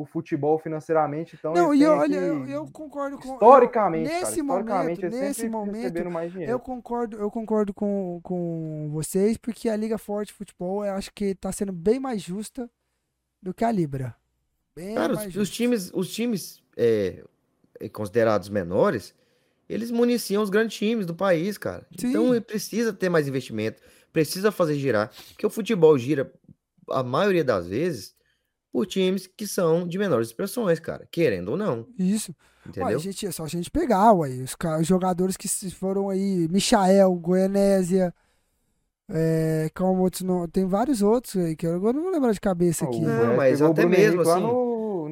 o 0.01 0.05
futebol 0.05 0.57
financeiramente, 0.59 1.35
então 1.37 1.53
Não, 1.53 1.73
e 1.73 1.85
olha, 1.85 2.09
que- 2.09 2.25
eu, 2.25 2.45
eu 2.47 2.67
concordo 2.71 3.17
com. 3.17 3.27
eu- 3.29 3.33
historicamente, 3.35 4.09
cara, 4.09 4.19
nesse 4.19 4.39
historicamente 4.39 5.01
momento, 5.01 5.19
nesse 5.21 5.49
momento, 5.49 6.11
mais 6.11 6.31
dinheiro. 6.31 6.51
eu 6.53 6.59
concordo, 6.59 7.17
eu 7.17 7.29
concordo 7.31 7.73
com, 7.73 8.19
com 8.23 8.89
vocês, 8.91 9.37
porque 9.37 9.69
a 9.69 9.75
Liga 9.75 9.97
Forte 9.97 10.27
de 10.29 10.33
Futebol 10.33 10.85
eu 10.85 10.93
acho 10.93 11.11
que 11.13 11.35
tá 11.35 11.51
sendo 11.51 11.71
bem 11.71 11.99
mais 11.99 12.21
justa 12.21 12.69
do 13.41 13.53
que 13.53 13.63
a 13.63 13.71
Libra. 13.71 14.15
Bem 14.75 14.95
Cara, 14.95 15.13
mais 15.13 15.27
os, 15.29 15.35
os 15.35 15.49
times, 15.49 15.91
os 15.93 16.09
times 16.13 16.63
é, 16.77 17.23
é, 17.79 17.89
considerados 17.89 18.47
menores, 18.49 19.13
eles 19.67 19.91
municiam 19.91 20.41
os 20.43 20.49
grandes 20.49 20.77
times 20.77 21.05
do 21.05 21.13
país, 21.15 21.57
cara. 21.57 21.85
Então 21.91 22.25
Sim. 22.25 22.31
ele 22.31 22.41
precisa 22.41 22.93
ter 22.93 23.09
mais 23.09 23.27
investimento, 23.27 23.81
precisa 24.13 24.51
fazer 24.51 24.75
girar, 24.75 25.11
porque 25.29 25.45
o 25.45 25.49
futebol 25.49 25.97
gira, 25.97 26.31
a 26.89 27.03
maioria 27.03 27.43
das 27.43 27.67
vezes, 27.67 28.15
por 28.71 28.85
times 28.85 29.27
que 29.27 29.45
são 29.45 29.87
de 29.87 29.97
menores 29.97 30.27
expressões, 30.29 30.79
cara, 30.79 31.07
querendo 31.11 31.49
ou 31.49 31.57
não, 31.57 31.85
Isso. 31.97 32.33
Ué, 32.65 32.69
entendeu? 32.69 32.99
gente, 32.99 33.25
é 33.25 33.31
só 33.31 33.43
a 33.43 33.47
gente 33.47 33.69
pegar, 33.71 34.13
ué, 34.13 34.29
os, 34.29 34.55
os 34.79 34.87
jogadores 34.87 35.35
que 35.35 35.47
se 35.47 35.71
foram 35.71 36.09
aí, 36.09 36.47
Michael, 36.49 37.13
Goianésia, 37.15 38.13
é, 39.09 39.69
como 39.75 40.01
outros, 40.03 40.21
não, 40.21 40.47
tem 40.47 40.65
vários 40.65 41.01
outros 41.01 41.35
aí, 41.35 41.55
que 41.55 41.67
eu 41.67 41.75
agora 41.75 41.93
não 41.93 42.03
vou 42.03 42.11
lembrar 42.11 42.31
de 42.31 42.39
cabeça 42.39 42.85
aqui. 42.85 43.01
Não, 43.01 43.35
mas 43.35 43.61
até 43.61 43.81
Bruno 43.81 43.89
mesmo 43.89 44.21
assim- 44.21 44.41
no, 44.41 44.70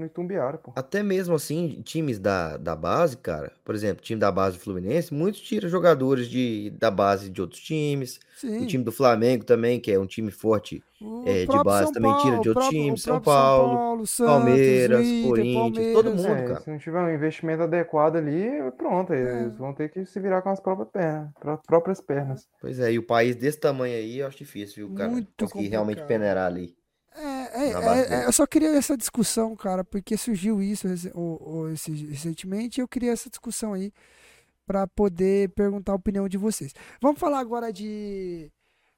no 0.09 0.23
Itumbiara, 0.23 0.57
pô. 0.57 0.71
Até 0.75 1.01
mesmo 1.03 1.35
assim, 1.35 1.81
times 1.83 2.19
da, 2.19 2.57
da 2.57 2.75
base, 2.75 3.15
cara, 3.17 3.51
por 3.63 3.75
exemplo, 3.75 4.03
time 4.03 4.19
da 4.19 4.31
base 4.31 4.57
do 4.57 4.63
Fluminense, 4.63 5.13
muitos 5.13 5.41
tiram 5.41 5.69
jogadores 5.69 6.27
de, 6.27 6.71
da 6.71 6.89
base 6.91 7.29
de 7.29 7.41
outros 7.41 7.61
times. 7.61 8.19
Sim. 8.35 8.63
O 8.63 8.67
time 8.67 8.83
do 8.83 8.91
Flamengo 8.91 9.43
também, 9.43 9.79
que 9.81 9.91
é 9.91 9.99
um 9.99 10.05
time 10.05 10.31
forte 10.31 10.81
é, 11.25 11.45
de 11.45 11.63
base 11.63 11.85
São 11.85 11.93
também 11.93 12.11
tira 12.17 12.37
Paulo, 12.37 12.41
de 12.41 12.49
o 12.49 12.51
outros 12.51 12.69
times, 12.69 13.01
São 13.01 13.19
próprio 13.19 13.33
Paulo, 13.33 14.05
Santos, 14.07 14.15
Palmeiras, 14.33 15.05
Inter, 15.05 15.29
Corinthians, 15.29 15.93
todo 15.93 16.05
Palmeiras. 16.05 16.15
mundo, 16.15 16.37
É, 16.39 16.47
cara. 16.47 16.59
se 16.61 16.69
não 16.69 16.77
tiver 16.77 16.99
um 17.01 17.13
investimento 17.13 17.63
adequado 17.63 18.15
ali, 18.15 18.49
pronto, 18.77 19.11
É. 19.13 19.41
eles 19.41 19.57
vão 19.57 19.73
ter 19.73 19.89
que 19.89 20.05
se 20.05 20.19
virar 20.21 20.41
com 20.41 20.49
as 20.49 20.59
próprias 20.61 20.89
pernas, 20.89 21.29
pró- 21.39 21.57
próprias 21.57 21.99
pernas. 22.01 22.47
Pois 22.61 22.79
é, 22.79 22.91
e 22.93 22.97
o 22.97 23.03
país 23.05 23.35
desse 23.35 23.59
tamanho 23.59 23.93
aí, 23.95 24.19
eu 24.19 24.27
acho 24.27 24.37
difícil, 24.37 24.87
viu, 24.87 24.95
cara? 24.95 25.09
Muito 25.09 25.27
Conseguir 25.37 25.67
realmente 25.67 25.97
complicado. 25.97 26.07
peneirar 26.07 26.47
ali. 26.47 26.78
É, 27.21 27.63
é, 27.65 28.21
é, 28.21 28.25
eu 28.25 28.31
só 28.31 28.45
queria 28.47 28.69
essa 28.77 28.95
discussão, 28.97 29.55
cara, 29.55 29.83
porque 29.83 30.15
surgiu 30.17 30.61
isso 30.61 30.87
o- 31.13 31.59
o- 31.63 31.69
esse- 31.69 32.05
recentemente 32.07 32.79
e 32.79 32.81
eu 32.81 32.87
queria 32.87 33.11
essa 33.11 33.29
discussão 33.29 33.73
aí 33.73 33.91
pra 34.65 34.87
poder 34.87 35.49
perguntar 35.49 35.91
a 35.93 35.95
opinião 35.95 36.27
de 36.29 36.37
vocês. 36.37 36.73
Vamos 37.01 37.19
falar 37.19 37.39
agora 37.39 37.73
de, 37.73 38.51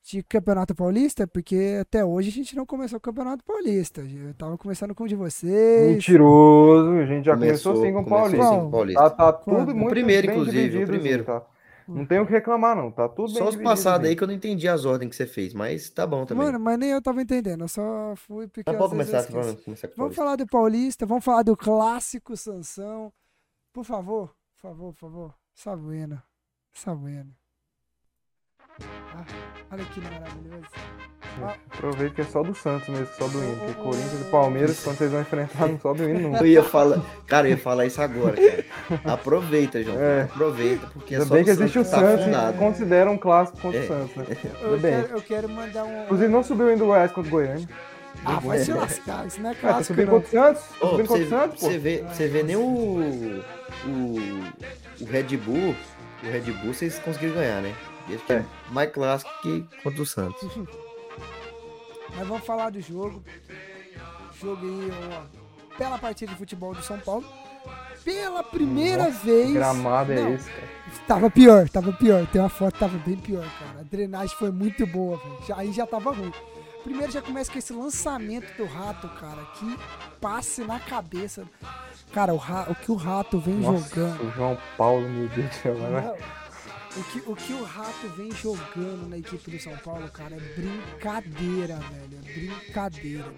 de 0.03 0.22
Campeonato 0.24 0.76
Paulista, 0.76 1.26
porque 1.26 1.78
até 1.82 2.03
hoje 2.03 2.30
a 2.30 2.32
gente 2.34 2.55
não 2.55 2.65
começou 2.65 2.97
o 2.97 3.01
Campeonato 3.01 3.43
Paulista. 3.43 4.01
Eu 4.01 4.34
tava 4.34 4.57
começando 4.57 4.93
com 4.93 5.05
o 5.05 5.07
de 5.07 5.15
vocês. 5.15 5.91
Mentiroso, 5.95 6.91
a 6.99 7.05
gente 7.05 7.26
já 7.26 7.34
começou, 7.36 7.74
Começou- 7.74 7.84
assim 7.84 7.93
com 7.93 8.01
o 8.01 8.05
Paulista. 8.05 8.51
o 8.51 8.69
Paulista. 8.72 9.01
Tá, 9.01 9.09
tá 9.09 9.34
Quando? 9.34 9.59
tudo 9.59 9.72
O 9.72 9.76
muito 9.78 9.89
primeiro, 9.91 10.28
bem 10.28 10.36
inclusive, 10.36 10.57
o 10.59 10.61
dividido, 10.69 10.91
assim, 10.91 10.99
primeiro. 10.99 11.24
tá? 11.24 11.41
Não 11.88 12.06
tem 12.06 12.20
o 12.20 12.26
que 12.26 12.32
reclamar, 12.32 12.76
não. 12.76 12.92
Tá 12.92 13.08
tudo 13.10 13.34
bem 13.34 13.44
Só 13.44 13.50
os 13.50 13.56
passados 13.56 14.08
aí 14.08 14.16
que 14.16 14.24
eu 14.24 14.28
não 14.28 14.34
entendi 14.34 14.68
as 14.68 14.86
ordens 14.86 15.10
que 15.10 15.16
você 15.16 15.26
fez, 15.26 15.54
mas 15.54 15.90
tá 15.90 16.06
bom 16.06 16.26
também. 16.26 16.46
Mano, 16.46 16.60
mas 16.60 16.78
nem 16.78 16.90
eu 16.90 17.02
tava 17.02 17.22
entendendo, 17.22 17.64
eu 17.64 17.68
só 17.68 18.14
fui 18.16 18.48
porque 18.48 18.70
Mas 18.70 18.78
pode 18.78 18.92
começar, 18.92 19.22
vamos 19.24 19.64
começar 19.64 19.88
com 19.88 19.96
Vamos 19.96 20.16
Paulista. 20.16 20.16
falar 20.16 20.36
do 20.36 20.48
Paulista, 20.48 21.06
vamos 21.06 21.26
falar 21.26 21.44
do 21.44 21.58
clássico 21.58 22.36
Sansão. 22.38 23.12
Por 23.74 23.84
favor, 23.86 24.34
por 24.56 24.62
favor, 24.62 24.94
por 24.94 25.00
favor. 25.00 25.34
Sabuena. 25.54 26.24
Sabuena. 26.74 27.41
Ah, 29.15 29.24
olha 29.72 29.84
que 29.86 29.99
maravilhoso. 30.01 30.65
Aproveita 31.74 32.15
que 32.15 32.22
é 32.22 32.24
só 32.26 32.43
do 32.43 32.53
Santos 32.53 32.89
mesmo, 32.89 33.07
só 33.17 33.26
do 33.28 33.41
hino. 33.41 33.55
Porque 33.57 33.74
Corinthians 33.76 34.22
e 34.22 34.24
Palmeiras, 34.32 34.84
quando 34.84 34.97
vocês 34.97 35.11
vão 35.11 35.22
enfrentar, 35.22 35.67
não 35.67 35.80
sobe 35.80 36.03
o 36.03 36.09
hino 36.09 36.19
nunca. 36.30 36.39
Eu 36.43 36.47
ia 36.47 36.63
falar, 36.63 37.01
cara, 37.26 37.47
eu 37.47 37.51
ia 37.51 37.57
falar 37.57 37.86
isso 37.86 38.01
agora, 38.01 38.36
cara. 38.36 38.65
Aproveita, 39.13 39.82
João. 39.82 39.97
É. 39.97 40.24
Aproveita, 40.24 40.88
porque 40.93 41.13
é 41.15 41.17
Ainda 41.17 41.28
só 41.28 41.34
bem 41.36 41.43
que 41.45 41.49
existe 41.51 41.80
o 41.80 41.86
Santos 41.86 42.26
tá 42.26 42.32
Santos 42.41 42.55
e 42.55 42.57
considera 42.59 43.09
um 43.09 43.17
clássico 43.17 43.59
contra 43.61 43.80
É. 43.80 43.84
o 43.84 43.88
Santos, 43.88 44.15
né? 44.17 44.26
Eu 44.43 44.69
Tudo 44.69 44.82
bem. 44.82 45.01
quero, 45.01 45.15
eu 45.17 45.22
quero 45.22 45.49
mandar 45.49 45.84
um. 45.86 46.03
Inclusive, 46.03 46.28
não 46.32 46.43
subiu 46.43 46.65
o 46.65 46.69
hino 46.69 46.80
do 46.80 46.86
Goiás 46.88 47.11
contra 47.11 47.30
o 47.30 47.32
Goiânia. 47.32 47.69
Ah, 48.26 48.39
vai 48.41 48.59
se 48.59 48.74
lascar, 48.74 49.26
isso 49.26 49.41
não 49.41 49.49
é 49.51 49.53
Ah, 49.53 49.55
tá 49.55 49.61
clássico, 49.61 49.84
subindo 49.86 50.11
não. 50.11 50.22
contra 50.22 50.28
o 50.28 50.43
Santos? 50.43 50.61
Tá 50.63 50.88
subindo 50.88 50.97
pra 50.97 51.07
contra 51.07 51.13
o 51.13 51.17
você, 51.17 51.30
Santos, 51.30 51.59
pô? 51.61 51.65
você 51.67 51.78
vê, 51.78 52.03
você 52.11 52.28
vê 52.28 52.43
nem 52.43 52.55
o, 52.57 52.61
o, 53.86 54.43
o 54.99 55.05
Red 55.09 55.38
Bull, 55.38 55.76
o 56.24 56.30
Red 56.30 56.41
Bull 56.51 56.74
vocês 56.74 56.99
conseguiram 56.99 57.36
ganhar, 57.36 57.61
né? 57.61 57.74
Acho 58.08 58.26
que 58.26 58.34
é. 58.34 58.36
É. 58.38 58.45
mais 58.72 58.91
clássico 58.91 59.32
que 59.41 59.66
contra 59.84 60.02
o 60.02 60.06
Santos. 60.06 60.49
Mas 62.16 62.28
vamos 62.28 62.45
falar 62.45 62.70
do 62.72 62.82
jogo. 62.82 63.24
Jogo 64.39 64.66
aí, 64.66 64.91
ó. 65.18 65.78
Bela 65.78 65.97
partida 65.97 66.32
de 66.32 66.38
futebol 66.38 66.74
do 66.74 66.84
São 66.84 66.99
Paulo. 66.99 67.24
Pela 68.04 68.43
primeira 68.43 69.06
Nossa, 69.06 69.20
vez. 69.20 69.54
Gramado 69.54 70.14
Não, 70.14 70.28
é 70.28 70.32
esse, 70.34 70.49
cara? 70.49 70.68
Tava 71.08 71.30
pior, 71.30 71.70
tava 71.70 71.93
pior. 71.93 72.26
Tem 72.28 72.41
uma 72.41 72.49
foto 72.49 72.74
que 72.74 72.80
tava 72.80 72.97
bem 72.97 73.16
pior, 73.16 73.45
cara. 73.60 73.80
A 73.80 73.84
drenagem 73.84 74.36
foi 74.38 74.52
muito 74.52 74.86
boa, 74.88 75.18
velho. 75.18 75.38
Já- 75.47 75.58
Aí 75.58 75.72
já 75.72 75.86
tava 75.88 76.12
ruim. 76.12 76.34
Primeiro 76.84 77.12
já 77.12 77.22
começa 77.22 77.52
com 77.52 77.60
esse 77.60 77.72
lançamento 77.72 78.58
do 78.58 78.66
rato, 78.66 79.08
cara. 79.10 79.43
Que 79.58 79.78
passe 80.20 80.64
na 80.64 80.80
cabeça. 80.80 81.45
Cara, 82.12 82.34
o, 82.34 82.38
ra- 82.38 82.66
o 82.70 82.76
que 82.76 82.91
o 82.91 82.95
rato 82.95 83.39
vem 83.39 83.54
Nossa, 83.56 83.88
jogando. 83.88 84.28
o 84.28 84.32
João 84.32 84.58
Paulo, 84.78 85.08
meu 85.08 85.30
Deus 85.30 85.47
do 85.47 85.54
céu. 85.54 85.76
O 86.98 87.04
que, 87.06 87.20
o 87.26 87.36
que 87.36 87.54
o 87.54 87.64
Rato 87.64 88.10
vem 88.18 88.32
jogando 88.32 89.08
na 89.08 89.18
equipe 89.18 89.50
do 89.50 89.60
São 89.60 89.76
Paulo, 89.78 90.10
cara, 90.10 90.36
é 90.36 90.39
brincadeira, 90.39 91.78
velho. 91.78 92.20
É 92.26 92.34
brincadeira. 92.34 93.34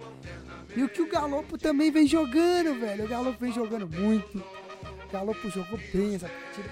E 0.75 0.83
o 0.83 0.89
que 0.89 1.01
o 1.01 1.07
Galopo 1.07 1.57
também 1.57 1.91
vem 1.91 2.07
jogando, 2.07 2.79
velho. 2.79 3.05
O 3.05 3.07
Galopo 3.07 3.37
vem 3.39 3.51
jogando 3.51 3.87
muito. 3.87 4.39
O 4.39 5.11
Galopo 5.11 5.49
jogou 5.51 5.79
bem 5.93 6.15
essa 6.15 6.27
partida. 6.27 6.69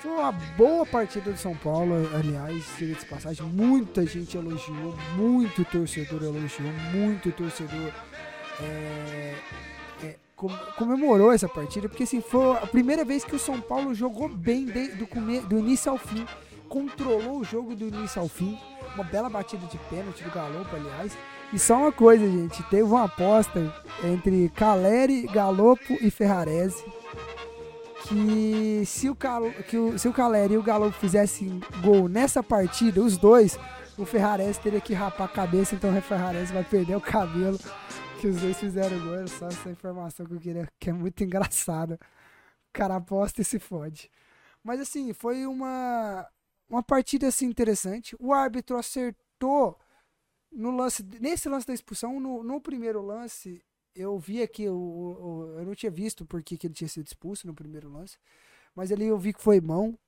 Foi 0.00 0.10
uma 0.10 0.32
boa 0.32 0.84
partida 0.84 1.30
do 1.30 1.38
São 1.38 1.56
Paulo, 1.56 1.94
aliás, 2.14 2.64
diga 2.76 2.94
de 2.94 3.06
passagem. 3.06 3.46
Muita 3.46 4.04
gente 4.04 4.36
elogiou, 4.36 4.94
muito 5.16 5.64
torcedor 5.64 6.22
elogiou, 6.22 6.72
muito 6.92 7.30
torcedor 7.32 7.92
é, 8.60 9.34
comemorou 10.36 11.32
essa 11.32 11.48
partida, 11.48 11.88
porque 11.88 12.02
assim, 12.02 12.20
foi 12.20 12.52
a 12.56 12.66
primeira 12.66 13.04
vez 13.04 13.24
que 13.24 13.34
o 13.36 13.38
São 13.38 13.60
Paulo 13.60 13.94
jogou 13.94 14.28
bem 14.28 14.64
de- 14.66 14.88
do, 14.96 15.06
come- 15.06 15.40
do 15.40 15.58
início 15.58 15.90
ao 15.90 15.98
fim, 15.98 16.26
controlou 16.68 17.38
o 17.38 17.44
jogo 17.44 17.74
do 17.76 17.86
início 17.86 18.20
ao 18.20 18.28
fim, 18.28 18.58
uma 18.94 19.04
bela 19.04 19.28
batida 19.30 19.64
de 19.66 19.78
pênalti 19.90 20.22
do 20.24 20.30
Galopo, 20.30 20.74
aliás. 20.74 21.16
E 21.52 21.58
só 21.58 21.76
uma 21.76 21.92
coisa, 21.92 22.26
gente, 22.26 22.62
teve 22.64 22.82
uma 22.82 23.04
aposta 23.04 23.72
entre 24.02 24.48
Caleri, 24.56 25.22
Galopo 25.28 25.92
e 26.00 26.10
Ferrarese 26.10 26.84
que 28.06 28.82
se 28.84 29.08
o, 29.08 29.14
Cal, 29.14 29.50
que 29.68 29.78
o, 29.78 29.98
se 29.98 30.06
o 30.08 30.12
Caleri 30.12 30.54
e 30.54 30.58
o 30.58 30.62
Galopo 30.62 30.92
fizessem 30.92 31.60
gol 31.82 32.06
nessa 32.08 32.42
partida, 32.42 33.00
os 33.00 33.16
dois, 33.16 33.58
o 33.96 34.04
Ferrarese 34.04 34.60
teria 34.60 34.80
que 34.80 34.92
rapar 34.92 35.26
a 35.26 35.30
cabeça, 35.30 35.74
então 35.74 35.96
o 35.96 36.02
Ferrarese 36.02 36.52
vai 36.52 36.62
perder 36.64 36.96
o 36.96 37.00
cabelo 37.00 37.58
que 38.16 38.26
os 38.28 38.40
dois 38.40 38.58
fizeram 38.58 39.00
gol. 39.00 39.14
Era 39.16 39.28
só 39.28 39.50
essa 39.50 39.70
informação 39.70 40.26
que 40.26 40.34
eu 40.34 40.40
queria, 40.40 40.68
que 40.80 40.90
é 40.90 40.92
muito 40.92 41.22
engraçada. 41.24 41.96
O 42.70 42.72
cara 42.72 42.96
aposta 42.96 43.42
e 43.42 43.44
se 43.44 43.58
fode. 43.58 44.10
Mas 44.64 44.80
assim, 44.80 45.12
foi 45.14 45.46
uma, 45.46 46.28
uma 46.68 46.82
partida 46.82 47.28
assim 47.28 47.46
interessante. 47.46 48.16
O 48.20 48.32
árbitro 48.32 48.76
acertou 48.78 49.78
no 50.52 50.70
lance, 50.70 51.02
nesse 51.20 51.48
lance 51.48 51.66
da 51.66 51.74
expulsão, 51.74 52.20
no, 52.20 52.42
no 52.42 52.60
primeiro 52.60 53.02
lance, 53.02 53.62
eu 53.94 54.18
vi 54.18 54.46
que 54.48 54.68
o, 54.68 54.76
o- 54.76 55.58
eu 55.60 55.66
não 55.66 55.74
tinha 55.74 55.90
visto 55.90 56.24
porque 56.26 56.56
que 56.56 56.66
ele 56.66 56.74
tinha 56.74 56.88
sido 56.88 57.06
expulso 57.06 57.46
no 57.46 57.54
primeiro 57.54 57.90
lance, 57.90 58.18
mas 58.74 58.92
ali 58.92 59.06
eu 59.06 59.18
vi 59.18 59.32
que 59.34 59.42
foi 59.42 59.60
mão. 59.60 59.98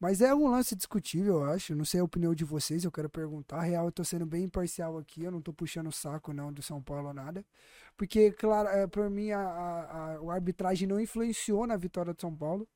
Mas 0.00 0.20
é 0.20 0.34
um 0.34 0.50
lance 0.50 0.74
discutível, 0.74 1.36
eu 1.36 1.44
acho. 1.44 1.74
Não 1.74 1.84
sei 1.84 2.00
a 2.00 2.04
opinião 2.04 2.34
de 2.34 2.44
vocês, 2.44 2.84
eu 2.84 2.92
quero 2.92 3.08
perguntar. 3.08 3.60
Real, 3.62 3.86
eu 3.86 3.92
tô 3.92 4.04
sendo 4.04 4.26
bem 4.26 4.44
imparcial 4.44 4.98
aqui, 4.98 5.24
eu 5.24 5.30
não 5.30 5.40
tô 5.40 5.52
puxando 5.52 5.86
o 5.86 5.92
saco 5.92 6.32
não 6.32 6.52
do 6.52 6.62
São 6.62 6.82
Paulo 6.82 7.08
ou 7.08 7.14
nada. 7.14 7.44
Porque, 7.96 8.32
claro, 8.32 8.68
é, 8.68 8.86
por 8.86 9.08
mim 9.08 9.30
a, 9.30 9.40
a, 9.40 10.18
a, 10.18 10.32
arbitragem 10.32 10.88
não 10.88 11.00
influenciou 11.00 11.66
na 11.66 11.76
vitória 11.76 12.12
do 12.12 12.20
São 12.20 12.34
Paulo. 12.34 12.66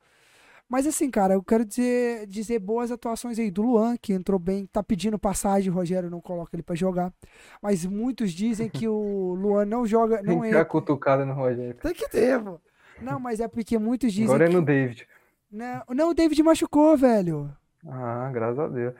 Mas 0.68 0.86
assim, 0.86 1.10
cara, 1.10 1.32
eu 1.34 1.42
quero 1.42 1.64
dizer, 1.64 2.26
dizer 2.26 2.58
boas 2.58 2.92
atuações 2.92 3.38
aí 3.38 3.50
do 3.50 3.62
Luan, 3.62 3.96
que 3.96 4.12
entrou 4.12 4.38
bem, 4.38 4.66
tá 4.66 4.82
pedindo 4.82 5.18
passagem, 5.18 5.70
o 5.70 5.74
Rogério 5.74 6.10
não 6.10 6.20
coloca 6.20 6.54
ele 6.54 6.62
pra 6.62 6.76
jogar. 6.76 7.12
Mas 7.60 7.86
muitos 7.86 8.32
dizem 8.32 8.68
que 8.68 8.86
o 8.86 9.34
Luan 9.40 9.64
não 9.64 9.86
joga, 9.86 10.18
Tem 10.18 10.26
não 10.26 10.42
que 10.42 10.50
dar 10.50 10.60
entra. 10.60 10.64
cutucada 10.66 11.24
no 11.24 11.32
Rogério. 11.32 11.74
Tem 11.74 11.94
que 11.94 12.08
ter, 12.08 12.42
pô. 12.42 12.60
Não, 13.00 13.18
mas 13.18 13.40
é 13.40 13.48
porque 13.48 13.78
muitos 13.78 14.12
dizem 14.12 14.26
Agora 14.26 14.44
é 14.44 14.48
que... 14.48 14.54
no 14.54 14.62
David. 14.62 15.08
Não, 15.50 15.82
não, 15.90 16.10
o 16.10 16.14
David 16.14 16.42
machucou, 16.42 16.96
velho. 16.96 17.50
Ah, 17.86 18.30
graças 18.32 18.58
a 18.58 18.68
Deus. 18.68 18.94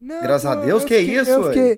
Não, 0.00 0.22
Graças 0.22 0.46
a 0.50 0.54
Deus, 0.54 0.82
eu 0.82 0.88
que 0.88 0.98
fiquei- 0.98 1.20
isso, 1.20 1.30
eu 1.30 1.40
ué? 1.42 1.48
fiquei, 1.48 1.72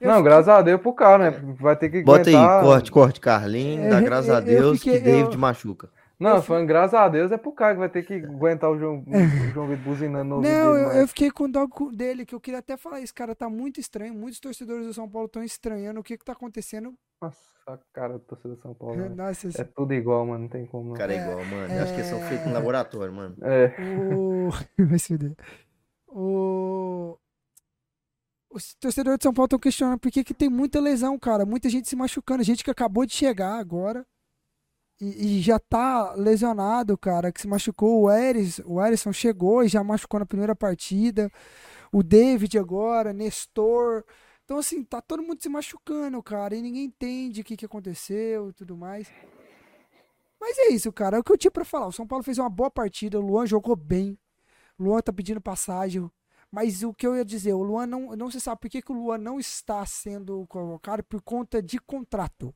eu 0.00 0.08
Não, 0.08 0.16
fiquei- 0.16 0.22
graças 0.30 0.48
a 0.48 0.62
Deus 0.62 0.80
pro 0.80 0.92
cara, 0.92 1.30
né? 1.30 1.54
Vai 1.60 1.76
ter 1.76 1.88
que 1.88 2.02
Bota 2.02 2.28
aí, 2.28 2.34
aguentar. 2.34 2.62
corte, 2.64 2.90
corte, 2.90 3.20
Carlinhos, 3.20 3.88
dá 3.90 3.98
É, 3.98 4.02
graças 4.02 4.30
a 4.30 4.38
eu 4.38 4.42
Deus 4.44 4.78
fiquei- 4.78 4.98
que 4.98 5.04
David 5.04 5.34
eu- 5.34 5.38
machuca. 5.38 5.88
Não, 6.18 6.36
eu 6.36 6.42
falando 6.42 6.66
graças 6.66 6.94
a 6.94 7.08
Deus 7.08 7.30
é 7.32 7.38
pro 7.38 7.52
cara 7.52 7.72
que 7.74 7.78
vai 7.78 7.88
ter 7.88 8.02
que 8.02 8.14
aguentar 8.14 8.70
o 8.70 8.78
João, 8.78 9.04
o 9.06 9.52
João 9.54 9.66
Vitor 9.68 9.84
buzinando 9.84 10.24
no 10.28 10.36
Não, 10.36 10.42
dele, 10.42 10.58
eu, 10.82 10.86
mas- 10.88 10.96
eu 10.96 11.08
fiquei 11.08 11.30
com 11.30 11.48
dó 11.48 11.66
dele, 11.92 12.26
que 12.26 12.34
eu 12.34 12.40
queria 12.40 12.58
até 12.58 12.76
falar 12.76 13.00
isso, 13.00 13.14
cara, 13.14 13.34
tá 13.36 13.48
muito 13.48 13.78
estranho. 13.80 14.12
Muitos 14.12 14.40
torcedores 14.40 14.84
do 14.86 14.92
São 14.92 15.08
Paulo 15.08 15.26
estão 15.26 15.42
estranhando 15.44 16.00
o 16.00 16.02
que 16.02 16.18
que 16.18 16.24
tá 16.24 16.32
acontecendo. 16.32 16.92
Nossa, 17.20 17.38
a 17.66 17.78
cara 17.92 18.14
do 18.14 18.20
torcedor 18.20 18.56
de 18.56 18.62
São 18.62 18.74
Paulo. 18.74 18.96
né? 18.96 19.08
Nossa, 19.10 19.48
É 19.60 19.64
tudo 19.64 19.92
igual, 19.92 20.26
mano. 20.26 20.42
Não 20.42 20.48
tem 20.48 20.66
como. 20.66 20.90
Não. 20.90 20.96
cara 20.96 21.12
é 21.12 21.16
É, 21.16 21.22
igual, 21.22 21.44
mano. 21.44 21.74
Eu 21.74 21.82
acho 21.82 21.94
que 21.94 22.04
são 22.04 22.20
feitos 22.20 22.46
no 22.46 22.52
é. 22.52 22.54
laboratório, 22.54 23.12
mano. 23.12 23.36
É. 23.42 23.74
o... 24.14 24.50
Vai 24.88 24.98
se 24.98 25.08
fuder. 25.08 25.36
O... 26.08 27.18
Os 28.52 28.74
torcedores 28.74 29.18
de 29.18 29.22
São 29.22 29.32
Paulo 29.32 29.46
estão 29.46 29.58
questionando 29.58 29.98
por 29.98 30.10
que, 30.10 30.24
que 30.24 30.34
tem 30.34 30.48
muita 30.48 30.80
lesão, 30.80 31.18
cara. 31.18 31.46
Muita 31.46 31.68
gente 31.68 31.88
se 31.88 31.94
machucando. 31.94 32.42
Gente 32.42 32.64
que 32.64 32.70
acabou 32.70 33.06
de 33.06 33.12
chegar 33.14 33.58
agora 33.58 34.04
e, 35.00 35.38
e 35.38 35.40
já 35.40 35.58
tá 35.58 36.14
lesionado, 36.14 36.96
cara. 36.98 37.30
Que 37.30 37.40
se 37.40 37.46
machucou. 37.46 38.02
O 38.02 38.10
Eris, 38.10 38.60
o 38.64 38.82
Erisson 38.84 39.12
chegou 39.12 39.62
e 39.62 39.68
já 39.68 39.84
machucou 39.84 40.18
na 40.18 40.26
primeira 40.26 40.56
partida. 40.56 41.30
O 41.92 42.02
David 42.02 42.58
agora, 42.58 43.12
Nestor. 43.12 44.04
Então, 44.50 44.58
assim, 44.58 44.82
tá 44.82 45.00
todo 45.00 45.22
mundo 45.22 45.40
se 45.40 45.48
machucando, 45.48 46.20
cara. 46.20 46.56
E 46.56 46.60
ninguém 46.60 46.86
entende 46.86 47.40
o 47.40 47.44
que, 47.44 47.56
que 47.56 47.64
aconteceu 47.64 48.50
e 48.50 48.52
tudo 48.52 48.76
mais. 48.76 49.08
Mas 50.40 50.58
é 50.58 50.70
isso, 50.70 50.92
cara. 50.92 51.16
É 51.16 51.20
o 51.20 51.22
que 51.22 51.30
eu 51.30 51.38
tinha 51.38 51.52
pra 51.52 51.64
falar. 51.64 51.86
O 51.86 51.92
São 51.92 52.04
Paulo 52.04 52.24
fez 52.24 52.36
uma 52.36 52.50
boa 52.50 52.68
partida. 52.68 53.16
O 53.16 53.22
Luan 53.22 53.46
jogou 53.46 53.76
bem. 53.76 54.18
O 54.76 54.82
Luan 54.82 55.00
tá 55.02 55.12
pedindo 55.12 55.40
passagem. 55.40 56.10
Mas 56.50 56.82
o 56.82 56.92
que 56.92 57.06
eu 57.06 57.14
ia 57.14 57.24
dizer, 57.24 57.52
o 57.52 57.62
Luan 57.62 57.86
não, 57.86 58.16
não 58.16 58.28
se 58.28 58.40
sabe 58.40 58.60
por 58.60 58.68
que, 58.68 58.82
que 58.82 58.90
o 58.90 58.96
Luan 58.96 59.18
não 59.18 59.38
está 59.38 59.86
sendo 59.86 60.44
colocado 60.48 61.04
por 61.04 61.22
conta 61.22 61.62
de 61.62 61.78
contrato. 61.78 62.52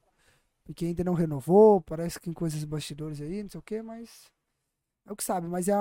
Porque 0.65 0.87
ainda 0.87 1.05
não 1.05 1.15
renovou, 1.15 1.81
parece 1.81 2.19
que 2.19 2.29
em 2.29 2.33
coisas 2.33 2.65
bastidores 2.65 3.21
aí, 3.21 3.41
não 3.41 3.51
sei 3.51 3.61
o 3.61 3.63
que, 3.63 3.81
mas. 3.83 4.34
É 5.07 5.13
o 5.13 5.17
que 5.17 5.23
sabe, 5.25 5.47
mas 5.47 5.69
é 5.69 5.75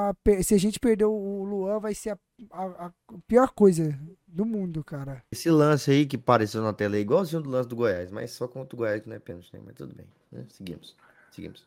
se 0.43 0.53
a 0.53 0.57
gente 0.57 0.79
perder 0.79 1.05
o 1.05 1.43
Luan, 1.43 1.79
vai 1.79 1.95
ser 1.95 2.09
a, 2.11 2.17
a- 2.51 2.85
a 2.87 2.91
pior 3.25 3.51
coisa 3.51 3.97
do 4.27 4.45
mundo, 4.45 4.83
cara. 4.83 5.23
Esse 5.31 5.49
lance 5.49 5.89
aí 5.91 6.05
que 6.05 6.17
apareceu 6.17 6.61
na 6.61 6.73
tela 6.73 6.97
é 6.97 6.99
igualzinho 6.99 7.41
do 7.41 7.49
lance 7.49 7.69
do 7.69 7.75
Goiás, 7.75 8.11
mas 8.11 8.31
só 8.31 8.47
contra 8.49 8.75
o 8.75 8.77
Goiás 8.77 9.01
que 9.01 9.07
não 9.07 9.15
é 9.15 9.19
pênalti, 9.19 9.49
né? 9.53 9.61
Mas 9.65 9.75
tudo 9.75 9.95
bem. 9.95 10.05
né? 10.31 10.45
Seguimos. 10.49 10.95
Seguimos. 11.31 11.65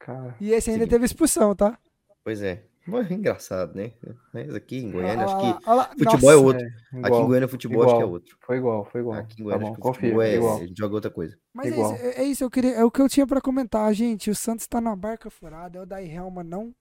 Cara. 0.00 0.34
E 0.40 0.50
esse 0.50 0.70
ainda 0.70 0.84
Seguinte. 0.84 0.90
teve 0.90 1.04
expulsão, 1.04 1.54
tá? 1.54 1.78
Pois 2.24 2.40
é. 2.42 2.62
Mas 2.86 3.10
é 3.10 3.14
engraçado, 3.14 3.74
né? 3.74 3.92
Mas 4.32 4.54
aqui 4.54 4.78
em 4.78 4.90
Goiânia, 4.92 5.24
acho 5.24 5.34
Olha 5.36 5.74
lá, 5.74 5.86
que 5.94 6.04
lá. 6.04 6.10
futebol 6.10 6.30
é 6.30 6.34
Nossa, 6.34 6.46
outro. 6.46 6.62
É, 6.64 6.68
Aqui 6.68 6.98
igual. 7.08 7.22
em 7.22 7.26
Goiânia, 7.26 7.48
futebol 7.48 7.82
acho 7.82 7.90
que 7.90 7.94
é 7.94 7.98
igual. 8.00 8.12
outro. 8.12 8.36
Foi 8.46 8.56
igual, 8.56 8.84
foi 8.84 9.00
igual. 9.00 9.18
Aqui 9.18 9.34
em 9.34 9.36
Tá 9.36 9.42
Goiânia, 9.44 9.58
bom, 9.58 9.66
acho 9.66 9.74
que 9.74 9.80
o 9.80 9.82
confia. 9.82 10.00
futebol 10.02 10.22
é, 10.22 10.34
Igual. 10.36 10.56
a 10.56 10.60
gente 10.66 10.78
joga 10.78 10.94
outra 10.94 11.10
coisa. 11.10 11.36
Mas 11.52 11.66
é 11.66 11.68
Igual. 11.70 11.94
isso, 11.94 12.02
é, 12.04 12.08
é 12.10 12.24
isso, 12.24 12.44
eu 12.44 12.50
queria, 12.50 12.70
é 12.74 12.84
o 12.84 12.90
que 12.90 13.02
eu 13.02 13.08
tinha 13.08 13.26
pra 13.26 13.40
comentar, 13.40 13.92
gente. 13.92 14.30
O 14.30 14.34
Santos 14.36 14.66
tá 14.68 14.80
na 14.80 14.94
barca 14.94 15.28
furada, 15.30 15.78
é 15.78 15.82
o 15.82 15.86
Daí 15.86 16.08
Helma 16.08 16.44
não. 16.44 16.72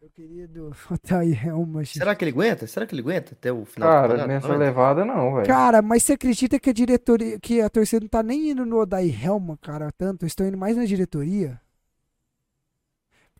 Meu 0.00 0.08
querido, 0.10 0.70
o 0.90 0.96
Daí 1.06 1.32
Helma, 1.34 1.84
gente. 1.84 1.98
Será 1.98 2.14
que 2.14 2.24
ele 2.24 2.30
aguenta? 2.30 2.66
Será 2.66 2.86
que 2.86 2.94
ele 2.94 3.02
aguenta 3.02 3.34
até 3.34 3.52
o 3.52 3.66
final 3.66 3.88
do 4.08 4.08
Cara, 4.16 4.26
nessa 4.26 4.48
Não, 4.48 4.56
levada 4.56 5.04
não, 5.04 5.34
velho. 5.34 5.46
Cara, 5.46 5.82
mas 5.82 6.02
você 6.04 6.14
acredita 6.14 6.58
que 6.58 6.70
a 6.70 6.72
diretoria, 6.72 7.38
que 7.38 7.60
a 7.60 7.68
torcida 7.68 8.00
não 8.00 8.08
tá 8.08 8.22
nem 8.22 8.50
indo 8.50 8.64
no 8.64 8.78
Odair 8.78 9.22
Helma, 9.26 9.58
cara, 9.60 9.92
tanto? 9.92 10.24
Estão 10.24 10.46
indo 10.46 10.56
mais 10.56 10.74
na 10.76 10.86
diretoria? 10.86 11.60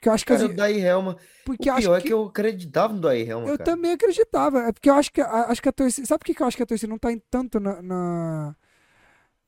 Porque 0.00 0.08
eu 0.08 0.12
acho 0.14 0.24
que, 0.24 0.32
Cara, 0.32 0.44
as- 0.46 0.50
o 0.50 0.56
Daí 0.56 0.80
Helma. 0.80 1.16
porque 1.44 1.68
o 1.68 1.72
eu 1.72 1.74
acho 1.76 1.82
pior 1.88 1.96
é 1.96 2.00
que, 2.00 2.06
que 2.06 2.12
eu 2.14 2.24
acreditava 2.24 2.94
no 2.94 3.00
Daí 3.02 3.28
Helma, 3.28 3.48
eu 3.48 3.58
cara. 3.58 3.70
também 3.70 3.92
acreditava, 3.92 4.60
é 4.62 4.72
porque 4.72 4.88
eu 4.88 4.94
acho 4.94 5.12
que 5.12 5.20
a- 5.20 5.44
acho 5.50 5.60
que 5.62 5.68
a 5.68 5.72
torcida, 5.72 6.06
sabe 6.06 6.20
por 6.20 6.24
que 6.24 6.34
que 6.34 6.42
eu 6.42 6.46
acho 6.46 6.56
que 6.56 6.62
a 6.62 6.66
torcida 6.66 6.88
não 6.90 6.98
tá 6.98 7.12
indo 7.12 7.22
tanto 7.30 7.60
na, 7.60 7.82
na, 7.82 8.56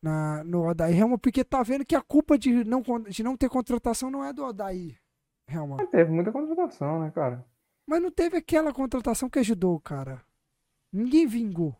na- 0.03 0.45
no 0.45 0.69
Odair 0.69 0.99
Helma? 0.99 1.17
Porque 1.19 1.43
tá 1.43 1.63
vendo 1.63 1.87
que 1.87 1.97
a 1.97 2.03
culpa 2.03 2.37
de 2.37 2.65
não 2.65 2.83
de 3.09 3.23
não 3.23 3.35
ter 3.35 3.49
contratação 3.49 4.11
não 4.11 4.23
é 4.23 4.31
do 4.33 4.45
Odair 4.45 4.99
Helma. 5.49 5.79
Teve 5.87 6.11
muita 6.13 6.31
contratação, 6.31 7.01
né, 7.01 7.11
cara? 7.15 7.45
Mas 7.87 8.03
não 8.03 8.11
teve 8.11 8.37
aquela 8.37 8.75
contratação 8.75 9.31
que 9.31 9.39
ajudou, 9.39 9.81
cara. 9.81 10.21
Ninguém 10.93 11.27
vingou. 11.27 11.75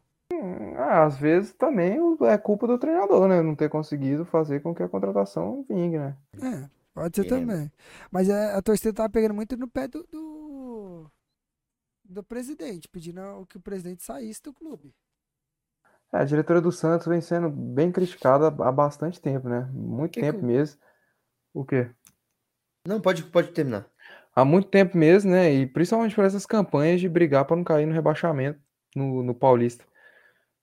Ah, 0.79 1.05
às 1.05 1.18
vezes 1.18 1.53
também 1.53 1.99
é 2.23 2.39
culpa 2.39 2.66
do 2.66 2.79
treinador, 2.79 3.29
né? 3.29 3.43
Não 3.43 3.55
ter 3.55 3.68
conseguido 3.68 4.25
fazer 4.25 4.61
com 4.61 4.75
que 4.75 4.83
a 4.83 4.89
contratação 4.89 5.62
vingue, 5.68 5.99
né? 5.99 6.16
É, 6.43 6.68
pode 6.95 7.16
ser 7.16 7.26
Entendo. 7.26 7.49
também. 7.49 7.72
Mas 8.11 8.28
é, 8.28 8.53
a 8.55 8.62
torcida 8.62 8.93
tava 8.93 9.11
pegando 9.11 9.34
muito 9.34 9.57
no 9.57 9.68
pé 9.68 9.88
do, 9.88 10.05
do, 10.11 11.11
do 12.05 12.22
presidente, 12.24 12.88
pedindo 12.88 13.20
o 13.40 13.47
que 13.47 13.57
o 13.57 13.61
presidente 13.61 14.03
saísse 14.03 14.43
do 14.43 14.53
clube. 14.53 14.95
É, 16.12 16.18
a 16.18 16.24
diretoria 16.24 16.61
do 16.61 16.70
Santos 16.72 17.07
vem 17.07 17.20
sendo 17.20 17.49
bem 17.49 17.90
criticada 17.90 18.47
há 18.49 18.70
bastante 18.72 19.20
tempo, 19.20 19.49
né? 19.49 19.68
Muito 19.72 20.12
Que 20.12 20.20
tempo 20.20 20.40
que- 20.40 20.45
mesmo. 20.45 20.78
O 21.55 21.64
quê? 21.64 21.90
Não, 22.86 23.01
pode, 23.01 23.22
pode 23.24 23.53
terminar. 23.53 23.86
Há 24.34 24.45
muito 24.45 24.68
tempo 24.68 24.97
mesmo, 24.97 25.30
né? 25.30 25.53
E 25.53 25.66
principalmente 25.66 26.14
por 26.14 26.24
essas 26.24 26.47
campanhas 26.47 27.01
de 27.01 27.09
brigar 27.09 27.45
para 27.45 27.57
não 27.57 27.64
cair 27.64 27.86
no 27.86 27.93
rebaixamento 27.93 28.61
no, 28.97 29.22
no 29.22 29.34
Paulista. 29.34 29.84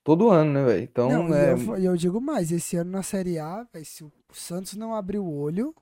Todo 0.04 0.30
ano, 0.30 0.52
né, 0.54 0.66
velho? 0.66 0.84
Então, 0.84 1.10
Não, 1.10 1.34
é, 1.34 1.56
e 1.56 1.68
eu, 1.68 1.78
eu 1.78 1.96
digo 1.98 2.20
mais, 2.20 2.52
esse 2.52 2.76
ano 2.78 2.92
na 2.92 3.04
Série 3.04 3.38
A, 3.38 3.64
véi, 3.72 3.86
se 3.86 4.04
o 4.04 4.12
Santos 4.34 4.74
não 4.76 4.96
abrir 4.96 5.20
o 5.20 5.30
olho, 5.32 5.74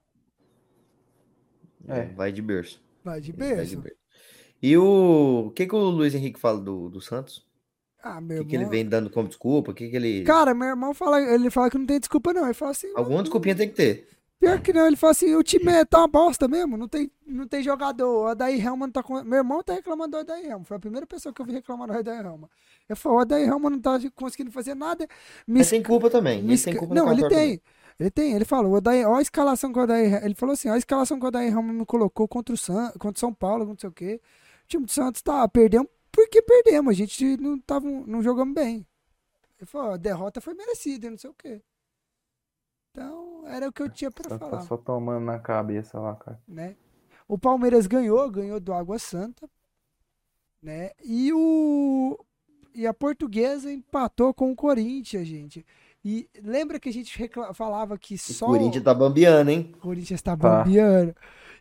É. 1.88 2.06
Vai 2.06 2.32
de 2.32 2.42
berço. 2.42 2.82
vai 3.04 3.20
de 3.22 3.32
Vai 3.32 3.48
de 3.50 3.56
berço. 3.56 3.78
berço. 3.82 3.98
E 4.62 4.78
o... 4.78 5.46
o 5.48 5.52
que, 5.52 5.68
que 5.68 5.76
o 5.76 5.78
Luiz 5.90 6.16
Henrique 6.16 6.40
fala 6.40 6.60
do, 6.60 6.90
do 6.90 7.00
Santos? 7.02 7.46
Ah, 8.02 8.20
O 8.20 8.22
meu 8.22 8.44
que, 8.44 8.50
que 8.50 8.56
ele 8.56 8.64
irmão. 8.64 8.72
vem 8.72 8.86
dando 8.88 9.10
como 9.10 9.28
desculpa? 9.28 9.72
O 9.72 9.74
que, 9.74 9.90
que 9.90 9.96
ele. 9.96 10.24
Cara, 10.24 10.54
meu 10.54 10.68
irmão 10.70 10.94
fala, 10.94 11.22
ele 11.22 11.50
fala 11.50 11.70
que 11.70 11.78
não 11.78 11.86
tem 11.86 12.00
desculpa, 12.00 12.34
não. 12.34 12.46
Ele 12.46 12.54
fala 12.54 12.72
assim. 12.72 12.92
Alguma 12.96 13.22
desculpinha 13.22 13.56
tem 13.56 13.68
que 13.70 13.76
ter. 13.76 14.08
Pior 14.40 14.62
que 14.62 14.72
não, 14.72 14.86
ele 14.86 14.96
fala 14.96 15.12
assim, 15.12 15.34
o 15.36 15.42
time 15.42 15.72
é 15.72 15.84
tá 15.84 15.98
uma 15.98 16.08
bosta 16.08 16.48
mesmo, 16.48 16.78
não 16.78 16.88
tem, 16.88 17.10
não 17.26 17.48
tem 17.48 17.64
jogador. 17.64 18.26
O 18.26 18.28
Adair 18.28 18.64
Helman 18.64 18.92
tá 18.92 19.02
com. 19.02 19.24
Meu 19.24 19.40
irmão 19.40 19.64
tá 19.64 19.74
reclamando 19.74 20.12
do 20.12 20.18
Adair 20.18 20.46
Helman. 20.46 20.64
Foi 20.64 20.78
a 20.78 20.80
primeira 20.80 21.08
pessoa 21.08 21.34
que 21.34 21.42
eu 21.42 21.46
vi 21.46 21.54
reclamar 21.54 21.88
do 21.88 21.94
Adair 21.98 22.24
Helman. 22.24 22.48
Eu 22.88 22.96
falei, 22.96 23.18
o 23.18 23.22
Adair 23.22 23.48
Helman 23.50 23.72
não 23.72 23.80
tá 23.80 24.00
conseguindo 24.16 24.52
fazer 24.52 24.76
nada. 24.76 25.08
Me 25.48 25.58
Mas 25.58 25.70
tem 25.72 25.82
culpa 25.82 26.08
também. 26.10 26.38
me 26.40 26.50
Ele 26.50 26.54
esca- 26.54 26.70
tem 26.70 26.80
culpa 26.80 26.94
Não, 26.94 27.12
ele 27.12 27.28
tem. 27.28 27.60
Ele 28.00 28.12
tem, 28.12 28.34
ele 28.34 28.46
falou, 28.46 28.74
o 28.74 28.76
Odair, 28.76 29.08
ó 29.08 29.16
a 29.16 29.22
escalação 29.22 29.74
que 29.74 29.80
o 29.80 29.84
Odair, 29.84 30.24
ele 30.24 30.36
falou 30.36 30.54
assim, 30.54 30.70
ó 30.70 30.74
a 30.74 30.78
escalação 30.78 31.18
que 31.20 31.26
o 31.26 31.28
Odair 31.30 31.52
Helman 31.52 31.74
me 31.74 31.86
colocou 31.86 32.28
contra 32.28 32.54
o 32.54 32.58
San, 32.58 32.92
contra 32.92 33.18
o 33.18 33.20
São 33.20 33.34
Paulo, 33.34 33.66
não 33.66 33.78
sei 33.78 33.90
o 33.90 33.92
quê. 33.92 34.22
O 34.66 34.68
time 34.68 34.86
do 34.86 34.92
Santos 34.92 35.22
tá, 35.22 35.48
perdemos 35.48 35.90
porque 36.12 36.42
perdemos, 36.42 36.92
a 36.92 36.96
gente 36.96 37.38
não 37.38 37.60
tava, 37.60 37.88
não 37.88 38.24
jogamos 38.24 38.56
bem. 38.56 38.88
Ele 39.60 39.66
falou, 39.68 39.94
a 39.94 39.98
derrota 39.98 40.42
foi 40.42 40.56
merecida, 40.56 41.12
não 41.12 41.18
sei 41.18 41.30
o 41.30 41.34
quê. 41.34 41.62
Então, 42.90 43.44
era 43.48 43.68
o 43.68 43.72
que 43.72 43.84
eu 43.84 43.90
tinha 43.90 44.10
pra 44.10 44.24
Santos 44.28 44.40
tá 44.40 44.50
falar, 44.50 44.62
só 44.64 44.78
tomando 44.78 45.24
na 45.26 45.38
cabeça 45.38 46.00
lá, 46.00 46.16
cara. 46.16 46.42
né? 46.48 46.76
O 47.28 47.38
Palmeiras 47.38 47.86
ganhou, 47.86 48.30
ganhou 48.32 48.60
do 48.60 48.74
Água 48.74 48.98
Santa, 48.98 49.48
né? 50.60 50.92
E 51.04 51.32
o 51.34 52.18
e 52.74 52.88
a 52.88 52.94
Portuguesa 52.94 53.72
empatou 53.72 54.34
com 54.34 54.52
o 54.52 54.56
Corinthians, 54.56 55.28
gente. 55.28 55.66
E 56.06 56.30
lembra 56.42 56.80
que 56.80 56.88
a 56.90 56.94
gente 56.94 57.30
falava 57.54 57.98
que 57.98 58.16
O 58.16 58.18
só 58.20 58.46
Corinthians 58.48 58.84
tá 58.84 58.94
bambiando, 58.94 59.52
hein? 59.52 59.72
o 59.76 59.78
Corinthians 59.80 60.22
tá 60.22 60.38
Tá. 60.38 60.64
bombeando. 60.64 61.14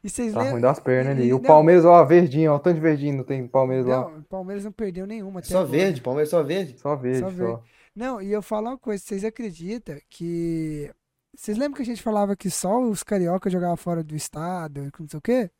E 0.04 0.08
vocês 0.10 0.32
Tá 0.32 0.42
ruim 0.50 0.60
das 0.60 0.78
pernas 0.78 1.14
ali. 1.16 1.24
e 1.24 1.28
E 1.28 1.32
o 1.34 1.38
não- 1.38 1.42
Palmeiras, 1.42 1.84
ó, 1.84 2.04
verdinho, 2.04 2.52
ó, 2.52 2.56
o 2.56 2.58
tanto 2.60 2.74
de 2.76 2.80
verdinho 2.80 3.16
não 3.16 3.24
tem 3.24 3.46
Palmeiras 3.48 3.86
lá. 3.86 4.02
Não, 4.02 4.18
o 4.18 4.22
Palmeiras 4.24 4.64
não 4.64 4.70
perdeu 4.70 5.06
nenhuma 5.06 5.40
até 5.40 5.48
Só 5.48 5.58
agora. 5.60 5.72
verde, 5.72 6.00
Palmeiras 6.00 6.30
só 6.30 6.42
verde. 6.42 6.78
Só 6.78 6.94
verde, 6.94 7.18
Só 7.20 7.30
só. 7.30 7.34
verde. 7.36 7.62
Não, 7.94 8.20
e 8.22 8.30
eu 8.30 8.42
falo 8.42 8.68
uma 8.68 8.78
coisa, 8.78 9.02
vocês 9.02 9.24
acreditam 9.24 9.96
que. 10.08 10.90
Vocês 11.34 11.58
lembram 11.58 11.76
que 11.76 11.82
a 11.82 11.86
gente 11.86 12.02
falava 12.02 12.36
que 12.36 12.48
só 12.50 12.78
os 12.80 13.02
carioca 13.02 13.50
jogavam 13.50 13.76
fora 13.76 14.02
do 14.04 14.14
estado, 14.14 14.90
que 14.92 15.00
não 15.02 15.08
sei 15.08 15.18
o 15.18 15.22
quê? 15.22 15.50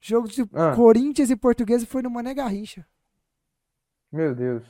Jogo 0.00 0.28
de 0.28 0.42
Ah. 0.52 0.74
Corinthians 0.74 1.30
e 1.30 1.36
Portuguesa 1.36 1.86
foi 1.86 2.02
no 2.02 2.10
Mané 2.10 2.34
Garrincha. 2.34 2.84
Meu 4.12 4.34
Deus. 4.34 4.64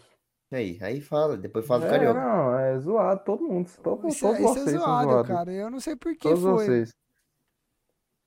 Aí, 0.53 0.79
aí 0.83 1.01
fala, 1.01 1.37
depois 1.37 1.65
fala 1.67 1.81
do 1.83 1.87
É, 1.87 1.91
Carioca. 1.91 2.21
não, 2.21 2.59
é 2.71 2.79
zoado, 2.79 3.21
todo 3.25 3.45
mundo. 3.45 3.69
Todo, 3.83 4.09
Isso, 4.09 4.21
todos 4.21 4.39
é- 4.39 4.43
isso 4.45 4.55
vocês 4.55 4.69
é 4.75 4.79
zoado, 4.79 5.11
zoados. 5.11 5.29
cara. 5.29 5.53
Eu 5.53 5.71
não 5.71 5.81
sei 5.81 5.97
por 5.97 6.13
que 6.13 6.21
Todos 6.29 6.41
foi. 6.43 6.53
vocês. 6.53 6.95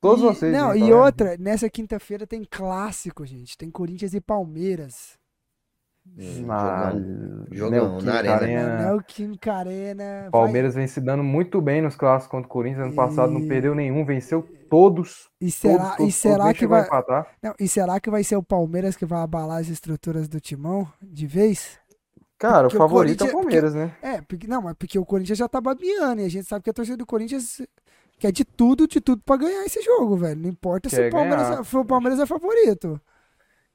Todos 0.02 0.20
E- 0.24 0.26
vocês. 0.28 0.54
Não, 0.54 0.76
e 0.76 0.80
tá 0.80 0.86
vendo? 0.86 0.98
outra, 0.98 1.38
nessa 1.38 1.70
quinta-feira 1.70 2.28
tem 2.28 2.44
clássico, 2.50 3.26
gente. 3.26 3.58
Tem 3.58 3.72
Corinthians 3.72 4.14
e 4.14 4.20
Palmeiras. 4.22 5.18
Na 6.06 6.92
jogão. 6.92 7.48
Jogão, 7.50 8.02
Neoquímica 8.02 8.04
na 8.12 8.18
arena. 8.18 8.36
Arena. 8.36 8.68
Na 8.78 8.86
Neoquímica 8.90 9.54
Arena. 9.54 10.22
vai- 10.24 10.32
Palmeiras 10.32 10.76
vem 10.76 10.86
se 10.86 11.00
dando 11.00 11.24
muito 11.24 11.62
bem 11.62 11.82
nos 11.82 11.96
clássicos 11.96 12.30
contra 12.32 12.46
o 12.46 12.50
Corinthians. 12.50 12.88
Ano 12.88 12.94
passado 12.94 13.32
não 13.32 13.40
E- 13.40 13.48
perdeu 13.48 13.74
nenhum, 13.74 14.04
venceu 14.06 14.46
todos. 14.70 15.30
E 15.40 15.50
será, 15.50 15.78
todos, 15.78 15.98
todos, 15.98 16.10
e 16.10 16.12
será 16.18 16.44
todos, 16.44 16.60
que 16.60 16.68
vai. 16.68 16.82
empatar. 16.84 17.28
Não, 17.42 17.56
e 17.58 17.68
será 17.70 18.02
que 18.02 18.10
vai 18.10 18.22
ser 18.22 18.36
o 18.36 18.44
Palmeiras 18.44 18.98
que 18.98 19.06
vai 19.06 19.22
abalar 19.22 19.60
as 19.62 19.70
estruturas 19.70 20.28
do 20.28 20.42
timão 20.42 20.86
de 21.02 21.26
vez? 21.26 21.80
Cara, 22.44 22.64
Porque 22.64 22.76
o 22.76 22.80
o 22.80 22.82
favorito 22.90 23.24
é 23.24 23.28
o 23.30 23.32
Corinthians- 23.32 23.74
Palmeiras, 23.74 23.74
né? 23.74 23.96
É, 24.02 24.22
porque, 24.22 24.48
não, 24.48 24.62
mas 24.62 24.76
porque 24.78 25.00
o 25.00 25.06
Corinthians 25.06 25.38
já 25.38 25.48
tá 25.48 25.62
babiando 25.62 26.22
e 26.22 26.26
a 26.26 26.30
gente 26.30 26.46
sabe 26.46 26.62
que 26.64 26.70
a 26.70 26.74
torcida 26.74 26.98
do 26.98 27.06
Corinthians 27.06 27.62
quer 28.20 28.34
de 28.34 28.44
tudo, 28.44 28.86
de 28.86 29.00
tudo 29.00 29.22
pra 29.26 29.38
ganhar 29.38 29.64
esse 29.66 29.82
jogo, 29.82 30.18
velho. 30.18 30.42
Não 30.42 30.50
importa 30.50 30.90
se 30.90 30.98
Quer 30.98 31.08
o 31.08 31.12
Palmeiras, 31.12 31.50
é, 31.60 31.64
se 31.64 31.78
o 31.78 31.86
Palmeiras 31.86 32.20
é 32.20 32.26
favorito. 32.26 33.00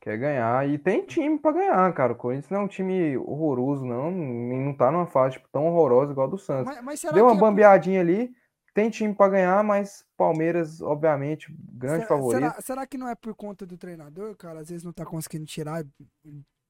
Quer 0.03 0.19
ganhar. 0.19 0.69
E 0.69 0.77
tem 0.77 1.03
time 1.07 1.39
pra 1.39 1.53
ganhar, 1.53 1.93
cara. 1.95 2.13
O 2.13 2.17
Corinthians 2.17 2.51
não 2.51 2.61
é 2.61 2.65
um 2.65 2.69
time 2.69 3.17
horroroso, 3.17 3.87
não. 3.87 4.11
E 4.13 4.57
não 4.59 4.75
tá 4.75 4.91
numa 4.93 5.07
fase 5.07 5.37
tipo, 5.37 5.49
tão 5.51 5.67
horrorosa 5.67 6.13
igual 6.13 6.27
a 6.27 6.31
do 6.31 6.39
Santos. 6.39 6.67
Mas, 6.67 6.85
mas 7.03 7.13
Deu 7.15 7.25
uma 7.25 7.35
é- 7.37 7.39
bambeadinha 7.41 8.01
ali. 8.01 8.31
Tem 8.75 8.91
time 8.91 9.13
pra 9.15 9.29
ganhar, 9.31 9.65
mas 9.65 10.05
Palmeiras, 10.17 10.81
obviamente, 10.83 11.53
grande 11.73 12.05
será, 12.05 12.07
favorito. 12.09 12.39
será, 12.41 12.61
será 12.61 12.87
que 12.87 12.99
não 12.99 13.09
é 13.09 13.15
por 13.15 13.35
conta 13.35 13.65
do 13.67 13.77
treinador, 13.79 14.37
cara? 14.37 14.61
Às 14.61 14.69
vezes 14.69 14.85
não 14.85 14.93
tá 14.93 15.05
conseguindo 15.07 15.47
tirar 15.47 15.83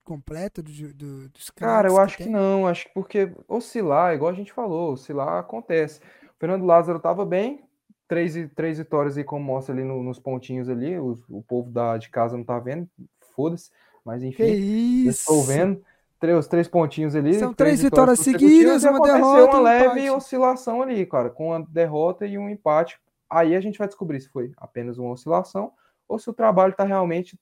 completo 0.08 0.62
do, 0.62 0.94
do- 0.94 1.28
dos 1.30 1.50
Cara, 1.50 1.88
craques 1.88 1.92
eu 1.92 1.98
acho 1.98 2.18
que 2.18 2.24
tem? 2.24 2.32
não. 2.32 2.66
Acho 2.66 2.86
que 2.86 2.94
porque 2.94 3.32
oscilar, 3.48 4.14
igual 4.14 4.30
a 4.30 4.34
gente 4.34 4.52
falou, 4.52 4.92
oscilar 4.92 5.38
acontece. 5.38 6.00
O 6.00 6.38
Fernando 6.38 6.64
Lázaro 6.64 6.98
tava 7.00 7.24
bem, 7.26 7.62
três, 8.08 8.34
três 8.54 8.78
vitórias 8.78 9.16
aí, 9.18 9.24
como 9.24 9.44
mostra 9.44 9.74
ali 9.74 9.84
no- 9.84 10.02
nos 10.02 10.18
pontinhos 10.18 10.68
ali. 10.68 10.98
os- 10.98 11.24
o 11.28 11.42
povo 11.42 11.70
da, 11.70 11.96
de 11.98 12.08
casa 12.10 12.36
não 12.36 12.44
tá 12.44 12.58
vendo, 12.58 12.88
foda-se. 13.34 13.70
Mas 14.04 14.22
Que 14.22 14.28
enfim, 14.28 15.08
estou 15.08 15.42
vendo. 15.44 15.82
Três, 16.20 16.36
os 16.38 16.46
três 16.48 16.66
pontinhos 16.66 17.14
ali. 17.14 17.34
São 17.34 17.54
três 17.54 17.80
vitórias 17.82 18.18
consecutivas, 18.18 18.82
seguidas, 18.82 18.84
uma 18.84 19.00
derrota 19.00 19.52
uma 19.52 19.60
um 19.60 19.62
leve 19.62 19.86
empate. 20.06 20.10
oscilação 20.10 20.82
ali, 20.82 21.06
cara, 21.06 21.30
com 21.30 21.52
a 21.52 21.60
derrota 21.60 22.26
e 22.26 22.36
um 22.38 22.48
empate. 22.48 22.98
Aí 23.30 23.54
a 23.54 23.60
gente 23.60 23.78
vai 23.78 23.86
descobrir 23.86 24.20
se 24.20 24.28
foi 24.30 24.50
apenas 24.56 24.98
uma 24.98 25.10
oscilação 25.12 25.72
ou 26.08 26.18
se 26.18 26.28
o 26.28 26.32
trabalho 26.32 26.74
tá 26.74 26.82
realmente 26.84 27.38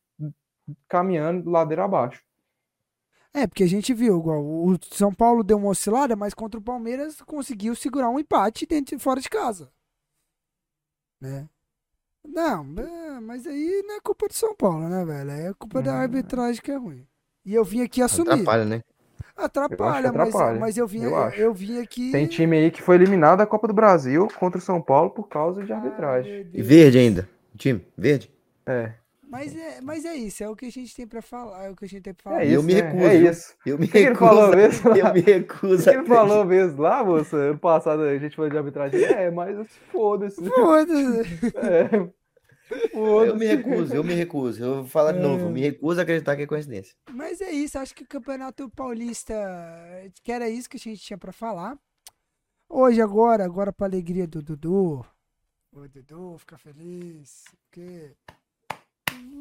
caminhando 0.89 1.49
ladeira 1.51 1.85
abaixo. 1.85 2.23
É, 3.37 3.47
porque 3.47 3.65
a 3.65 3.69
gente 3.69 3.93
viu, 3.93 4.19
igual, 4.19 4.43
o 4.43 4.79
São 4.91 5.13
Paulo 5.13 5.45
deu 5.45 5.59
uma 5.59 5.69
oscilada, 5.69 6.17
mas 6.17 6.33
contra 6.33 6.59
o 6.59 6.63
Palmeiras 6.63 7.21
conseguiu 7.21 7.75
segurar 7.77 8.09
um 8.09 8.19
empate 8.19 8.65
dentro, 8.65 8.99
fora 8.99 9.21
de 9.21 9.29
casa. 9.29 9.71
Né? 11.21 11.47
Não, 12.27 12.65
é, 12.81 13.21
mas 13.21 13.47
aí 13.47 13.83
não 13.87 13.97
é 13.97 14.01
culpa 14.01 14.27
de 14.27 14.35
São 14.35 14.55
Paulo, 14.55 14.89
né, 14.89 15.05
velho? 15.05 15.31
É 15.31 15.53
culpa 15.53 15.83
da 15.83 15.93
Hum. 15.93 16.01
arbitragem 16.01 16.63
que 16.63 16.71
é 16.73 16.77
ruim. 16.77 17.07
E 17.45 17.55
eu 17.55 17.63
vim 17.63 17.83
aqui 17.83 18.01
assumir. 18.01 18.31
Atrapalha, 18.31 18.65
né? 18.65 18.81
Atrapalha, 19.37 20.07
Eu 20.09 20.11
atrapalha, 20.11 20.53
Mas, 20.53 20.61
mas 20.61 20.79
eu 20.79 20.87
vim, 20.89 21.03
eu 21.03 21.31
eu, 21.33 21.53
vim 21.53 21.79
aqui. 21.79 22.11
Tem 22.11 22.27
time 22.27 22.57
aí 22.57 22.71
que 22.71 22.81
foi 22.81 22.95
eliminado 22.95 23.39
da 23.39 23.47
Copa 23.47 23.69
do 23.69 23.75
Brasil 23.75 24.29
contra 24.39 24.59
o 24.59 24.63
São 24.63 24.81
Paulo 24.81 25.11
por 25.11 25.29
causa 25.29 25.63
de 25.63 25.73
Ah, 25.73 25.77
arbitragem. 25.77 26.33
meu 26.33 26.55
E 26.55 26.63
verde 26.63 26.99
ainda. 26.99 27.29
Time, 27.59 27.87
verde. 27.99 28.31
É, 28.67 28.95
Mas 29.29 29.57
é, 29.57 29.81
mas 29.81 30.05
é 30.05 30.15
isso, 30.15 30.45
é 30.45 30.49
o 30.49 30.55
que 30.55 30.67
a 30.67 30.71
gente 30.71 30.95
tem 30.95 31.05
pra 31.07 31.21
falar, 31.21 31.65
é 31.65 31.71
o 31.71 31.75
que 31.77 31.85
a 31.85 31.89
gente 31.89 32.03
tem 32.03 32.15
pra 32.15 32.23
falar. 32.23 32.43
é 32.45 32.49
E 32.49 32.53
eu 32.53 32.61
isso, 32.61 32.67
me 32.67 32.75
né? 32.75 32.81
recuso, 32.81 33.07
É 33.07 33.15
isso. 33.17 33.55
Eu 33.67 33.79
me 33.79 33.87
que, 33.87 33.93
que 33.93 33.99
ele 33.99 34.09
recuso. 34.11 34.31
falou 34.31 34.57
mesmo? 34.57 34.91
Eu 34.97 35.13
me 35.15 35.21
recuso. 35.21 35.83
que 35.85 35.91
ele 35.91 36.05
falou 36.07 36.45
mesmo 36.45 36.81
lá, 36.83 37.05
moça? 37.05 37.37
Ano 37.37 37.59
passado 37.59 38.03
a 38.03 38.19
gente 38.19 38.37
falou 38.37 38.51
de 38.51 38.57
arbitragem. 38.57 39.03
É, 39.05 39.31
mas 39.31 39.69
foda-se. 39.91 40.45
Foda-se. 40.49 41.53
É, 41.57 41.89
Eu 42.93 43.37
me 43.37 43.47
recuso, 43.47 43.95
eu 43.95 44.03
me 44.05 44.15
recuso. 44.15 44.63
Eu 44.63 44.75
vou 44.77 44.85
falar 44.87 45.13
de 45.13 45.21
novo, 45.21 45.45
eu 45.45 45.49
É. 45.49 45.53
me 45.53 45.61
recuso 45.61 46.01
a 46.01 46.03
acreditar 46.03 46.35
que 46.37 46.43
é 46.43 46.47
coincidência. 46.47 46.95
Mas 47.13 47.41
é 47.41 47.51
isso, 47.51 47.79
acho 47.79 47.95
que 47.95 48.03
o 48.03 48.09
Campeonato 48.09 48.69
Paulista, 48.71 49.35
que 50.23 50.33
era 50.33 50.49
isso 50.49 50.69
que 50.69 50.77
a 50.77 50.81
gente 50.81 51.01
tinha 51.01 51.19
pra 51.19 51.33
falar. 51.33 51.77
Hoje, 52.69 53.01
agora, 53.01 53.45
agora 53.45 53.73
pra 53.73 53.87
alegria 53.87 54.27
do 54.27 54.43
Dudu. 54.43 55.05
O 55.73 55.89
Dudu 55.89 56.37
fica 56.39 56.59
feliz. 56.59 57.45
Porque. 57.71 58.13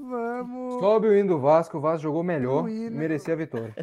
Vamos. 0.10 0.80
Sobe 0.80 1.08
o 1.08 1.18
hino 1.18 1.30
do 1.30 1.40
Vasco, 1.40 1.78
o 1.78 1.82
Vasco 1.82 2.04
jogou 2.04 2.24
melhor 2.24 2.70
e 2.70 2.90
merecia 2.90 3.34
a 3.34 3.38
vitória. 3.38 3.74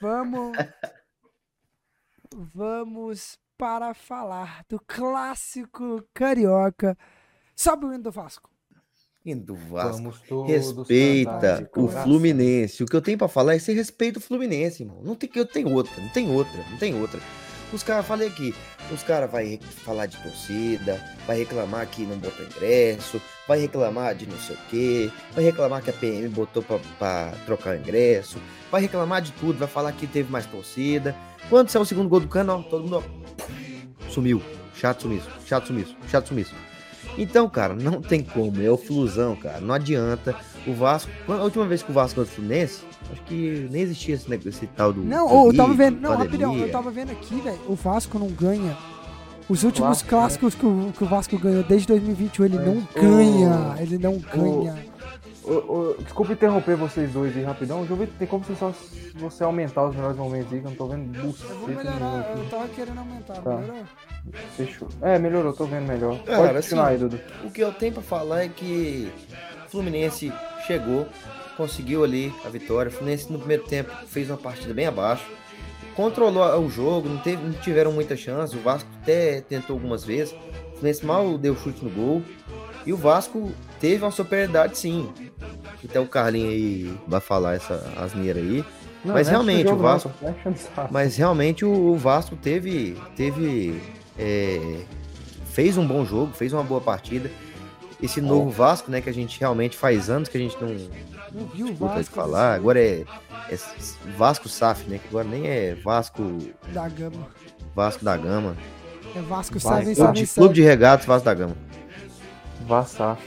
Vamos. 0.00 0.56
Vamos 2.54 3.38
para 3.58 3.92
falar 3.92 4.64
do 4.68 4.80
clássico 4.86 6.04
carioca. 6.14 6.96
Sobe 7.56 7.86
o 7.86 7.92
hino 7.92 8.04
do 8.04 8.10
Vasco. 8.10 8.50
Hino 9.24 9.42
do 9.42 9.54
Vasco. 9.54 9.98
Vamos 9.98 10.20
todos 10.20 10.46
cantar 10.46 11.58
Respeita 11.58 11.70
o. 11.76 11.88
Fluminense. 11.88 12.82
O 12.82 12.86
que 12.86 12.96
eu 12.96 13.02
tenho 13.02 13.18
pra 13.18 13.28
falar 13.28 13.54
é 13.54 13.58
você 13.58 13.72
respeita 13.72 14.18
o 14.18 14.22
Fluminense, 14.22 14.82
irmão. 14.82 15.02
Não 15.02 15.14
tem 15.14 15.28
que 15.28 15.38
eu 15.38 15.46
tenho 15.46 15.72
outra, 15.72 15.92
não 16.00 16.08
tem 16.08 16.30
outra, 16.30 16.64
não 16.70 16.78
tem 16.78 16.98
outra. 16.98 17.20
Os 17.72 17.84
caras, 17.84 18.04
falei 18.04 18.28
aqui, 18.28 18.52
os 18.92 19.02
caras 19.04 19.30
vai 19.30 19.60
falar 19.84 20.06
de 20.06 20.16
torcida, 20.20 21.00
vai 21.24 21.38
reclamar 21.38 21.86
que 21.86 22.02
não 22.02 22.18
botou 22.18 22.44
ingresso, 22.44 23.22
vai 23.50 23.58
reclamar 23.58 24.14
de 24.14 24.28
não 24.28 24.38
sei 24.38 24.54
o 24.54 24.58
quê, 24.70 25.10
vai 25.34 25.42
reclamar 25.42 25.82
que 25.82 25.90
a 25.90 25.92
PM 25.92 26.28
botou 26.28 26.62
pra, 26.62 26.78
pra 27.00 27.32
trocar 27.44 27.74
o 27.74 27.78
ingresso, 27.80 28.38
vai 28.70 28.80
reclamar 28.80 29.20
de 29.20 29.32
tudo, 29.32 29.58
vai 29.58 29.66
falar 29.66 29.90
que 29.90 30.06
teve 30.06 30.30
mais 30.30 30.46
torcida. 30.46 31.16
Quando 31.48 31.68
saiu 31.68 31.82
o 31.82 31.84
segundo 31.84 32.08
gol 32.08 32.20
do 32.20 32.28
Cano, 32.28 32.52
ó, 32.52 32.62
todo 32.62 32.84
mundo 32.84 33.02
ó, 33.04 34.08
sumiu. 34.08 34.40
Chato 34.76 35.02
sumiço, 35.02 35.28
chato 35.46 35.66
sumiço, 35.66 35.96
chato 36.08 36.28
sumiço. 36.28 36.54
Então, 37.18 37.48
cara, 37.48 37.74
não 37.74 38.00
tem 38.00 38.22
como. 38.22 38.62
É 38.62 38.70
o 38.70 38.76
Flusão, 38.76 39.34
cara. 39.34 39.60
Não 39.60 39.74
adianta. 39.74 40.36
O 40.64 40.72
Vasco, 40.72 41.10
a 41.26 41.42
última 41.42 41.66
vez 41.66 41.82
que 41.82 41.90
o 41.90 41.94
Vasco 41.94 42.14
ganhou 42.20 42.30
do 42.30 42.32
Fluminense, 42.32 42.82
acho 43.10 43.20
que 43.22 43.66
nem 43.68 43.82
existia 43.82 44.14
esse, 44.14 44.30
negócio- 44.30 44.50
esse 44.50 44.66
tal 44.68 44.92
do. 44.92 45.02
Não, 45.02 45.46
eu 45.48 45.56
tava 45.56 45.74
vendo. 45.74 46.00
Não, 46.00 46.16
pandemia. 46.16 46.46
rapidão, 46.46 46.56
eu 46.66 46.70
tava 46.70 46.90
vendo 46.92 47.10
aqui, 47.10 47.40
velho. 47.40 47.58
O 47.66 47.74
Vasco 47.74 48.16
não 48.16 48.28
ganha. 48.28 48.76
Os 49.50 49.64
últimos 49.64 50.02
né? 50.02 50.08
clássicos 50.08 50.54
que, 50.54 50.64
o, 50.64 50.92
que 50.96 51.02
o 51.04 51.06
Vasco 51.06 51.36
ganhou 51.38 51.62
desde 51.64 51.88
2021, 51.88 52.44
ele 52.46 52.56
É. 52.56 52.60
não 52.60 52.72
O- 52.78 52.88
ganha. 52.94 53.74
Ele 53.80 53.98
não 53.98 54.18
ganha. 54.18 54.90
Ô, 55.42 55.96
desculpa 55.98 56.32
interromper 56.34 56.76
vocês 56.76 57.10
dois 57.12 57.36
aí 57.36 57.42
rapidão. 57.42 57.78
Deixa 57.78 57.92
eu 57.92 57.96
ver, 57.96 58.08
tem 58.18 58.28
como 58.28 58.44
você 58.44 58.54
só 58.54 58.72
você 59.16 59.42
aumentar 59.42 59.84
os 59.88 59.96
melhores 59.96 60.16
momentos 60.16 60.52
aí, 60.52 60.60
que 60.60 60.66
eu 60.66 60.70
não 60.70 60.76
tô 60.76 60.86
vendo 60.86 61.18
Eu 61.18 61.32
vou 61.58 61.68
melhorar, 61.68 62.34
eu 62.36 62.48
tava 62.48 62.68
querendo 62.68 62.98
aumentar, 62.98 63.34
Tá. 63.34 63.56
melhorou? 63.56 63.82
Fechou. 64.56 64.88
É, 65.02 65.18
melhorou, 65.18 65.52
tô 65.52 65.64
vendo 65.64 65.88
melhor. 65.88 66.22
Cara, 66.22 66.38
Pode 66.48 66.54
continuar 66.62 66.84
assim, 66.84 66.92
aí, 66.92 66.98
Dudu. 66.98 67.20
O 67.44 67.50
que 67.50 67.60
eu 67.62 67.72
tenho 67.72 67.92
pra 67.94 68.02
falar 68.02 68.44
é 68.44 68.48
que 68.48 69.10
o 69.66 69.70
Fluminense 69.70 70.32
chegou, 70.66 71.08
conseguiu 71.56 72.04
ali 72.04 72.32
a 72.44 72.48
vitória. 72.48 72.88
O 72.90 72.92
Fluminense 72.92 73.32
no 73.32 73.38
primeiro 73.38 73.64
tempo 73.64 73.90
fez 74.06 74.30
uma 74.30 74.36
partida 74.38 74.72
bem 74.72 74.86
abaixo, 74.86 75.24
controlou 75.94 76.44
o 76.60 76.70
jogo, 76.70 77.08
não, 77.08 77.18
teve, 77.18 77.42
não 77.42 77.52
tiveram 77.52 77.92
muita 77.92 78.16
chance. 78.16 78.56
O 78.56 78.60
Vasco 78.60 78.88
até 79.02 79.40
tentou 79.40 79.74
algumas 79.74 80.04
vezes. 80.04 80.32
O 80.32 80.70
Fluminense 80.72 81.04
mal 81.04 81.36
deu 81.38 81.56
chute 81.56 81.84
no 81.84 81.90
gol. 81.90 82.22
E 82.86 82.92
o 82.92 82.96
Vasco 82.96 83.52
teve 83.78 84.04
uma 84.04 84.10
superioridade 84.10 84.78
sim. 84.78 85.10
Até 85.84 86.00
o 86.00 86.06
Carlinho 86.06 86.48
aí 86.48 86.94
vai 87.06 87.20
falar 87.20 87.54
essa 87.54 87.74
asneira 87.96 88.38
aí. 88.38 88.64
Não, 89.04 89.14
mas 89.14 89.28
realmente, 89.28 89.64
jogo 89.64 89.76
o 89.76 89.82
Vasco- 89.82 90.10
só 90.20 90.28
enchendo 90.28 90.56
o 90.56 90.58
saco. 90.58 90.92
Mas 90.92 91.16
realmente 91.16 91.64
o, 91.64 91.96
Vasco 91.96 92.36
teve. 92.36 92.96
teve 93.16 93.80
é, 94.18 94.80
fez 95.46 95.76
um 95.76 95.86
bom 95.86 96.04
jogo, 96.04 96.32
fez 96.32 96.52
uma 96.52 96.62
boa 96.62 96.80
partida. 96.80 97.30
Esse 98.02 98.20
novo 98.20 98.50
Vasco, 98.50 98.90
né, 98.90 99.00
que 99.00 99.10
a 99.10 99.12
gente 99.12 99.38
realmente 99.38 99.76
faz 99.76 100.08
anos 100.08 100.28
que 100.28 100.36
a 100.36 100.40
gente 100.40 100.56
não 100.60 100.74
Não 101.32 101.46
viu 101.46 101.66
o 101.66 101.70
escuta 101.70 101.90
de 101.90 101.98
Vasco 101.98 102.14
falar. 102.14 102.54
Agora 102.54 102.80
é, 102.80 103.04
é 103.50 103.58
Vasco 104.16 104.48
SAF, 104.48 104.88
né? 104.88 104.98
Que 104.98 105.08
agora 105.08 105.26
nem 105.26 105.46
é 105.46 105.74
Vasco, 105.74 106.22
da 106.72 106.88
Gama. 106.88 107.28
Vasco 107.74 108.04
da 108.04 108.16
Gama. 108.16 108.56
É 109.14 109.20
Vasco 109.22 109.58
Seven 109.58 109.94
Clube 109.94 110.26
Clube 110.26 110.54
de. 110.54 110.62
Regatas 110.62 111.06
Vasco 111.06 111.24
da 111.24 111.34
Gama. 111.34 111.56
Vassar. 112.66 113.18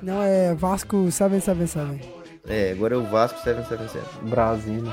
Não, 0.00 0.22
é 0.22 0.54
Vasco 0.54 1.10
Seven 1.10 1.40
Seven 1.40 1.66
Seven. 1.66 2.22
É, 2.48 2.72
agora 2.72 2.94
é 2.94 2.98
o 2.98 3.04
Vasco 3.04 3.38
777. 3.42 4.24
Brasília. 4.28 4.92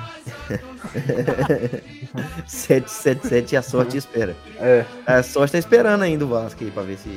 777 2.46 3.54
e 3.54 3.58
a 3.58 3.62
sorte 3.64 3.98
espera. 3.98 4.36
É. 4.60 4.86
A 5.06 5.24
sorte 5.24 5.54
tá 5.54 5.58
esperando 5.58 6.04
ainda 6.04 6.26
o 6.26 6.28
Vasco 6.28 6.64
aí 6.64 6.70
pra 6.70 6.84
ver 6.84 6.98
se 6.98 7.10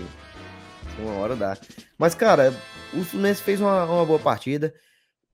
se 0.94 1.02
uma 1.02 1.14
hora 1.14 1.34
dá. 1.34 1.56
Mas, 1.98 2.14
cara, 2.14 2.54
o 2.92 3.04
Fluminense 3.04 3.42
fez 3.42 3.60
uma, 3.60 3.84
uma 3.84 4.04
boa 4.04 4.18
partida, 4.18 4.74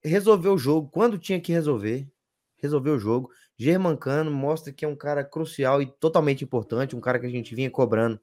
resolveu 0.04 0.54
o 0.54 0.58
jogo 0.58 0.88
quando 0.90 1.18
tinha 1.18 1.40
que 1.40 1.52
resolver, 1.52 2.08
resolveu 2.56 2.94
o 2.94 2.98
jogo. 2.98 3.30
Germancano 3.56 4.30
mostra 4.30 4.72
que 4.72 4.84
é 4.84 4.88
um 4.88 4.96
cara 4.96 5.24
crucial 5.24 5.82
e 5.82 5.86
totalmente 5.86 6.44
importante, 6.44 6.94
um 6.96 7.00
cara 7.00 7.18
que 7.18 7.26
a 7.26 7.30
gente 7.30 7.54
vinha 7.54 7.70
cobrando, 7.70 8.20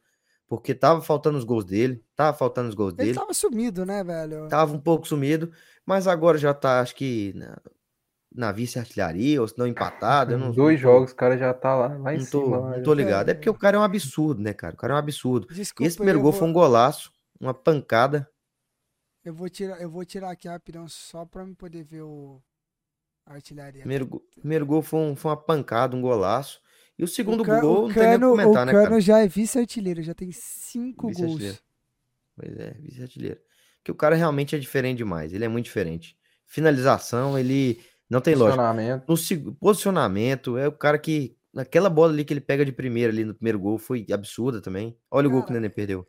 porque 0.47 0.73
tava 0.73 1.01
faltando 1.01 1.37
os 1.37 1.43
gols 1.43 1.65
dele, 1.65 2.03
tava 2.15 2.37
faltando 2.37 2.69
os 2.69 2.75
gols 2.75 2.93
Ele 2.93 3.07
dele, 3.07 3.13
tava 3.19 3.33
sumido, 3.33 3.85
né, 3.85 4.03
velho? 4.03 4.47
tava 4.47 4.73
um 4.73 4.79
pouco 4.79 5.07
sumido, 5.07 5.51
mas 5.85 6.07
agora 6.07 6.37
já 6.37 6.53
tá, 6.53 6.79
acho 6.79 6.95
que 6.95 7.33
na, 7.35 7.57
na 8.33 8.51
vice-artilharia, 8.53 9.41
ou 9.41 9.47
se 9.47 9.57
não 9.57 9.67
empatado. 9.67 10.31
eu 10.33 10.37
não, 10.37 10.51
Dois 10.51 10.79
não 10.81 10.87
tô- 10.89 10.93
jogos, 10.93 11.11
o 11.11 11.15
cara 11.15 11.37
já 11.37 11.53
tá 11.53 11.75
lá, 11.75 11.87
lá 11.97 12.13
em 12.13 12.17
Não 12.19 12.25
tô, 12.25 12.43
cima. 12.43 12.57
não 12.59 12.69
lá, 12.69 12.81
tô 12.81 12.93
ligado. 12.93 13.29
É 13.29 13.33
porque 13.33 13.49
o 13.49 13.53
cara 13.53 13.75
é 13.75 13.79
um 13.79 13.83
absurdo, 13.83 14.41
né, 14.41 14.53
cara? 14.53 14.73
O 14.73 14.77
cara 14.77 14.93
é 14.93 14.95
um 14.95 14.99
absurdo. 14.99 15.47
Desculpa, 15.47 15.87
Esse 15.87 15.97
primeiro 15.97 16.21
gol 16.21 16.31
vou- 16.31 16.39
foi 16.39 16.47
um 16.47 16.53
golaço, 16.53 17.11
uma 17.39 17.53
pancada. 17.53 18.29
Eu 19.25 19.33
vou 19.33 19.49
tirar, 19.49 19.81
eu 19.81 19.89
vou 19.89 20.05
tirar 20.05 20.29
aqui 20.31 20.47
rapidão 20.47 20.87
só 20.87 21.25
pra 21.25 21.43
me 21.43 21.55
poder 21.55 21.83
ver 21.83 22.03
o 22.03 22.39
a 23.25 23.33
artilharia. 23.33 23.81
Primeiro, 23.81 24.05
go- 24.05 24.23
primeiro 24.39 24.65
gol 24.67 24.83
foi, 24.83 24.99
um- 24.99 25.15
foi 25.15 25.31
uma 25.31 25.37
pancada, 25.37 25.95
um 25.95 26.01
golaço. 26.01 26.61
E 26.97 27.03
o 27.03 27.07
segundo 27.07 27.41
o 27.41 27.45
Ca- 27.45 27.59
gol 27.59 27.85
o 27.85 27.87
não 27.87 27.93
tem 27.93 28.03
nem 28.03 28.11
o 28.13 28.13
que 28.13 28.19
Cano, 28.21 28.31
comentar, 28.31 28.63
o 28.63 28.65
né, 28.67 28.71
Cano 28.71 28.83
cara? 28.89 29.01
já 29.01 29.19
é 29.19 29.27
vice-artilheiro, 29.27 30.03
já 30.03 30.13
tem 30.13 30.31
cinco 30.31 31.07
gols. 31.07 31.15
Vice-artilheiro. 31.17 31.57
Pois 32.35 32.57
é, 32.57 32.71
vice-artilheiro. 32.79 33.39
Porque 33.79 33.91
o 33.91 33.95
cara 33.95 34.15
realmente 34.15 34.55
é 34.55 34.59
diferente 34.59 34.97
demais. 34.99 35.33
Ele 35.33 35.43
é 35.43 35.47
muito 35.47 35.65
diferente. 35.65 36.15
Finalização, 36.45 37.37
ele 37.37 37.81
não 38.07 38.21
tem 38.21 38.35
lógica. 38.35 38.61
Posicionamento. 38.61 39.03
No 39.09 39.17
seg- 39.17 39.51
posicionamento, 39.59 40.57
é 40.57 40.67
o 40.67 40.71
cara 40.71 40.99
que. 40.99 41.35
Naquela 41.51 41.89
bola 41.89 42.11
ali 42.11 42.25
que 42.25 42.33
ele 42.33 42.41
pega 42.41 42.65
de 42.65 42.71
primeira 42.73 43.11
ali 43.13 43.23
no 43.23 43.33
primeiro 43.33 43.57
gol 43.57 43.77
foi 43.77 44.05
absurda 44.11 44.61
também. 44.61 44.95
Olha 45.09 45.27
o 45.27 45.31
gol 45.31 45.39
que 45.39 45.45
o 45.45 45.47
Cara, 45.47 45.59
Nenê 45.61 45.73
perdeu. 45.73 46.05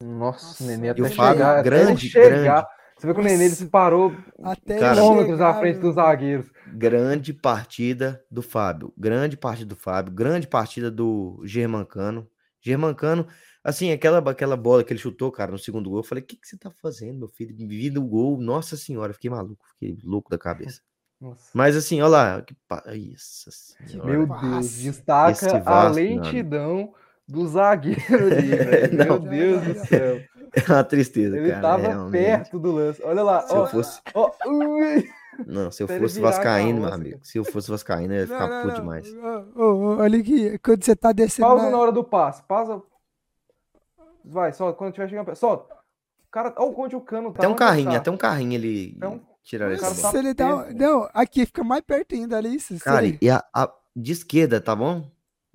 Nossa, 0.00 0.46
Nossa, 0.46 0.64
o 0.64 0.66
Nenê 0.66 0.90
até 0.90 1.02
o 1.02 1.10
Fábio, 1.10 1.38
chegar, 1.38 1.58
até 1.58 1.62
grande, 1.62 2.08
chegar. 2.08 2.68
Você 2.96 3.06
vê 3.06 3.14
que 3.14 3.20
o 3.20 3.22
Nenê 3.22 3.44
ele 3.46 3.54
se 3.54 3.66
parou 3.66 4.14
Até 4.42 4.78
quilômetros 4.78 5.40
à 5.40 5.54
frente 5.54 5.80
dos 5.80 5.96
zagueiros. 5.96 6.50
Grande 6.68 7.32
partida 7.32 8.24
do 8.30 8.40
Fábio. 8.40 8.92
Grande 8.96 9.36
partida 9.36 9.68
do 9.68 9.76
Fábio. 9.76 10.12
Grande 10.12 10.46
partida 10.46 10.90
do 10.90 11.40
Germancano. 11.44 12.28
Germancano, 12.60 13.26
assim, 13.62 13.92
aquela, 13.92 14.18
aquela 14.18 14.56
bola 14.56 14.82
que 14.84 14.92
ele 14.92 15.00
chutou, 15.00 15.30
cara, 15.32 15.50
no 15.50 15.58
segundo 15.58 15.90
gol. 15.90 16.00
Eu 16.00 16.04
falei: 16.04 16.22
o 16.22 16.26
que, 16.26 16.36
que 16.36 16.46
você 16.46 16.56
tá 16.56 16.70
fazendo, 16.70 17.18
meu 17.18 17.28
filho? 17.28 17.54
Vi 17.56 17.90
do 17.90 18.02
gol. 18.02 18.38
Nossa 18.40 18.76
senhora, 18.76 19.12
fiquei 19.12 19.30
maluco. 19.30 19.64
Fiquei 19.72 19.96
louco 20.04 20.30
da 20.30 20.38
cabeça. 20.38 20.80
Nossa. 21.20 21.50
Mas 21.52 21.74
assim, 21.76 22.00
olha 22.00 22.10
lá. 22.10 22.42
Que 22.42 22.54
pa... 22.68 22.84
Nossa 22.86 23.50
senhora. 23.50 24.10
Meu. 24.10 24.26
Deus, 24.26 24.76
destaca 24.76 25.32
Esse 25.32 25.48
a 25.48 25.58
Vasco, 25.58 25.96
lentidão 25.96 26.94
do 27.28 27.46
zagueiro 27.46 28.00
ali, 28.26 28.48
velho. 28.56 28.96
Não. 28.98 29.20
Meu 29.20 29.60
Deus 29.60 29.62
do 29.64 29.86
céu. 29.86 30.20
É 30.54 30.72
uma 30.72 30.82
tristeza, 30.84 31.36
Ele 31.36 31.50
cara. 31.50 31.60
tava 31.62 31.82
realmente. 31.88 32.10
perto 32.24 32.58
do 32.58 32.72
lance. 32.72 33.02
Olha 33.04 33.22
lá, 33.22 33.42
Se 33.42 33.54
eu 33.54 33.58
ó. 33.60 33.66
fosse. 33.66 34.00
ó, 34.14 34.30
ui. 34.46 35.08
Não, 35.46 35.70
se 35.70 35.82
eu 35.82 35.88
ele 35.88 36.00
fosse 36.00 36.18
Vascaíno, 36.20 36.80
meu 36.80 36.92
amigo. 36.92 37.20
Se 37.22 37.38
eu 37.38 37.44
fosse 37.44 37.70
Vascaíno, 37.70 38.12
eu 38.14 38.20
ia 38.20 38.26
ficar 38.26 38.48
não, 38.48 38.62
puto 38.62 38.68
não. 38.68 38.74
demais. 38.74 39.06
Ô, 39.54 39.60
ô, 39.62 39.62
ô, 39.62 39.96
olha 39.98 40.18
aqui, 40.18 40.58
quando 40.58 40.82
você 40.82 40.96
tá 40.96 41.12
descendo. 41.12 41.46
Pausa 41.46 41.64
na- 41.66 41.70
na 41.70 41.78
hora 41.78 41.92
do 41.92 42.02
passe. 42.02 42.42
Pausa. 42.42 42.82
Vai, 44.24 44.52
solta. 44.52 44.76
Quando 44.76 44.94
tiver 44.94 45.08
chegando 45.08 45.26
perto. 45.26 45.38
Solta. 45.38 45.74
O 45.74 46.30
cara, 46.30 46.52
olha 46.58 46.74
onde 46.76 46.96
o 46.96 47.00
cano 47.00 47.30
tá. 47.32 47.38
Até 47.38 47.48
um 47.48 47.52
onde 47.52 47.62
ele 47.62 47.68
carrinho, 47.68 47.90
tá. 47.92 47.96
até 47.98 48.10
um 48.10 48.16
carrinho 48.16 48.54
ele 48.54 48.94
Então, 48.96 49.18
tá 49.18 49.58
bola. 49.58 50.10
Se 50.12 50.16
ele 50.18 50.34
dá- 50.34 50.56
perto. 50.64 50.76
Não, 50.78 51.08
aqui 51.14 51.46
fica 51.46 51.62
mais 51.64 51.82
perto 51.82 52.14
ainda, 52.14 52.36
olha 52.36 52.48
isso. 52.48 52.76
Cara, 52.80 53.06
e 53.06 53.30
a, 53.30 53.44
a- 53.54 53.72
de 53.94 54.12
esquerda, 54.12 54.60
tá 54.60 54.74
bom? 54.74 55.08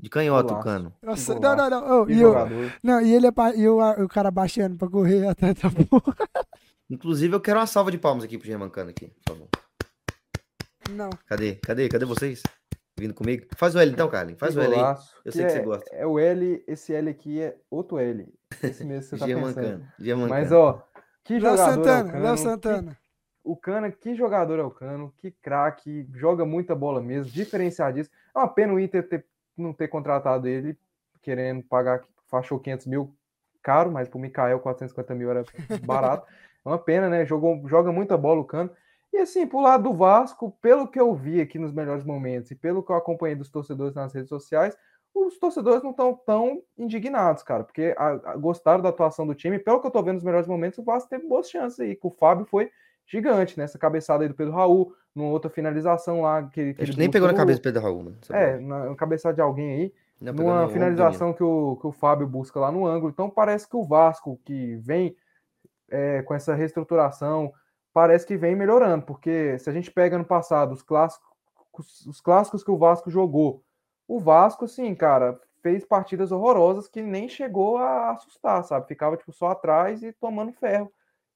De 0.04 0.10
canhota 0.10 0.48
o 0.48 0.50
Golaço. 0.50 0.64
cano. 0.68 0.94
Nossa, 1.02 1.34
que 1.34 1.40
não, 1.40 1.56
não, 1.56 1.70
não. 1.70 2.06
Que 2.06 2.12
e, 2.12 2.22
eu- 2.22 2.36
não, 2.84 3.00
e 3.02 3.14
ele 3.14 3.28
é 3.28 3.32
ba- 3.32 3.56
e 3.56 3.66
o, 3.70 3.80
o 4.04 4.08
cara 4.10 4.30
baixando 4.30 4.76
pra 4.76 4.90
correr 4.90 5.26
atrás 5.28 5.56
da 5.56 5.70
bola. 5.70 6.04
Inclusive, 6.90 7.34
eu 7.34 7.40
quero 7.40 7.58
uma 7.60 7.66
salva 7.66 7.90
de 7.90 7.98
palmas 7.98 8.26
aqui 8.26 8.38
pro 8.38 8.46
Germancano 8.46 8.90
aqui, 8.90 9.08
por 9.08 9.34
favor. 9.34 9.48
Não. 10.90 11.10
Cadê? 11.26 11.56
Cadê? 11.56 11.88
Cadê 11.88 12.04
vocês? 12.06 12.44
Vindo 13.00 13.14
comigo? 13.14 13.46
Faz 13.56 13.74
o 13.76 13.80
L 13.80 13.92
então, 13.92 14.10
Carlinhos. 14.10 14.40
Faz 14.42 14.54
Que 14.54 14.60
o 14.60 14.64
L 14.64 14.74
aí. 14.74 14.80
golaço. 14.80 15.16
Eu 15.24 15.32
sei 15.32 15.46
que 15.46 15.52
você 15.52 15.58
é, 15.60 15.64
gosta. 15.64 15.96
É 15.96 16.06
o 16.06 16.20
L, 16.20 16.64
esse 16.68 16.94
L 16.94 17.10
aqui 17.10 17.42
é 17.42 17.56
outro 17.72 17.98
L. 17.98 18.28
Esse 18.62 18.84
mesmo 18.84 19.04
que 19.04 19.18
você 19.18 19.18
tá 19.18 19.26
pensando. 19.26 19.86
Germancano. 19.98 20.30
Mas, 20.30 20.52
ó, 20.52 20.86
que 21.24 21.40
Léo 21.40 21.56
jogador 21.58 21.62
é 21.62 21.64
o 21.64 21.74
Santana, 21.76 22.12
Cano. 22.12 22.24
Léo 22.26 22.36
que- 22.36 22.42
Santana. 22.42 22.98
O 23.46 23.56
Cana, 23.58 23.92
que 23.92 24.16
jogador 24.16 24.60
é 24.60 24.64
o 24.64 24.72
Cano, 24.72 25.14
que 25.18 25.32
craque, 25.32 26.08
joga 26.14 26.46
muita 26.46 26.76
bola 26.76 27.02
mesmo, 27.02 27.32
diferenciadíssimo. 27.32 28.14
É 28.36 28.40
uma 28.40 28.48
pena 28.48 28.74
o 28.74 28.80
Inter 28.80 29.08
ter- 29.08 29.26
não 29.58 29.74
ter 29.74 29.88
contratado 29.88 30.48
ele, 30.48 30.78
querendo 31.22 31.64
pagar, 31.64 32.04
achou 32.32 32.60
500 32.60 32.88
mil 32.88 33.16
caro, 33.62 33.92
mas 33.92 34.10
pro 34.10 34.20
Mikael 34.20 34.60
450 34.60 35.16
mil 35.16 35.30
era 35.30 35.44
barato. 35.86 36.28
É 36.66 36.70
uma 36.70 36.78
pena, 36.80 37.10
né? 37.10 37.26
Jogou, 37.26 37.68
joga 37.68 37.92
muita 37.92 38.18
bola 38.18 38.42
o 38.42 38.46
Cano. 38.46 38.70
E 39.12 39.18
assim, 39.18 39.46
pro 39.46 39.62
lado 39.62 39.84
do 39.84 39.94
Vasco, 39.94 40.52
pelo 40.62 40.88
que 40.88 41.00
eu 41.00 41.14
vi 41.14 41.40
aqui 41.40 41.60
nos 41.60 41.72
melhores 41.72 42.04
momentos 42.04 42.50
e 42.50 42.56
pelo 42.56 42.82
que 42.82 42.92
eu 42.92 42.96
acompanhei 42.96 43.36
dos 43.36 43.50
torcedores 43.50 43.94
nas 43.94 44.12
redes 44.14 44.30
sociais, 44.30 44.76
os 45.14 45.38
torcedores 45.38 45.84
não 45.84 45.92
estão 45.92 46.16
tão 46.26 46.64
indignados, 46.76 47.44
cara, 47.44 47.64
porque 47.64 47.94
a- 47.96 48.32
a- 48.32 48.36
gostaram 48.36 48.82
da 48.82 48.90
atuação 48.90 49.28
do 49.28 49.36
time. 49.36 49.60
Pelo 49.60 49.80
que 49.80 49.86
eu 49.86 49.92
tô 49.92 50.02
vendo 50.02 50.16
nos 50.16 50.24
melhores 50.24 50.48
momentos, 50.48 50.80
o 50.80 50.84
Vasco 50.84 51.10
teve 51.10 51.28
boas 51.28 51.48
chances 51.50 51.80
aí, 51.80 51.96
que 51.96 52.08
o 52.08 52.10
Fábio 52.12 52.46
foi 52.46 52.72
gigante 53.06 53.58
nessa 53.58 53.78
cabeçada 53.78 54.24
aí 54.24 54.30
do 54.30 54.36
Pedro 54.36 54.54
Raul, 54.54 54.94
numa 55.14 55.30
outra 55.30 55.50
finalização 55.50 56.22
lá 56.22 56.44
que, 56.44 56.74
que 56.74 56.82
ele 56.82 56.98
nem 56.98 57.10
pegou 57.10 57.28
na 57.28 57.34
cabeça 57.34 57.60
do 57.60 57.64
Pedro 57.64 57.82
Raul, 57.82 58.04
mano. 58.04 58.18
Essa 58.22 58.36
É, 58.36 58.60
na, 58.60 58.90
na 58.90 58.96
cabeçada 58.96 59.36
de 59.36 59.42
alguém 59.42 59.72
aí, 59.74 59.94
Não 60.20 60.34
numa 60.34 60.66
do 60.66 60.74
finalização 60.74 61.34
que 61.34 61.44
o, 61.44 61.78
que 61.78 61.88
o 61.88 61.92
Fábio 61.92 62.28
busca 62.28 62.60
lá 62.60 62.72
no 62.72 62.86
ângulo. 62.86 63.12
Então 63.12 63.30
parece 63.30 63.68
que 63.70 63.76
o 63.76 63.84
Vasco, 63.84 64.40
que 64.44 64.76
vem 64.78 65.16
é, 65.90 66.22
com 66.24 66.34
essa 66.34 66.56
reestruturação, 66.56 67.54
parece 67.94 68.26
que 68.26 68.36
vem 68.36 68.56
melhorando, 68.56 69.06
porque 69.06 69.58
se 69.60 69.70
a 69.70 69.74
gente 69.74 69.92
pega 69.92 70.18
no 70.18 70.26
passado 70.26 70.74
os 70.74 70.82
clássicos, 70.82 72.06
os 72.08 72.20
clássicos 72.20 72.64
que 72.64 72.72
o 72.72 72.78
Vasco 72.78 73.12
jogou, 73.12 73.64
o 74.08 74.20
Vasco, 74.20 74.66
assim, 74.66 74.94
cara, 74.96 75.40
fez 75.62 75.86
partidas 75.86 76.32
horrorosas 76.32 76.88
que 76.88 77.02
nem 77.02 77.30
chegou 77.30 77.78
a 77.78 78.12
assustar, 78.12 78.64
sabe? 78.64 78.88
Ficava 78.88 79.16
tipo 79.16 79.32
só 79.32 79.50
atrás 79.50 80.04
e 80.04 80.12
tomando 80.12 80.52
ferro. 80.52 80.92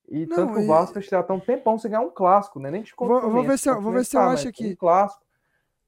E 0.07 0.25
Não, 0.25 0.35
tanto 0.35 0.53
que 0.53 0.59
e- 0.61 0.63
o 0.63 0.67
Vasco 0.67 1.01
já 1.01 1.21
tá 1.21 1.33
um 1.33 1.39
tempão 1.39 1.77
sem 1.77 1.91
ganhar 1.91 2.03
um 2.03 2.09
clássico, 2.09 2.59
né? 2.59 2.71
Nem 2.71 2.81
de 2.83 2.93
Vou- 2.97 3.07
vou 3.07 3.21
Fluminense, 3.21 3.47
ver 3.49 3.57
se 3.57 3.69
eu- 3.69 3.81
vou 3.81 3.91
ver 3.91 4.05
se 4.05 4.15
eu 4.15 4.21
acho 4.21 4.47
aqui. 4.47 4.71
Um 4.71 4.75
clássico. 4.75 5.25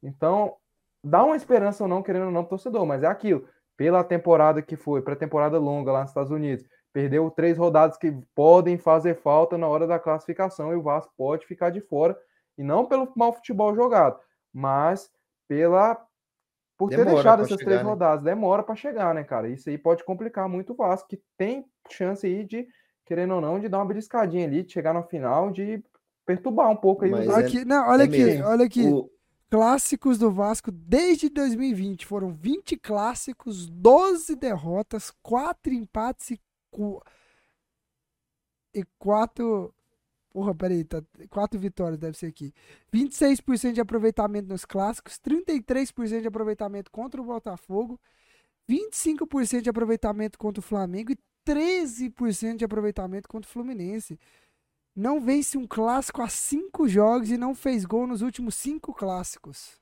Então, 0.03 0.55
dá 1.03 1.23
uma 1.23 1.35
esperança 1.35 1.83
ou 1.83 1.87
não, 1.89 2.03
querendo 2.03 2.25
ou 2.25 2.31
não, 2.31 2.43
torcedor, 2.43 2.85
mas 2.85 3.03
é 3.03 3.07
aquilo. 3.07 3.47
Pela 3.77 4.03
temporada 4.03 4.61
que 4.61 4.75
foi, 4.75 5.01
pré-temporada 5.01 5.57
longa 5.57 5.91
lá 5.91 6.01
nos 6.01 6.09
Estados 6.11 6.31
Unidos, 6.31 6.65
Perdeu 6.91 7.29
três 7.29 7.55
rodadas 7.55 7.97
que 7.97 8.11
podem 8.33 8.75
fazer 8.75 9.13
falta 9.21 9.59
na 9.59 9.67
hora 9.67 9.85
da 9.85 9.99
classificação 9.99 10.73
e 10.73 10.75
o 10.75 10.81
Vasco 10.81 11.13
pode 11.15 11.45
ficar 11.45 11.69
de 11.69 11.81
fora. 11.81 12.17
E 12.57 12.63
não 12.63 12.83
pelo 12.87 13.13
mau 13.15 13.31
futebol 13.31 13.75
jogado, 13.75 14.19
mas 14.51 15.07
pela 15.47 16.03
por 16.75 16.89
ter 16.89 16.97
Demora 16.97 17.13
deixado 17.13 17.43
essas 17.43 17.59
chegar, 17.59 17.65
três 17.65 17.83
né? 17.83 17.87
rodadas. 17.89 18.23
Demora 18.23 18.63
para 18.63 18.75
chegar, 18.75 19.13
né, 19.13 19.23
cara? 19.23 19.49
Isso 19.49 19.69
aí 19.69 19.77
pode 19.77 20.03
complicar 20.03 20.49
muito 20.49 20.73
o 20.73 20.75
Vasco, 20.75 21.07
que 21.09 21.21
tem 21.37 21.63
chance 21.91 22.25
aí 22.25 22.43
de, 22.43 22.67
querendo 23.09 23.33
ou 23.33 23.41
não, 23.41 23.59
de 23.59 23.67
dar 23.67 23.79
uma 23.79 23.85
beliscadinha 23.87 24.45
ali, 24.45 24.61
de 24.61 24.71
chegar 24.71 24.93
no 24.93 25.01
final, 25.01 25.49
de 25.49 25.83
perturbar 26.27 26.69
um 26.69 26.75
pouco 26.75 27.03
aí 27.05 27.11
os 27.11 27.25
Mas 27.25 27.37
é- 27.37 27.45
Aqui, 27.47 27.65
não, 27.65 27.89
olha 27.89 28.03
é 28.03 28.05
aqui, 28.05 28.23
mesmo. 28.23 28.45
olha 28.45 28.65
aqui. 28.65 28.87
O- 28.87 29.09
Clássicos 29.49 30.19
do 30.19 30.29
Vasco 30.29 30.71
desde 30.71 31.27
2020. 31.27 32.05
Foram 32.05 32.31
20 32.31 32.77
clássicos, 32.77 33.67
12 33.67 34.35
derrotas, 34.35 35.11
4 35.23 35.73
empates 35.73 36.29
e, 36.29 36.39
cu... 36.69 37.01
e 38.75 38.83
4. 38.99 39.73
Porra, 40.31 40.53
peraí, 40.53 40.83
tá... 40.83 41.01
4 41.31 41.59
vitórias 41.59 41.97
deve 41.97 42.15
ser 42.15 42.27
aqui. 42.27 42.53
26% 42.93 43.71
de 43.73 43.81
aproveitamento 43.81 44.47
nos 44.47 44.65
clássicos, 44.65 45.17
33% 45.19 46.21
de 46.21 46.27
aproveitamento 46.27 46.91
contra 46.91 47.19
o 47.19 47.25
Botafogo, 47.25 47.99
25% 48.69 49.61
de 49.63 49.69
aproveitamento 49.71 50.37
contra 50.37 50.59
o 50.59 50.63
Flamengo 50.63 51.11
e 51.11 51.17
13% 51.49 52.57
de 52.57 52.65
aproveitamento 52.65 53.27
contra 53.27 53.47
o 53.47 53.51
Fluminense. 53.51 54.19
Não 54.95 55.21
vence 55.21 55.57
um 55.57 55.65
clássico 55.65 56.21
há 56.21 56.27
5 56.27 56.87
jogos 56.87 57.31
e 57.31 57.37
não 57.37 57.55
fez 57.55 57.85
gol 57.85 58.05
nos 58.05 58.21
últimos 58.21 58.55
5 58.55 58.93
clássicos. 58.93 59.79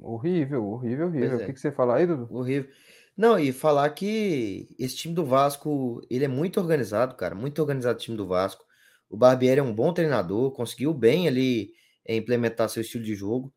Horrível, 0.00 0.64
horrível, 0.64 1.06
horrível. 1.06 1.28
Pois 1.30 1.40
O 1.40 1.42
é. 1.42 1.46
que, 1.46 1.52
que 1.52 1.60
você 1.60 1.70
fala 1.70 1.96
aí, 1.96 2.06
Dudu? 2.06 2.28
Horrível. 2.34 2.70
Não, 3.16 3.38
e 3.38 3.52
falar 3.52 3.90
que 3.90 4.74
esse 4.78 4.96
time 4.96 5.14
do 5.14 5.24
Vasco, 5.24 6.00
ele 6.10 6.24
é 6.24 6.28
muito 6.28 6.58
organizado, 6.58 7.14
cara, 7.14 7.34
muito 7.34 7.60
organizado 7.60 7.96
o 7.96 8.00
time 8.00 8.16
do 8.16 8.26
Vasco. 8.26 8.64
O 9.08 9.16
Barbieri 9.16 9.60
é 9.60 9.62
um 9.62 9.74
bom 9.74 9.92
treinador, 9.92 10.50
conseguiu 10.52 10.92
bem 10.92 11.28
ali 11.28 11.72
eh, 12.04 12.16
implementar 12.16 12.68
seu 12.68 12.80
estilo 12.82 13.04
de 13.04 13.14
jogo. 13.14 13.52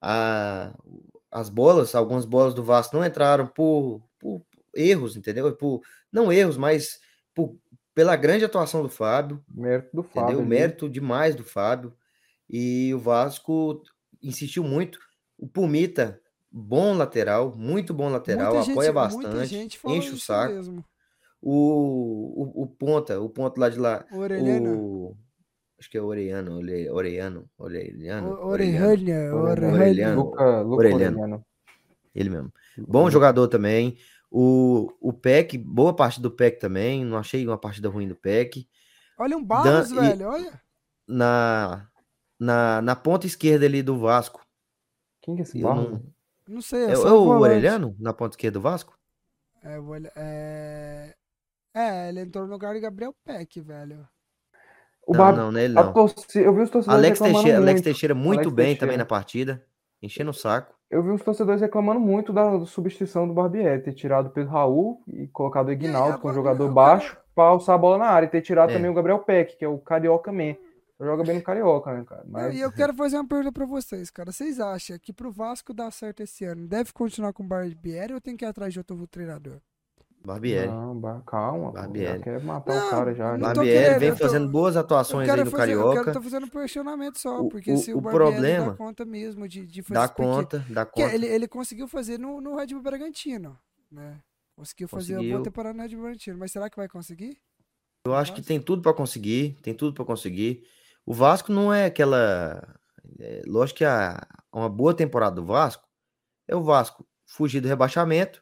A, 0.00 0.74
as 1.30 1.50
bolas, 1.50 1.94
algumas 1.94 2.24
bolas 2.24 2.54
do 2.54 2.62
Vasco 2.62 2.96
não 2.96 3.04
entraram 3.04 3.46
por, 3.46 4.02
por 4.18 4.42
erros, 4.74 5.16
entendeu? 5.16 5.54
Por, 5.54 5.80
não 6.10 6.32
erros, 6.32 6.56
mas 6.56 7.00
por, 7.34 7.56
pela 7.94 8.16
grande 8.16 8.44
atuação 8.44 8.82
do 8.82 8.88
Fábio, 8.88 9.42
Mérito 9.52 9.88
do 9.94 10.00
entendeu? 10.00 10.22
Fábio. 10.22 10.46
Mérito 10.46 10.88
demais 10.88 11.34
do 11.34 11.44
Fábio. 11.44 11.92
E 12.48 12.92
o 12.94 12.98
Vasco 12.98 13.82
insistiu 14.22 14.62
muito. 14.64 14.98
O 15.38 15.46
Pumita, 15.46 16.20
bom 16.50 16.94
lateral, 16.94 17.54
muito 17.56 17.92
bom 17.94 18.08
lateral, 18.10 18.54
Muita 18.54 18.70
apoia 18.70 18.86
gente- 18.88 18.94
muita 19.14 19.28
bastante, 19.28 19.56
enche 19.86 20.10
o 20.10 20.18
saco. 20.18 20.54
mesmo. 20.54 20.84
O, 21.40 22.60
o, 22.60 22.62
o 22.62 22.66
ponta, 22.68 23.20
o 23.20 23.28
ponta 23.28 23.60
lá 23.60 23.68
de 23.68 23.78
lá, 23.78 24.04
O 24.12 25.16
acho 25.78 25.90
que 25.90 25.98
é 25.98 26.00
Orelhano, 26.02 26.58
Ore- 26.58 26.88
Orelhano, 26.90 27.50
Orelhano, 27.58 28.38
Orelhano. 28.40 29.32
Orelhano. 30.76 31.44
ele 32.14 32.30
mesmo. 32.30 32.52
Bom 32.78 33.10
jogador 33.10 33.48
também. 33.48 33.96
O, 34.34 34.90
o 34.98 35.12
Peck, 35.12 35.58
boa 35.58 35.94
parte 35.94 36.18
do 36.20 36.30
Peck 36.30 36.58
também, 36.58 37.04
não 37.04 37.18
achei 37.18 37.46
uma 37.46 37.58
partida 37.58 37.90
ruim 37.90 38.08
do 38.08 38.16
Peck. 38.16 38.66
Olha 39.18 39.36
um 39.36 39.44
Barros, 39.44 39.90
Dan- 39.90 39.96
e- 39.96 40.08
velho, 40.08 40.28
olha. 40.28 40.62
Na, 41.06 41.86
na, 42.40 42.80
na 42.80 42.96
ponta 42.96 43.26
esquerda 43.26 43.66
ali 43.66 43.82
do 43.82 43.98
Vasco, 43.98 44.40
Quem 45.20 45.34
que 45.34 45.42
é 45.42 45.44
esse 45.44 45.60
eu 45.60 45.68
Barros? 45.68 45.90
não, 45.90 46.02
Não 46.48 46.62
sei, 46.62 46.84
é, 46.86 46.90
é, 46.90 46.92
é 46.92 46.96
o. 46.96 47.28
Orelhano 47.28 47.94
na 47.98 48.14
ponta 48.14 48.32
esquerda 48.32 48.58
do 48.58 48.62
Vasco? 48.62 48.98
É, 49.62 49.78
vou 49.78 49.96
é... 50.16 51.14
é, 51.74 52.08
ele 52.08 52.20
entrou 52.20 52.46
no 52.46 52.52
lugar 52.52 52.72
de 52.74 52.80
Gabriel 52.80 53.14
Peck, 53.24 53.60
velho. 53.60 54.08
O 55.06 55.12
não, 55.12 55.18
Bar... 55.18 55.36
não, 55.36 55.52
não 55.52 55.60
é 55.60 55.64
ele 55.64 55.78
a 55.78 55.82
não. 55.84 55.92
torci- 55.92 56.38
Eu 56.38 56.54
vi 56.54 56.62
os 56.62 56.70
torcedores 56.70 56.98
Alex 57.04 57.18
Teixeira, 57.18 57.58
Alex 57.58 57.72
muito. 57.74 57.84
Teixeira 57.84 58.14
muito 58.14 58.40
Alex 58.40 58.52
bem 58.54 58.64
Teixeira. 58.66 58.80
também 58.80 58.96
na 58.96 59.04
partida, 59.04 59.66
enchendo 60.00 60.30
o 60.30 60.34
saco. 60.34 60.74
Eu 60.92 61.02
vi 61.02 61.08
os 61.10 61.22
torcedores 61.22 61.62
reclamando 61.62 61.98
muito 61.98 62.34
da 62.34 62.66
substituição 62.66 63.26
do 63.26 63.32
Barbieri, 63.32 63.82
ter 63.82 63.94
tirado 63.94 64.26
o 64.26 64.30
Pedro 64.30 64.52
Raul 64.52 65.02
e 65.08 65.26
colocado 65.26 65.68
o 65.68 65.72
Ignaldo, 65.72 66.20
que 66.20 66.26
é 66.26 66.30
um 66.30 66.34
jogador 66.34 66.70
baixo, 66.70 67.16
pra 67.34 67.44
alçar 67.44 67.76
a 67.76 67.78
bola 67.78 67.96
na 67.96 68.04
área, 68.04 68.26
e 68.26 68.28
ter 68.28 68.42
tirado 68.42 68.68
É. 68.68 68.74
também 68.74 68.90
o 68.90 68.94
Gabriel 68.94 69.20
Peck, 69.20 69.56
que 69.56 69.64
é 69.64 69.68
o 69.68 69.78
Carioca 69.78 70.30
Man. 70.30 70.54
Joga 71.00 71.24
bem 71.24 71.36
no 71.36 71.42
Carioca, 71.42 71.94
né, 71.94 72.04
cara? 72.06 72.22
Mas 72.28 72.54
E 72.54 72.60
eu 72.60 72.70
quero 72.70 72.92
fazer 72.94 73.16
uma 73.16 73.26
pergunta 73.26 73.50
pra 73.50 73.64
vocês, 73.64 74.10
cara. 74.10 74.30
Vocês 74.30 74.60
acham 74.60 74.98
que 75.00 75.14
pro 75.14 75.32
Vasco 75.32 75.72
dar 75.72 75.90
certo 75.90 76.22
esse 76.22 76.44
ano, 76.44 76.68
deve 76.68 76.92
continuar 76.92 77.32
com 77.32 77.42
o 77.42 77.46
Barbieri 77.46 78.12
ou 78.12 78.20
tem 78.20 78.36
que 78.36 78.44
ir 78.44 78.48
atrás 78.48 78.72
de 78.72 78.78
outro 78.78 79.06
treinador? 79.08 79.60
Barbieri. 80.24 80.68
Não, 80.68 80.94
ba- 80.98 81.20
calma, 81.26 81.72
Barbieri. 81.72 82.18
já 82.18 82.24
quer 82.24 82.42
matar 82.42 82.74
Não, 82.76 82.86
o 82.86 82.90
cara 82.90 83.14
já. 83.14 83.36
Barbieri 83.36 83.78
querendo, 83.82 83.98
vem 83.98 84.08
eu 84.10 84.16
tô- 84.16 84.22
fazendo 84.24 84.48
boas 84.48 84.74
Eu 84.76 84.80
atuações 84.82 85.28
aí 85.28 85.34
quero, 85.34 85.44
no 85.44 85.50
fazer, 85.50 85.72
eu 85.72 85.78
Carioca. 85.80 86.04
quero 86.04 86.12
tô 86.16 86.22
fazendo 86.22 86.46
um 86.46 86.48
questionamento 86.48 87.18
só, 87.18 87.40
O- 87.40 87.48
porque 87.48 87.72
o- 87.72 87.76
se 87.76 87.92
o, 87.92 87.98
o 87.98 88.00
Barbieri 88.00 88.32
problema- 88.32 88.70
dá 88.70 88.76
conta 88.76 89.04
mesmo 89.04 89.48
de, 89.48 89.66
de 89.66 89.82
fazer 89.82 90.00
Dá 90.00 90.08
porque- 90.08 90.22
conta, 90.22 90.64
dá 90.70 90.86
conta. 90.86 91.14
ele, 91.14 91.26
ele 91.26 91.48
conseguiu 91.48 91.88
fazer 91.88 92.18
no, 92.18 92.40
no 92.40 92.56
Red 92.56 92.68
Bull 92.68 92.82
Bragantino, 92.82 93.58
né? 93.90 94.18
Conseguiu 94.56 94.86
fazer 94.86 95.14
uma 95.14 95.18
boa 95.22 95.28
Conseguiu. 95.30 95.42
temporada 95.42 95.74
no 95.76 95.82
Red 95.82 95.88
Bull 95.90 96.02
Bragantino, 96.02 96.38
mas 96.38 96.52
será 96.52 96.70
que 96.70 96.76
vai 96.76 96.88
conseguir? 96.88 97.38
Eu 98.06 98.14
acho 98.14 98.32
que 98.34 98.42
tem 98.42 98.60
tudo 98.60 98.82
pra 98.82 98.92
conseguir, 98.92 99.56
tem 99.62 99.74
tudo 99.74 99.94
pra 99.94 100.04
conseguir. 100.04 100.62
O 101.06 101.12
Vasco 101.12 101.52
não 101.52 101.72
é 101.72 101.86
aquela. 101.86 102.76
é, 103.18 103.42
lógico 103.46 103.78
que 103.78 103.84
a, 103.84 104.20
uma 104.52 104.68
boa 104.68 104.94
temporada 104.94 105.34
do 105.36 105.44
Vasco 105.44 105.84
é 106.48 106.54
o 106.56 106.62
Vasco 106.62 107.04
fugir 107.26 107.60
do 107.60 107.68
rebaixamento 107.68 108.41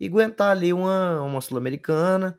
e 0.00 0.08
aguentar 0.08 0.50
ali 0.50 0.72
uma, 0.72 1.20
uma 1.20 1.40
Sul-Americana. 1.42 2.36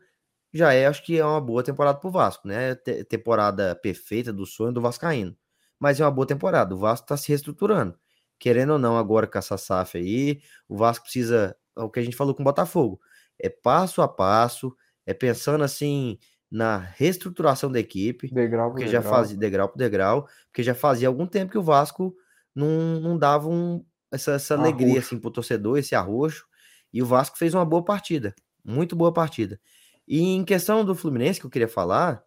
Já 0.52 0.74
é, 0.74 0.88
acho 0.88 1.06
que 1.06 1.18
é 1.18 1.26
uma 1.26 1.40
boa 1.40 1.64
temporada 1.64 2.00
pro 2.00 2.10
Vasco, 2.12 2.48
né? 2.48 2.76
Te- 2.76 3.04
temporada 3.06 3.76
perfeita 3.76 4.34
do 4.34 4.46
sonho 4.46 4.74
do 4.74 4.82
Vascaíno. 4.82 5.38
Mas 5.80 6.00
é 6.00 6.04
uma 6.04 6.12
boa 6.12 6.28
temporada. 6.28 6.76
O 6.76 6.78
Vasco 6.78 7.08
tá 7.08 7.16
se 7.16 7.30
reestruturando. 7.30 7.98
Querendo 8.40 8.74
ou 8.74 8.80
não, 8.80 8.98
agora 8.98 9.28
com 9.28 9.38
essa 9.38 9.58
SAF 9.58 9.98
aí, 9.98 10.42
o 10.68 10.76
Vasco 10.76 11.04
precisa. 11.04 11.56
É 11.78 11.82
o 11.82 11.90
que 11.90 12.00
a 12.00 12.04
gente 12.04 12.18
falou 12.18 12.36
com 12.36 12.42
o 12.42 12.44
Botafogo. 12.44 13.00
É 13.40 13.48
passo 13.48 14.02
a 14.02 14.08
passo, 14.08 14.76
é 15.06 15.14
pensando 15.14 15.64
assim 15.64 16.18
na 16.52 16.78
reestruturação 16.78 17.72
da 17.72 17.80
equipe, 17.80 18.30
Degrau 18.30 18.72
por 18.72 18.80
porque 18.80 18.90
já 18.90 19.02
fazia 19.02 19.38
degrau 19.38 19.70
por 19.70 19.78
degrau, 19.78 20.28
porque 20.48 20.62
já 20.62 20.76
fazia 20.76 21.08
algum 21.08 21.26
tempo 21.26 21.52
que 21.52 21.58
o 21.58 21.64
Vasco 21.64 22.14
não, 22.54 23.00
não 23.00 23.18
dava 23.18 23.48
um, 23.48 23.86
essa, 24.12 24.34
essa 24.34 24.56
alegria 24.56 25.00
assim 25.00 25.18
pro 25.18 25.32
torcedor, 25.32 25.78
esse 25.78 25.96
arroxo, 25.96 26.46
e 26.94 27.02
o 27.02 27.06
Vasco 27.06 27.38
fez 27.38 27.54
uma 27.54 27.66
boa 27.66 27.84
partida, 27.84 28.34
muito 28.64 28.96
boa 28.96 29.14
partida. 29.14 29.60
E 30.08 30.20
em 30.22 30.44
questão 30.44 30.84
do 30.84 30.96
Fluminense 30.96 31.40
que 31.40 31.46
eu 31.46 31.50
queria 31.50 31.68
falar 31.68 32.24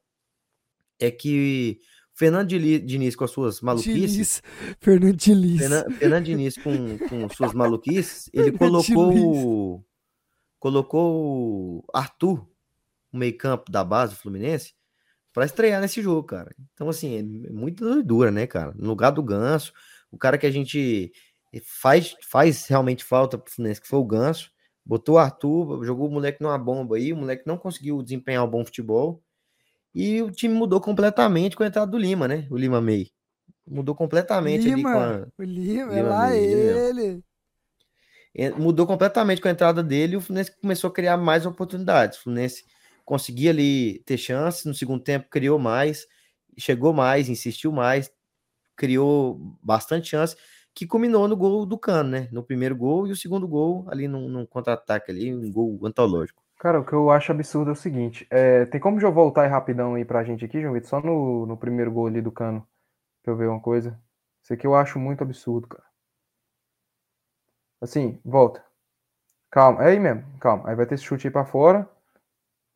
é 0.99 1.11
que 1.11 1.79
o 2.13 2.17
Fernando 2.17 2.49
Diniz 2.49 3.17
com 3.17 3.25
as 3.25 3.31
suas 3.31 3.61
maluquices, 3.61 4.41
Diniz, 4.41 4.43
Fernando 4.81 5.17
Diniz. 5.17 5.59
Fernan- 5.61 5.91
Fernando 5.99 6.25
Diniz 6.25 6.57
com, 6.57 6.99
com 7.09 7.29
suas 7.29 7.53
maluquices, 7.53 8.31
ele 8.33 8.53
colocou 8.53 9.85
colocou 10.59 11.79
o 11.79 11.85
Arthur, 11.93 12.47
o 13.13 13.17
meio-campo 13.19 13.71
da 13.71 13.85
base 13.85 14.15
do 14.15 14.19
Fluminense, 14.21 14.73
para 15.33 15.45
estrear 15.45 15.81
nesse 15.81 16.01
jogo, 16.01 16.23
cara. 16.23 16.55
Então, 16.73 16.89
assim, 16.89 17.19
é 17.19 17.51
muito 17.51 17.85
doidura, 17.85 18.31
né, 18.31 18.47
cara? 18.47 18.73
No 18.77 18.87
lugar 18.89 19.11
do 19.11 19.23
Ganso, 19.23 19.73
o 20.11 20.17
cara 20.17 20.39
que 20.39 20.47
a 20.47 20.51
gente 20.51 21.13
faz, 21.65 22.17
faz 22.31 22.67
realmente 22.67 23.05
falta 23.05 23.37
pro 23.37 23.53
Fluminense, 23.53 23.81
que 23.81 23.89
foi 23.89 23.99
o 23.99 24.05
Ganso, 24.05 24.51
botou 24.85 25.17
o 25.17 25.19
Arthur, 25.19 25.85
jogou 25.85 26.09
o 26.09 26.11
moleque 26.11 26.43
numa 26.43 26.59
bomba 26.59 26.97
aí, 26.97 27.13
o 27.13 27.17
moleque 27.17 27.47
não 27.47 27.57
conseguiu 27.57 28.03
desempenhar 28.03 28.45
um 28.45 28.51
bom 28.51 28.65
futebol, 28.65 29.23
e 29.95 30.21
o 30.23 30.31
time 30.31 30.55
mudou 30.55 30.81
completamente 30.81 31.57
com 31.57 31.63
a 31.63 31.67
entrada 31.67 31.91
do 31.91 31.99
Lima, 31.99 32.27
né? 32.27 32.47
O 32.51 32.57
Lima 32.57 32.81
May. 32.81 33.11
Mudou 33.67 33.95
completamente 33.95 34.71
ali 34.71 34.83
com 34.83 34.89
a, 34.89 34.93
Lima, 34.93 35.33
o 35.39 35.43
Lima, 35.43 35.93
é 35.93 35.97
Lima 35.97 36.09
lá 36.09 36.31
mesmo, 36.31 36.45
ele 36.45 36.65
mesmo. 36.65 37.01
ele. 37.01 37.25
É, 38.37 38.51
mudou 38.51 38.87
completamente 38.87 39.41
com 39.41 39.47
a 39.47 39.53
entrada 39.53 39.83
dele 39.83 40.15
e 40.15 40.17
o 40.17 40.21
Fluminense 40.21 40.55
começou 40.61 40.91
a 40.91 40.93
criar 40.93 41.17
mais 41.17 41.47
oportunidades. 41.47 42.19
O 42.19 42.23
Fluminense 42.25 42.65
conseguia 43.05 43.51
ali 43.51 44.01
ter 44.01 44.19
chance, 44.19 44.67
no 44.67 44.75
segundo 44.75 45.03
tempo 45.03 45.29
criou 45.31 45.59
mais, 45.59 46.07
chegou 46.59 46.93
mais, 46.93 47.29
insistiu 47.29 47.71
mais, 47.71 48.11
criou 48.77 49.39
bastante 49.63 50.09
chance, 50.09 50.37
que 50.75 50.87
culminou 50.87 51.29
no 51.29 51.37
gol 51.37 51.65
do 51.65 51.79
Cano, 51.79 52.11
né? 52.11 52.29
No 52.33 52.43
primeiro 52.43 52.75
gol 52.77 53.07
e 53.07 53.13
o 53.13 53.17
segundo 53.17 53.47
gol 53.47 53.85
ali 53.89 54.09
num, 54.09 54.29
num 54.29 54.45
contra-ataque 54.47 55.11
ali, 55.11 55.35
um 55.35 55.51
gol 55.53 55.79
antológico. 55.85 56.43
Cara, 56.59 56.81
o 56.81 56.85
que 56.85 56.93
eu 56.93 57.11
acho 57.11 57.31
absurdo 57.33 57.71
é 57.71 57.73
o 57.73 57.77
seguinte: 57.77 58.27
é, 58.31 58.67
tem 58.67 58.81
como 58.81 58.99
já 59.01 59.11
voltar 59.11 59.43
aí 59.43 59.49
rapidão 59.49 59.95
aí 59.95 60.05
pra 60.05 60.25
gente 60.25 60.45
aqui, 60.45 60.61
João 60.61 60.73
Vitor? 60.75 60.89
Só 60.89 61.01
no, 61.01 61.47
no 61.47 61.57
primeiro 61.57 61.93
gol 61.93 62.07
ali 62.07 62.21
do 62.21 62.33
Cano, 62.33 62.67
pra 63.23 63.33
eu 63.33 63.37
ver 63.37 63.49
uma 63.49 63.61
coisa. 63.61 63.99
Isso 64.43 64.53
aqui 64.53 64.67
eu 64.67 64.75
acho 64.75 64.99
muito 64.99 65.23
absurdo, 65.23 65.69
cara. 65.69 65.85
Assim, 67.81 68.19
volta. 68.25 68.65
Calma, 69.51 69.85
é 69.85 69.91
aí 69.91 70.01
mesmo, 70.01 70.25
calma. 70.39 70.69
Aí 70.69 70.75
vai 70.75 70.87
ter 70.87 70.95
esse 70.97 71.05
chute 71.05 71.27
aí 71.27 71.33
pra 71.33 71.45
fora. 71.45 71.89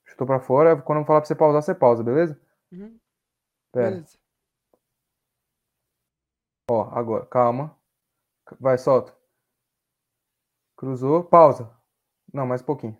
Chutou 0.05 0.27
pra 0.27 0.41
fora. 0.41 0.77
Quando 0.81 1.01
eu 1.01 1.05
falar 1.05 1.21
pra 1.21 1.29
você 1.29 1.35
pausar, 1.35 1.63
você 1.63 1.75
pausa, 1.75 2.03
beleza? 2.05 2.41
Uhum, 2.73 2.99
Pera. 3.73 3.91
beleza. 3.91 4.19
Ó, 6.71 6.83
agora, 6.93 7.27
calma. 7.27 7.78
Vai, 8.61 8.79
solta. 8.79 9.13
Cruzou, 10.77 11.25
pausa. 11.25 11.71
Não, 12.33 12.47
mais 12.47 12.61
um 12.63 12.65
pouquinho. 12.65 12.97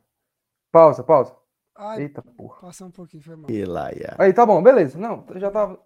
Pausa, 0.73 1.03
pausa. 1.03 1.35
Ai, 1.77 2.03
Eita 2.03 2.23
porra. 2.23 2.61
passou 2.61 2.89
um 2.89 2.91
pouquinho, 2.91 3.23
foi 3.23 3.37
mal. 3.37 3.51
E 3.51 3.65
lá, 3.65 3.93
ia. 3.93 4.15
Aí, 4.19 4.33
tá 4.33 4.45
bom, 4.45 4.61
beleza. 4.63 4.99
Não, 4.99 5.25
já 5.37 5.51
tava. 5.51 5.79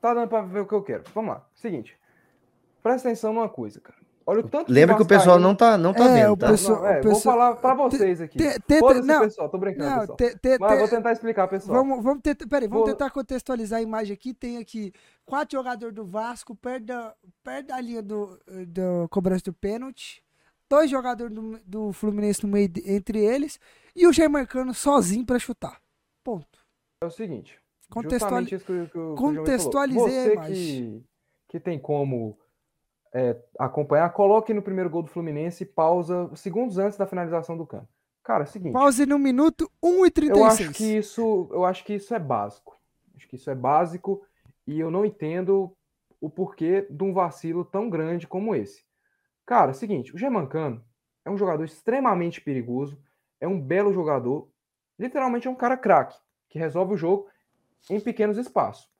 Tá 0.00 0.12
dando 0.12 0.28
pra 0.28 0.42
ver 0.42 0.60
o 0.60 0.66
que 0.66 0.74
eu 0.74 0.82
quero. 0.82 1.04
Vamos 1.14 1.30
lá. 1.34 1.46
Seguinte. 1.54 1.98
Presta 2.82 3.08
atenção 3.08 3.32
numa 3.32 3.48
coisa, 3.48 3.80
cara. 3.80 3.98
Olha 4.24 4.40
o 4.40 4.48
tanto 4.48 4.70
Lembra 4.70 4.94
que 4.94 5.02
o 5.02 5.06
pessoal 5.06 5.36
não 5.38 5.52
tá, 5.54 5.76
não 5.76 5.92
tá 5.92 6.04
É, 6.04 6.22
vendo, 6.22 6.36
tá? 6.36 6.48
é, 6.48 7.00
o 7.00 7.02
vou 7.02 7.14
falar 7.16 7.56
pra 7.56 7.74
vocês 7.74 8.20
aqui. 8.20 8.38
Foda-se, 8.78 9.06
não, 9.06 9.20
pessoal. 9.20 9.48
Tô 9.48 9.58
brincando, 9.58 9.90
não, 9.90 9.98
pessoal. 10.00 10.16
te- 10.16 10.38
te- 10.38 10.58
Mas 10.60 10.78
vou 10.78 10.88
tentar 10.88 11.12
explicar, 11.12 11.48
pessoal. 11.48 11.76
Vamos, 11.78 12.04
vamos 12.04 12.22
tentar, 12.22 12.46
peraí, 12.46 12.68
vamos 12.68 12.84
Vou- 12.86 12.92
tentar 12.96 13.10
contextualizar 13.10 13.80
a 13.80 13.82
imagem 13.82 14.14
aqui. 14.14 14.32
Tem 14.32 14.58
aqui 14.58 14.92
quatro 15.32 15.56
jogadores 15.58 15.94
do 15.94 16.04
Vasco 16.04 16.54
perto 16.54 16.84
da, 16.84 17.14
perto 17.42 17.68
da 17.68 17.80
linha 17.80 18.02
do, 18.02 18.38
do 18.66 19.08
cobrança 19.08 19.44
do 19.46 19.52
pênalti. 19.54 20.22
Dois 20.68 20.90
jogadores 20.90 21.34
do, 21.34 21.58
do 21.64 21.92
Fluminense 21.94 22.44
no 22.44 22.52
meio 22.52 22.68
de- 22.68 22.82
entre 22.86 23.18
eles. 23.18 23.58
E 23.96 24.06
o 24.06 24.12
Germancano 24.12 24.74
sozinho 24.74 25.24
pra 25.24 25.38
chutar. 25.38 25.80
Ponto. 26.22 26.58
É 27.02 27.06
o 27.06 27.10
seguinte. 27.10 27.58
Contextuali- 27.88 28.46
que, 28.46 28.58
que 28.58 28.86
que 28.88 29.14
contextualizei 29.16 30.36
Você 30.36 30.52
que, 30.52 31.02
que 31.48 31.60
tem 31.60 31.78
como 31.78 32.38
é, 33.14 33.34
acompanhar, 33.58 34.10
coloque 34.12 34.52
no 34.52 34.60
primeiro 34.60 34.90
gol 34.90 35.02
do 35.02 35.10
Fluminense 35.10 35.62
e 35.62 35.66
pausa 35.66 36.30
segundos 36.36 36.76
antes 36.76 36.98
da 36.98 37.06
finalização 37.06 37.56
do 37.56 37.66
Cano. 37.66 37.88
Cara, 38.22 38.44
é 38.44 38.46
o 38.46 38.50
seguinte. 38.50 38.74
Pause 38.74 39.06
no 39.06 39.18
minuto 39.18 39.70
1 39.82 40.04
e 40.06 40.10
36. 40.10 40.36
Eu 40.38 40.44
acho 40.44 40.72
que 40.74 40.96
isso, 40.98 41.48
eu 41.52 41.64
acho 41.64 41.84
que 41.86 41.94
isso 41.94 42.14
é 42.14 42.18
básico. 42.18 42.78
Acho 43.16 43.26
que 43.28 43.36
isso 43.36 43.50
é 43.50 43.54
básico 43.54 44.22
e 44.66 44.78
eu 44.78 44.90
não 44.90 45.04
entendo 45.04 45.76
o 46.20 46.30
porquê 46.30 46.86
de 46.88 47.02
um 47.02 47.12
vacilo 47.12 47.64
tão 47.64 47.90
grande 47.90 48.26
como 48.26 48.54
esse. 48.54 48.84
Cara, 49.44 49.72
é 49.72 49.74
seguinte, 49.74 50.14
o 50.14 50.18
Germancano 50.18 50.84
é 51.24 51.30
um 51.30 51.36
jogador 51.36 51.64
extremamente 51.64 52.40
perigoso, 52.40 52.98
é 53.40 53.48
um 53.48 53.60
belo 53.60 53.92
jogador, 53.92 54.48
literalmente 54.98 55.48
é 55.48 55.50
um 55.50 55.56
cara 55.56 55.76
craque, 55.76 56.18
que 56.48 56.58
resolve 56.58 56.94
o 56.94 56.96
jogo 56.96 57.28
em 57.90 58.00
pequenos 58.00 58.38
espaços. 58.38 58.90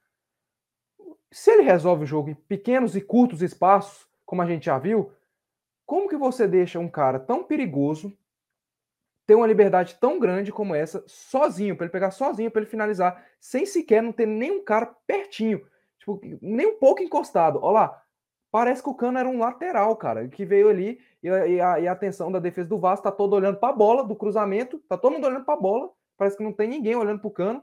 Se 1.30 1.50
ele 1.50 1.62
resolve 1.62 2.04
o 2.04 2.06
jogo 2.06 2.30
em 2.30 2.34
pequenos 2.34 2.96
e 2.96 3.00
curtos 3.00 3.40
espaços, 3.40 4.08
como 4.26 4.42
a 4.42 4.46
gente 4.46 4.66
já 4.66 4.78
viu, 4.78 5.12
como 5.86 6.08
que 6.08 6.16
você 6.16 6.48
deixa 6.48 6.78
um 6.78 6.88
cara 6.88 7.20
tão 7.20 7.44
perigoso 7.44 8.16
ter 9.26 9.34
uma 9.34 9.46
liberdade 9.46 9.96
tão 10.00 10.18
grande 10.18 10.52
como 10.52 10.74
essa, 10.74 11.02
sozinho, 11.06 11.76
para 11.76 11.84
ele 11.86 11.92
pegar 11.92 12.10
sozinho, 12.10 12.50
para 12.50 12.60
ele 12.62 12.70
finalizar, 12.70 13.24
sem 13.40 13.64
sequer 13.66 14.02
não 14.02 14.12
ter 14.12 14.26
nenhum 14.26 14.62
cara 14.64 14.86
pertinho, 15.06 15.64
tipo, 15.98 16.20
nem 16.40 16.66
um 16.66 16.78
pouco 16.78 17.02
encostado. 17.02 17.58
Olha 17.62 17.72
lá, 17.72 18.02
parece 18.50 18.82
que 18.82 18.88
o 18.88 18.94
Cano 18.94 19.18
era 19.18 19.28
um 19.28 19.38
lateral, 19.38 19.96
cara, 19.96 20.28
que 20.28 20.44
veio 20.44 20.68
ali 20.68 20.98
e 21.22 21.28
a, 21.30 21.46
e 21.80 21.88
a- 21.88 21.92
atenção 21.92 22.30
da 22.32 22.38
defesa 22.38 22.68
do 22.68 22.78
Vasco 22.78 23.04
tá 23.04 23.12
todo 23.12 23.34
olhando 23.34 23.58
para 23.58 23.70
a 23.70 23.76
bola 23.76 24.04
do 24.04 24.16
cruzamento, 24.16 24.78
tá 24.88 24.98
todo 24.98 25.12
mundo 25.14 25.26
olhando 25.26 25.44
para 25.44 25.54
a 25.54 25.60
bola, 25.60 25.90
parece 26.16 26.36
que 26.36 26.42
não 26.44 26.52
tem 26.52 26.68
ninguém 26.68 26.96
olhando 26.96 27.20
pro 27.20 27.30
Cano. 27.30 27.62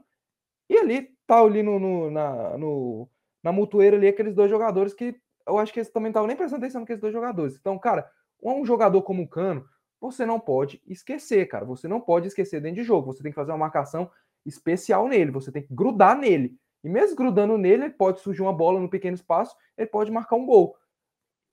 E 0.68 0.78
ali 0.78 1.08
tá 1.26 1.40
ali 1.40 1.62
no, 1.62 1.78
no- 1.78 2.10
na, 2.10 2.56
no- 2.58 3.08
na 3.42 3.52
mutueira 3.52 3.96
ali 3.96 4.08
aqueles 4.08 4.34
dois 4.34 4.50
jogadores 4.50 4.94
que 4.94 5.16
eu 5.46 5.58
acho 5.58 5.72
que 5.72 5.80
eles 5.80 5.90
também 5.90 6.10
estavam 6.10 6.28
nem 6.28 6.36
prestando 6.36 6.62
atenção 6.64 6.80
naqueles 6.82 7.00
dois 7.00 7.12
jogadores. 7.12 7.56
Então, 7.58 7.78
cara, 7.78 8.08
um 8.42 8.64
jogador 8.64 9.02
como 9.02 9.22
o 9.22 9.28
Cano, 9.28 9.64
você 10.00 10.24
não 10.24 10.40
pode 10.40 10.82
esquecer, 10.86 11.46
cara. 11.46 11.64
Você 11.64 11.86
não 11.86 12.00
pode 12.00 12.28
esquecer 12.28 12.60
dentro 12.60 12.76
de 12.80 12.84
jogo. 12.84 13.12
Você 13.12 13.22
tem 13.22 13.30
que 13.30 13.36
fazer 13.36 13.52
uma 13.52 13.58
marcação 13.58 14.10
especial 14.46 15.06
nele. 15.06 15.30
Você 15.30 15.52
tem 15.52 15.62
que 15.62 15.74
grudar 15.74 16.16
nele. 16.16 16.56
E 16.82 16.88
mesmo 16.88 17.16
grudando 17.16 17.58
nele, 17.58 17.84
ele 17.84 17.92
pode 17.92 18.20
surgir 18.20 18.42
uma 18.42 18.52
bola 18.52 18.80
no 18.80 18.88
pequeno 18.88 19.14
espaço, 19.14 19.54
ele 19.76 19.86
pode 19.86 20.10
marcar 20.10 20.36
um 20.36 20.46
gol. 20.46 20.74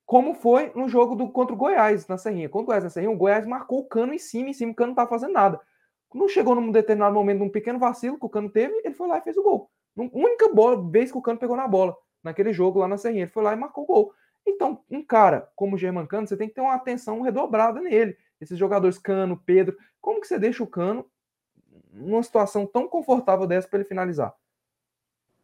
Como 0.06 0.34
foi 0.34 0.72
no 0.74 0.88
jogo 0.88 1.16
do, 1.16 1.30
contra 1.30 1.54
o 1.54 1.58
Goiás 1.58 2.08
na 2.08 2.18
Serrinha. 2.18 2.48
Contra 2.48 2.64
o 2.64 2.66
Goiás 2.68 2.84
na 2.86 2.90
Serrinha, 2.90 3.12
o 3.12 3.18
Goiás 3.18 3.46
marcou 3.46 3.80
o 3.80 3.86
cano 3.86 4.14
em 4.14 4.18
cima, 4.18 4.50
em 4.50 4.54
cima, 4.54 4.72
o 4.72 4.76
cano 4.76 4.88
não 4.88 4.94
estava 4.94 5.10
fazendo 5.10 5.34
nada. 5.34 5.60
Não 6.14 6.30
chegou 6.30 6.56
num 6.56 6.72
determinado 6.72 7.14
momento, 7.14 7.40
num 7.40 7.50
pequeno 7.50 7.78
vacilo 7.78 8.18
que 8.18 8.26
o 8.26 8.30
cano 8.30 8.50
teve, 8.50 8.74
ele 8.86 8.94
foi 8.94 9.08
lá 9.10 9.18
e 9.18 9.22
fez 9.22 9.36
o 9.36 9.44
gol. 9.44 9.70
Num- 9.94 10.10
única 10.14 10.48
bola, 10.54 10.90
vez 10.90 11.12
que 11.12 11.18
o 11.18 11.22
cano 11.22 11.38
pegou 11.38 11.58
na 11.58 11.68
bola, 11.68 11.94
naquele 12.24 12.54
jogo 12.54 12.80
lá 12.80 12.88
na 12.88 12.98
Serrinha, 12.98 13.24
ele 13.24 13.32
foi 13.32 13.44
lá 13.44 13.52
e 13.52 13.58
marcou 13.58 13.84
o 13.84 13.88
gol. 13.88 14.14
Então, 14.46 14.82
um 14.90 15.04
cara 15.04 15.50
como 15.58 15.76
o 15.76 15.78
German 15.78 16.08
Cano, 16.08 16.26
você 16.26 16.38
tem 16.38 16.48
que 16.48 16.56
ter 16.56 16.62
uma 16.62 16.76
atenção 16.76 17.22
redobrada 17.22 17.82
nele. 17.82 18.18
Esses 18.40 18.58
jogadores 18.58 18.98
Cano, 18.98 19.42
Pedro, 19.46 19.78
como 20.00 20.22
que 20.22 20.28
você 20.28 20.38
deixa 20.38 20.64
o 20.64 20.68
Cano 20.68 21.06
numa 21.92 22.22
situação 22.24 22.66
tão 22.66 22.88
confortável 22.88 23.48
dessa 23.48 23.68
para 23.68 23.80
ele 23.80 23.88
finalizar? 23.88 24.34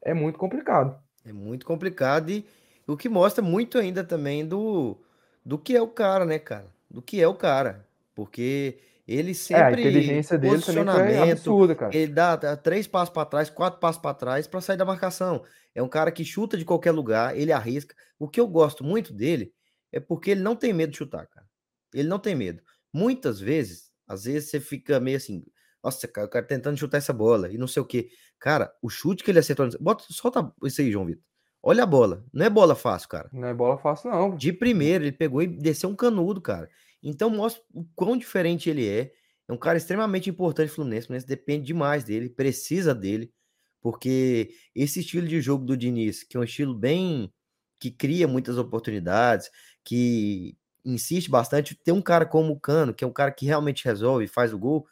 É 0.01 0.13
muito 0.13 0.37
complicado. 0.37 1.01
É 1.25 1.31
muito 1.31 1.65
complicado 1.65 2.29
e 2.29 2.45
o 2.85 2.97
que 2.97 3.07
mostra 3.07 3.43
muito 3.43 3.77
ainda 3.77 4.03
também 4.03 4.45
do, 4.45 4.97
do 5.45 5.57
que 5.57 5.75
é 5.75 5.81
o 5.81 5.87
cara, 5.87 6.25
né, 6.25 6.37
cara? 6.37 6.67
Do 6.89 7.01
que 7.01 7.21
é 7.21 7.27
o 7.27 7.33
cara. 7.33 7.87
Porque 8.13 8.77
ele 9.07 9.29
É, 9.29 9.31
a 9.31 9.33
sempre 9.33 9.81
inteligência 9.81 10.37
dele 10.37 10.61
também 10.61 10.83
posicionamento, 10.85 11.31
absurda, 11.31 11.75
cara. 11.75 11.95
ele 11.95 12.11
dá, 12.11 12.35
dá 12.35 12.55
três 12.55 12.87
passos 12.87 13.13
para 13.13 13.25
trás, 13.25 13.49
quatro 13.49 13.79
passos 13.79 14.01
para 14.01 14.13
trás 14.13 14.47
para 14.47 14.61
sair 14.61 14.77
da 14.77 14.85
marcação. 14.85 15.43
É 15.73 15.81
um 15.81 15.89
cara 15.89 16.11
que 16.11 16.23
chuta 16.23 16.57
de 16.57 16.65
qualquer 16.65 16.91
lugar, 16.91 17.37
ele 17.37 17.51
arrisca. 17.51 17.95
O 18.19 18.27
que 18.27 18.39
eu 18.39 18.47
gosto 18.47 18.83
muito 18.83 19.13
dele 19.13 19.51
é 19.91 19.99
porque 19.99 20.31
ele 20.31 20.41
não 20.41 20.55
tem 20.55 20.71
medo 20.73 20.91
de 20.91 20.97
chutar, 20.97 21.27
cara. 21.27 21.47
Ele 21.93 22.07
não 22.07 22.19
tem 22.19 22.35
medo. 22.35 22.61
Muitas 22.93 23.39
vezes, 23.39 23.91
às 24.07 24.25
vezes 24.25 24.49
você 24.49 24.59
fica 24.59 24.99
meio 24.99 25.17
assim, 25.17 25.43
nossa, 25.83 26.07
o 26.07 26.29
cara 26.29 26.45
tentando 26.45 26.77
chutar 26.77 26.97
essa 26.97 27.11
bola 27.11 27.51
e 27.51 27.57
não 27.57 27.67
sei 27.67 27.81
o 27.81 27.85
quê. 27.85 28.09
Cara, 28.39 28.73
o 28.81 28.89
chute 28.89 29.23
que 29.23 29.31
ele 29.31 29.39
acertou, 29.39 29.67
bota, 29.81 30.05
solta 30.09 30.53
isso 30.63 30.81
aí, 30.81 30.91
João 30.91 31.05
Vitor. 31.05 31.23
Olha 31.61 31.83
a 31.83 31.85
bola, 31.85 32.25
não 32.33 32.45
é 32.45 32.49
bola 32.49 32.75
fácil, 32.75 33.07
cara. 33.09 33.29
Não 33.31 33.47
é 33.47 33.53
bola 33.53 33.77
fácil, 33.77 34.11
não. 34.11 34.35
De 34.35 34.51
primeiro, 34.51 35.05
ele 35.05 35.13
pegou 35.13 35.41
e 35.41 35.47
desceu 35.47 35.89
um 35.89 35.95
canudo, 35.95 36.41
cara. 36.41 36.69
Então 37.01 37.29
mostra 37.29 37.63
o 37.73 37.85
quão 37.95 38.17
diferente 38.17 38.69
ele 38.69 38.87
é. 38.87 39.11
É 39.47 39.53
um 39.53 39.57
cara 39.57 39.77
extremamente 39.77 40.29
importante 40.29 40.69
no 40.69 40.75
Fluminense. 40.75 41.05
O 41.05 41.07
Fluminense 41.07 41.27
depende 41.27 41.65
demais 41.65 42.03
dele, 42.03 42.29
precisa 42.29 42.93
dele, 42.93 43.33
porque 43.81 44.53
esse 44.75 45.01
estilo 45.01 45.27
de 45.27 45.41
jogo 45.41 45.65
do 45.65 45.75
Diniz, 45.75 46.23
que 46.23 46.37
é 46.37 46.39
um 46.39 46.43
estilo 46.43 46.73
bem 46.73 47.31
que 47.79 47.91
cria 47.91 48.27
muitas 48.27 48.57
oportunidades, 48.57 49.49
que 49.83 50.57
insiste 50.85 51.29
bastante, 51.29 51.75
ter 51.75 51.91
um 51.91 52.01
cara 52.01 52.25
como 52.25 52.53
o 52.53 52.59
Cano, 52.59 52.93
que 52.93 53.03
é 53.03 53.07
um 53.07 53.13
cara 53.13 53.31
que 53.31 53.45
realmente 53.45 53.85
resolve, 53.85 54.27
faz 54.27 54.53
o 54.53 54.59
gol, 54.59 54.87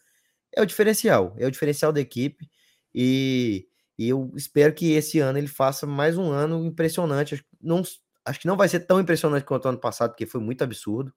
é 0.56 0.62
o 0.62 0.66
diferencial, 0.66 1.36
é 1.38 1.46
o 1.48 1.52
diferencial 1.52 1.92
da 1.94 2.02
equipe. 2.02 2.50
E, 2.94 3.68
e 3.98 4.10
eu 4.10 4.32
espero 4.36 4.74
que 4.74 4.94
esse 4.94 5.20
ano 5.20 5.38
ele 5.38 5.48
faça 5.48 5.88
mais 5.88 6.18
um 6.18 6.32
ano 6.32 6.66
impressionante. 6.66 7.36
Acho, 7.36 7.44
que 7.44 7.50
não, 7.62 7.84
acho 8.26 8.40
que 8.40 8.48
não 8.48 8.58
vai 8.58 8.70
ser 8.70 8.82
tão 8.82 9.00
impressionante 9.00 9.46
quanto 9.46 9.66
o 9.66 9.70
ano 9.70 9.80
passado, 9.80 10.12
porque 10.12 10.26
foi 10.26 10.42
muito 10.42 10.64
absurdo. 10.64 11.14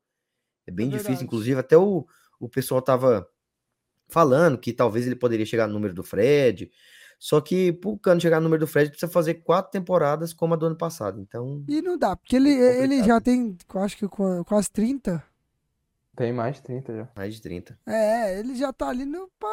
É 0.67 0.71
bem 0.71 0.89
É 0.89 0.91
difícil, 0.99 1.25
inclusive, 1.25 1.59
até 1.61 1.77
o, 1.77 2.07
o 2.41 2.49
pessoal 2.49 2.83
tava 2.83 3.29
falando 4.09 4.59
que 4.59 4.73
talvez 4.73 5.07
ele 5.07 5.17
poderia 5.17 5.47
chegar 5.47 5.67
no 5.67 5.75
número 5.75 5.95
do 5.95 6.05
Fred. 6.05 6.71
Só 7.27 7.41
que 7.41 7.73
pro 7.73 7.97
Cano 7.97 8.21
chegar 8.21 8.37
no 8.39 8.45
número 8.45 8.61
do 8.61 8.67
Fred, 8.67 8.91
precisa 8.91 9.11
fazer 9.11 9.37
quatro 9.37 9.73
temporadas 9.73 10.35
como 10.35 10.53
a 10.53 10.57
do 10.59 10.67
ano 10.67 10.77
passado. 10.77 11.19
Então, 11.19 11.65
E 11.67 11.81
não 11.81 11.97
dá, 11.97 12.15
porque 12.15 12.37
ele, 12.37 12.51
É 12.53 12.83
ele 12.83 13.03
já 13.03 13.19
tem, 13.19 13.57
eu 13.75 13.81
acho 13.81 13.97
que 13.97 14.07
qua- 14.07 14.45
quase 14.45 14.71
30. 14.71 15.25
Tem 16.15 16.35
mais 16.35 16.57
de 16.57 16.63
30 16.65 16.95
já. 16.95 17.09
mais 17.17 17.35
de 17.35 17.41
30. 17.41 17.79
É, 17.87 18.39
ele 18.39 18.55
já 18.55 18.75
tá 18.75 18.91
ali 18.91 19.07
no. 19.07 19.27
Pá... 19.41 19.49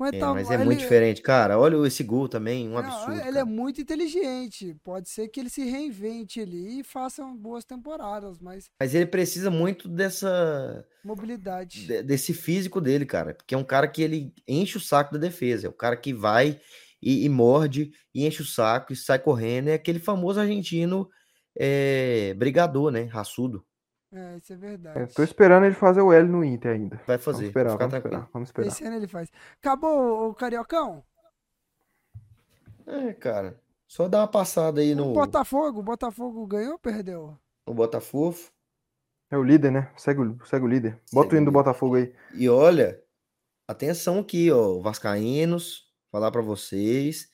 É, 0.00 0.04
Aguentar- 0.08 0.34
mas 0.34 0.48
é 0.50 0.54
ele- 0.54 0.64
muito 0.64 0.78
diferente, 0.78 1.20
cara. 1.20 1.58
Olha 1.58 1.84
esse 1.86 2.04
gol 2.04 2.28
também, 2.28 2.68
um 2.68 2.72
Não, 2.72 2.78
absurdo. 2.78 3.12
ele 3.14 3.22
cara. 3.24 3.38
é 3.40 3.44
muito 3.44 3.80
inteligente. 3.80 4.76
Pode 4.84 5.08
ser 5.08 5.26
que 5.28 5.40
ele 5.40 5.50
se 5.50 5.64
reinvente 5.68 6.40
ali 6.40 6.80
e 6.80 6.84
faça 6.84 7.24
boas 7.24 7.64
temporadas, 7.64 8.38
mas 8.38 8.70
Mas 8.80 8.94
ele 8.94 9.06
precisa 9.06 9.50
muito 9.50 9.88
dessa 9.88 10.84
mobilidade. 11.04 11.86
de- 11.86 12.02
desse 12.04 12.32
físico 12.32 12.80
dele, 12.80 13.04
cara. 13.04 13.34
Porque 13.34 13.54
é 13.54 13.58
um 13.58 13.64
cara 13.64 13.88
que 13.88 14.00
ele 14.02 14.32
enche 14.46 14.76
o 14.76 14.80
saco 14.80 15.14
da 15.14 15.18
defesa. 15.18 15.66
É 15.66 15.70
o 15.70 15.72
cara 15.72 15.96
que 15.96 16.14
vai 16.14 16.60
e, 17.02 17.24
e 17.24 17.28
morde 17.28 17.90
e 18.14 18.24
enche 18.26 18.42
o 18.42 18.46
saco 18.46 18.92
e 18.92 18.96
sai 18.96 19.18
correndo. 19.18 19.68
É 19.68 19.74
aquele 19.74 19.98
famoso 19.98 20.38
argentino 20.38 21.08
é, 21.60 22.34
brigador, 22.34 22.90
né? 22.92 23.02
Raçudo. 23.04 23.64
É, 24.10 24.36
isso 24.38 24.52
é 24.52 24.56
É, 24.56 24.58
verdade. 24.58 25.14
tô 25.14 25.22
esperando 25.22 25.66
ele 25.66 25.74
fazer 25.74 26.00
o 26.00 26.12
L 26.12 26.26
no 26.28 26.42
Inter 26.42 26.72
ainda. 26.74 26.96
Vai 27.06 27.18
Vamos 27.18 27.24
fazer. 27.24 27.46
esperar, 27.46 27.72
ficar 27.72 27.78
vamos 27.86 27.90
tranquilo. 27.90 28.14
esperar, 28.16 28.30
vamos 28.32 28.48
esperar. 28.48 28.68
Esse 28.68 28.84
ano 28.84 28.96
ele 28.96 29.06
faz. 29.08 29.30
Acabou 29.60 30.30
o 30.30 30.34
Cariocão? 30.34 31.04
É, 32.86 33.12
cara. 33.12 33.60
Só 33.86 34.08
dá 34.08 34.20
uma 34.20 34.28
passada 34.28 34.80
aí 34.80 34.92
O 34.92 34.96
no, 34.96 35.12
Botafogo, 35.12 35.80
o 35.80 35.82
Botafogo 35.82 36.46
ganhou 36.46 36.72
ou 36.72 36.78
perdeu? 36.78 37.38
no 37.66 37.74
Botafogo. 37.74 38.36
É 39.30 39.36
o 39.36 39.42
líder, 39.44 39.70
né? 39.70 39.92
Segue, 39.96 40.22
o- 40.22 40.38
segue 40.46 40.64
o 40.64 40.68
líder. 40.68 40.98
Bota 41.12 41.26
Segue 41.28 41.34
o 41.34 41.36
hino 41.36 41.48
o 41.48 41.52
do. 41.52 41.52
Botafogo 41.52 41.96
aí. 41.96 42.14
E 42.34 42.48
olha, 42.48 42.98
atenção 43.66 44.20
aqui, 44.20 44.50
ó. 44.50 44.80
Vascaínos, 44.80 45.92
falar 46.10 46.30
pra 46.30 46.40
vocês 46.40 47.30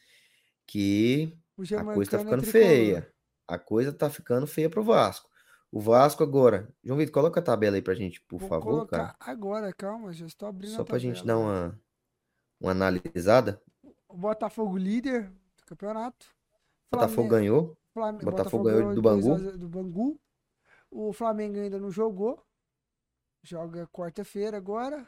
que 0.66 1.38
O 1.56 1.62
A 1.62 1.84
coisa 1.94 2.10
tá 2.10 2.16
é 2.16 2.24
ficando 2.24 2.42
tricolor. 2.42 2.66
feia. 2.66 3.12
A 3.46 3.58
coisa 3.58 3.92
tá 3.92 4.10
ficando 4.10 4.46
feia 4.48 4.68
pro 4.68 4.82
Vasco. 4.82 5.30
O 5.74 5.80
Vasco 5.80 6.22
agora. 6.22 6.72
João 6.84 6.96
Vitor, 6.98 7.12
coloca 7.12 7.40
a 7.40 7.42
tabela 7.42 7.74
aí 7.76 7.82
pra 7.82 7.94
gente, 7.94 8.20
por 8.22 8.38
Vou 8.38 8.48
favor, 8.48 8.64
colocar 8.70 8.96
cara. 9.14 9.16
agora, 9.18 9.72
calma, 9.72 10.12
já 10.12 10.24
estou 10.24 10.48
abrindo 10.48 10.74
Só 10.76 10.82
a 10.82 10.84
pra 10.84 10.98
gente 10.98 11.18
tabela. 11.18 11.26
dar 11.26 11.44
uma, 11.44 11.80
uma 12.60 12.70
analisada. 12.70 13.60
O 14.08 14.16
Botafogo 14.16 14.76
líder 14.76 15.28
do 15.56 15.64
campeonato. 15.66 16.32
Botafogo 16.92 17.28
Flamengo- 17.28 17.34
ganhou. 17.34 17.78
Flam- 17.92 18.18
Botafogo 18.18 18.64
ganhou 18.64 18.94
do 18.94 19.02
2 19.02 19.26
a 19.26 19.28
Bangu. 19.30 19.38
0 19.38 19.58
do 19.58 19.68
Bangu. 19.68 20.20
O 20.90 21.12
Flamengo 21.12 21.58
ainda 21.58 21.80
não 21.80 21.90
jogou. 21.90 22.40
Joga 23.42 23.88
quarta-feira 23.88 24.56
agora. 24.56 24.98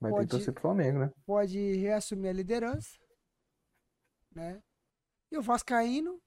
Vai 0.00 0.10
ter 0.12 0.16
que 0.16 0.20
Pode- 0.20 0.28
torcer 0.30 0.52
pro 0.54 0.62
Flamengo, 0.62 0.98
né? 1.00 1.12
pode 1.26 1.58
reassumir 1.76 2.30
a 2.30 2.32
liderança, 2.32 2.96
né? 4.34 4.62
E 5.30 5.36
o 5.36 5.42
Vascaíno, 5.42 6.20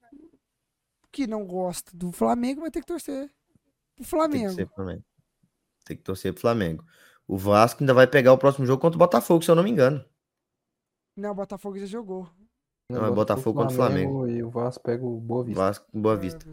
que 1.12 1.26
não 1.26 1.44
gosta 1.46 1.94
do 1.96 2.10
Flamengo, 2.10 2.62
vai 2.62 2.70
ter 2.70 2.80
que 2.80 2.86
torcer 2.86 3.28
pro 3.28 3.34
Tem 3.96 4.04
que 4.04 4.10
Flamengo. 4.10 4.54
ser 4.54 4.68
Flamengo. 4.68 5.04
Tem 5.84 5.96
que 5.96 6.02
torcer 6.02 6.32
pro 6.32 6.40
Flamengo. 6.40 6.84
O 7.28 7.36
Vasco 7.36 7.82
ainda 7.82 7.94
vai 7.94 8.06
pegar 8.06 8.32
o 8.32 8.38
próximo 8.38 8.66
jogo 8.66 8.80
contra 8.80 8.96
o 8.96 8.98
Botafogo, 8.98 9.44
se 9.44 9.50
eu 9.50 9.54
não 9.54 9.62
me 9.62 9.70
engano. 9.70 10.04
Não, 11.16 11.32
o 11.32 11.34
Botafogo 11.34 11.78
já 11.78 11.86
jogou. 11.86 12.28
Não, 12.90 13.06
é 13.06 13.10
Botafogo 13.10 13.60
contra 13.60 13.72
o 13.72 13.76
Flamengo. 13.76 14.26
E 14.28 14.42
o 14.42 14.50
Vasco 14.50 14.82
pega 14.82 15.04
o 15.04 15.20
Boa 15.20 15.44
Vista. 15.44 15.60
Vasco, 15.60 15.86
Boa 15.92 16.16
Vista. 16.16 16.46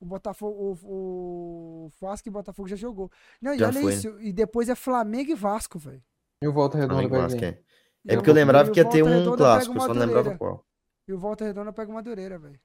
O 0.00 0.06
Botafogo, 0.06 0.78
o, 0.82 1.86
o 1.86 1.90
Vasco 2.00 2.28
e 2.28 2.32
Botafogo 2.32 2.68
já 2.68 2.76
jogou. 2.76 3.10
Não, 3.40 3.54
e 3.54 3.58
Já 3.58 3.68
olha 3.68 3.80
foi, 3.80 3.92
né? 3.92 3.98
isso. 3.98 4.20
E 4.20 4.32
depois 4.32 4.68
é 4.68 4.74
Flamengo 4.74 5.30
e 5.30 5.34
Vasco, 5.34 5.78
velho. 5.78 6.02
E 6.42 6.48
o 6.48 6.52
Volta 6.52 6.76
Redonda 6.76 6.94
Flamengo, 6.94 7.14
vai 7.14 7.22
Vasco, 7.22 7.44
é. 7.44 7.62
E 8.04 8.10
É 8.10 8.14
o 8.14 8.16
porque 8.16 8.30
eu 8.30 8.34
lembrava 8.34 8.68
e 8.68 8.70
o 8.70 8.74
que 8.74 8.80
ia 8.80 8.88
ter 8.88 9.02
um 9.02 9.36
clássico, 9.36 9.76
o 9.76 9.80
só 9.80 9.94
não 9.94 10.06
lembrava 10.06 10.36
qual. 10.36 10.66
E 11.08 11.12
o 11.12 11.18
Volta 11.18 11.44
Redonda 11.44 11.72
pega 11.72 11.90
o 11.90 11.94
Madureira, 11.94 12.38
velho. 12.38 12.60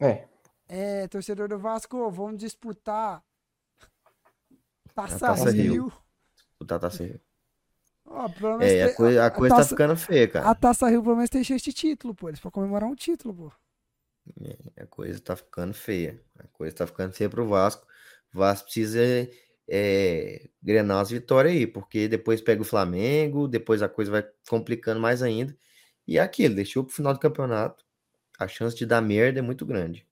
É, 0.00 0.26
É, 0.68 1.08
torcedor 1.08 1.48
do 1.48 1.58
Vasco, 1.58 2.10
vamos 2.10 2.38
disputar 2.38 3.22
Taça, 4.94 5.18
Taça 5.18 5.50
Rio. 5.50 5.72
Rio. 5.72 5.92
O 6.60 6.64
Tata 6.64 6.88
Rio. 6.88 7.20
Ó, 8.04 8.28
pelo 8.28 8.58
menos 8.58 8.72
É, 8.74 8.82
a 8.82 8.86
tem- 8.88 8.96
coisa, 8.96 9.26
a 9.26 9.30
coisa 9.30 9.54
tá 9.54 9.60
taça- 9.60 9.68
ficando 9.70 9.96
feia, 9.96 10.28
cara. 10.28 10.50
A 10.50 10.54
Taça 10.54 10.88
Rio 10.88 11.02
pelo 11.02 11.14
menos 11.16 11.30
tem 11.30 11.44
cheio 11.44 11.60
de 11.60 11.72
título, 11.72 12.14
pô. 12.14 12.28
Eles 12.28 12.40
podem 12.40 12.52
comemorar 12.54 12.88
um 12.88 12.94
título, 12.94 13.34
pô. 13.34 13.52
A 14.76 14.86
coisa 14.86 15.20
tá 15.20 15.36
ficando 15.36 15.72
feia. 15.72 16.22
A 16.38 16.46
coisa 16.48 16.74
tá 16.76 16.86
ficando 16.86 17.12
feia 17.14 17.30
pro 17.30 17.46
Vasco. 17.46 17.86
O 18.34 18.38
Vasco 18.38 18.64
precisa 18.66 19.00
é, 19.70 20.48
grenar 20.62 21.00
as 21.00 21.10
vitórias 21.10 21.54
aí, 21.54 21.66
porque 21.66 22.08
depois 22.08 22.40
pega 22.40 22.60
o 22.62 22.64
Flamengo, 22.64 23.46
depois 23.48 23.82
a 23.82 23.88
coisa 23.88 24.10
vai 24.10 24.26
complicando 24.48 25.00
mais 25.00 25.22
ainda. 25.22 25.56
E 26.06 26.18
é 26.18 26.20
aquilo, 26.22 26.54
deixou 26.54 26.84
pro 26.84 26.94
final 26.94 27.12
do 27.14 27.20
campeonato. 27.20 27.84
A 28.38 28.46
chance 28.46 28.76
de 28.76 28.86
dar 28.86 29.00
merda 29.00 29.40
é 29.40 29.42
muito 29.42 29.66
grande. 29.66 30.06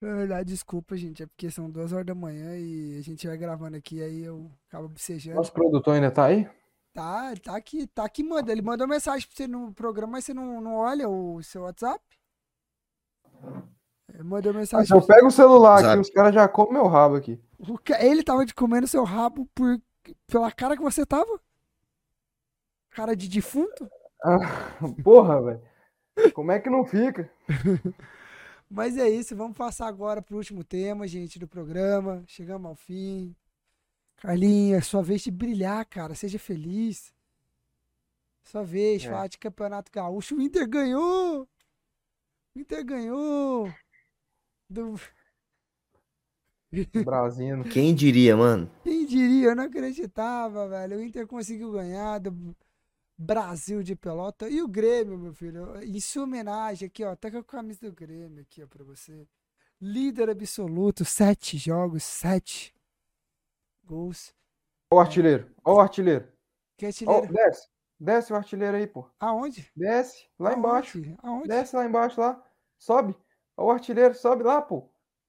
Na 0.00 0.16
verdade, 0.16 0.48
desculpa, 0.50 0.96
gente. 0.96 1.22
É 1.22 1.26
porque 1.26 1.50
são 1.50 1.70
duas 1.70 1.92
horas 1.92 2.06
da 2.06 2.14
manhã 2.14 2.56
e 2.56 2.98
a 2.98 3.02
gente 3.02 3.26
vai 3.26 3.36
gravando 3.36 3.76
aqui, 3.76 4.02
aí 4.02 4.22
eu 4.22 4.50
acabo 4.68 4.88
bocejando. 4.88 5.36
nosso 5.36 5.52
produtor 5.52 5.94
ainda 5.94 6.10
tá 6.10 6.24
aí? 6.24 6.48
Tá, 6.92 7.34
tá 7.42 7.56
aqui, 7.56 7.86
tá 7.86 8.04
aqui, 8.04 8.22
manda. 8.24 8.50
Ele 8.50 8.62
mandou 8.62 8.88
mensagem 8.88 9.26
pra 9.26 9.36
você 9.36 9.46
no 9.46 9.72
programa, 9.72 10.12
mas 10.14 10.24
você 10.24 10.34
não, 10.34 10.60
não 10.60 10.74
olha 10.76 11.08
o 11.08 11.42
seu 11.42 11.62
WhatsApp? 11.62 12.02
Ele 14.12 14.22
mandou 14.24 14.52
Ah, 14.52 14.56
mensagem. 14.56 14.86
se 14.86 14.92
eu 14.92 15.06
pego 15.06 15.28
o 15.28 15.30
celular 15.30 15.84
aqui, 15.84 16.00
os 16.00 16.10
caras 16.10 16.34
já 16.34 16.48
comem 16.48 16.72
meu 16.74 16.86
rabo 16.86 17.16
aqui. 17.16 17.40
Ele 18.00 18.22
tava 18.22 18.44
de 18.44 18.54
comendo 18.54 18.86
seu 18.88 19.04
rabo 19.04 19.48
por... 19.54 19.80
pela 20.26 20.50
cara 20.50 20.76
que 20.76 20.82
você 20.82 21.06
tava? 21.06 21.40
Cara 22.90 23.14
de 23.16 23.28
defunto? 23.28 23.88
Porra, 25.02 25.40
velho. 25.40 25.71
Como 26.34 26.52
é 26.52 26.60
que 26.60 26.70
não 26.70 26.84
fica? 26.84 27.30
Mas 28.70 28.96
é 28.96 29.08
isso, 29.08 29.36
vamos 29.36 29.56
passar 29.56 29.86
agora 29.86 30.22
pro 30.22 30.36
último 30.36 30.64
tema, 30.64 31.06
gente, 31.06 31.38
do 31.38 31.46
programa. 31.46 32.22
Chegamos 32.26 32.68
ao 32.68 32.74
fim. 32.74 33.34
Carlinha, 34.16 34.80
sua 34.80 35.02
vez 35.02 35.22
de 35.22 35.30
brilhar, 35.30 35.84
cara. 35.84 36.14
Seja 36.14 36.38
feliz. 36.38 37.12
Sua 38.44 38.64
vez, 38.64 39.04
É. 39.04 39.10
falar 39.10 39.26
de 39.28 39.38
Campeonato 39.38 39.90
Gaúcho. 39.92 40.36
O 40.36 40.40
Inter 40.40 40.66
ganhou! 40.68 41.46
O 42.54 42.58
Inter 42.58 42.84
ganhou! 42.84 43.72
Do... 44.70 44.98
Brasino. 47.04 47.64
Quem 47.64 47.94
diria, 47.94 48.34
mano? 48.36 48.70
Quem 48.82 49.04
diria? 49.04 49.48
Eu 49.48 49.56
não 49.56 49.64
acreditava, 49.64 50.66
velho. 50.68 50.96
O 50.98 51.02
Inter 51.02 51.26
conseguiu 51.26 51.70
ganhar 51.72 52.18
do 52.18 52.56
Brasil 53.16 53.82
de 53.82 53.94
pelota. 53.94 54.48
E 54.48 54.62
o 54.62 54.68
Grêmio, 54.68 55.18
meu 55.18 55.32
filho. 55.32 55.80
Em 55.82 56.00
sua 56.00 56.24
homenagem 56.24 56.86
aqui, 56.86 57.04
ó. 57.04 57.14
Tá 57.14 57.30
com 57.30 57.38
a 57.38 57.44
camisa 57.44 57.80
do 57.82 57.92
Grêmio 57.92 58.42
aqui, 58.42 58.62
ó, 58.62 58.66
pra 58.66 58.84
você. 58.84 59.26
Líder 59.80 60.30
absoluto, 60.30 61.04
sete 61.04 61.58
jogos, 61.58 62.04
sete 62.04 62.72
gols. 63.84 64.32
Ó 64.90 64.96
o 64.96 65.00
artilheiro. 65.00 65.50
Ó 65.64 65.74
o 65.74 65.80
artilheiro. 65.80 66.28
Que 66.76 66.86
Ó, 66.86 66.88
artilheiro? 66.88 67.32
desce. 67.32 67.68
Desce 67.98 68.32
o 68.32 68.36
artilheiro 68.36 68.76
aí, 68.76 68.86
pô. 68.86 69.08
Aonde? 69.20 69.70
Desce. 69.76 70.26
Lá 70.38 70.54
embaixo. 70.54 70.98
Aonde? 70.98 71.16
Aonde? 71.22 71.48
Desce 71.48 71.76
lá 71.76 71.84
embaixo, 71.84 72.20
lá. 72.20 72.42
Sobe. 72.76 73.16
Ó 73.56 73.66
o 73.66 73.70
artilheiro. 73.70 74.14
Sobe 74.14 74.42
lá, 74.42 74.60
pô. 74.60 74.88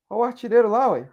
Ó 0.09 0.17
o 0.17 0.23
artilheiro 0.23 0.69
lá, 0.69 0.91
ué. 0.91 1.09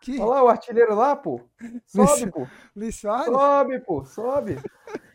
Que? 0.00 0.20
Olha 0.20 0.30
lá 0.30 0.44
o 0.44 0.48
artilheiro 0.48 0.94
lá, 0.94 1.16
pô. 1.16 1.40
Sobe, 1.86 2.30
pô. 2.30 2.46
Luiz? 2.76 2.96
Sobe, 2.96 3.80
pô. 3.80 4.04
Sobe. 4.04 4.56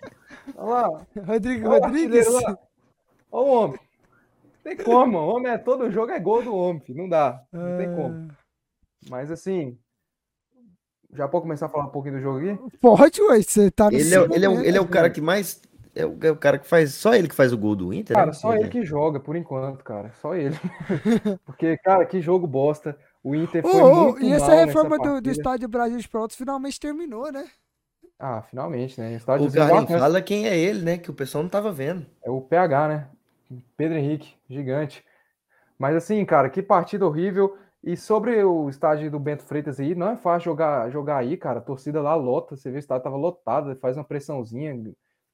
Olha 0.56 0.88
lá. 0.88 1.07
Rodrigo 1.26 1.70
Olha 1.70 1.80
Rodrigues? 1.86 2.28
Olha 2.28 2.57
o 3.32 3.45
homem. 3.45 3.80
Tem 4.64 4.78
como, 4.84 5.18
o 5.18 5.28
homem 5.36 5.52
é 5.52 5.57
todo 5.57 5.91
jogo 5.91 6.11
é 6.11 6.20
gol 6.20 6.41
do 6.44 6.56
homem, 6.56 6.82
filho. 6.82 6.99
não 6.99 7.10
dá, 7.10 7.44
não 7.52 7.78
tem 7.78 7.95
como. 7.95 8.28
Ah, 8.32 8.36
Mas 9.10 9.32
assim, 9.32 9.78
já 11.14 11.28
pode 11.28 11.44
começar 11.44 11.65
a 11.68 11.70
falar 11.70 11.86
um 11.86 11.90
pouquinho 11.90 12.15
do 12.15 12.22
jogo 12.22 12.40
aqui? 12.40 12.78
Pode, 12.80 13.22
ué. 13.22 13.41
Você 13.41 13.70
tá 13.70 13.90
no 13.90 13.98
Ele 13.98 14.15
é, 14.15 14.20
ele, 14.36 14.45
é, 14.45 14.49
o- 14.49 14.61
ele 14.64 14.78
é 14.78 14.82
o 14.82 14.88
cara 14.88 15.10
que 15.10 15.22
mais. 15.22 15.61
É 15.95 16.06
o, 16.06 16.18
é 16.24 16.32
o 16.32 16.36
cara 16.36 16.57
que 16.57 16.65
faz. 16.68 16.94
Só 16.95 17.14
ele 17.14 17.28
que 17.28 17.36
faz 17.36 17.53
o 17.53 17.57
gol 17.57 17.76
do 17.76 17.94
Inter? 17.94 18.15
Cara, 18.15 18.28
né? 18.28 18.34
só 18.34 18.56
ele 18.56 18.68
que 18.68 18.84
joga 18.84 19.20
por 19.20 19.36
enquanto, 19.36 19.84
cara, 19.84 20.11
só 20.22 20.34
ele. 20.36 20.56
Porque, 21.45 21.78
cara, 21.78 22.06
que 22.06 22.20
jogo 22.20 22.48
bosta. 22.48 22.98
O 23.24 23.36
Inter 23.36 23.61
foi 23.61 23.80
ô, 23.82 24.06
muito 24.06 24.22
e 24.24 24.32
essa 24.34 24.53
reforma 24.56 24.98
do, 24.98 25.22
do. 25.22 25.30
Estádio 25.30 25.70
Brasil 25.70 25.98
de 25.98 26.10
Pelotas 26.10 26.36
finalmente 26.36 26.80
terminou, 26.80 27.32
né? 27.32 27.45
Ah, 28.26 28.41
finalmente, 28.41 29.02
né? 29.02 29.18
O 29.18 29.52
Carlinhos 29.52 30.00
fala 30.00 30.22
quem 30.22 30.48
é 30.48 30.58
ele, 30.58 30.82
né? 30.82 30.98
Que 30.98 31.12
o 31.12 31.14
pessoal 31.14 31.44
não 31.44 31.50
tava 31.50 31.74
vendo. 31.74 32.06
É 32.24 32.32
o 32.32 32.40
PH, 32.40 32.88
né? 32.88 33.08
Pedro 33.76 33.98
Henrique, 33.98 34.34
gigante. 34.50 35.04
Mas 35.78 35.94
assim, 35.94 36.24
cara, 36.24 36.50
que 36.50 36.62
partida 36.62 37.06
horrível. 37.06 37.58
E 37.84 37.98
sobre 37.98 38.41
o 38.41 38.70
estádio 38.70 39.12
do 39.12 39.20
Bento 39.20 39.44
Freitas 39.44 39.78
aí, 39.78 39.94
não 39.94 40.12
é 40.12 40.16
fácil 40.16 40.45
jogar, 40.45 40.90
jogar 40.90 41.18
aí, 41.18 41.36
cara. 41.36 41.60
A 41.60 41.62
torcida 41.62 42.02
lá 42.02 42.16
lota, 42.16 42.56
você 42.56 42.72
vê 42.72 42.78
o 42.78 42.80
estádio 42.80 43.04
tava 43.04 43.18
lotado, 43.18 43.76
faz 43.76 43.98
uma 43.98 44.06
pressãozinha, 44.06 44.74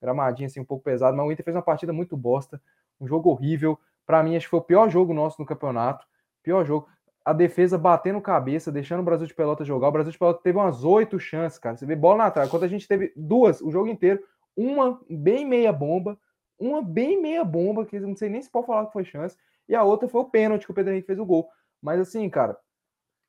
gramadinha 0.01 0.47
assim 0.47 0.59
um 0.59 0.65
pouco 0.65 0.83
pesado, 0.83 1.15
mas 1.15 1.27
o 1.27 1.31
Inter 1.31 1.45
fez 1.45 1.55
uma 1.55 1.61
partida 1.61 1.93
muito 1.93 2.17
bosta, 2.17 2.59
um 2.99 3.07
jogo 3.07 3.29
horrível. 3.29 3.79
Pra 4.03 4.23
mim, 4.23 4.35
acho 4.35 4.47
que 4.47 4.49
foi 4.49 4.61
o 4.61 4.63
pior 4.63 4.89
jogo 4.89 5.13
nosso 5.13 5.39
no 5.39 5.45
campeonato. 5.45 6.07
Pior 6.41 6.65
jogo. 6.65 6.87
A 7.25 7.33
defesa 7.33 7.77
batendo 7.77 8.21
cabeça, 8.21 8.71
deixando 8.71 9.01
o 9.01 9.03
Brasil 9.03 9.27
de 9.27 9.33
Pelota 9.33 9.63
jogar. 9.65 9.89
O 9.89 9.91
Brasil 9.91 10.11
de 10.11 10.17
Pelota 10.17 10.41
teve 10.41 10.57
umas 10.57 10.83
oito 10.83 11.19
chances, 11.19 11.59
cara. 11.59 11.75
Você 11.77 11.85
vê 11.85 11.95
bola 11.95 12.17
na 12.23 12.31
trave. 12.31 12.49
Quando 12.49 12.63
a 12.63 12.67
gente 12.67 12.87
teve 12.87 13.13
duas 13.15 13.61
o 13.61 13.69
jogo 13.69 13.87
inteiro, 13.87 14.23
uma 14.55 14.99
bem 15.09 15.45
meia 15.45 15.71
bomba, 15.71 16.17
uma 16.57 16.81
bem 16.81 17.21
meia 17.21 17.43
bomba, 17.43 17.85
que 17.85 17.97
eu 17.97 18.01
não 18.01 18.15
sei 18.15 18.29
nem 18.29 18.41
se 18.41 18.49
pode 18.49 18.65
falar 18.67 18.85
que 18.87 18.93
foi 18.93 19.05
chance, 19.05 19.37
e 19.67 19.75
a 19.75 19.83
outra 19.83 20.07
foi 20.09 20.21
o 20.21 20.25
pênalti 20.25 20.65
que 20.65 20.71
o 20.71 20.73
Pedro 20.73 20.91
Henrique 20.91 21.07
fez 21.07 21.19
o 21.19 21.25
gol. 21.25 21.47
Mas 21.81 21.99
assim, 21.99 22.27
cara, 22.29 22.57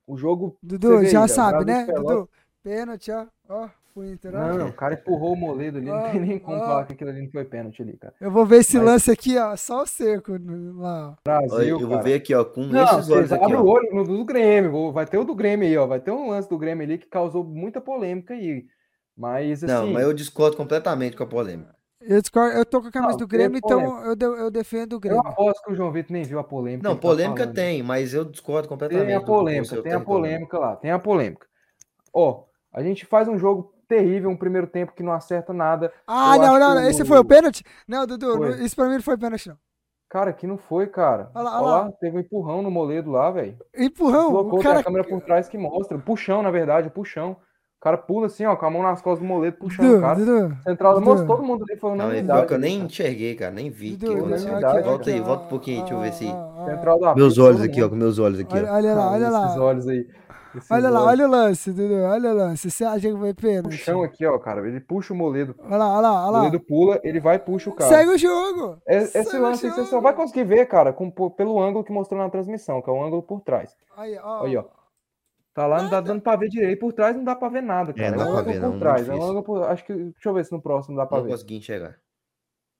o 0.06 0.16
jogo. 0.16 0.56
Dudu, 0.62 0.98
vê 1.00 1.06
já 1.06 1.28
sabe, 1.28 1.64
né? 1.64 1.80
de 1.80 1.92
Pelotas- 1.92 2.16
Dudu, 2.16 2.30
pênalti, 2.62 3.10
ó. 3.12 3.26
Ó, 3.48 3.68
fui 3.94 4.18
ó. 4.24 4.28
Não, 4.56 4.68
o 4.68 4.72
cara 4.72 4.94
empurrou 4.94 5.32
o 5.32 5.36
moledo 5.36 5.78
ali, 5.78 5.86
não 5.86 6.10
tem 6.10 6.20
nem 6.20 6.38
como 6.38 6.56
Ah, 6.56 6.60
falar 6.60 6.80
ah. 6.80 6.84
que 6.84 6.92
aquilo 6.94 7.10
ali 7.10 7.22
não 7.22 7.30
foi 7.30 7.44
pênalti 7.44 7.82
ali, 7.82 7.96
cara. 7.96 8.14
Eu 8.20 8.30
vou 8.30 8.44
ver 8.46 8.58
esse 8.60 8.76
Mas- 8.78 8.86
lance 8.86 9.10
aqui, 9.10 9.36
ó. 9.38 9.56
Só 9.56 9.82
o 9.82 9.86
seco 9.86 10.32
lá. 10.76 11.16
Brasil, 11.24 11.54
Olha, 11.56 11.68
eu 11.68 11.78
vou 11.80 11.90
cara. 11.90 12.02
ver 12.02 12.14
aqui, 12.14 12.34
ó, 12.34 12.44
com 12.44 12.62
Não, 12.66 12.84
esses 12.84 13.10
olhos 13.10 13.32
aqui, 13.32 13.44
abrem 13.44 13.58
ó. 13.58 13.62
o 13.62 13.68
olho 13.68 13.94
no 13.94 14.04
do 14.04 14.24
Grêmio, 14.24 14.70
vou- 14.70 14.92
vai 14.92 15.06
ter 15.06 15.18
o 15.18 15.24
do 15.24 15.34
Grêmio 15.34 15.66
aí, 15.68 15.76
ó. 15.76 15.86
Vai 15.86 16.00
ter 16.00 16.10
um 16.10 16.28
lance 16.30 16.48
do 16.48 16.58
Grêmio 16.58 16.84
ali 16.84 16.98
que 16.98 17.06
causou 17.06 17.44
muita 17.44 17.80
polêmica 17.80 18.34
aí. 18.34 18.64
Mas 19.16 19.62
assim. 19.62 19.72
Não, 19.72 19.86
mas 19.92 20.02
eu 20.04 20.14
discordo 20.14 20.56
completamente 20.56 21.16
com 21.16 21.22
a 21.22 21.26
polêmica. 21.26 21.74
Eu, 22.00 22.18
discordo, 22.22 22.56
eu 22.56 22.64
tô 22.64 22.80
com 22.80 22.88
a 22.88 22.90
camisa 22.90 23.10
Não, 23.12 23.18
do 23.18 23.26
Grêmio, 23.26 23.58
então 23.58 23.78
polêmica. 23.82 24.06
eu, 24.08 24.16
de- 24.16 24.24
eu 24.40 24.50
defendo 24.50 24.92
o 24.92 24.96
Eu 24.96 25.00
Grêmio. 25.00 25.20
aposto 25.26 25.62
que 25.62 25.72
o 25.72 25.74
João 25.74 25.92
Vitor 25.92 26.12
nem 26.14 26.22
viu 26.22 26.38
a 26.38 26.44
polêmica. 26.44 26.88
Não, 26.88 26.94
tá 26.96 27.02
polêmica 27.02 27.40
falando. 27.42 27.54
tem, 27.54 27.82
mas 27.82 28.14
eu 28.14 28.24
discordo 28.24 28.66
completamente. 28.66 29.06
Tem 29.06 29.14
a 29.16 29.20
polêmica, 29.20 29.74
tem 29.74 29.82
tá 29.82 29.88
a 29.88 29.92
falando. 29.92 30.06
polêmica 30.06 30.58
lá, 30.58 30.76
tem 30.76 30.90
a 30.90 30.98
polêmica. 30.98 31.46
Ó, 32.14 32.44
a 32.72 32.82
gente 32.82 33.04
faz 33.04 33.28
um 33.28 33.36
jogo 33.36 33.74
terrível, 33.90 34.30
um 34.30 34.36
primeiro 34.36 34.66
tempo 34.66 34.92
que 34.94 35.02
não 35.02 35.12
acerta 35.12 35.52
nada. 35.52 35.92
Ah, 36.06 36.36
eu 36.36 36.42
não, 36.42 36.58
não, 36.58 36.74
não. 36.76 36.82
o- 36.82 36.88
Esse 36.88 37.04
foi 37.04 37.18
o 37.18 37.24
pênalti? 37.24 37.64
Não, 37.88 38.06
Dudu, 38.06 38.36
Foi. 38.38 38.50
não- 38.50 38.64
isso 38.64 38.76
pra 38.76 38.86
mim 38.86 38.94
não 38.94 39.02
foi 39.02 39.18
pênalti, 39.18 39.48
não. 39.48 39.56
Cara, 40.08 40.32
que 40.32 40.46
não 40.46 40.56
foi, 40.58 40.86
cara. 40.86 41.30
Olha 41.34 41.44
lá, 41.44 41.60
Olha 41.62 41.72
olha 41.74 41.84
lá, 41.84 41.92
teve 42.00 42.16
um 42.16 42.20
empurrão 42.20 42.62
no 42.62 42.70
moledo 42.70 43.10
lá, 43.10 43.30
velho. 43.30 43.56
Empurrão, 43.76 44.30
Colocou 44.30 44.58
o 44.58 44.62
tem 44.62 44.62
cara. 44.62 44.80
a 44.80 44.84
câmera 44.84 45.04
por 45.04 45.20
trás 45.20 45.48
que 45.48 45.56
mostra. 45.58 45.98
Puxão, 45.98 46.42
na 46.42 46.50
verdade, 46.50 46.88
puxão. 46.90 47.32
O 47.32 47.82
cara 47.82 47.96
pula 47.96 48.26
assim, 48.26 48.44
ó, 48.44 48.54
com 48.56 48.66
a 48.66 48.70
mão 48.70 48.82
nas 48.82 49.00
costas 49.00 49.20
do 49.20 49.24
moledo, 49.32 49.56
puxando 49.58 49.96
o 49.96 50.00
cara. 50.02 50.16
Dudu. 50.18 50.54
Central 50.64 50.94
Dudu. 50.94 51.06
mostrou 51.06 51.36
todo 51.36 51.46
mundo 51.46 51.64
ali, 51.66 51.78
foi 51.80 51.90
Não, 51.90 52.04
unanimidade. 52.06 52.46
que 52.46 52.52
eu 52.52 52.56
ali, 52.56 52.66
nem 52.66 52.80
enxerguei, 52.80 53.34
cara, 53.36 53.52
nem 53.52 53.70
vi. 53.70 53.96
Dudu, 53.96 54.14
que 54.16 54.20
unanimidade, 54.20 54.78
aqui, 54.78 54.88
volta 54.88 55.02
aqui, 55.02 55.10
aí, 55.12 55.20
ó, 55.20 55.24
volta 55.24 55.44
um 55.44 55.48
pouquinho, 55.48 55.78
deixa 55.80 55.94
eu 55.94 56.00
ver 56.00 56.12
se. 56.12 56.26
ó, 56.26 56.30
ó, 56.34 56.62
ó. 56.62 56.66
Central 56.66 57.00
da 57.00 57.14
Meus 57.14 57.38
olhos 57.38 57.60
aqui, 57.62 57.82
ó, 57.82 57.88
com 57.88 57.94
meus 57.96 58.18
olhos 58.18 58.40
aqui, 58.40 58.54
Olha, 58.54 58.70
ó. 58.70 58.74
olha 58.74 58.94
lá, 58.94 59.02
Ah, 59.04 59.10
olha 59.12 59.22
Esses 59.22 59.56
lá. 59.56 59.62
olhos 59.64 59.88
aí. 59.88 60.06
Olha 60.70 60.90
lá, 60.90 61.04
olha 61.04 61.26
o 61.26 61.30
lance, 61.30 61.70
Dudu. 61.72 61.94
Olha 62.02 62.30
o 62.30 62.34
lance. 62.34 62.70
Você 62.70 62.84
acha 62.84 63.08
que 63.10 63.16
foi 63.16 63.32
pênalti? 63.34 63.76
Puxão 63.78 64.02
aqui, 64.02 64.26
ó, 64.26 64.38
cara. 64.38 64.66
Ele 64.66 64.80
puxa 64.80 65.12
o 65.12 65.16
moledo. 65.16 65.54
Olha 65.60 65.76
lá, 65.76 65.88
olha 65.92 66.00
lá, 66.00 66.10
O 66.10 66.22
olha 66.24 66.30
lá. 66.30 66.38
moledo 66.38 66.60
pula, 66.60 67.00
ele 67.04 67.20
vai 67.20 67.36
e 67.36 67.38
puxa 67.38 67.70
o 67.70 67.74
cara. 67.74 67.88
Segue 67.90 68.10
o 68.10 68.18
jogo. 68.18 68.78
É- 68.86 68.98
Esse 68.98 69.22
Segue 69.24 69.36
o 69.36 69.42
lance 69.42 69.66
aí 69.66 69.72
você 69.72 69.84
só 69.84 69.90
jogo. 69.90 70.02
vai 70.02 70.14
conseguir 70.14 70.44
ver, 70.44 70.66
cara, 70.66 70.92
com- 70.92 71.10
pelo 71.10 71.60
ângulo 71.60 71.84
que 71.84 71.92
mostrou 71.92 72.20
na 72.20 72.28
transmissão, 72.30 72.82
que 72.82 72.90
é 72.90 72.92
o 72.92 73.02
ângulo 73.02 73.22
por 73.22 73.40
trás. 73.40 73.76
Aí, 73.96 74.18
ó. 74.22 74.44
Aí, 74.44 74.56
ó. 74.56 74.64
Tá 75.52 75.66
lá, 75.66 75.82
não 75.82 75.90
dá 75.90 76.00
dando 76.00 76.20
pra 76.22 76.36
ver 76.36 76.48
direito. 76.48 76.78
Por 76.78 76.92
trás 76.92 77.14
não 77.16 77.24
dá 77.24 77.34
pra 77.34 77.48
ver 77.48 77.62
nada, 77.62 77.92
cara. 77.92 78.06
É, 78.06 78.10
não 78.10 78.18
dá 78.18 78.24
um 78.24 78.26
pra 78.30 78.40
ângulo 78.40 78.52
ver, 78.52 78.60
por 78.60 78.62
não, 78.62 78.68
muito 78.70 78.80
trás. 78.80 79.08
É 79.08 79.14
um 79.14 79.42
por- 79.42 79.62
Acho 79.64 79.84
que. 79.84 79.92
Deixa 79.94 80.28
eu 80.28 80.34
ver 80.34 80.44
se 80.44 80.52
no 80.52 80.62
próximo 80.62 80.96
dá 80.96 81.04
pra 81.06 81.18
Não 81.18 81.24
ver. 81.24 81.30
consegui 81.32 81.56
enxergar. 81.56 81.96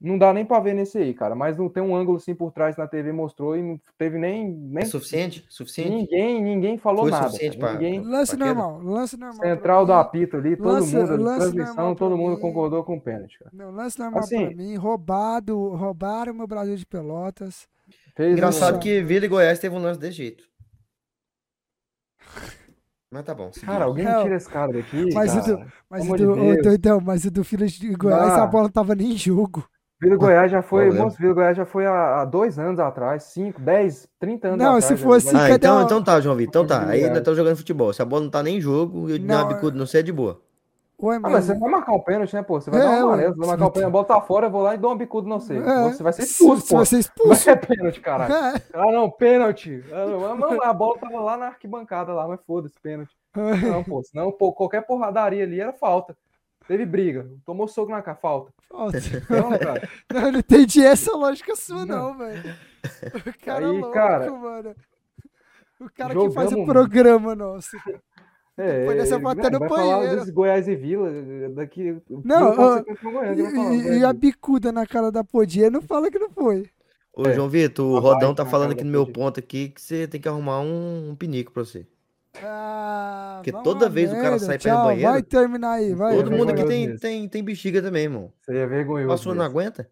Não 0.03 0.17
dá 0.17 0.33
nem 0.33 0.47
pra 0.47 0.59
ver 0.61 0.73
nesse 0.73 0.97
aí, 0.97 1.13
cara. 1.13 1.35
Mas 1.35 1.59
não 1.59 1.69
tem 1.69 1.83
um 1.83 1.95
ângulo 1.95 2.17
assim 2.17 2.35
por 2.35 2.51
trás 2.53 2.75
na 2.75 2.87
TV 2.87 3.13
mostrou 3.13 3.55
e 3.55 3.63
não 3.63 3.79
teve 3.99 4.17
nem. 4.19 4.49
nem 4.51 4.83
É 4.83 4.87
suficiente? 4.87 5.45
Suficiente? 5.51 5.91
ninguém, 5.91 6.43
ninguém 6.43 6.79
falou 6.79 7.03
Foi 7.03 7.11
nada. 7.11 7.27
suficiente 7.27 7.59
pra- 7.59 7.73
Ninguém. 7.75 8.01
Lance 8.01 8.35
normal, 8.35 8.81
lance 8.83 9.17
normal. 9.19 9.43
Central 9.43 9.85
do 9.85 9.93
apito 9.93 10.39
ali, 10.39 10.57
todo 10.57 10.69
Lance- 10.69 10.97
mundo, 10.97 11.13
ali, 11.13 11.23
lance 11.23 11.39
transmissão, 11.53 11.95
todo 11.95 12.17
mundo 12.17 12.37
mim. 12.37 12.41
concordou 12.41 12.83
com 12.83 12.97
o 12.97 13.01
pênalti, 13.01 13.39
cara. 13.39 13.51
Não, 13.53 13.71
lance 13.71 13.99
normal 13.99 14.21
Assim- 14.21 14.47
pra 14.47 14.57
mim. 14.57 14.75
Roubado, 14.77 15.69
roubaram 15.75 16.33
o 16.33 16.37
meu 16.37 16.47
Brasil 16.47 16.77
de 16.77 16.87
Pelotas. 16.87 17.69
Fez 18.17 18.33
Engraçado 18.33 18.77
um- 18.77 18.81
que 18.81 19.03
Vila 19.03 19.27
e 19.27 19.29
Goiás 19.29 19.59
teve 19.59 19.75
um 19.77 19.83
lance 19.83 20.01
desse 20.01 20.17
jeito. 20.17 20.45
Mas 23.11 23.25
tá 23.25 23.35
bom. 23.35 23.53
seguimos. 23.53 23.73
Cara, 23.75 23.85
alguém 23.87 24.05
Não. 24.05 24.23
tira 24.23 24.37
esse 24.37 24.49
cara 24.49 24.73
daqui. 24.73 25.13
Mas 25.13 25.35
o 25.35 25.41
cara. 25.41 25.57
do, 25.57 25.73
mas 25.91 26.09
o 26.09 26.17
do, 26.17 26.35
de 26.57 26.63
doidão, 26.63 27.01
mas 27.01 27.25
o 27.25 27.31
do 27.31 27.43
Filho 27.45 27.67
de 27.67 27.93
Goiás, 27.95 28.29
Dá. 28.35 28.45
a 28.45 28.47
bola 28.47 28.65
não 28.65 28.71
tava 28.71 28.95
nem 28.95 29.13
em 29.13 29.17
jogo. 29.17 29.69
Vila 30.01 30.17
Goiás 30.17 30.51
já 30.51 30.63
foi. 30.63 30.91
Moço, 30.91 31.19
Vila 31.19 31.35
Goiás 31.35 31.57
já 31.57 31.67
foi 31.67 31.85
há, 31.87 32.21
há 32.23 32.25
dois 32.25 32.59
anos 32.59 32.81
atrás, 32.81 33.25
cinco, 33.25 33.61
dez, 33.61 34.09
trinta 34.19 34.49
anos 34.49 34.59
Não, 34.59 34.67
atrás. 34.77 34.85
se 34.87 34.97
já. 34.97 35.07
fosse- 35.07 35.27
Vai- 35.33 35.35
Ah, 35.35 35.49
cadê 35.49 35.55
então, 35.57 35.79
a- 35.79 35.83
então 35.83 36.03
tá, 36.03 36.21
João 36.21 36.37
Vitor. 36.37 36.65
Então 36.65 36.67
tá. 36.67 36.89
Aí 36.89 37.05
ainda 37.05 37.19
estão 37.19 37.35
jogando 37.35 37.57
futebol. 37.57 37.93
Se 37.93 38.01
a 38.01 38.05
bola 38.05 38.23
não 38.23 38.31
tá 38.31 38.43
nem 38.43 38.57
em 38.57 38.61
jogo, 38.61 39.11
e 39.11 39.19
Não, 39.19 39.37
na 39.37 39.45
bicuda 39.45 39.77
não 39.77 39.87
sei 39.87 40.01
é 40.01 40.03
de 40.03 40.13
boa. 40.13 40.41
Ué, 41.03 41.17
Ah, 41.17 41.21
mas, 41.21 41.33
mas 41.33 41.45
você 41.47 41.55
vai 41.59 41.71
marcar 41.71 41.93
um 41.95 42.01
pênalti, 42.01 42.35
né, 42.35 42.43
pô? 42.43 42.61
Você 42.61 42.71
vai 42.71 42.79
É, 42.81 42.83
dar 42.83 42.89
uma 42.91 42.97
ué. 42.99 43.03
amarela, 43.05 43.33
você 43.33 43.39
vai 43.39 43.49
marcar 43.49 43.67
um 43.67 43.71
pênalti, 43.71 43.89
a 43.89 43.91
bola 43.91 44.05
tá 44.05 44.21
fora, 44.21 44.47
eu 44.47 44.51
vou 44.51 44.63
lá 44.63 44.75
e 44.75 44.79
dou 44.79 44.91
uma 44.91 44.97
bicuda, 44.99 45.27
não 45.29 45.41
sei. 45.41 45.57
É, 45.59 45.83
Você 45.91 46.03
vai 46.03 46.13
ser 46.13 46.23
se- 46.23 46.33
expulso, 46.33 46.67
se 46.67 46.75
pô. 46.75 46.79
você 46.85 46.95
é 46.95 46.99
Vai 46.99 47.01
expulso. 47.01 47.43
ser 47.43 47.57
pênalti, 47.67 48.01
caralho. 48.01 48.33
É. 48.57 48.63
Ah, 48.75 48.93
não, 48.93 49.11
pênalti. 49.11 49.83
Ah, 49.93 50.07
não, 50.07 50.37
não, 50.37 50.63
a 50.63 50.73
bola 50.75 50.99
tava 50.99 51.19
lá 51.21 51.37
na 51.39 51.47
arquibancada 51.47 52.13
lá, 52.13 52.29
mas 52.29 52.41
foda-se, 52.47 52.75
pênalti. 52.83 53.15
Não, 53.35 53.83
pô, 53.85 54.03
senão 54.03 54.31
pô, 54.33 54.53
qualquer 54.53 54.83
porradaria 54.87 55.43
ali 55.45 55.59
era 55.61 55.73
falta. 55.73 56.15
Teve 56.71 56.87
briga, 56.87 57.29
tomou 57.45 57.67
soco 57.67 57.91
na 57.91 58.01
cara, 58.01 58.17
falta. 58.17 58.53
Falta. 58.69 58.97
Não, 59.29 59.59
cara. 59.59 59.89
Não, 60.13 60.21
eu 60.27 60.33
não 60.33 60.39
entendi 60.39 60.87
essa 60.87 61.17
lógica 61.17 61.57
sua, 61.57 61.85
não, 61.85 62.17
velho. 62.17 62.55
O 63.17 63.45
cara 63.45 63.67
Aí, 63.67 63.77
é 63.77 63.79
louco, 63.81 63.91
cara, 63.93 64.31
mano. 64.31 64.75
O 65.81 65.91
cara 65.93 66.15
que 66.15 66.31
faz 66.31 66.47
o 66.47 66.51
jogamos- 66.51 66.67
programa 66.73 67.35
nosso. 67.35 67.77
É, 68.57 68.81
Depois 68.81 68.99
dessa 68.99 69.17
até 69.17 69.51
no 69.51 69.59
banheiro. 69.69 70.33
Goiás 70.33 70.69
e 70.69 70.77
Vila, 70.77 71.11
daqui. 71.57 72.01
Não, 72.25 72.55
ó, 72.57 72.79
E, 72.79 72.95
falar, 72.95 73.35
e- 73.35 73.99
e 73.99 74.05
a 74.05 74.13
bicuda 74.13 74.71
na 74.71 74.87
cara 74.87 75.11
da 75.11 75.25
Podia 75.25 75.71
não 75.71 75.83
fala 75.83 76.09
que 76.09 76.21
não 76.21 76.31
foi. 76.31 76.71
Ô, 77.13 77.27
É. 77.27 77.35
João 77.35 77.49
Vitor, 77.49 77.85
o 77.85 77.99
Rodão 77.99 78.33
tá 78.33 78.47
falando 78.47 78.73
aqui 78.73 78.85
no 78.85 78.93
meu 78.93 79.07
ponto 79.11 79.41
aqui 79.41 79.71
que 79.71 79.83
você 79.83 80.07
tem 80.07 80.21
que 80.21 80.29
arrumar 80.29 80.61
um, 80.61 81.11
um 81.11 81.17
pinico 81.17 81.51
pra 81.51 81.65
você. 81.65 81.85
Ah, 82.43 83.41
Porque 83.43 83.53
toda 83.65 83.89
vez 83.89 84.11
o 84.11 84.15
cara 84.15 84.31
merda, 84.31 84.39
sai 84.47 84.59
pra 84.59 84.71
ir 84.71 84.73
tchau, 84.73 84.85
banheiro, 84.85 85.13
Vai 85.13 85.23
terminar 85.23 85.73
aí, 85.73 85.95
vai. 85.95 86.17
Todo 86.17 86.31
mundo 86.31 86.51
aqui 86.53 86.65
tem, 86.65 86.97
tem, 86.97 87.29
tem 87.29 87.45
bexiga 87.45 87.83
também, 87.83 88.05
irmão. 88.05 88.33
É 88.49 88.67
vergonhoso. 88.67 89.09
Passou, 89.09 89.35
não 89.35 89.45
aguenta? 89.45 89.91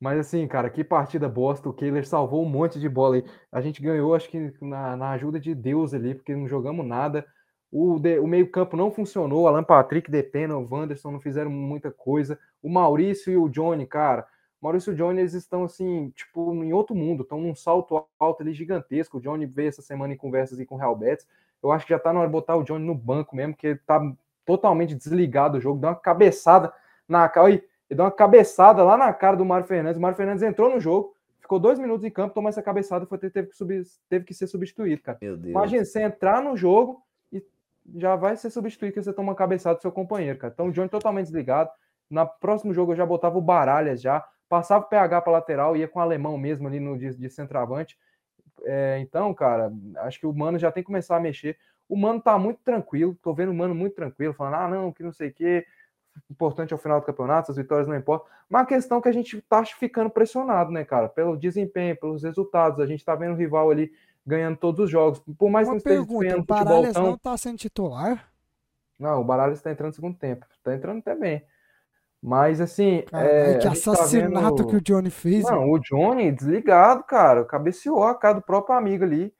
Mas 0.00 0.20
assim, 0.20 0.46
cara, 0.46 0.70
que 0.70 0.84
partida 0.84 1.28
bosta. 1.28 1.68
O 1.68 1.72
Kehler 1.72 2.06
salvou 2.06 2.44
um 2.44 2.48
monte 2.48 2.78
de 2.78 2.88
bola 2.88 3.16
aí. 3.16 3.24
A 3.50 3.60
gente 3.60 3.82
ganhou, 3.82 4.14
acho 4.14 4.28
que 4.28 4.52
na, 4.62 4.96
na 4.96 5.10
ajuda 5.10 5.40
de 5.40 5.54
Deus 5.54 5.92
ali, 5.92 6.14
porque 6.14 6.34
não 6.36 6.46
jogamos 6.46 6.86
nada. 6.86 7.26
O, 7.70 7.98
de- 7.98 8.20
o 8.20 8.26
meio-campo 8.26 8.76
não 8.76 8.92
funcionou. 8.92 9.48
Alan 9.48 9.64
Patrick, 9.64 10.08
Depena, 10.10 10.56
o 10.56 10.66
Wanderson 10.72 11.10
não 11.10 11.20
fizeram 11.20 11.50
muita 11.50 11.90
coisa. 11.90 12.38
O 12.62 12.68
Maurício 12.68 13.32
e 13.32 13.36
o 13.36 13.48
Johnny, 13.48 13.84
cara. 13.86 14.24
O 14.60 14.64
Maurício 14.66 14.92
e 14.92 14.94
o 14.94 14.96
Johnny, 14.96 15.20
eles 15.20 15.34
estão 15.34 15.64
assim, 15.64 16.10
tipo, 16.14 16.54
em 16.54 16.72
outro 16.72 16.94
mundo, 16.94 17.22
estão 17.24 17.40
num 17.40 17.54
salto 17.54 18.06
alto 18.18 18.42
ali 18.42 18.54
gigantesco. 18.54 19.18
O 19.18 19.20
Johnny 19.20 19.46
veio 19.46 19.68
essa 19.68 19.82
semana 19.82 20.14
em 20.14 20.16
conversas 20.16 20.58
aí 20.60 20.64
com 20.64 20.76
o 20.76 20.78
Real 20.78 20.96
Betis. 20.96 21.26
Eu 21.62 21.72
acho 21.72 21.86
que 21.86 21.92
já 21.92 21.98
tá 21.98 22.12
na 22.12 22.20
hora 22.20 22.28
de 22.28 22.32
botar 22.32 22.56
o 22.56 22.62
Johnny 22.62 22.84
no 22.84 22.94
banco 22.94 23.34
mesmo, 23.34 23.54
porque 23.54 23.68
ele 23.68 23.80
tá 23.86 24.00
totalmente 24.44 24.94
desligado 24.94 25.58
do 25.58 25.60
jogo. 25.60 25.80
Deu 25.80 25.90
uma 25.90 25.96
cabeçada 25.96 26.72
na 27.08 27.28
cara. 27.28 27.50
Ele 27.50 27.62
deu 27.90 28.04
uma 28.04 28.10
cabeçada 28.10 28.82
lá 28.82 28.96
na 28.96 29.12
cara 29.12 29.36
do 29.36 29.44
Mário 29.44 29.66
Fernandes. 29.66 29.98
O 29.98 30.00
Mário 30.00 30.16
Fernandes 30.16 30.42
entrou 30.42 30.70
no 30.70 30.80
jogo, 30.80 31.14
ficou 31.40 31.58
dois 31.58 31.78
minutos 31.78 32.04
em 32.04 32.10
campo, 32.10 32.34
tomou 32.34 32.48
essa 32.48 32.62
cabeçada 32.62 33.04
e 33.04 33.08
foi, 33.08 33.18
teve, 33.18 33.48
que 33.48 33.56
subir, 33.56 33.82
teve 34.08 34.24
que 34.24 34.34
ser 34.34 34.46
substituído, 34.46 35.02
cara. 35.02 35.18
Meu 35.20 35.36
Deus. 35.36 35.50
Imagina 35.50 35.84
você 35.84 36.02
entrar 36.02 36.42
no 36.42 36.56
jogo 36.56 37.02
e 37.32 37.42
já 37.96 38.16
vai 38.16 38.36
ser 38.36 38.50
substituído 38.50 38.94
que 38.94 39.02
você 39.02 39.12
toma 39.12 39.30
uma 39.30 39.34
cabeçada 39.34 39.76
do 39.76 39.82
seu 39.82 39.90
companheiro, 39.90 40.38
cara. 40.38 40.52
Então 40.52 40.68
o 40.68 40.72
Johnny 40.72 40.88
totalmente 40.88 41.26
desligado. 41.26 41.70
Na 42.10 42.24
próximo 42.24 42.72
jogo 42.72 42.92
eu 42.92 42.96
já 42.96 43.04
botava 43.04 43.36
o 43.36 43.42
Baralhas 43.42 44.00
já, 44.00 44.24
passava 44.48 44.84
o 44.84 44.88
PH 44.88 45.20
para 45.20 45.32
lateral, 45.32 45.76
ia 45.76 45.88
com 45.88 45.98
o 45.98 46.02
alemão 46.02 46.38
mesmo 46.38 46.66
ali 46.66 46.80
no 46.80 46.96
de, 46.96 47.14
de 47.14 47.28
centroavante. 47.28 47.98
É, 48.64 48.98
então, 49.00 49.32
cara, 49.34 49.72
acho 49.98 50.18
que 50.20 50.26
o 50.26 50.32
Mano 50.32 50.58
já 50.58 50.70
tem 50.70 50.82
que 50.82 50.86
começar 50.86 51.16
a 51.16 51.20
mexer. 51.20 51.56
O 51.88 51.96
Mano 51.96 52.20
tá 52.20 52.38
muito 52.38 52.60
tranquilo, 52.62 53.16
tô 53.22 53.32
vendo 53.32 53.50
o 53.50 53.54
Mano 53.54 53.74
muito 53.74 53.94
tranquilo, 53.94 54.34
falando, 54.34 54.54
ah, 54.54 54.68
não, 54.68 54.92
que 54.92 55.02
não 55.02 55.12
sei 55.12 55.28
o 55.28 55.32
quê. 55.32 55.66
Importante 56.30 56.72
é 56.72 56.76
o 56.76 56.78
final 56.78 57.00
do 57.00 57.06
campeonato, 57.06 57.50
as 57.50 57.56
vitórias 57.56 57.86
não 57.86 57.96
importam. 57.96 58.26
Mas 58.48 58.62
a 58.62 58.66
questão 58.66 58.98
é 58.98 59.02
que 59.02 59.08
a 59.08 59.12
gente 59.12 59.40
tá 59.42 59.64
ficando 59.64 60.10
pressionado, 60.10 60.70
né, 60.70 60.84
cara? 60.84 61.08
Pelo 61.08 61.36
desempenho, 61.36 61.96
pelos 61.96 62.22
resultados. 62.22 62.80
A 62.80 62.86
gente 62.86 63.04
tá 63.04 63.14
vendo 63.14 63.34
o 63.34 63.36
rival 63.36 63.70
ali 63.70 63.92
ganhando 64.26 64.56
todos 64.56 64.84
os 64.84 64.90
jogos. 64.90 65.20
Por 65.38 65.48
mais 65.48 65.66
que 65.66 65.70
Uma 65.70 65.74
não 65.74 65.78
esteja 65.78 65.96
pergunta, 65.96 66.26
o 66.26 66.38
futebol 66.40 66.64
Baralhas 66.64 66.92
tão... 66.92 67.06
não 67.06 67.18
tá 67.18 67.36
sendo 67.36 67.56
titular? 67.56 68.28
Não, 68.98 69.20
o 69.20 69.24
Baralhas 69.24 69.58
está 69.58 69.70
entrando 69.70 69.90
no 69.90 69.94
segundo 69.94 70.18
tempo. 70.18 70.44
Tá 70.62 70.74
entrando 70.74 70.98
até 70.98 71.14
bem. 71.14 71.42
Mas, 72.22 72.60
assim. 72.60 73.02
Caralho, 73.10 73.30
é, 73.30 73.58
que 73.58 73.66
a 73.66 73.70
tá 73.70 73.72
assassinato 73.72 74.56
vendo- 74.56 74.66
que 74.68 74.76
o 74.76 74.80
Johnny 74.80 75.10
fez. 75.10 75.44
Não, 75.44 75.70
o 75.70 75.78
Johnny 75.78 76.32
desligado, 76.32 77.04
cara. 77.04 77.44
Cabeceou 77.44 78.02
a 78.04 78.14
cara 78.14 78.34
do 78.34 78.42
próprio 78.42 78.76
amigo 78.76 79.04
ali. 79.04 79.32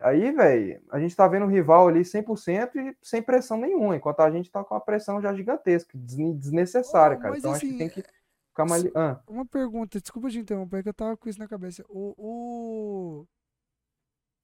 Aí, 0.00 0.30
velho, 0.30 0.80
a 0.92 1.00
gente 1.00 1.16
tá 1.16 1.26
vendo 1.26 1.46
o 1.46 1.48
rival 1.48 1.88
ali 1.88 2.04
100% 2.04 2.76
e 2.76 2.96
sem 3.02 3.20
pressão 3.20 3.56
nenhuma, 3.58 3.96
enquanto 3.96 4.20
a 4.20 4.30
gente 4.30 4.48
tá 4.48 4.62
com 4.62 4.74
uma 4.74 4.80
pressão 4.80 5.20
já 5.20 5.34
gigantesca, 5.34 5.90
desne- 5.98 6.34
desnecessária, 6.34 7.16
Oh, 7.16 7.20
cara. 7.20 7.36
Então 7.36 7.50
acho 7.50 7.60
que 7.62 7.66
assim, 7.66 7.78
tem 7.78 7.88
que 7.88 8.02
ficar 8.02 8.64
mais. 8.64 8.84
Ah, 8.94 9.18
Uma 9.26 9.44
pergunta, 9.44 10.00
desculpa 10.00 10.28
te 10.30 10.38
interromper, 10.38 10.84
que 10.84 10.88
eu 10.90 10.94
tava 10.94 11.16
com 11.16 11.28
isso 11.28 11.40
na 11.40 11.48
cabeça. 11.48 11.84
O, 11.88 12.14
o, 12.16 13.26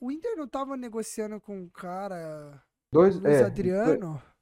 o 0.00 0.10
Inter 0.10 0.34
não 0.36 0.48
tava 0.48 0.76
negociando 0.76 1.40
com 1.40 1.62
o 1.62 1.70
cara, 1.70 2.60
dois, 2.92 3.14
Luiz 3.20 3.36
é, 3.40 3.44
Adriano? 3.44 4.08
dois 4.10 4.33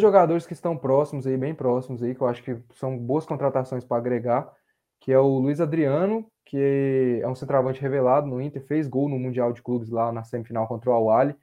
jogadores 0.00 0.46
que 0.46 0.52
estão 0.52 0.76
próximos 0.76 1.26
aí, 1.26 1.36
bem 1.36 1.54
próximos 1.54 2.02
aí, 2.02 2.14
que 2.14 2.20
eu 2.20 2.26
acho 2.26 2.42
que 2.42 2.56
são 2.74 2.98
boas 2.98 3.24
contratações 3.24 3.84
para 3.84 3.96
agregar, 3.96 4.52
que 5.00 5.10
é 5.12 5.18
o 5.18 5.38
Luiz 5.38 5.60
Adriano, 5.60 6.30
que 6.44 7.20
é 7.22 7.28
um 7.28 7.34
centroavante 7.34 7.80
revelado 7.80 8.26
no 8.26 8.40
Inter, 8.40 8.62
fez 8.66 8.86
gol 8.86 9.08
no 9.08 9.18
Mundial 9.18 9.52
de 9.52 9.62
Clubes 9.62 9.88
lá 9.88 10.12
na 10.12 10.24
semifinal 10.24 10.66
contra 10.66 10.90
o 10.90 10.92
Al-Ahly. 10.92 11.34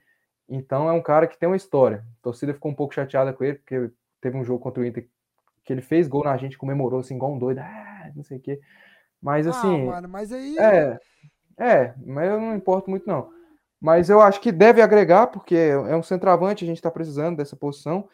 Então 0.48 0.88
é 0.88 0.92
um 0.92 1.02
cara 1.02 1.26
que 1.26 1.38
tem 1.38 1.48
uma 1.48 1.56
história. 1.56 2.04
A 2.20 2.22
torcida 2.22 2.54
ficou 2.54 2.70
um 2.70 2.74
pouco 2.74 2.94
chateada 2.94 3.32
com 3.32 3.42
ele, 3.42 3.58
porque 3.58 3.90
teve 4.20 4.36
um 4.36 4.44
jogo 4.44 4.60
contra 4.60 4.82
o 4.82 4.86
Inter 4.86 5.08
que 5.64 5.72
ele 5.72 5.82
fez 5.82 6.08
gol 6.08 6.24
na 6.24 6.36
gente, 6.36 6.56
comemorou 6.56 7.00
assim 7.00 7.16
igual 7.16 7.34
um 7.34 7.38
doido, 7.38 7.58
ah, 7.58 8.10
não 8.16 8.22
sei 8.22 8.38
o 8.38 8.40
quê. 8.40 8.58
Mas 9.20 9.46
assim, 9.46 9.82
ah, 9.82 9.92
mano, 9.92 10.08
mas 10.08 10.32
aí. 10.32 10.56
é, 10.58 10.98
é, 11.58 11.94
mas 12.06 12.30
eu 12.30 12.40
não 12.40 12.56
importo 12.56 12.88
muito 12.88 13.06
não. 13.06 13.30
Mas 13.80 14.08
eu 14.08 14.20
acho 14.20 14.40
que 14.40 14.50
deve 14.50 14.80
agregar, 14.80 15.26
porque 15.26 15.54
é 15.54 15.94
um 15.94 16.02
centroavante, 16.02 16.64
a 16.64 16.66
gente 16.66 16.80
tá 16.80 16.90
precisando 16.90 17.36
dessa 17.36 17.54
posição. 17.54 18.08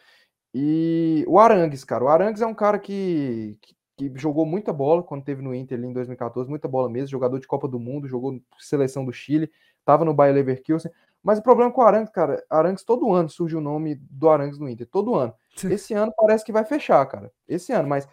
E 0.57 1.25
o 1.27 1.37
Arangues, 1.37 1.83
cara, 1.83 2.05
o 2.05 2.07
Arangues 2.07 2.41
é 2.41 2.47
um 2.47 2.53
cara 2.53 2.79
que, 2.79 3.57
que, 3.61 3.75
que 4.09 4.17
jogou 4.17 4.45
muita 4.45 4.71
bola 4.71 5.03
quando 5.03 5.25
teve 5.25 5.41
no 5.41 5.53
Inter 5.53 5.77
ali 5.77 5.85
em 5.85 5.91
2014, 5.91 6.49
muita 6.49 6.65
bola 6.65 6.89
mesmo, 6.89 7.09
jogador 7.09 7.37
de 7.39 7.45
Copa 7.45 7.67
do 7.67 7.77
Mundo, 7.77 8.07
jogou 8.07 8.39
seleção 8.57 9.03
do 9.03 9.11
Chile, 9.11 9.51
tava 9.83 10.05
no 10.05 10.13
Bayer 10.13 10.33
Leverkusen. 10.33 10.89
Mas 11.21 11.39
o 11.39 11.43
problema 11.43 11.73
com 11.73 11.81
o 11.81 11.83
Arangues, 11.83 12.09
cara, 12.09 12.41
Arangues 12.49 12.85
todo 12.85 13.11
ano 13.11 13.27
surge 13.27 13.53
o 13.53 13.59
nome 13.59 13.95
do 13.95 14.29
Arangues 14.29 14.57
no 14.57 14.69
Inter, 14.69 14.87
todo 14.87 15.15
ano. 15.15 15.33
Esse 15.69 15.93
ano 15.93 16.13
parece 16.15 16.45
que 16.45 16.53
vai 16.53 16.63
fechar, 16.63 17.05
cara. 17.05 17.29
Esse 17.45 17.73
ano, 17.73 17.89
mas 17.89 18.07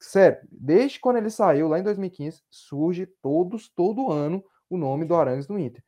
sério, 0.00 0.38
desde 0.50 0.98
quando 0.98 1.18
ele 1.18 1.28
saiu 1.28 1.68
lá 1.68 1.78
em 1.78 1.82
2015, 1.82 2.42
surge 2.48 3.04
todos 3.20 3.68
todo 3.68 4.10
ano 4.10 4.42
o 4.70 4.78
nome 4.78 5.04
do 5.04 5.14
Arangues 5.14 5.48
no 5.48 5.58
Inter. 5.58 5.84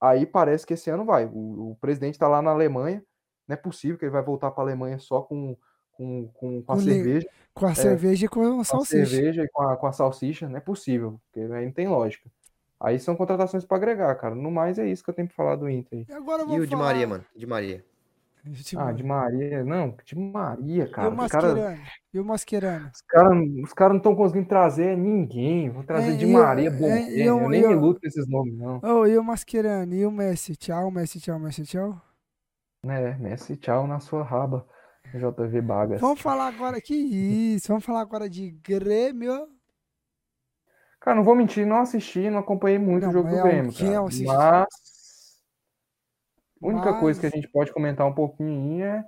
Aí 0.00 0.24
parece 0.24 0.66
que 0.66 0.72
esse 0.72 0.88
ano 0.88 1.04
vai. 1.04 1.26
O, 1.26 1.72
o 1.72 1.76
presidente 1.82 2.14
está 2.14 2.28
lá 2.28 2.40
na 2.40 2.50
Alemanha. 2.50 3.04
Não 3.46 3.54
é 3.54 3.56
possível 3.56 3.98
que 3.98 4.04
ele 4.04 4.12
vai 4.12 4.22
voltar 4.22 4.50
para 4.50 4.62
a 4.62 4.66
Alemanha 4.66 4.98
só 4.98 5.20
com, 5.20 5.56
com, 5.92 6.28
com, 6.34 6.62
com 6.62 6.72
a 6.72 6.78
cerveja, 6.78 7.28
Com 7.52 7.66
a 7.66 7.74
cerveja 7.74 8.24
e 8.26 8.28
com 8.28 8.40
a 8.42 8.50
com 8.54 8.60
a 8.60 8.64
salsicha. 8.64 9.06
cerveja 9.06 9.42
e 9.44 9.48
com 9.48 9.62
a, 9.62 9.76
com 9.76 9.86
a 9.86 9.92
salsicha. 9.92 10.48
Não 10.48 10.56
é 10.56 10.60
possível, 10.60 11.20
porque 11.32 11.52
aí 11.52 11.64
não 11.66 11.72
tem 11.72 11.86
lógica. 11.88 12.28
Aí 12.80 12.98
são 12.98 13.14
contratações 13.16 13.64
para 13.64 13.76
agregar, 13.76 14.14
cara. 14.16 14.34
No 14.34 14.50
mais 14.50 14.78
é 14.78 14.86
isso 14.86 15.02
que 15.04 15.10
eu 15.10 15.14
tenho 15.14 15.28
para 15.28 15.36
falar 15.36 15.56
do 15.56 15.68
Inter. 15.70 16.04
E 16.08 16.12
agora 16.12 16.42
eu 16.42 16.46
vou 16.48 16.56
E 16.56 16.60
o 16.60 16.66
de 16.66 16.72
falar- 16.72 16.84
Maria, 16.84 17.06
mano? 17.06 17.24
De 17.34 17.46
Maria. 17.46 17.84
De 18.46 18.76
Ah, 18.76 18.92
de 18.92 19.02
Maria. 19.02 19.64
Não, 19.64 19.96
de 20.04 20.14
Maria, 20.18 20.84
E 20.84 20.88
cara. 20.90 21.08
o 21.08 21.12
Os 21.18 21.30
caras 21.32 21.54
Mascherano? 21.54 21.82
E 22.12 22.18
o 22.20 22.24
Mascherano? 22.26 22.90
Os 22.92 23.00
caras 23.00 23.38
os 23.64 23.72
cara 23.72 23.90
não 23.90 23.96
estão 23.98 24.14
conseguindo 24.14 24.46
trazer 24.48 24.98
ninguém. 24.98 25.70
Vou 25.70 25.82
trazer 25.82 26.12
É, 26.12 26.16
de 26.16 26.26
e 26.26 26.32
Maria, 26.32 26.68
eu- 26.68 26.72
bom. 26.78 26.86
é, 26.86 27.08
e 27.10 27.20
eu, 27.22 27.38
eu- 27.40 27.48
nem 27.48 27.62
eu- 27.62 27.70
me 27.70 27.74
luto 27.76 28.00
com 28.00 28.06
esses 28.06 28.28
nomes, 28.28 28.54
não. 28.58 28.80
Oh, 28.82 29.06
e 29.06 29.16
o 29.16 29.24
Mascherano? 29.24 29.94
E 29.94 30.04
o 30.04 30.10
Messi? 30.10 30.54
Tchau, 30.56 30.90
Messi, 30.90 31.20
tchau, 31.20 31.38
Messi, 31.38 31.62
tchau. 31.62 31.98
É, 32.88 33.16
Messi, 33.18 33.56
tchau 33.56 33.86
na 33.86 34.00
sua 34.00 34.22
raba. 34.22 34.66
JV 35.14 35.60
Bagas. 35.60 36.00
Vamos 36.00 36.20
falar 36.20 36.48
agora, 36.48 36.80
que 36.80 36.94
isso? 36.94 37.68
Vamos 37.68 37.84
falar 37.84 38.00
agora 38.00 38.28
de 38.28 38.50
Grêmio. 38.50 39.48
Cara, 40.98 41.16
não 41.16 41.22
vou 41.22 41.36
mentir, 41.36 41.66
não 41.66 41.80
assisti, 41.80 42.30
não 42.30 42.38
acompanhei 42.38 42.78
muito 42.78 43.02
Não, 43.02 43.10
o 43.10 43.12
jogo 43.12 43.28
mas 43.28 43.36
do 43.36 43.42
Grêmio, 43.42 43.70
alguém 43.70 43.92
cara. 43.92 44.06
assiste. 44.06 44.24
Mas. 44.26 44.66
A 46.62 46.66
única 46.66 46.94
coisa 46.98 47.20
que 47.20 47.26
a 47.26 47.28
Mas- 47.28 47.34
gente 47.42 47.52
pode 47.52 47.72
comentar 47.72 48.06
um 48.06 48.14
pouquinho 48.14 48.84
é 48.84 49.04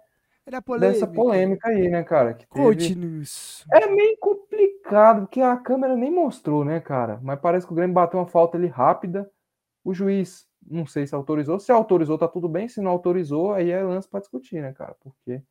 polêmica. 0.65 0.93
dessa 0.93 1.07
polêmica 1.07 1.69
aí, 1.71 1.89
né, 1.89 2.05
cara? 2.05 2.35
Que 2.35 2.47
teve... 2.47 3.25
É 3.73 3.87
meio 3.87 4.17
complicado, 4.21 5.23
porque 5.23 5.41
a 5.41 5.57
câmera 5.57 5.97
nem 5.97 6.11
mostrou, 6.13 6.65
né, 6.65 6.79
cara? 6.81 7.19
Mas 7.23 7.41
parece 7.41 7.67
que 7.67 7.73
o 7.73 7.77
Grêmio 7.77 7.95
bateu 7.95 8.21
uma 8.21 8.27
falta 8.27 8.57
ali 8.59 8.67
rápida. 8.69 9.29
O 9.83 9.95
juiz, 9.95 10.47
não 10.69 10.87
sei 10.87 11.07
se 11.07 11.15
autorizou. 11.15 11.59
Se 11.59 11.71
autorizou, 11.73 12.19
tá 12.19 12.29
tudo 12.29 12.49
bem. 12.49 12.69
Se 12.69 12.81
não 12.81 12.91
autorizou, 12.91 13.53
aí 13.53 13.71
é 13.71 13.83
lance 13.83 14.09
pra 14.09 14.21
discutir, 14.21 14.61
né, 14.61 14.73
cara? 14.73 14.97
Porque 15.01 15.43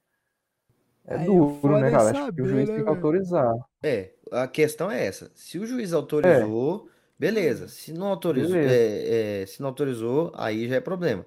é 1.07 1.15
Aí 1.15 1.29
o 1.29 1.57
duro, 1.61 1.79
né, 1.79 1.87
é 1.87 1.91
cara? 1.91 2.09
Acho 2.09 2.33
que 2.33 2.41
o 2.41 2.47
juiz 2.47 2.67
né, 2.69 2.75
tem 2.75 2.83
que 2.83 2.89
velho? 2.89 2.89
autorizar. 2.89 3.55
É, 3.83 4.11
a 4.31 4.47
questão 4.47 4.89
é 4.89 5.05
essa. 5.05 5.31
Se 5.35 5.59
o 5.59 5.65
juiz 5.65 5.93
autorizou, 5.93 6.89
beleza. 7.17 7.67
Se 7.67 7.93
não 7.93 8.07
autorizou, 8.07 8.57
é, 8.57 9.41
é, 9.41 9.45
se 9.45 9.61
não 9.61 9.69
autorizou, 9.69 10.31
aí 10.35 10.67
já 10.67 10.75
é 10.77 10.81
problema. 10.81 11.25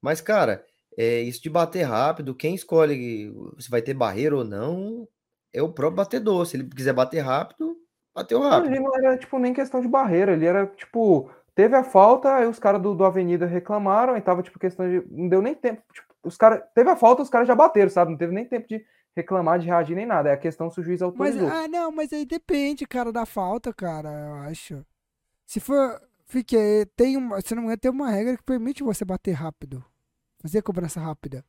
Mas, 0.00 0.20
cara, 0.20 0.64
é, 0.96 1.20
isso 1.20 1.42
de 1.42 1.48
bater 1.48 1.82
rápido, 1.82 2.34
quem 2.34 2.54
escolhe 2.54 3.32
se 3.58 3.70
vai 3.70 3.80
ter 3.82 3.94
barreira 3.94 4.36
ou 4.36 4.44
não 4.44 5.06
é 5.52 5.62
o 5.62 5.72
próprio 5.72 5.96
batedor. 5.96 6.44
Se 6.46 6.56
ele 6.56 6.68
quiser 6.68 6.92
bater 6.92 7.20
rápido, 7.20 7.76
bateu 8.14 8.40
Não, 8.40 8.50
rápido. 8.50 8.70
ali 8.70 8.80
não 8.80 8.94
era, 8.96 9.16
tipo, 9.16 9.38
nem 9.38 9.54
questão 9.54 9.80
de 9.80 9.88
barreira. 9.88 10.32
Ali 10.32 10.46
era, 10.46 10.66
tipo, 10.66 11.30
teve 11.54 11.76
a 11.76 11.84
falta, 11.84 12.34
aí 12.34 12.46
os 12.46 12.58
caras 12.58 12.80
do, 12.80 12.94
do 12.94 13.04
Avenida 13.04 13.46
reclamaram, 13.46 14.16
e 14.16 14.20
tava, 14.20 14.42
tipo, 14.42 14.58
questão 14.58 14.88
de. 14.88 15.02
Não 15.10 15.28
deu 15.28 15.42
nem 15.42 15.54
tempo. 15.54 15.82
Tipo, 15.92 16.06
os 16.24 16.36
caras. 16.36 16.62
Teve 16.74 16.90
a 16.90 16.96
falta, 16.96 17.22
os 17.22 17.30
caras 17.30 17.48
já 17.48 17.54
bateram, 17.54 17.90
sabe? 17.90 18.10
Não 18.10 18.18
teve 18.18 18.32
nem 18.32 18.44
tempo 18.44 18.68
de 18.68 18.84
reclamar, 19.16 19.58
de 19.58 19.66
reagir, 19.66 19.94
nem 19.96 20.06
nada. 20.06 20.28
É 20.28 20.32
a 20.32 20.36
questão 20.38 20.70
se 20.70 20.80
o 20.80 20.82
juiz 20.82 21.00
Mas, 21.00 21.36
autorizou. 21.36 21.48
ah, 21.48 21.68
não, 21.68 21.90
mas 21.92 22.12
aí 22.12 22.24
depende, 22.24 22.86
cara, 22.86 23.12
da 23.12 23.26
falta, 23.26 23.72
cara, 23.72 24.08
eu 24.08 24.34
acho. 24.50 24.84
Se 25.46 25.60
for. 25.60 26.00
Fique, 26.26 26.56
tem 26.94 27.16
uma, 27.16 27.40
se 27.40 27.52
não 27.56 27.62
me 27.62 27.66
engano, 27.66 27.80
tem 27.80 27.90
uma 27.90 28.08
regra 28.08 28.36
que 28.36 28.42
permite 28.44 28.84
você 28.84 29.04
bater 29.04 29.32
rápido. 29.32 29.84
Fazer 30.40 30.62
cobrança 30.62 31.00
rápida. 31.00 31.44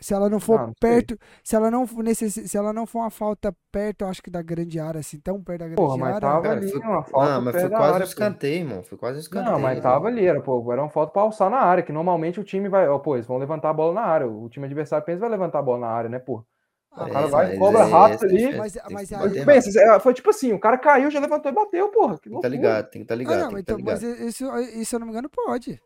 Se 0.00 0.14
ela 0.14 0.28
não 0.28 0.40
for 0.40 0.58
Ah, 0.58 0.66
não 0.66 0.66
sei. 0.68 0.74
perto, 0.80 1.18
se 1.44 1.54
ela 1.54 1.70
não 1.70 1.86
for 1.86 2.02
necessi- 2.02 2.48
se 2.48 2.56
ela 2.56 2.72
não 2.72 2.86
for 2.86 3.00
uma 3.00 3.10
falta 3.10 3.54
perto, 3.70 4.02
eu 4.02 4.08
acho 4.08 4.22
que 4.22 4.30
da 4.30 4.42
grande 4.42 4.80
área, 4.80 4.98
assim, 5.00 5.20
tão 5.20 5.42
perto 5.42 5.60
da 5.60 5.66
grande 5.68 5.80
Porra, 5.80 5.96
mas 5.98 6.08
área. 6.14 6.20
tava 6.20 6.42
Cara, 6.42 6.56
ali, 6.56 6.70
foi- 6.70 6.80
uma 6.80 7.02
falta 7.04 7.26
Ah, 7.26 7.40
mas 7.40 7.52
foi 7.60 7.70
quase 7.70 7.92
área, 7.94 8.04
escanteio, 8.04 8.56
irmão. 8.56 8.82
Foi 8.82 8.98
quase 8.98 9.18
um 9.18 9.20
escanteio. 9.20 9.52
Não, 9.52 9.60
mas 9.60 9.80
tava 9.80 10.08
ali, 10.08 10.26
era, 10.26 10.40
pô, 10.40 10.72
era 10.72 10.82
uma 10.82 10.90
falta 10.90 11.12
pra 11.12 11.22
alçar 11.22 11.50
na 11.50 11.58
área, 11.58 11.82
que 11.82 11.92
normalmente 11.92 12.40
o 12.40 12.44
time 12.44 12.68
vai, 12.68 12.88
ó, 12.88 12.98
pô, 12.98 13.16
eles 13.16 13.26
vão 13.26 13.38
levantar 13.38 13.70
a 13.70 13.74
bola 13.74 13.92
na 13.94 14.02
área, 14.02 14.26
o 14.26 14.48
time 14.48 14.66
adversário 14.66 15.04
pensa 15.04 15.16
que 15.18 15.20
vai 15.20 15.30
levantar 15.30 15.58
a 15.58 15.62
bola 15.62 15.80
na 15.80 15.88
área, 15.88 16.10
né, 16.10 16.18
pô? 16.18 16.44
Ah, 16.90 17.06
o 17.06 17.10
cara 17.10 17.26
É, 17.26 17.30
vai, 17.30 17.48
mas 17.48 17.58
cobra 17.58 17.84
aí 17.84 17.90
rápido 17.90 18.24
é 18.24 18.26
ali. 18.26 18.58
Mas- 18.58 18.78
mas 18.90 19.10
rápido. 19.10 19.44
Pensa, 19.46 19.80
é, 19.80 20.00
foi 20.00 20.14
tipo 20.14 20.30
assim, 20.30 20.52
o 20.52 20.58
cara 20.58 20.76
caiu, 20.78 21.10
já 21.10 21.20
levantou 21.20 21.50
e 21.50 21.54
bateu, 21.54 21.88
porra, 21.90 22.18
que 22.18 22.28
Tem 22.28 22.36
que 22.36 22.42
tá 22.42 22.48
ligado, 22.48 22.90
tem 22.90 23.02
que 23.02 23.08
tá 23.08 23.14
Ah, 23.14 23.18
ligado, 23.18 23.38
não, 23.38 23.48
tem 23.48 23.56
que 23.58 23.64
tá 23.64 23.72
então, 23.74 23.78
mas 23.84 24.02
isso, 24.02 24.44
isso, 24.58 24.84
se 24.90 24.94
eu 24.96 25.00
não 25.00 25.06
me 25.06 25.12
engano, 25.12 25.28
pode. 25.30 25.80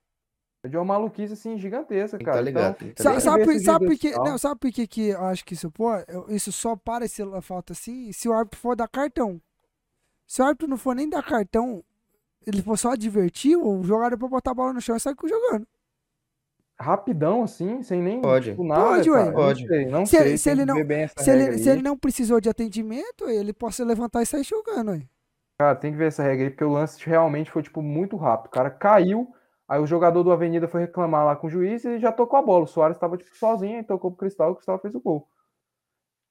É 0.67 0.69
de 0.69 0.77
uma 0.77 0.85
maluquice, 0.85 1.33
assim, 1.33 1.57
gigantesca, 1.59 2.19
cara. 2.19 2.37
tá 2.37 2.41
ligado, 2.43 2.77
Então, 2.83 3.05
tá 3.05 3.11
ligado. 3.11 3.21
sabe, 3.21 3.21
sabe 3.23 3.45
por 3.45 3.89
vídeos 3.89 3.99
que, 4.01 4.11
não, 4.19 4.37
sabe 4.39 4.61
por 4.61 4.71
que 4.73 4.87
que 4.87 5.09
eu 5.09 5.25
acho 5.27 5.45
que 5.45 5.55
isso 5.55 5.71
pode? 5.71 6.05
Eu- 6.09 6.27
Isso 6.29 6.51
só 6.53 6.75
para 6.77 7.07
se 7.09 7.23
falta 7.43 7.73
assim 7.73 8.11
se 8.13 8.29
o 8.29 8.33
árbitro 8.33 8.59
for 8.59 8.75
dar 8.77 8.89
cartão. 8.89 9.41
Se 10.27 10.43
o 10.43 10.45
árbitro 10.45 10.67
não 10.69 10.77
for 10.77 10.95
nem 10.95 11.09
dar 11.09 11.23
cartão, 11.23 11.83
ele 12.47 12.63
for 12.63 12.77
só 12.77 12.93
advertir, 12.93 13.57
o 13.57 13.83
jogador 13.85 14.17
pra 14.19 14.29
botar 14.29 14.51
a 14.51 14.55
bola 14.55 14.73
no 14.73 14.81
chão 14.81 14.97
e 14.97 15.01
sair 15.01 15.15
jogando. 15.25 15.67
rapidão, 16.79 17.43
assim, 17.43 17.83
sem 17.83 18.03
nem, 18.03 18.21
Pode. 18.21 18.51
tipo, 18.51 18.63
nada, 18.63 18.83
Pode, 18.83 19.11
ué. 19.11 19.17
cara. 19.19 19.31
Não 19.31 19.35
Pode. 19.35 19.67
sei, 19.67 19.87
não 19.87 20.05
Se 20.07 20.17
ele- 20.17 20.25
sei, 20.29 20.37
se 20.39 20.45
tem 20.45 20.53
ele 20.53 20.65
não- 20.67 20.77
Se 21.17 21.31
ele, 21.31 21.59
se 21.59 21.69
ele 21.71 21.83
não 21.83 21.97
precisou 21.97 22.39
de 22.41 22.51
atendimento, 22.51 23.31
ele 23.31 23.53
possa 23.55 23.83
levantar 23.83 24.23
e 24.23 24.27
sair 24.27 24.45
jogando. 24.45 24.91
Aí. 24.91 25.09
Cara, 25.59 25.75
tem 25.75 25.91
que 25.91 25.97
ver 25.97 26.09
essa 26.09 26.23
regra 26.23 26.45
aí, 26.45 26.51
porque 26.51 26.65
o 26.65 26.69
lance 26.71 27.03
realmente 27.03 27.51
foi, 27.51 27.63
tipo, 27.63 27.81
muito 27.81 28.15
rápido. 28.17 28.49
O 28.49 28.51
cara 28.51 28.69
caiu, 28.71 29.27
aí 29.69 29.81
o 29.81 29.87
jogador 29.87 30.23
do 30.23 30.33
Avenida 30.33 30.69
foi 30.69 30.83
reclamar 30.83 31.25
lá 31.25 31.37
com 31.37 31.47
o 31.47 31.51
juiz 31.51 31.85
e 31.85 31.99
já 31.99 32.13
tocou 32.13 32.39
a 32.39 32.43
bola. 32.43 32.65
O 32.65 32.67
Soares 32.69 32.97
estava, 32.97 33.17
tipo, 33.17 33.37
sozinho, 33.37 33.79
e 33.81 33.85
tocou 33.85 34.11
pro 34.11 34.19
Cristal, 34.21 34.51
e 34.51 34.53
o 34.53 34.55
Cristal 34.57 34.79
fez 34.79 34.95
o 34.95 35.01
gol. 35.01 35.29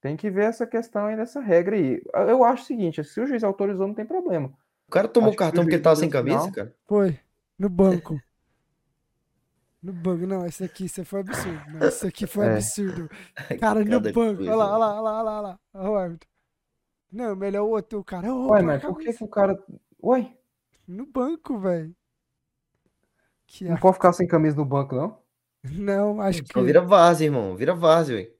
Tem 0.02 0.16
que 0.16 0.30
ver 0.30 0.46
essa 0.46 0.68
questão 0.68 1.06
aí 1.08 1.16
dessa 1.16 1.40
regra 1.40 1.76
aí. 1.76 2.02
Eu 2.28 2.44
acho 2.44 2.64
o 2.64 2.66
seguinte, 2.68 3.04
se 3.04 3.20
o 3.20 3.26
juiz 3.26 3.44
autorizou, 3.44 3.88
não 3.88 3.94
tem 3.96 4.06
problema. 4.06 4.52
O 4.88 4.92
cara 4.92 5.08
tomou 5.08 5.30
Acho 5.30 5.36
o 5.36 5.40
cartão 5.40 5.64
porque 5.64 5.72
juiz 5.78 5.80
ele 5.80 5.84
tava 5.84 5.96
deu 5.96 6.00
sem 6.02 6.10
sinal. 6.10 6.24
camisa, 6.24 6.52
cara. 6.56 6.76
Foi. 6.86 7.20
No 7.58 7.70
banco. 7.70 8.22
No 9.82 9.94
banco. 9.94 10.26
Não, 10.28 10.46
esse 10.46 10.64
aqui, 10.64 10.86
isso 10.86 11.04
foi 11.06 11.22
absurdo. 11.22 11.62
Não, 11.74 11.88
isso 11.88 12.06
aqui 12.08 12.28
foi 12.28 12.46
É. 12.46 12.54
absurdo. 12.54 13.10
Cara, 13.60 13.80
no 13.80 13.86
Cada 13.86 14.00
banco. 14.00 14.14
coisa, 14.14 14.42
Olha 14.42 14.56
lá, 14.56 14.66
olha 14.74 14.78
lá, 14.78 14.94
olha 14.94 15.02
lá, 15.02 15.12
olha 15.12 15.24
lá, 15.24 15.32
olha 15.32 15.42
lá. 15.42 15.60
Olha 15.74 15.90
o 15.90 15.96
árbitro. 15.96 16.30
Não, 17.12 17.36
melhor 17.36 17.64
o 17.64 17.70
outro, 17.70 18.00
o 18.00 18.04
cara. 18.04 18.32
ô, 18.34 18.50
Ué, 18.52 18.62
mas 18.62 18.82
por 18.82 18.98
que, 19.00 19.14
que 19.14 19.24
o 19.24 19.28
cara. 19.28 19.58
Ué, 20.04 20.34
No 20.88 21.06
banco, 21.06 21.58
velho. 21.58 21.96
Que 23.58 23.64
não 23.66 23.78
pode 23.78 23.94
ficar 23.96 24.12
sem 24.14 24.28
camisa 24.28 24.56
no 24.56 24.66
banco, 24.66 24.96
não? 24.96 25.18
Não, 25.64 26.22
acho 26.22 26.44
que. 26.44 26.54
Só 26.54 26.62
vira 26.62 26.82
várzea, 26.82 27.26
irmão. 27.26 27.56
Vira 27.56 27.74
várzea, 27.74 28.16
velho. 28.18 28.32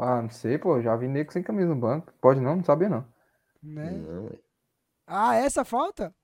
Ah, 0.00 0.22
não 0.22 0.30
sei, 0.30 0.58
pô. 0.58 0.80
Já 0.80 0.96
vi 0.96 1.08
nego 1.08 1.32
sem 1.32 1.42
camisa 1.42 1.68
no 1.68 1.76
banco. 1.76 2.12
Pode 2.20 2.40
não, 2.40 2.56
não 2.56 2.64
sabia 2.64 2.88
não. 2.88 3.04
Né? 3.62 3.90
Não, 3.90 4.24
ué. 4.26 4.38
Ah, 5.06 5.34
essa 5.36 5.64
falta? 5.64 6.14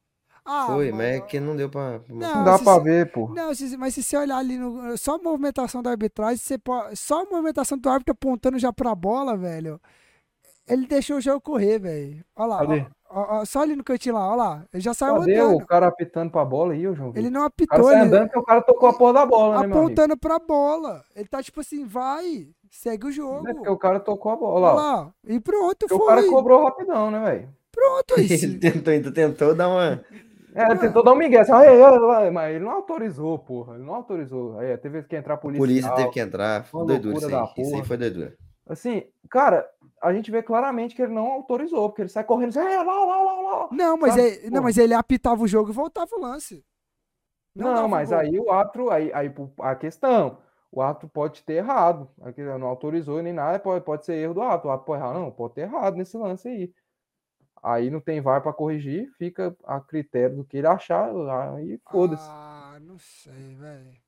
Ah, 0.44 0.66
Foi, 0.66 0.90
mas 0.92 1.00
é 1.16 1.20
que 1.20 1.38
não 1.40 1.54
deu 1.56 1.68
pra. 1.68 2.00
Não. 2.08 2.16
Não 2.36 2.44
dá 2.44 2.56
se 2.56 2.64
pra 2.64 2.78
ver, 2.78 3.12
pô. 3.12 3.28
Não, 3.28 3.54
se- 3.54 3.76
mas 3.76 3.94
se 3.94 4.02
você 4.02 4.16
olhar 4.16 4.38
ali 4.38 4.56
no. 4.56 4.96
Só 4.96 5.16
a 5.16 5.18
movimentação 5.18 5.82
da 5.82 5.90
arbitragem, 5.90 6.38
você 6.38 6.56
pode. 6.56 6.96
Só 6.96 7.22
a 7.22 7.24
movimentação 7.26 7.76
do 7.76 7.88
árbitro 7.90 8.12
apontando 8.12 8.58
já 8.58 8.72
pra 8.72 8.94
bola, 8.94 9.36
velho. 9.36 9.78
Ele 10.66 10.86
deixou 10.86 11.18
o 11.18 11.20
jogo 11.20 11.40
correr, 11.40 11.78
velho. 11.78 12.24
Olha 12.34 12.46
lá. 12.48 12.58
Cadê? 12.60 12.86
Ó, 13.10 13.20
ó, 13.20 13.40
ó, 13.40 13.44
só 13.44 13.62
ali 13.62 13.74
no 13.76 13.84
cantinho 13.84 14.14
lá, 14.14 14.26
olha 14.28 14.36
lá. 14.36 14.64
Ele 14.72 14.82
já 14.82 14.94
saiu 14.94 15.16
Cadê 15.16 15.36
andando. 15.36 15.56
o 15.56 15.66
cara 15.66 15.86
apitando 15.88 16.30
pra 16.30 16.44
bola 16.44 16.72
aí, 16.72 16.86
ô 16.86 16.94
João? 16.94 17.12
Ele 17.14 17.30
não 17.30 17.40
O 17.46 17.50
cara 17.50 17.80
apitou, 17.80 17.84
sai 17.84 17.94
ele 17.94 18.02
andando 18.08 18.24
porque 18.26 18.38
o 18.38 18.42
cara 18.44 18.62
tocou 18.62 18.88
a 18.88 18.92
porra 18.92 19.12
da 19.14 19.26
bola, 19.26 19.60
né, 19.60 19.66
meu 19.66 19.76
amigo? 19.78 19.78
apontando 19.78 20.16
pra 20.16 20.38
bola. 20.38 21.04
Ele 21.16 21.28
tá 21.28 21.42
tipo 21.42 21.60
assim, 21.60 21.84
vai, 21.86 22.48
segue 22.70 23.06
o 23.06 23.12
jogo. 23.12 23.42
Não 23.42 23.50
é 23.50 23.54
porque 23.54 23.70
o 23.70 23.76
cara 23.78 24.00
tocou 24.00 24.32
a 24.32 24.36
bola, 24.36 24.68
Olha 24.72 24.74
ó. 24.74 24.76
lá. 25.02 25.12
E 25.26 25.40
pronto, 25.40 25.86
Porque 25.88 25.94
foi. 25.96 26.04
o 26.04 26.06
cara 26.08 26.26
cobrou 26.28 26.64
rapidão, 26.64 27.10
né, 27.10 27.20
velho? 27.24 27.48
Pronto, 27.72 28.14
aí. 28.18 28.26
Ele 28.42 28.58
tentou, 28.58 28.92
ainda 28.92 29.12
tentou 29.12 29.54
dar 29.54 29.68
uma. 29.68 30.02
É, 30.54 30.64
ele 30.70 30.78
tentou 30.80 31.04
dar 31.04 31.12
um 31.12 31.16
migué, 31.16 31.38
assim, 31.40 31.52
"Ai, 31.52 31.68
ai, 31.68 31.98
ai", 32.16 32.30
mas 32.30 32.54
ele 32.56 32.64
não 32.64 32.72
autorizou, 32.72 33.38
porra. 33.38 33.74
Ele 33.76 33.84
não 33.84 33.94
autorizou. 33.94 34.58
Aí 34.58 34.76
teve 34.78 35.02
que 35.04 35.14
entrar 35.14 35.34
a 35.34 35.36
polícia. 35.36 35.60
polícia 35.62 35.90
teve 35.94 36.10
que 36.10 36.18
entrar. 36.18 36.64
Foi 36.64 36.84
doidura 36.86 37.16
isso 37.16 37.26
aí. 37.26 37.30
da 37.30 37.44
Isso 37.44 37.52
aí 37.58 37.70
porra. 37.72 37.84
foi 37.84 37.96
doidura. 37.96 38.34
Assim, 38.68 39.04
cara, 39.30 39.68
a 40.02 40.12
gente 40.12 40.30
vê 40.30 40.42
claramente 40.42 40.94
que 40.94 41.02
ele 41.02 41.12
não 41.12 41.26
autorizou, 41.26 41.88
porque 41.88 42.02
ele 42.02 42.08
sai 42.08 42.24
correndo 42.24 42.50
assim, 42.50 42.60
"É, 42.60 42.82
lá, 42.82 43.04
lá, 43.04 43.22
lá, 43.22 43.40
lá. 43.40 43.68
Não, 43.72 43.96
mas, 43.96 44.14
Sabe? 44.14 44.28
é, 44.46 44.50
não, 44.50 44.58
Pô. 44.58 44.64
mas 44.64 44.78
ele 44.78 44.94
apitava 44.94 45.42
o 45.42 45.48
jogo 45.48 45.70
e 45.70 45.74
voltava 45.74 46.14
o 46.14 46.20
lance. 46.20 46.64
Não, 47.54 47.74
dava 47.74 47.88
mas 47.88 48.10
gol. 48.10 48.18
aí 48.18 48.38
o 48.38 48.50
árbitro, 48.50 48.90
aí, 48.90 49.12
aí 49.12 49.34
a 49.60 49.74
questão, 49.74 50.38
o 50.70 50.80
árbitro 50.80 51.08
pode 51.08 51.42
ter 51.42 51.54
errado. 51.54 52.08
Não 52.58 52.68
autorizou 52.68 53.20
nem 53.22 53.32
nada, 53.32 53.58
pode, 53.58 53.84
pode 53.84 54.04
ser 54.04 54.14
erro 54.14 54.34
do 54.34 54.42
árbitro. 54.42 54.68
O 54.68 54.72
árbitro 54.72 54.86
pode 54.86 55.02
errar, 55.02 55.14
não, 55.14 55.30
pode 55.30 55.54
ter 55.54 55.62
errado 55.62 55.96
nesse 55.96 56.16
lance 56.16 56.46
aí. 56.48 56.72
Aí 57.62 57.90
não 57.90 58.00
tem 58.00 58.20
VAR 58.20 58.40
pra 58.40 58.52
corrigir, 58.52 59.10
fica 59.18 59.56
a 59.64 59.80
critério 59.80 60.36
do 60.36 60.44
que 60.44 60.58
ele 60.58 60.68
achar, 60.68 61.10
aí 61.56 61.80
foda-se. 61.90 62.28
Ah, 62.30 62.78
não 62.80 62.98
sei, 62.98 63.54
velho. 63.56 64.07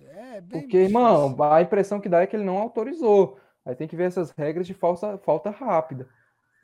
É 0.00 0.40
bem 0.40 0.60
Porque, 0.60 0.76
difícil. 0.76 0.88
irmão, 0.88 1.36
a 1.42 1.62
impressão 1.62 2.00
que 2.00 2.08
dá 2.08 2.20
é 2.22 2.26
que 2.26 2.36
ele 2.36 2.44
não 2.44 2.58
autorizou. 2.58 3.38
Aí 3.64 3.74
tem 3.74 3.88
que 3.88 3.96
ver 3.96 4.04
essas 4.04 4.30
regras 4.30 4.66
de 4.66 4.74
falsa, 4.74 5.18
falta 5.18 5.50
rápida. 5.50 6.08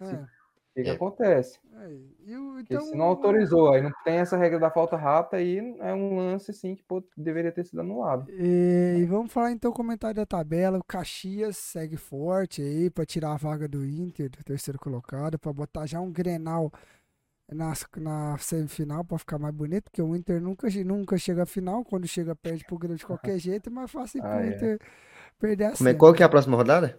É, 0.01 0.05
O 0.05 0.29
que, 0.75 0.83
que 0.85 0.91
É. 0.91 0.93
acontece? 0.93 1.59
é. 1.75 1.93
E 2.27 2.35
então, 2.61 2.81
se 2.81 2.97
não 2.97 3.07
autorizou, 3.07 3.73
aí 3.73 3.83
não 3.83 3.93
tem 4.05 4.19
essa 4.19 4.37
regra 4.37 4.59
da 4.59 4.71
falta 4.71 4.97
rápida, 4.97 5.39
aí 5.39 5.59
é 5.81 5.95
um 5.95 6.17
lance 6.17 6.51
assim 6.51 6.75
que 6.77 6.83
pô, 6.85 7.03
deveria 7.17 7.51
ter 7.53 7.65
sido 7.65 7.81
anulado. 7.81 8.29
E, 8.31 8.99
e 9.01 9.07
vamos 9.07 9.33
falar 9.33 9.53
então 9.53 9.71
o 9.71 9.75
comentário 9.75 10.15
da 10.17 10.27
tabela. 10.27 10.79
O 10.79 10.85
Caxias 10.85 11.57
segue 11.57 11.97
forte 11.97 12.61
aí 12.61 12.91
pra 12.91 13.07
tirar 13.07 13.33
a 13.33 13.37
vaga 13.37 13.67
do 13.67 13.85
Inter, 13.87 14.29
do 14.31 14.45
terceiro 14.45 14.79
colocado, 14.79 15.39
pra 15.39 15.53
botar 15.53 15.87
já 15.87 16.01
um 16.01 16.13
Grenal 16.13 16.71
na, 17.51 17.73
na 17.97 18.39
semifinal 18.39 19.05
pra 19.05 19.19
ficar 19.19 19.39
mais 19.39 19.55
bonito, 19.55 19.85
porque 19.85 20.03
o 20.03 20.15
Inter 20.15 20.41
nunca, 20.41 20.69
nunca 20.85 21.17
chega 21.19 21.43
à 21.43 21.47
final, 21.47 21.85
quando 21.85 22.07
chega 22.07 22.35
perde 22.37 22.65
pro 22.65 22.79
Grêmio 22.79 22.99
de 22.99 23.07
qualquer 23.07 23.39
jeito, 23.41 23.69
é 23.69 23.73
mais 23.73 23.91
fácil 23.91 24.21
Ah, 24.25 24.29
pro 24.29 24.41
é. 24.45 24.49
Inter 24.49 24.79
perder 25.39 25.65
a 25.65 25.73
Como 25.77 25.89
é, 25.89 25.95
qual 25.95 26.13
que 26.15 26.23
é 26.23 26.27
a 26.27 26.29
próxima 26.29 26.57
rodada? 26.57 26.99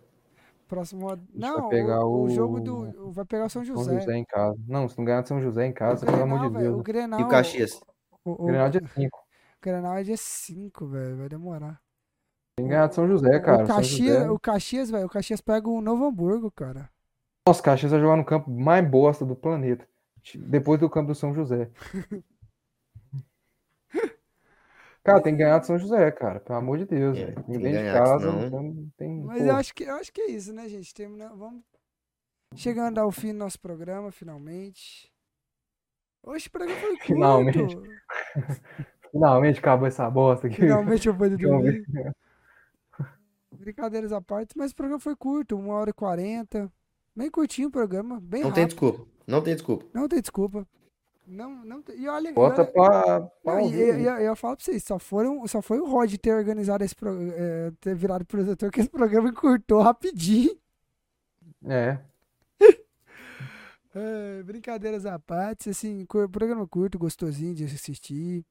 Próximo 0.67 1.07
rod- 1.07 1.19
vai 1.33 1.49
Não, 1.49 1.67
pegar 1.69 2.05
o, 2.05 2.11
o 2.11 2.23
o- 2.25 2.29
jogo 2.29 2.59
do. 2.59 3.07
o- 3.07 3.11
Vai 3.11 3.25
pegar 3.25 3.45
o 3.45 3.49
São 3.49 3.65
São 3.65 3.75
José. 3.75 3.99
José 3.99 4.15
em 4.17 4.23
casa. 4.25 4.55
Não, 4.67 4.87
se 4.87 4.95
não 4.97 5.03
ganhar 5.05 5.21
de 5.23 5.27
São 5.27 5.41
José 5.41 5.65
em 5.65 5.71
O 5.71 5.73
casa, 5.73 6.05
pelo 6.05 6.21
amor 6.21 6.39
Grenal, 6.39 6.51
de 6.51 6.63
Deus. 6.67 6.79
o? 6.79 6.83
Grenal. 6.83 7.19
E 7.19 7.23
o 7.23 7.27
Caxias? 7.27 7.81
O, 8.23 8.43
o, 8.43 8.45
Grenal 8.45 8.69
dia 8.69 8.81
5. 8.93 9.19
Grenal 9.61 9.97
é 9.97 10.03
dia 10.03 10.17
5, 10.17 10.87
velho. 10.87 11.17
Vai 11.17 11.29
demorar. 11.29 11.81
Tem 12.55 12.65
que 12.67 12.69
ganhar 12.71 12.87
de 12.87 12.93
São 12.95 13.07
José, 13.07 13.39
cara. 13.39 13.63
O 13.63 13.67
Caxias, 13.67 14.13
José... 14.17 14.29
o 14.29 14.39
Caxias, 14.39 14.91
velho. 14.91 15.05
O 15.07 15.09
Caxias 15.09 15.41
pega 15.41 15.67
o 15.67 15.81
Novo 15.81 16.05
Hamburgo, 16.05 16.51
cara. 16.51 16.87
Nossa, 17.47 17.63
Caxias 17.63 17.91
vai 17.91 17.99
jogar 17.99 18.15
no 18.17 18.25
campo 18.25 18.51
mais 18.51 18.87
bosta 18.87 19.25
do 19.25 19.35
planeta. 19.35 19.87
Depois 20.35 20.79
do 20.79 20.89
campo 20.89 21.07
do 21.07 21.15
São 21.15 21.33
José. 21.33 21.69
Cara, 25.03 25.21
tem 25.21 25.33
que 25.33 25.39
ganhar 25.43 25.59
de 25.59 25.65
São 25.65 25.77
José, 25.77 26.11
cara. 26.11 26.39
Pelo 26.39 26.59
amor 26.59 26.77
de 26.77 26.85
Deus, 26.85 27.17
É, 27.17 27.25
velho. 27.27 27.35
tem 27.43 27.55
Ninguém 27.57 27.71
de 27.71 27.91
casa, 27.91 28.31
não 28.49 28.89
tem. 28.97 29.23
Mas 29.23 29.39
pô. 29.41 29.47
eu 29.47 29.55
acho 29.55 29.73
que, 29.73 29.83
eu 29.83 29.95
acho 29.95 30.11
que 30.13 30.21
é 30.21 30.27
isso, 30.31 30.53
né, 30.53 30.67
gente? 30.67 30.93
Termina, 30.93 31.29
vamos 31.35 31.63
chegando 32.55 32.97
ao 32.99 33.11
fim 33.11 33.31
do 33.31 33.39
nosso 33.39 33.59
programa, 33.59 34.11
finalmente. 34.11 35.11
Hoje 36.21 36.47
o 36.47 36.51
programa 36.51 36.79
foi 36.79 36.89
curto. 36.91 37.05
Finalmente. 37.05 37.77
Finalmente 39.11 39.57
acabou 39.59 39.87
essa 39.87 40.07
bosta 40.07 40.45
aqui. 40.45 40.57
Finalmente 40.57 41.07
eu 41.07 41.13
vou 41.15 41.27
dormir. 41.35 41.83
Brincadeiras 43.51 44.11
à 44.11 44.21
parte, 44.21 44.55
mas 44.55 44.71
o 44.71 44.75
programa 44.75 44.99
foi 44.99 45.15
curto, 45.15 45.57
uma 45.57 45.73
hora 45.73 45.89
e 45.89 45.93
quarenta. 45.93 46.71
Bem 47.15 47.31
curtinho 47.31 47.69
o 47.69 47.71
programa, 47.71 48.19
bem 48.21 48.43
Não 48.43 48.51
tem 48.51 48.65
rápido. 48.65 48.79
desculpa. 48.79 49.07
Não 49.29 49.41
tem 49.41 49.53
desculpa. 49.53 49.85
Não 49.93 50.07
tem 50.07 50.21
desculpa. 50.21 50.67
Não, 51.27 51.63
não 51.63 51.81
tem. 51.83 51.95
E 51.99 52.07
olha, 52.07 52.33
Bota 52.33 52.63
olha- 52.63 52.71
pra, 52.71 53.21
pra 53.21 53.53
Não, 53.53 53.59
e- 53.61 53.63
ouvir. 53.63 53.99
e- 53.99 54.03
e- 54.03 54.25
eu, 54.25 54.35
falo 54.35 54.55
pra 54.57 54.65
vocês, 54.65 54.83
só, 54.83 54.97
foram, 54.97 55.45
só 55.47 55.61
foi 55.61 55.79
o 55.79 55.85
Rod 55.85 56.11
ter 56.17 56.33
organizado 56.33 56.83
esse 56.83 56.95
pro- 56.95 57.09
eh, 57.33 57.71
ter 57.79 57.93
virado 57.95 58.25
produtor 58.25 58.71
que 58.71 58.79
esse 58.79 58.89
programa 58.89 59.29
encurtou 59.29 59.81
rapidinho. 59.81 60.57
É. 61.65 61.99
É, 63.95 64.43
brincadeiras 64.43 65.03
à 65.05 65.17
parte, 65.17 65.69
assim, 65.71 66.05
programa 66.05 66.67
curto, 66.67 66.99
gostosinho 66.99 67.55
de 67.55 67.63
assistir. 67.65 68.45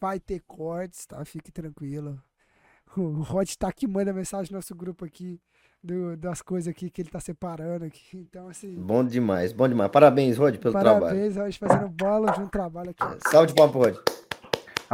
Vai 0.00 0.18
ter 0.18 0.40
cortes, 0.46 1.06
tá? 1.06 1.24
Fique 1.24 1.52
tranquilo. 1.52 2.20
O 2.96 3.22
Rod 3.22 3.48
tá 3.54 3.68
aqui, 3.68 3.86
manda 3.86 4.12
mensagem 4.12 4.52
no 4.52 4.58
nosso 4.58 4.74
grupo 4.74 5.04
aqui 5.04 5.40
do- 5.82 6.16
das 6.16 6.40
coisas 6.40 6.68
aqui 6.68 6.88
que 6.90 7.02
ele 7.02 7.08
tá 7.10 7.18
separando 7.20 7.84
aqui. 7.84 8.16
Então, 8.16 8.48
assim, 8.48 8.74
Bom 8.74 9.04
demais, 9.04 9.52
bom 9.52 9.68
demais. 9.68 9.90
Parabéns, 9.90 10.38
Rod, 10.38 10.56
pelo 10.58 10.72
trabalho. 10.72 11.00
parabéns, 11.00 11.36
Rod, 11.36 11.54
fazendo 11.56 11.88
bola 11.88 12.30
de 12.32 12.40
um 12.40 12.46
trabalho 12.48 12.90
aqui. 12.90 13.04
Salve 13.30 13.48
de 13.48 13.54
palmas 13.54 13.72
pro 13.72 13.80
Rod. 13.84 14.11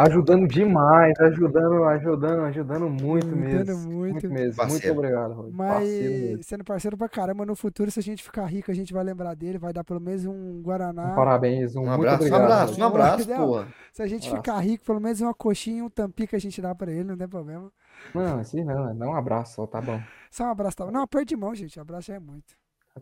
Ajudando 0.00 0.46
demais, 0.46 1.18
ajudando, 1.18 1.82
ajudando, 1.84 2.40
ajudando 2.44 2.88
muito 2.88 3.26
Ajudando 3.26 3.40
mesmo. 3.66 3.90
muito. 3.90 4.12
Muito 4.12 4.30
mesmo. 4.30 4.54
Parceiro. 4.56 4.94
Muito 4.94 4.98
obrigado. 5.06 5.34
Parceiro 5.34 5.52
Mas 5.56 5.88
mesmo. 5.88 6.42
sendo 6.44 6.64
parceiro 6.64 6.96
pra 6.96 7.08
caramba, 7.08 7.44
no 7.44 7.56
futuro, 7.56 7.90
se 7.90 7.98
a 7.98 8.02
gente 8.02 8.22
ficar 8.22 8.46
rico, 8.46 8.70
a 8.70 8.74
gente 8.74 8.92
vai 8.92 9.02
lembrar 9.02 9.34
dele, 9.34 9.58
vai 9.58 9.72
dar 9.72 9.82
pelo 9.82 10.00
menos 10.00 10.24
um 10.24 10.62
Guaraná. 10.62 11.14
Parabéns, 11.16 11.74
um, 11.74 11.80
Um 11.80 11.84
muito 11.86 11.94
abraço, 11.94 12.22
um 12.22 12.26
obrigado. 12.26 12.42
abraço, 12.44 12.72
Rod. 12.74 12.80
um 12.80 12.84
abraço, 12.86 13.26
porra. 13.28 13.68
Se 13.92 14.02
a 14.02 14.06
gente 14.06 14.28
Abraço. 14.28 14.36
ficar 14.44 14.58
rico, 14.60 14.84
pelo 14.84 15.00
menos 15.00 15.20
uma 15.20 15.34
coxinha, 15.34 15.84
um 15.84 15.90
tampico 15.90 16.36
a 16.36 16.38
gente 16.38 16.62
dá 16.62 16.72
pra 16.74 16.92
ele, 16.92 17.02
não 17.04 17.16
tem 17.16 17.28
problema. 17.28 17.68
Não, 18.14 18.38
assim 18.38 18.62
não, 18.62 18.96
dá 18.96 19.06
um 19.08 19.16
abraço 19.16 19.54
só, 19.56 19.66
tá 19.66 19.80
bom. 19.80 20.00
Só 20.30 20.44
um 20.44 20.50
abraço, 20.50 20.76
tá? 20.76 20.90
Não, 20.92 21.02
aperto 21.02 21.26
de 21.26 21.36
mão, 21.36 21.52
gente. 21.54 21.80
Abraço 21.80 22.12
é 22.12 22.20
muito. 22.20 22.56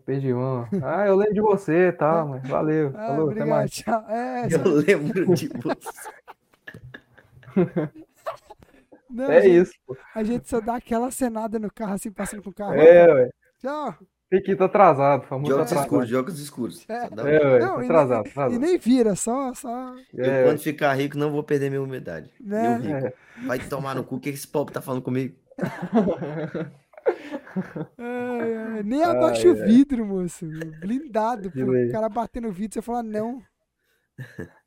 Perdi 0.05 0.33
mão. 0.33 0.67
Ah, 0.83 1.05
eu 1.07 1.15
lembro 1.15 1.33
de 1.35 1.41
você, 1.41 1.91
tá, 1.91 2.23
mas 2.25 2.47
valeu. 2.47 2.91
Ah, 2.97 3.07
Falou, 3.07 3.13
até 3.13 3.23
obrigado, 3.23 3.49
mais. 3.49 3.71
tchau. 3.71 4.05
É, 4.09 4.47
Eu 4.51 4.63
lembro 4.75 5.33
de 5.35 5.47
você. 5.47 6.09
não, 9.09 9.27
a 9.29 9.33
É 9.35 9.41
gente- 9.41 9.61
isso, 9.61 9.73
pô. 9.85 9.97
A 10.15 10.23
gente 10.23 10.47
só 10.49 10.59
dá 10.61 10.75
aquela 10.75 11.09
cenada 11.11 11.57
no 11.59 11.71
carro, 11.71 11.93
assim, 11.93 12.11
passando 12.11 12.43
com 12.43 12.49
o 12.49 12.53
carro. 12.53 12.75
É, 12.75 13.13
ué. 13.13 13.29
Tchau. 13.59 13.95
Pequito 14.29 14.61
atrasado, 14.65 15.23
famoso 15.25 15.53
óculos 15.53 15.71
atrasado. 15.71 15.85
escuros, 15.85 16.13
óculos 16.13 16.39
escuros. 16.41 16.85
É. 16.89 17.09
Dá- 17.09 17.29
É, 17.29 17.39
ué, 17.53 17.59
Não, 17.59 17.75
e 17.75 17.77
nem- 17.79 17.85
atrasado, 17.85 18.25
E 18.27 18.29
atrasado. 18.29 18.59
nem 18.59 18.77
vira, 18.77 19.15
só, 19.15 19.53
só. 19.53 19.95
Eu, 20.13 20.25
É, 20.25 20.43
quando 20.43 20.59
ficar 20.59 20.93
rico, 20.95 21.17
não 21.17 21.31
vou 21.31 21.43
perder 21.43 21.69
minha 21.69 21.81
humildade. 21.81 22.29
Né? 22.41 22.75
Eu 22.75 22.81
rico. 22.81 23.07
é. 23.07 23.13
Vai 23.45 23.59
tomar 23.59 23.95
no 23.95 24.03
cu. 24.03 24.15
O 24.17 24.19
que 24.19 24.29
esse 24.29 24.45
povo 24.47 24.69
tá 24.71 24.81
falando 24.81 25.01
comigo? 25.01 25.33
Ai, 27.97 28.83
nem 28.83 29.03
Ai, 29.03 29.11
abaixa 29.11 29.47
o 29.47 29.55
vidro, 29.55 30.05
moço. 30.05 30.45
Blindado. 30.81 31.49
Pô, 31.51 31.59
o 31.61 31.91
cara 31.91 32.09
bater 32.09 32.41
no 32.41 32.51
vidro, 32.51 32.73
você 32.73 32.81
fala 32.81 33.01
não. 33.01 33.41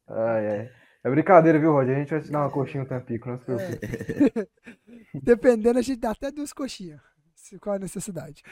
Ai, 0.08 0.48
ai. 0.48 0.70
É 1.02 1.10
brincadeira, 1.10 1.58
viu, 1.58 1.72
Rod? 1.72 1.88
A 1.88 1.94
gente 1.94 2.10
vai 2.10 2.20
te 2.20 2.30
dar 2.30 2.40
uma 2.40 2.50
coxinha 2.50 2.82
um 2.82 2.86
tampico, 2.86 3.28
não 3.28 3.38
se 3.38 3.44
preocupe. 3.44 3.78
Dependendo, 5.22 5.78
a 5.78 5.82
gente 5.82 5.98
dá 5.98 6.10
até 6.10 6.30
duas 6.30 6.52
coxinhas. 6.52 7.00
Se 7.34 7.58
qual 7.58 7.76
a 7.76 7.78
necessidade. 7.78 8.42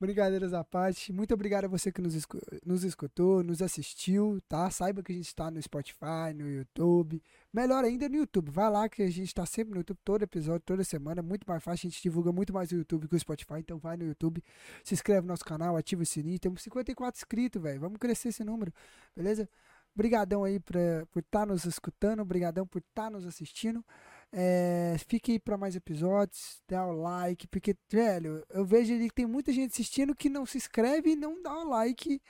Brincadeiras 0.00 0.52
à 0.52 0.64
parte. 0.64 1.12
Muito 1.12 1.32
obrigado 1.32 1.66
a 1.66 1.68
você 1.68 1.92
que 1.92 2.02
nos, 2.02 2.12
escu- 2.14 2.40
nos 2.66 2.82
escutou, 2.82 3.42
nos 3.44 3.62
assistiu, 3.62 4.42
tá? 4.48 4.68
Saiba 4.68 5.00
que 5.00 5.12
a 5.12 5.14
gente 5.14 5.28
está 5.28 5.48
no 5.48 5.62
Spotify, 5.62 6.34
no 6.34 6.50
YouTube. 6.50 7.22
Melhor 7.52 7.84
ainda 7.84 8.08
no 8.08 8.16
YouTube. 8.16 8.50
Vai 8.50 8.68
lá 8.68 8.88
que 8.88 9.02
a 9.04 9.08
gente 9.08 9.28
está 9.28 9.46
sempre 9.46 9.74
no 9.74 9.78
YouTube, 9.80 9.98
todo 10.04 10.22
episódio, 10.24 10.60
toda 10.66 10.82
semana. 10.82 11.20
É 11.20 11.22
muito 11.22 11.44
mais 11.46 11.62
fácil. 11.62 11.86
A 11.86 11.90
gente 11.90 12.02
divulga 12.02 12.32
muito 12.32 12.52
mais 12.52 12.72
o 12.72 12.74
YouTube 12.76 13.06
que 13.06 13.14
o 13.14 13.18
Spotify. 13.18 13.60
Então 13.60 13.78
vai 13.78 13.96
no 13.96 14.04
YouTube, 14.04 14.42
se 14.82 14.92
inscreve 14.92 15.20
no 15.20 15.28
nosso 15.28 15.44
canal, 15.44 15.76
ativa 15.76 16.02
o 16.02 16.06
sininho. 16.06 16.38
Temos 16.40 16.62
54 16.62 17.16
inscritos, 17.18 17.62
velho. 17.62 17.78
Vamos 17.80 17.98
crescer 17.98 18.30
esse 18.30 18.42
número, 18.42 18.72
beleza? 19.16 19.48
Obrigadão 19.96 20.44
aí 20.44 20.60
pra, 20.60 21.06
por 21.10 21.20
estar 21.20 21.46
nos 21.46 21.64
escutando. 21.64 22.20
Obrigadão 22.20 22.66
por 22.66 22.80
estar 22.80 23.10
nos 23.10 23.26
assistindo. 23.26 23.82
É, 24.30 24.96
fique 25.08 25.32
aí 25.32 25.38
para 25.38 25.56
mais 25.56 25.74
episódios, 25.74 26.60
dá 26.68 26.84
o 26.86 26.92
like, 26.92 27.46
porque, 27.48 27.74
velho, 27.90 28.44
eu 28.50 28.66
vejo 28.66 28.92
ali 28.92 29.08
que 29.08 29.14
tem 29.14 29.26
muita 29.26 29.52
gente 29.52 29.70
assistindo 29.72 30.14
que 30.14 30.28
não 30.28 30.44
se 30.44 30.58
inscreve 30.58 31.12
e 31.12 31.16
não 31.16 31.40
dá 31.42 31.54
o 31.54 31.68
like 31.68 32.20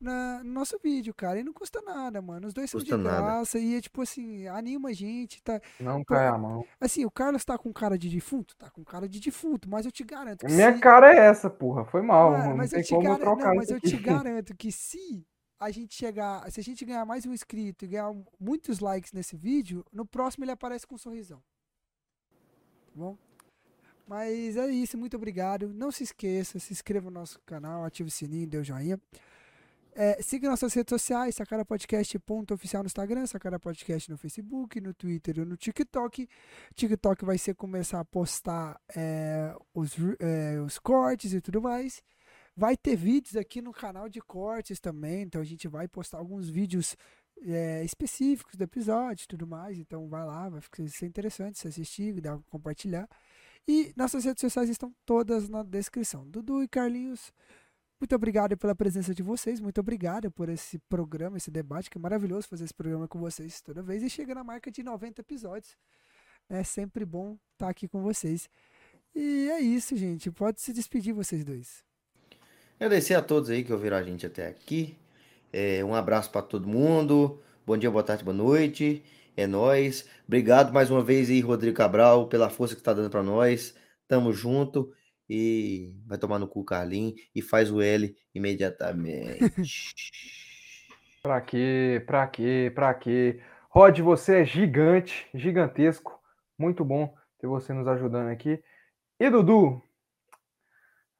na, 0.00 0.42
no 0.42 0.52
nosso 0.52 0.78
vídeo, 0.82 1.14
cara. 1.14 1.38
E 1.38 1.44
não 1.44 1.52
custa 1.52 1.80
nada, 1.82 2.20
mano. 2.20 2.46
Os 2.46 2.52
dois 2.52 2.70
são 2.70 2.80
Custa 2.80 2.96
de 2.96 3.02
nada. 3.02 3.22
graça 3.22 3.58
e 3.58 3.76
é 3.76 3.80
tipo 3.80 4.02
assim, 4.02 4.46
anima 4.48 4.90
a 4.90 4.92
gente, 4.92 5.42
tá? 5.42 5.60
Não 5.78 6.02
cai 6.04 6.26
a 6.26 6.36
mão. 6.36 6.66
Assim, 6.80 7.04
o 7.04 7.10
Carlos 7.10 7.44
tá 7.44 7.56
com 7.56 7.72
cara 7.72 7.96
de 7.96 8.08
defunto? 8.08 8.56
Tá 8.56 8.70
com 8.70 8.84
cara 8.84 9.08
de 9.08 9.20
defunto, 9.20 9.68
mas 9.70 9.86
eu 9.86 9.92
te 9.92 10.04
garanto 10.04 10.44
que 10.44 10.52
Minha 10.52 10.74
se... 10.74 10.80
cara 10.80 11.14
é 11.14 11.18
essa, 11.26 11.48
porra. 11.48 11.84
Foi 11.84 12.02
mal. 12.02 12.32
Mano, 12.32 12.48
não 12.50 12.56
mas 12.56 12.72
eu 12.72 12.82
tem 12.82 12.84
te 12.84 12.88
trocar 13.18 13.46
não, 13.46 13.54
mas 13.54 13.70
eu 13.70 13.80
te 13.80 13.96
garanto 13.96 14.54
que 14.56 14.72
se 14.72 15.26
a 15.60 15.70
gente 15.70 15.94
chegar, 15.94 16.50
se 16.50 16.58
a 16.58 16.62
gente 16.62 16.86
ganhar 16.86 17.04
mais 17.04 17.26
um 17.26 17.34
inscrito 17.34 17.84
e 17.84 17.88
ganhar 17.88 18.10
muitos 18.40 18.80
likes 18.80 19.12
nesse 19.12 19.36
vídeo, 19.36 19.84
no 19.92 20.06
próximo 20.06 20.42
ele 20.42 20.52
aparece 20.52 20.86
com 20.86 20.94
um 20.94 20.98
sorrisão. 20.98 21.42
Tá 22.86 22.92
bom? 22.94 23.18
Mas 24.08 24.56
é 24.56 24.66
isso, 24.68 24.96
muito 24.96 25.16
obrigado. 25.16 25.68
Não 25.68 25.92
se 25.92 26.02
esqueça, 26.02 26.58
se 26.58 26.72
inscreva 26.72 27.10
no 27.10 27.20
nosso 27.20 27.38
canal, 27.42 27.84
ative 27.84 28.08
o 28.08 28.10
sininho, 28.10 28.48
dê 28.48 28.56
o 28.56 28.64
joinha. 28.64 28.98
É, 29.92 30.22
siga 30.22 30.48
nossas 30.48 30.72
redes 30.72 30.90
sociais, 30.90 31.34
Sacara 31.34 31.64
Podcast 31.64 32.18
ponto 32.20 32.54
oficial 32.54 32.82
no 32.82 32.86
Instagram, 32.86 33.26
Sacara 33.26 33.58
Podcast 33.58 34.10
no 34.10 34.16
Facebook, 34.16 34.80
no 34.80 34.94
Twitter 34.94 35.38
e 35.38 35.44
no 35.44 35.56
TikTok. 35.56 36.26
TikTok 36.74 37.24
vai 37.24 37.36
ser 37.36 37.54
começar 37.54 38.00
a 38.00 38.04
postar 38.04 38.80
é, 38.96 39.54
os, 39.74 39.94
é, 40.20 40.60
os 40.60 40.78
cortes 40.78 41.34
e 41.34 41.40
tudo 41.40 41.60
mais. 41.60 42.02
Vai 42.56 42.76
ter 42.76 42.96
vídeos 42.96 43.36
aqui 43.36 43.62
no 43.62 43.72
canal 43.72 44.08
de 44.08 44.20
cortes 44.20 44.80
também, 44.80 45.22
então 45.22 45.40
a 45.40 45.44
gente 45.44 45.68
vai 45.68 45.88
postar 45.88 46.18
alguns 46.18 46.48
vídeos 46.48 46.96
é, 47.42 47.84
específicos 47.84 48.56
do 48.56 48.64
episódio 48.64 49.24
e 49.24 49.26
tudo 49.26 49.46
mais. 49.46 49.78
Então 49.78 50.08
vai 50.08 50.24
lá, 50.24 50.48
vai 50.48 50.60
ser 50.88 51.06
interessante 51.06 51.58
se 51.58 51.68
assistir, 51.68 52.20
dar, 52.20 52.38
compartilhar. 52.50 53.08
E 53.68 53.92
nossas 53.96 54.24
redes 54.24 54.40
sociais 54.40 54.68
estão 54.68 54.94
todas 55.06 55.48
na 55.48 55.62
descrição. 55.62 56.28
Dudu 56.28 56.62
e 56.62 56.68
Carlinhos, 56.68 57.32
muito 58.00 58.14
obrigado 58.14 58.56
pela 58.56 58.74
presença 58.74 59.14
de 59.14 59.22
vocês, 59.22 59.60
muito 59.60 59.78
obrigado 59.78 60.30
por 60.30 60.48
esse 60.48 60.78
programa, 60.88 61.36
esse 61.36 61.50
debate, 61.50 61.90
que 61.90 61.98
é 61.98 62.00
maravilhoso 62.00 62.48
fazer 62.48 62.64
esse 62.64 62.74
programa 62.74 63.06
com 63.06 63.18
vocês 63.18 63.60
toda 63.60 63.82
vez. 63.82 64.02
E 64.02 64.08
chega 64.08 64.34
na 64.34 64.42
marca 64.42 64.70
de 64.70 64.82
90 64.82 65.20
episódios. 65.20 65.76
É 66.48 66.64
sempre 66.64 67.04
bom 67.04 67.38
estar 67.52 67.68
aqui 67.68 67.86
com 67.86 68.02
vocês. 68.02 68.48
E 69.14 69.48
é 69.50 69.60
isso, 69.60 69.96
gente. 69.96 70.30
Pode 70.30 70.60
se 70.60 70.72
despedir 70.72 71.12
vocês 71.12 71.44
dois. 71.44 71.84
Agradecer 72.80 73.12
a 73.12 73.20
todos 73.20 73.50
aí 73.50 73.62
que 73.62 73.74
ouviram 73.74 73.98
a 73.98 74.02
gente 74.02 74.24
até 74.24 74.46
aqui. 74.46 74.96
É, 75.52 75.84
um 75.84 75.94
abraço 75.94 76.30
para 76.30 76.40
todo 76.40 76.66
mundo. 76.66 77.38
Bom 77.66 77.76
dia, 77.76 77.90
boa 77.90 78.02
tarde, 78.02 78.24
boa 78.24 78.34
noite. 78.34 79.04
É 79.36 79.46
nóis. 79.46 80.08
Obrigado 80.26 80.72
mais 80.72 80.90
uma 80.90 81.02
vez 81.02 81.28
aí, 81.28 81.42
Rodrigo 81.42 81.76
Cabral, 81.76 82.26
pela 82.26 82.48
força 82.48 82.74
que 82.74 82.80
tá 82.80 82.94
dando 82.94 83.10
para 83.10 83.22
nós. 83.22 83.76
Tamo 84.08 84.32
junto. 84.32 84.94
E 85.28 85.94
vai 86.06 86.16
tomar 86.16 86.38
no 86.38 86.48
cu, 86.48 86.64
Carlinhos. 86.64 87.20
E 87.34 87.42
faz 87.42 87.70
o 87.70 87.82
L 87.82 88.16
imediatamente. 88.34 89.40
Pra 91.22 91.38
quê? 91.42 92.02
Pra 92.06 92.26
quê? 92.26 92.72
Pra 92.74 92.94
quê? 92.94 93.42
Rod, 93.68 93.98
você 94.00 94.40
é 94.40 94.44
gigante, 94.46 95.28
gigantesco. 95.34 96.18
Muito 96.58 96.82
bom 96.82 97.14
ter 97.38 97.46
você 97.46 97.74
nos 97.74 97.86
ajudando 97.86 98.28
aqui. 98.28 98.58
E 99.20 99.28
Dudu? 99.28 99.82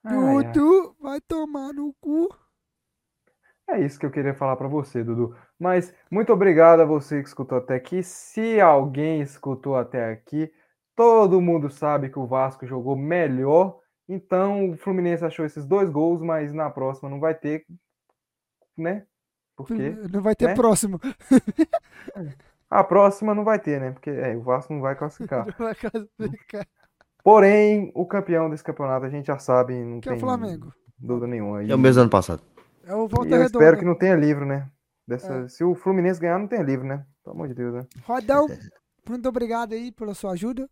Ai, 0.05 0.17
ai. 0.17 0.53
Dudu, 0.53 0.97
vai 1.01 1.21
tomar 1.21 1.73
no 1.73 1.95
cu. 2.01 2.29
É 3.69 3.81
isso 3.81 3.99
que 3.99 4.07
eu 4.07 4.11
queria 4.11 4.35
falar 4.35 4.57
pra 4.57 4.67
você, 4.69 5.05
Dudu. 5.05 5.37
Mas 5.59 5.95
muito 6.11 6.33
obrigado 6.33 6.81
a 6.81 6.85
você 6.85 7.23
que 7.23 7.29
escutou 7.29 7.59
até 7.59 7.77
aqui. 7.77 8.03
Se 8.03 8.61
alguém 8.61 9.21
escutou 9.21 9.77
até 9.77 10.11
aqui, 10.11 10.53
todo 10.97 11.41
mundo 11.41 11.71
sabe 11.71 12.11
que 12.11 12.19
o 12.19 12.27
Vasco 12.27 12.67
jogou 12.67 12.97
melhor. 12.97 13.79
Então 14.09 14.71
o 14.71 14.77
Fluminense 14.77 15.25
achou 15.25 15.45
esses 15.45 15.65
dois 15.65 15.89
gols, 15.89 16.21
mas 16.21 16.53
na 16.53 16.69
próxima 16.69 17.09
não 17.09 17.21
vai 17.21 17.35
ter, 17.35 17.65
né? 18.77 19.07
Porque 19.57 19.91
Não 20.11 20.23
vai 20.23 20.35
ter 20.35 20.49
né? 20.49 20.55
próximo. 20.55 20.99
a 22.69 22.83
próxima 22.83 23.35
não 23.35 23.45
vai 23.45 23.59
ter, 23.59 23.81
né? 23.81 23.93
Porque 23.93 24.11
é, 24.11 24.37
o 24.37 24.43
Vasco 24.43 24.73
não 24.73 24.81
vai 24.81 24.97
classificar. 24.97 25.47
Não 25.47 25.55
vai 25.67 25.75
classificar. 25.75 26.67
Porém, 27.23 27.91
o 27.95 28.07
campeão 28.07 28.49
desse 28.51 28.65
campeonato 28.65 29.07
a 29.07 29.11
gente 29.11 29.27
já 29.27 29.39
sabe, 29.39 29.75
não 29.85 30.01
Que 30.01 30.09
é 30.09 30.13
o 30.13 30.15
tem 30.15 30.21
Flamengo. 30.21 30.73
dúvida 30.99 31.27
nenhuma. 31.27 31.63
É 31.63 31.75
o 31.75 31.79
mesmo 31.79 32.03
ano 32.03 32.11
passado. 32.11 32.43
É 32.85 32.95
o 32.95 33.05
E 33.07 33.09
Volta 33.09 33.27
eu 33.35 33.43
Redonda. 33.43 33.45
espero 33.47 33.79
que 33.79 33.85
não 33.85 33.95
tenha 33.95 34.17
livro, 34.17 34.45
né? 34.47 34.71
Dessa... 35.07 35.35
É. 35.45 35.49
Se 35.49 35.63
o 35.65 35.75
Fluminense 35.75 36.21
ganhar, 36.21 36.39
não 36.39 36.47
tem 36.49 36.63
livro, 36.63 36.87
né? 36.87 37.05
Pelo 37.23 37.37
amor 37.37 37.49
de 37.49 37.55
Deus, 37.55 37.75
né? 37.75 37.87
Rodão, 38.05 38.47
muito 39.09 39.29
obrigado 39.29 39.73
aí 39.73 39.93
pela 39.93 40.15
sua 40.15 40.33
ajuda. 40.33 40.69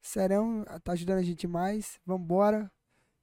Serão, 0.00 0.64
tá 0.82 0.92
ajudando 0.92 1.18
a 1.18 1.22
gente 1.22 1.46
mais. 1.46 1.98
Vambora. 2.04 2.70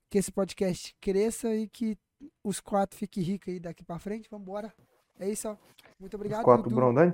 Que 0.09 0.17
esse 0.17 0.31
podcast 0.31 0.95
cresça 0.99 1.53
e 1.53 1.67
que 1.67 1.97
os 2.43 2.59
quatro 2.59 2.97
fiquem 2.97 3.21
ricos 3.21 3.49
aí 3.53 3.59
daqui 3.59 3.83
pra 3.83 3.99
frente. 3.99 4.29
Vambora. 4.29 4.73
É 5.19 5.29
isso, 5.29 5.47
ó. 5.49 5.55
Muito 5.99 6.13
Os 6.13 6.19
obrigado. 6.19 6.43
quatro 6.43 6.63
do 6.63 6.69
Dudu. 6.69 6.75
Brondani. 6.81 7.13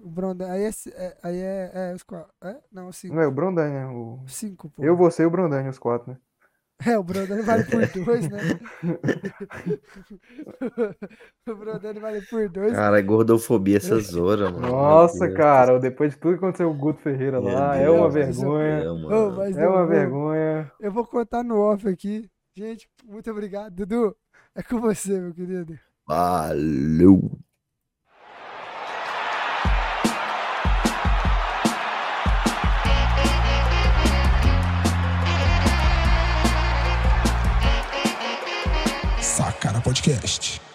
O 0.00 0.08
Brondani. 0.10 0.50
Aí 0.50 0.64
é. 0.64 0.70
é- 0.94 1.16
Aí 1.22 1.36
é. 1.38 1.70
É, 1.74 1.94
os 1.94 2.02
quatro. 2.02 2.32
É? 2.42 2.56
Não, 2.72 2.90
cinco. 2.92 3.14
Não 3.14 3.22
é 3.22 3.26
o 3.26 3.30
Brondani, 3.32 3.72
né? 3.72 3.86
O... 3.86 4.20
Cinco, 4.26 4.70
pô. 4.70 4.82
Eu, 4.82 4.96
você 4.96 5.22
e 5.22 5.26
o 5.26 5.30
Brondani, 5.30 5.68
os 5.68 5.78
quatro, 5.78 6.10
né? 6.12 6.18
É, 6.84 6.98
o 6.98 7.02
Brondani 7.04 7.42
vale 7.42 7.62
por 7.64 7.86
dois, 8.04 8.28
né? 8.28 8.38
o 11.48 11.54
Brondani 11.54 12.00
vale 12.00 12.22
por 12.22 12.48
dois. 12.48 12.72
Cara, 12.72 12.98
é 12.98 13.02
gordofobia 13.02 13.76
essa 13.76 13.98
zora, 14.00 14.50
mano. 14.50 14.68
Nossa, 14.68 15.30
cara, 15.32 15.78
depois 15.78 16.12
de 16.12 16.18
tudo 16.18 16.32
que 16.32 16.38
aconteceu 16.44 16.68
com 16.70 16.74
o 16.74 16.78
Guto 16.78 17.00
Ferreira 17.00 17.40
Meu 17.40 17.54
lá, 17.54 17.76
é 17.76 17.84
Deus 17.84 17.96
uma 17.98 18.08
do 18.08 18.12
vergonha. 18.12 18.84
mas 19.36 19.56
É 19.56 19.64
eu 19.64 19.68
uma 19.70 19.78
vou- 19.78 19.86
vergonha. 19.86 20.72
Eu 20.80 20.92
vou 20.92 21.06
contar 21.06 21.44
no 21.44 21.58
off 21.60 21.86
aqui. 21.88 22.28
Gente, 22.56 22.88
muito 23.04 23.30
obrigado. 23.30 23.72
Dudu, 23.74 24.16
é 24.54 24.62
com 24.62 24.80
você, 24.80 25.20
meu 25.20 25.32
querido. 25.32 25.78
Valeu. 26.06 27.38
Podcast. 39.92 40.71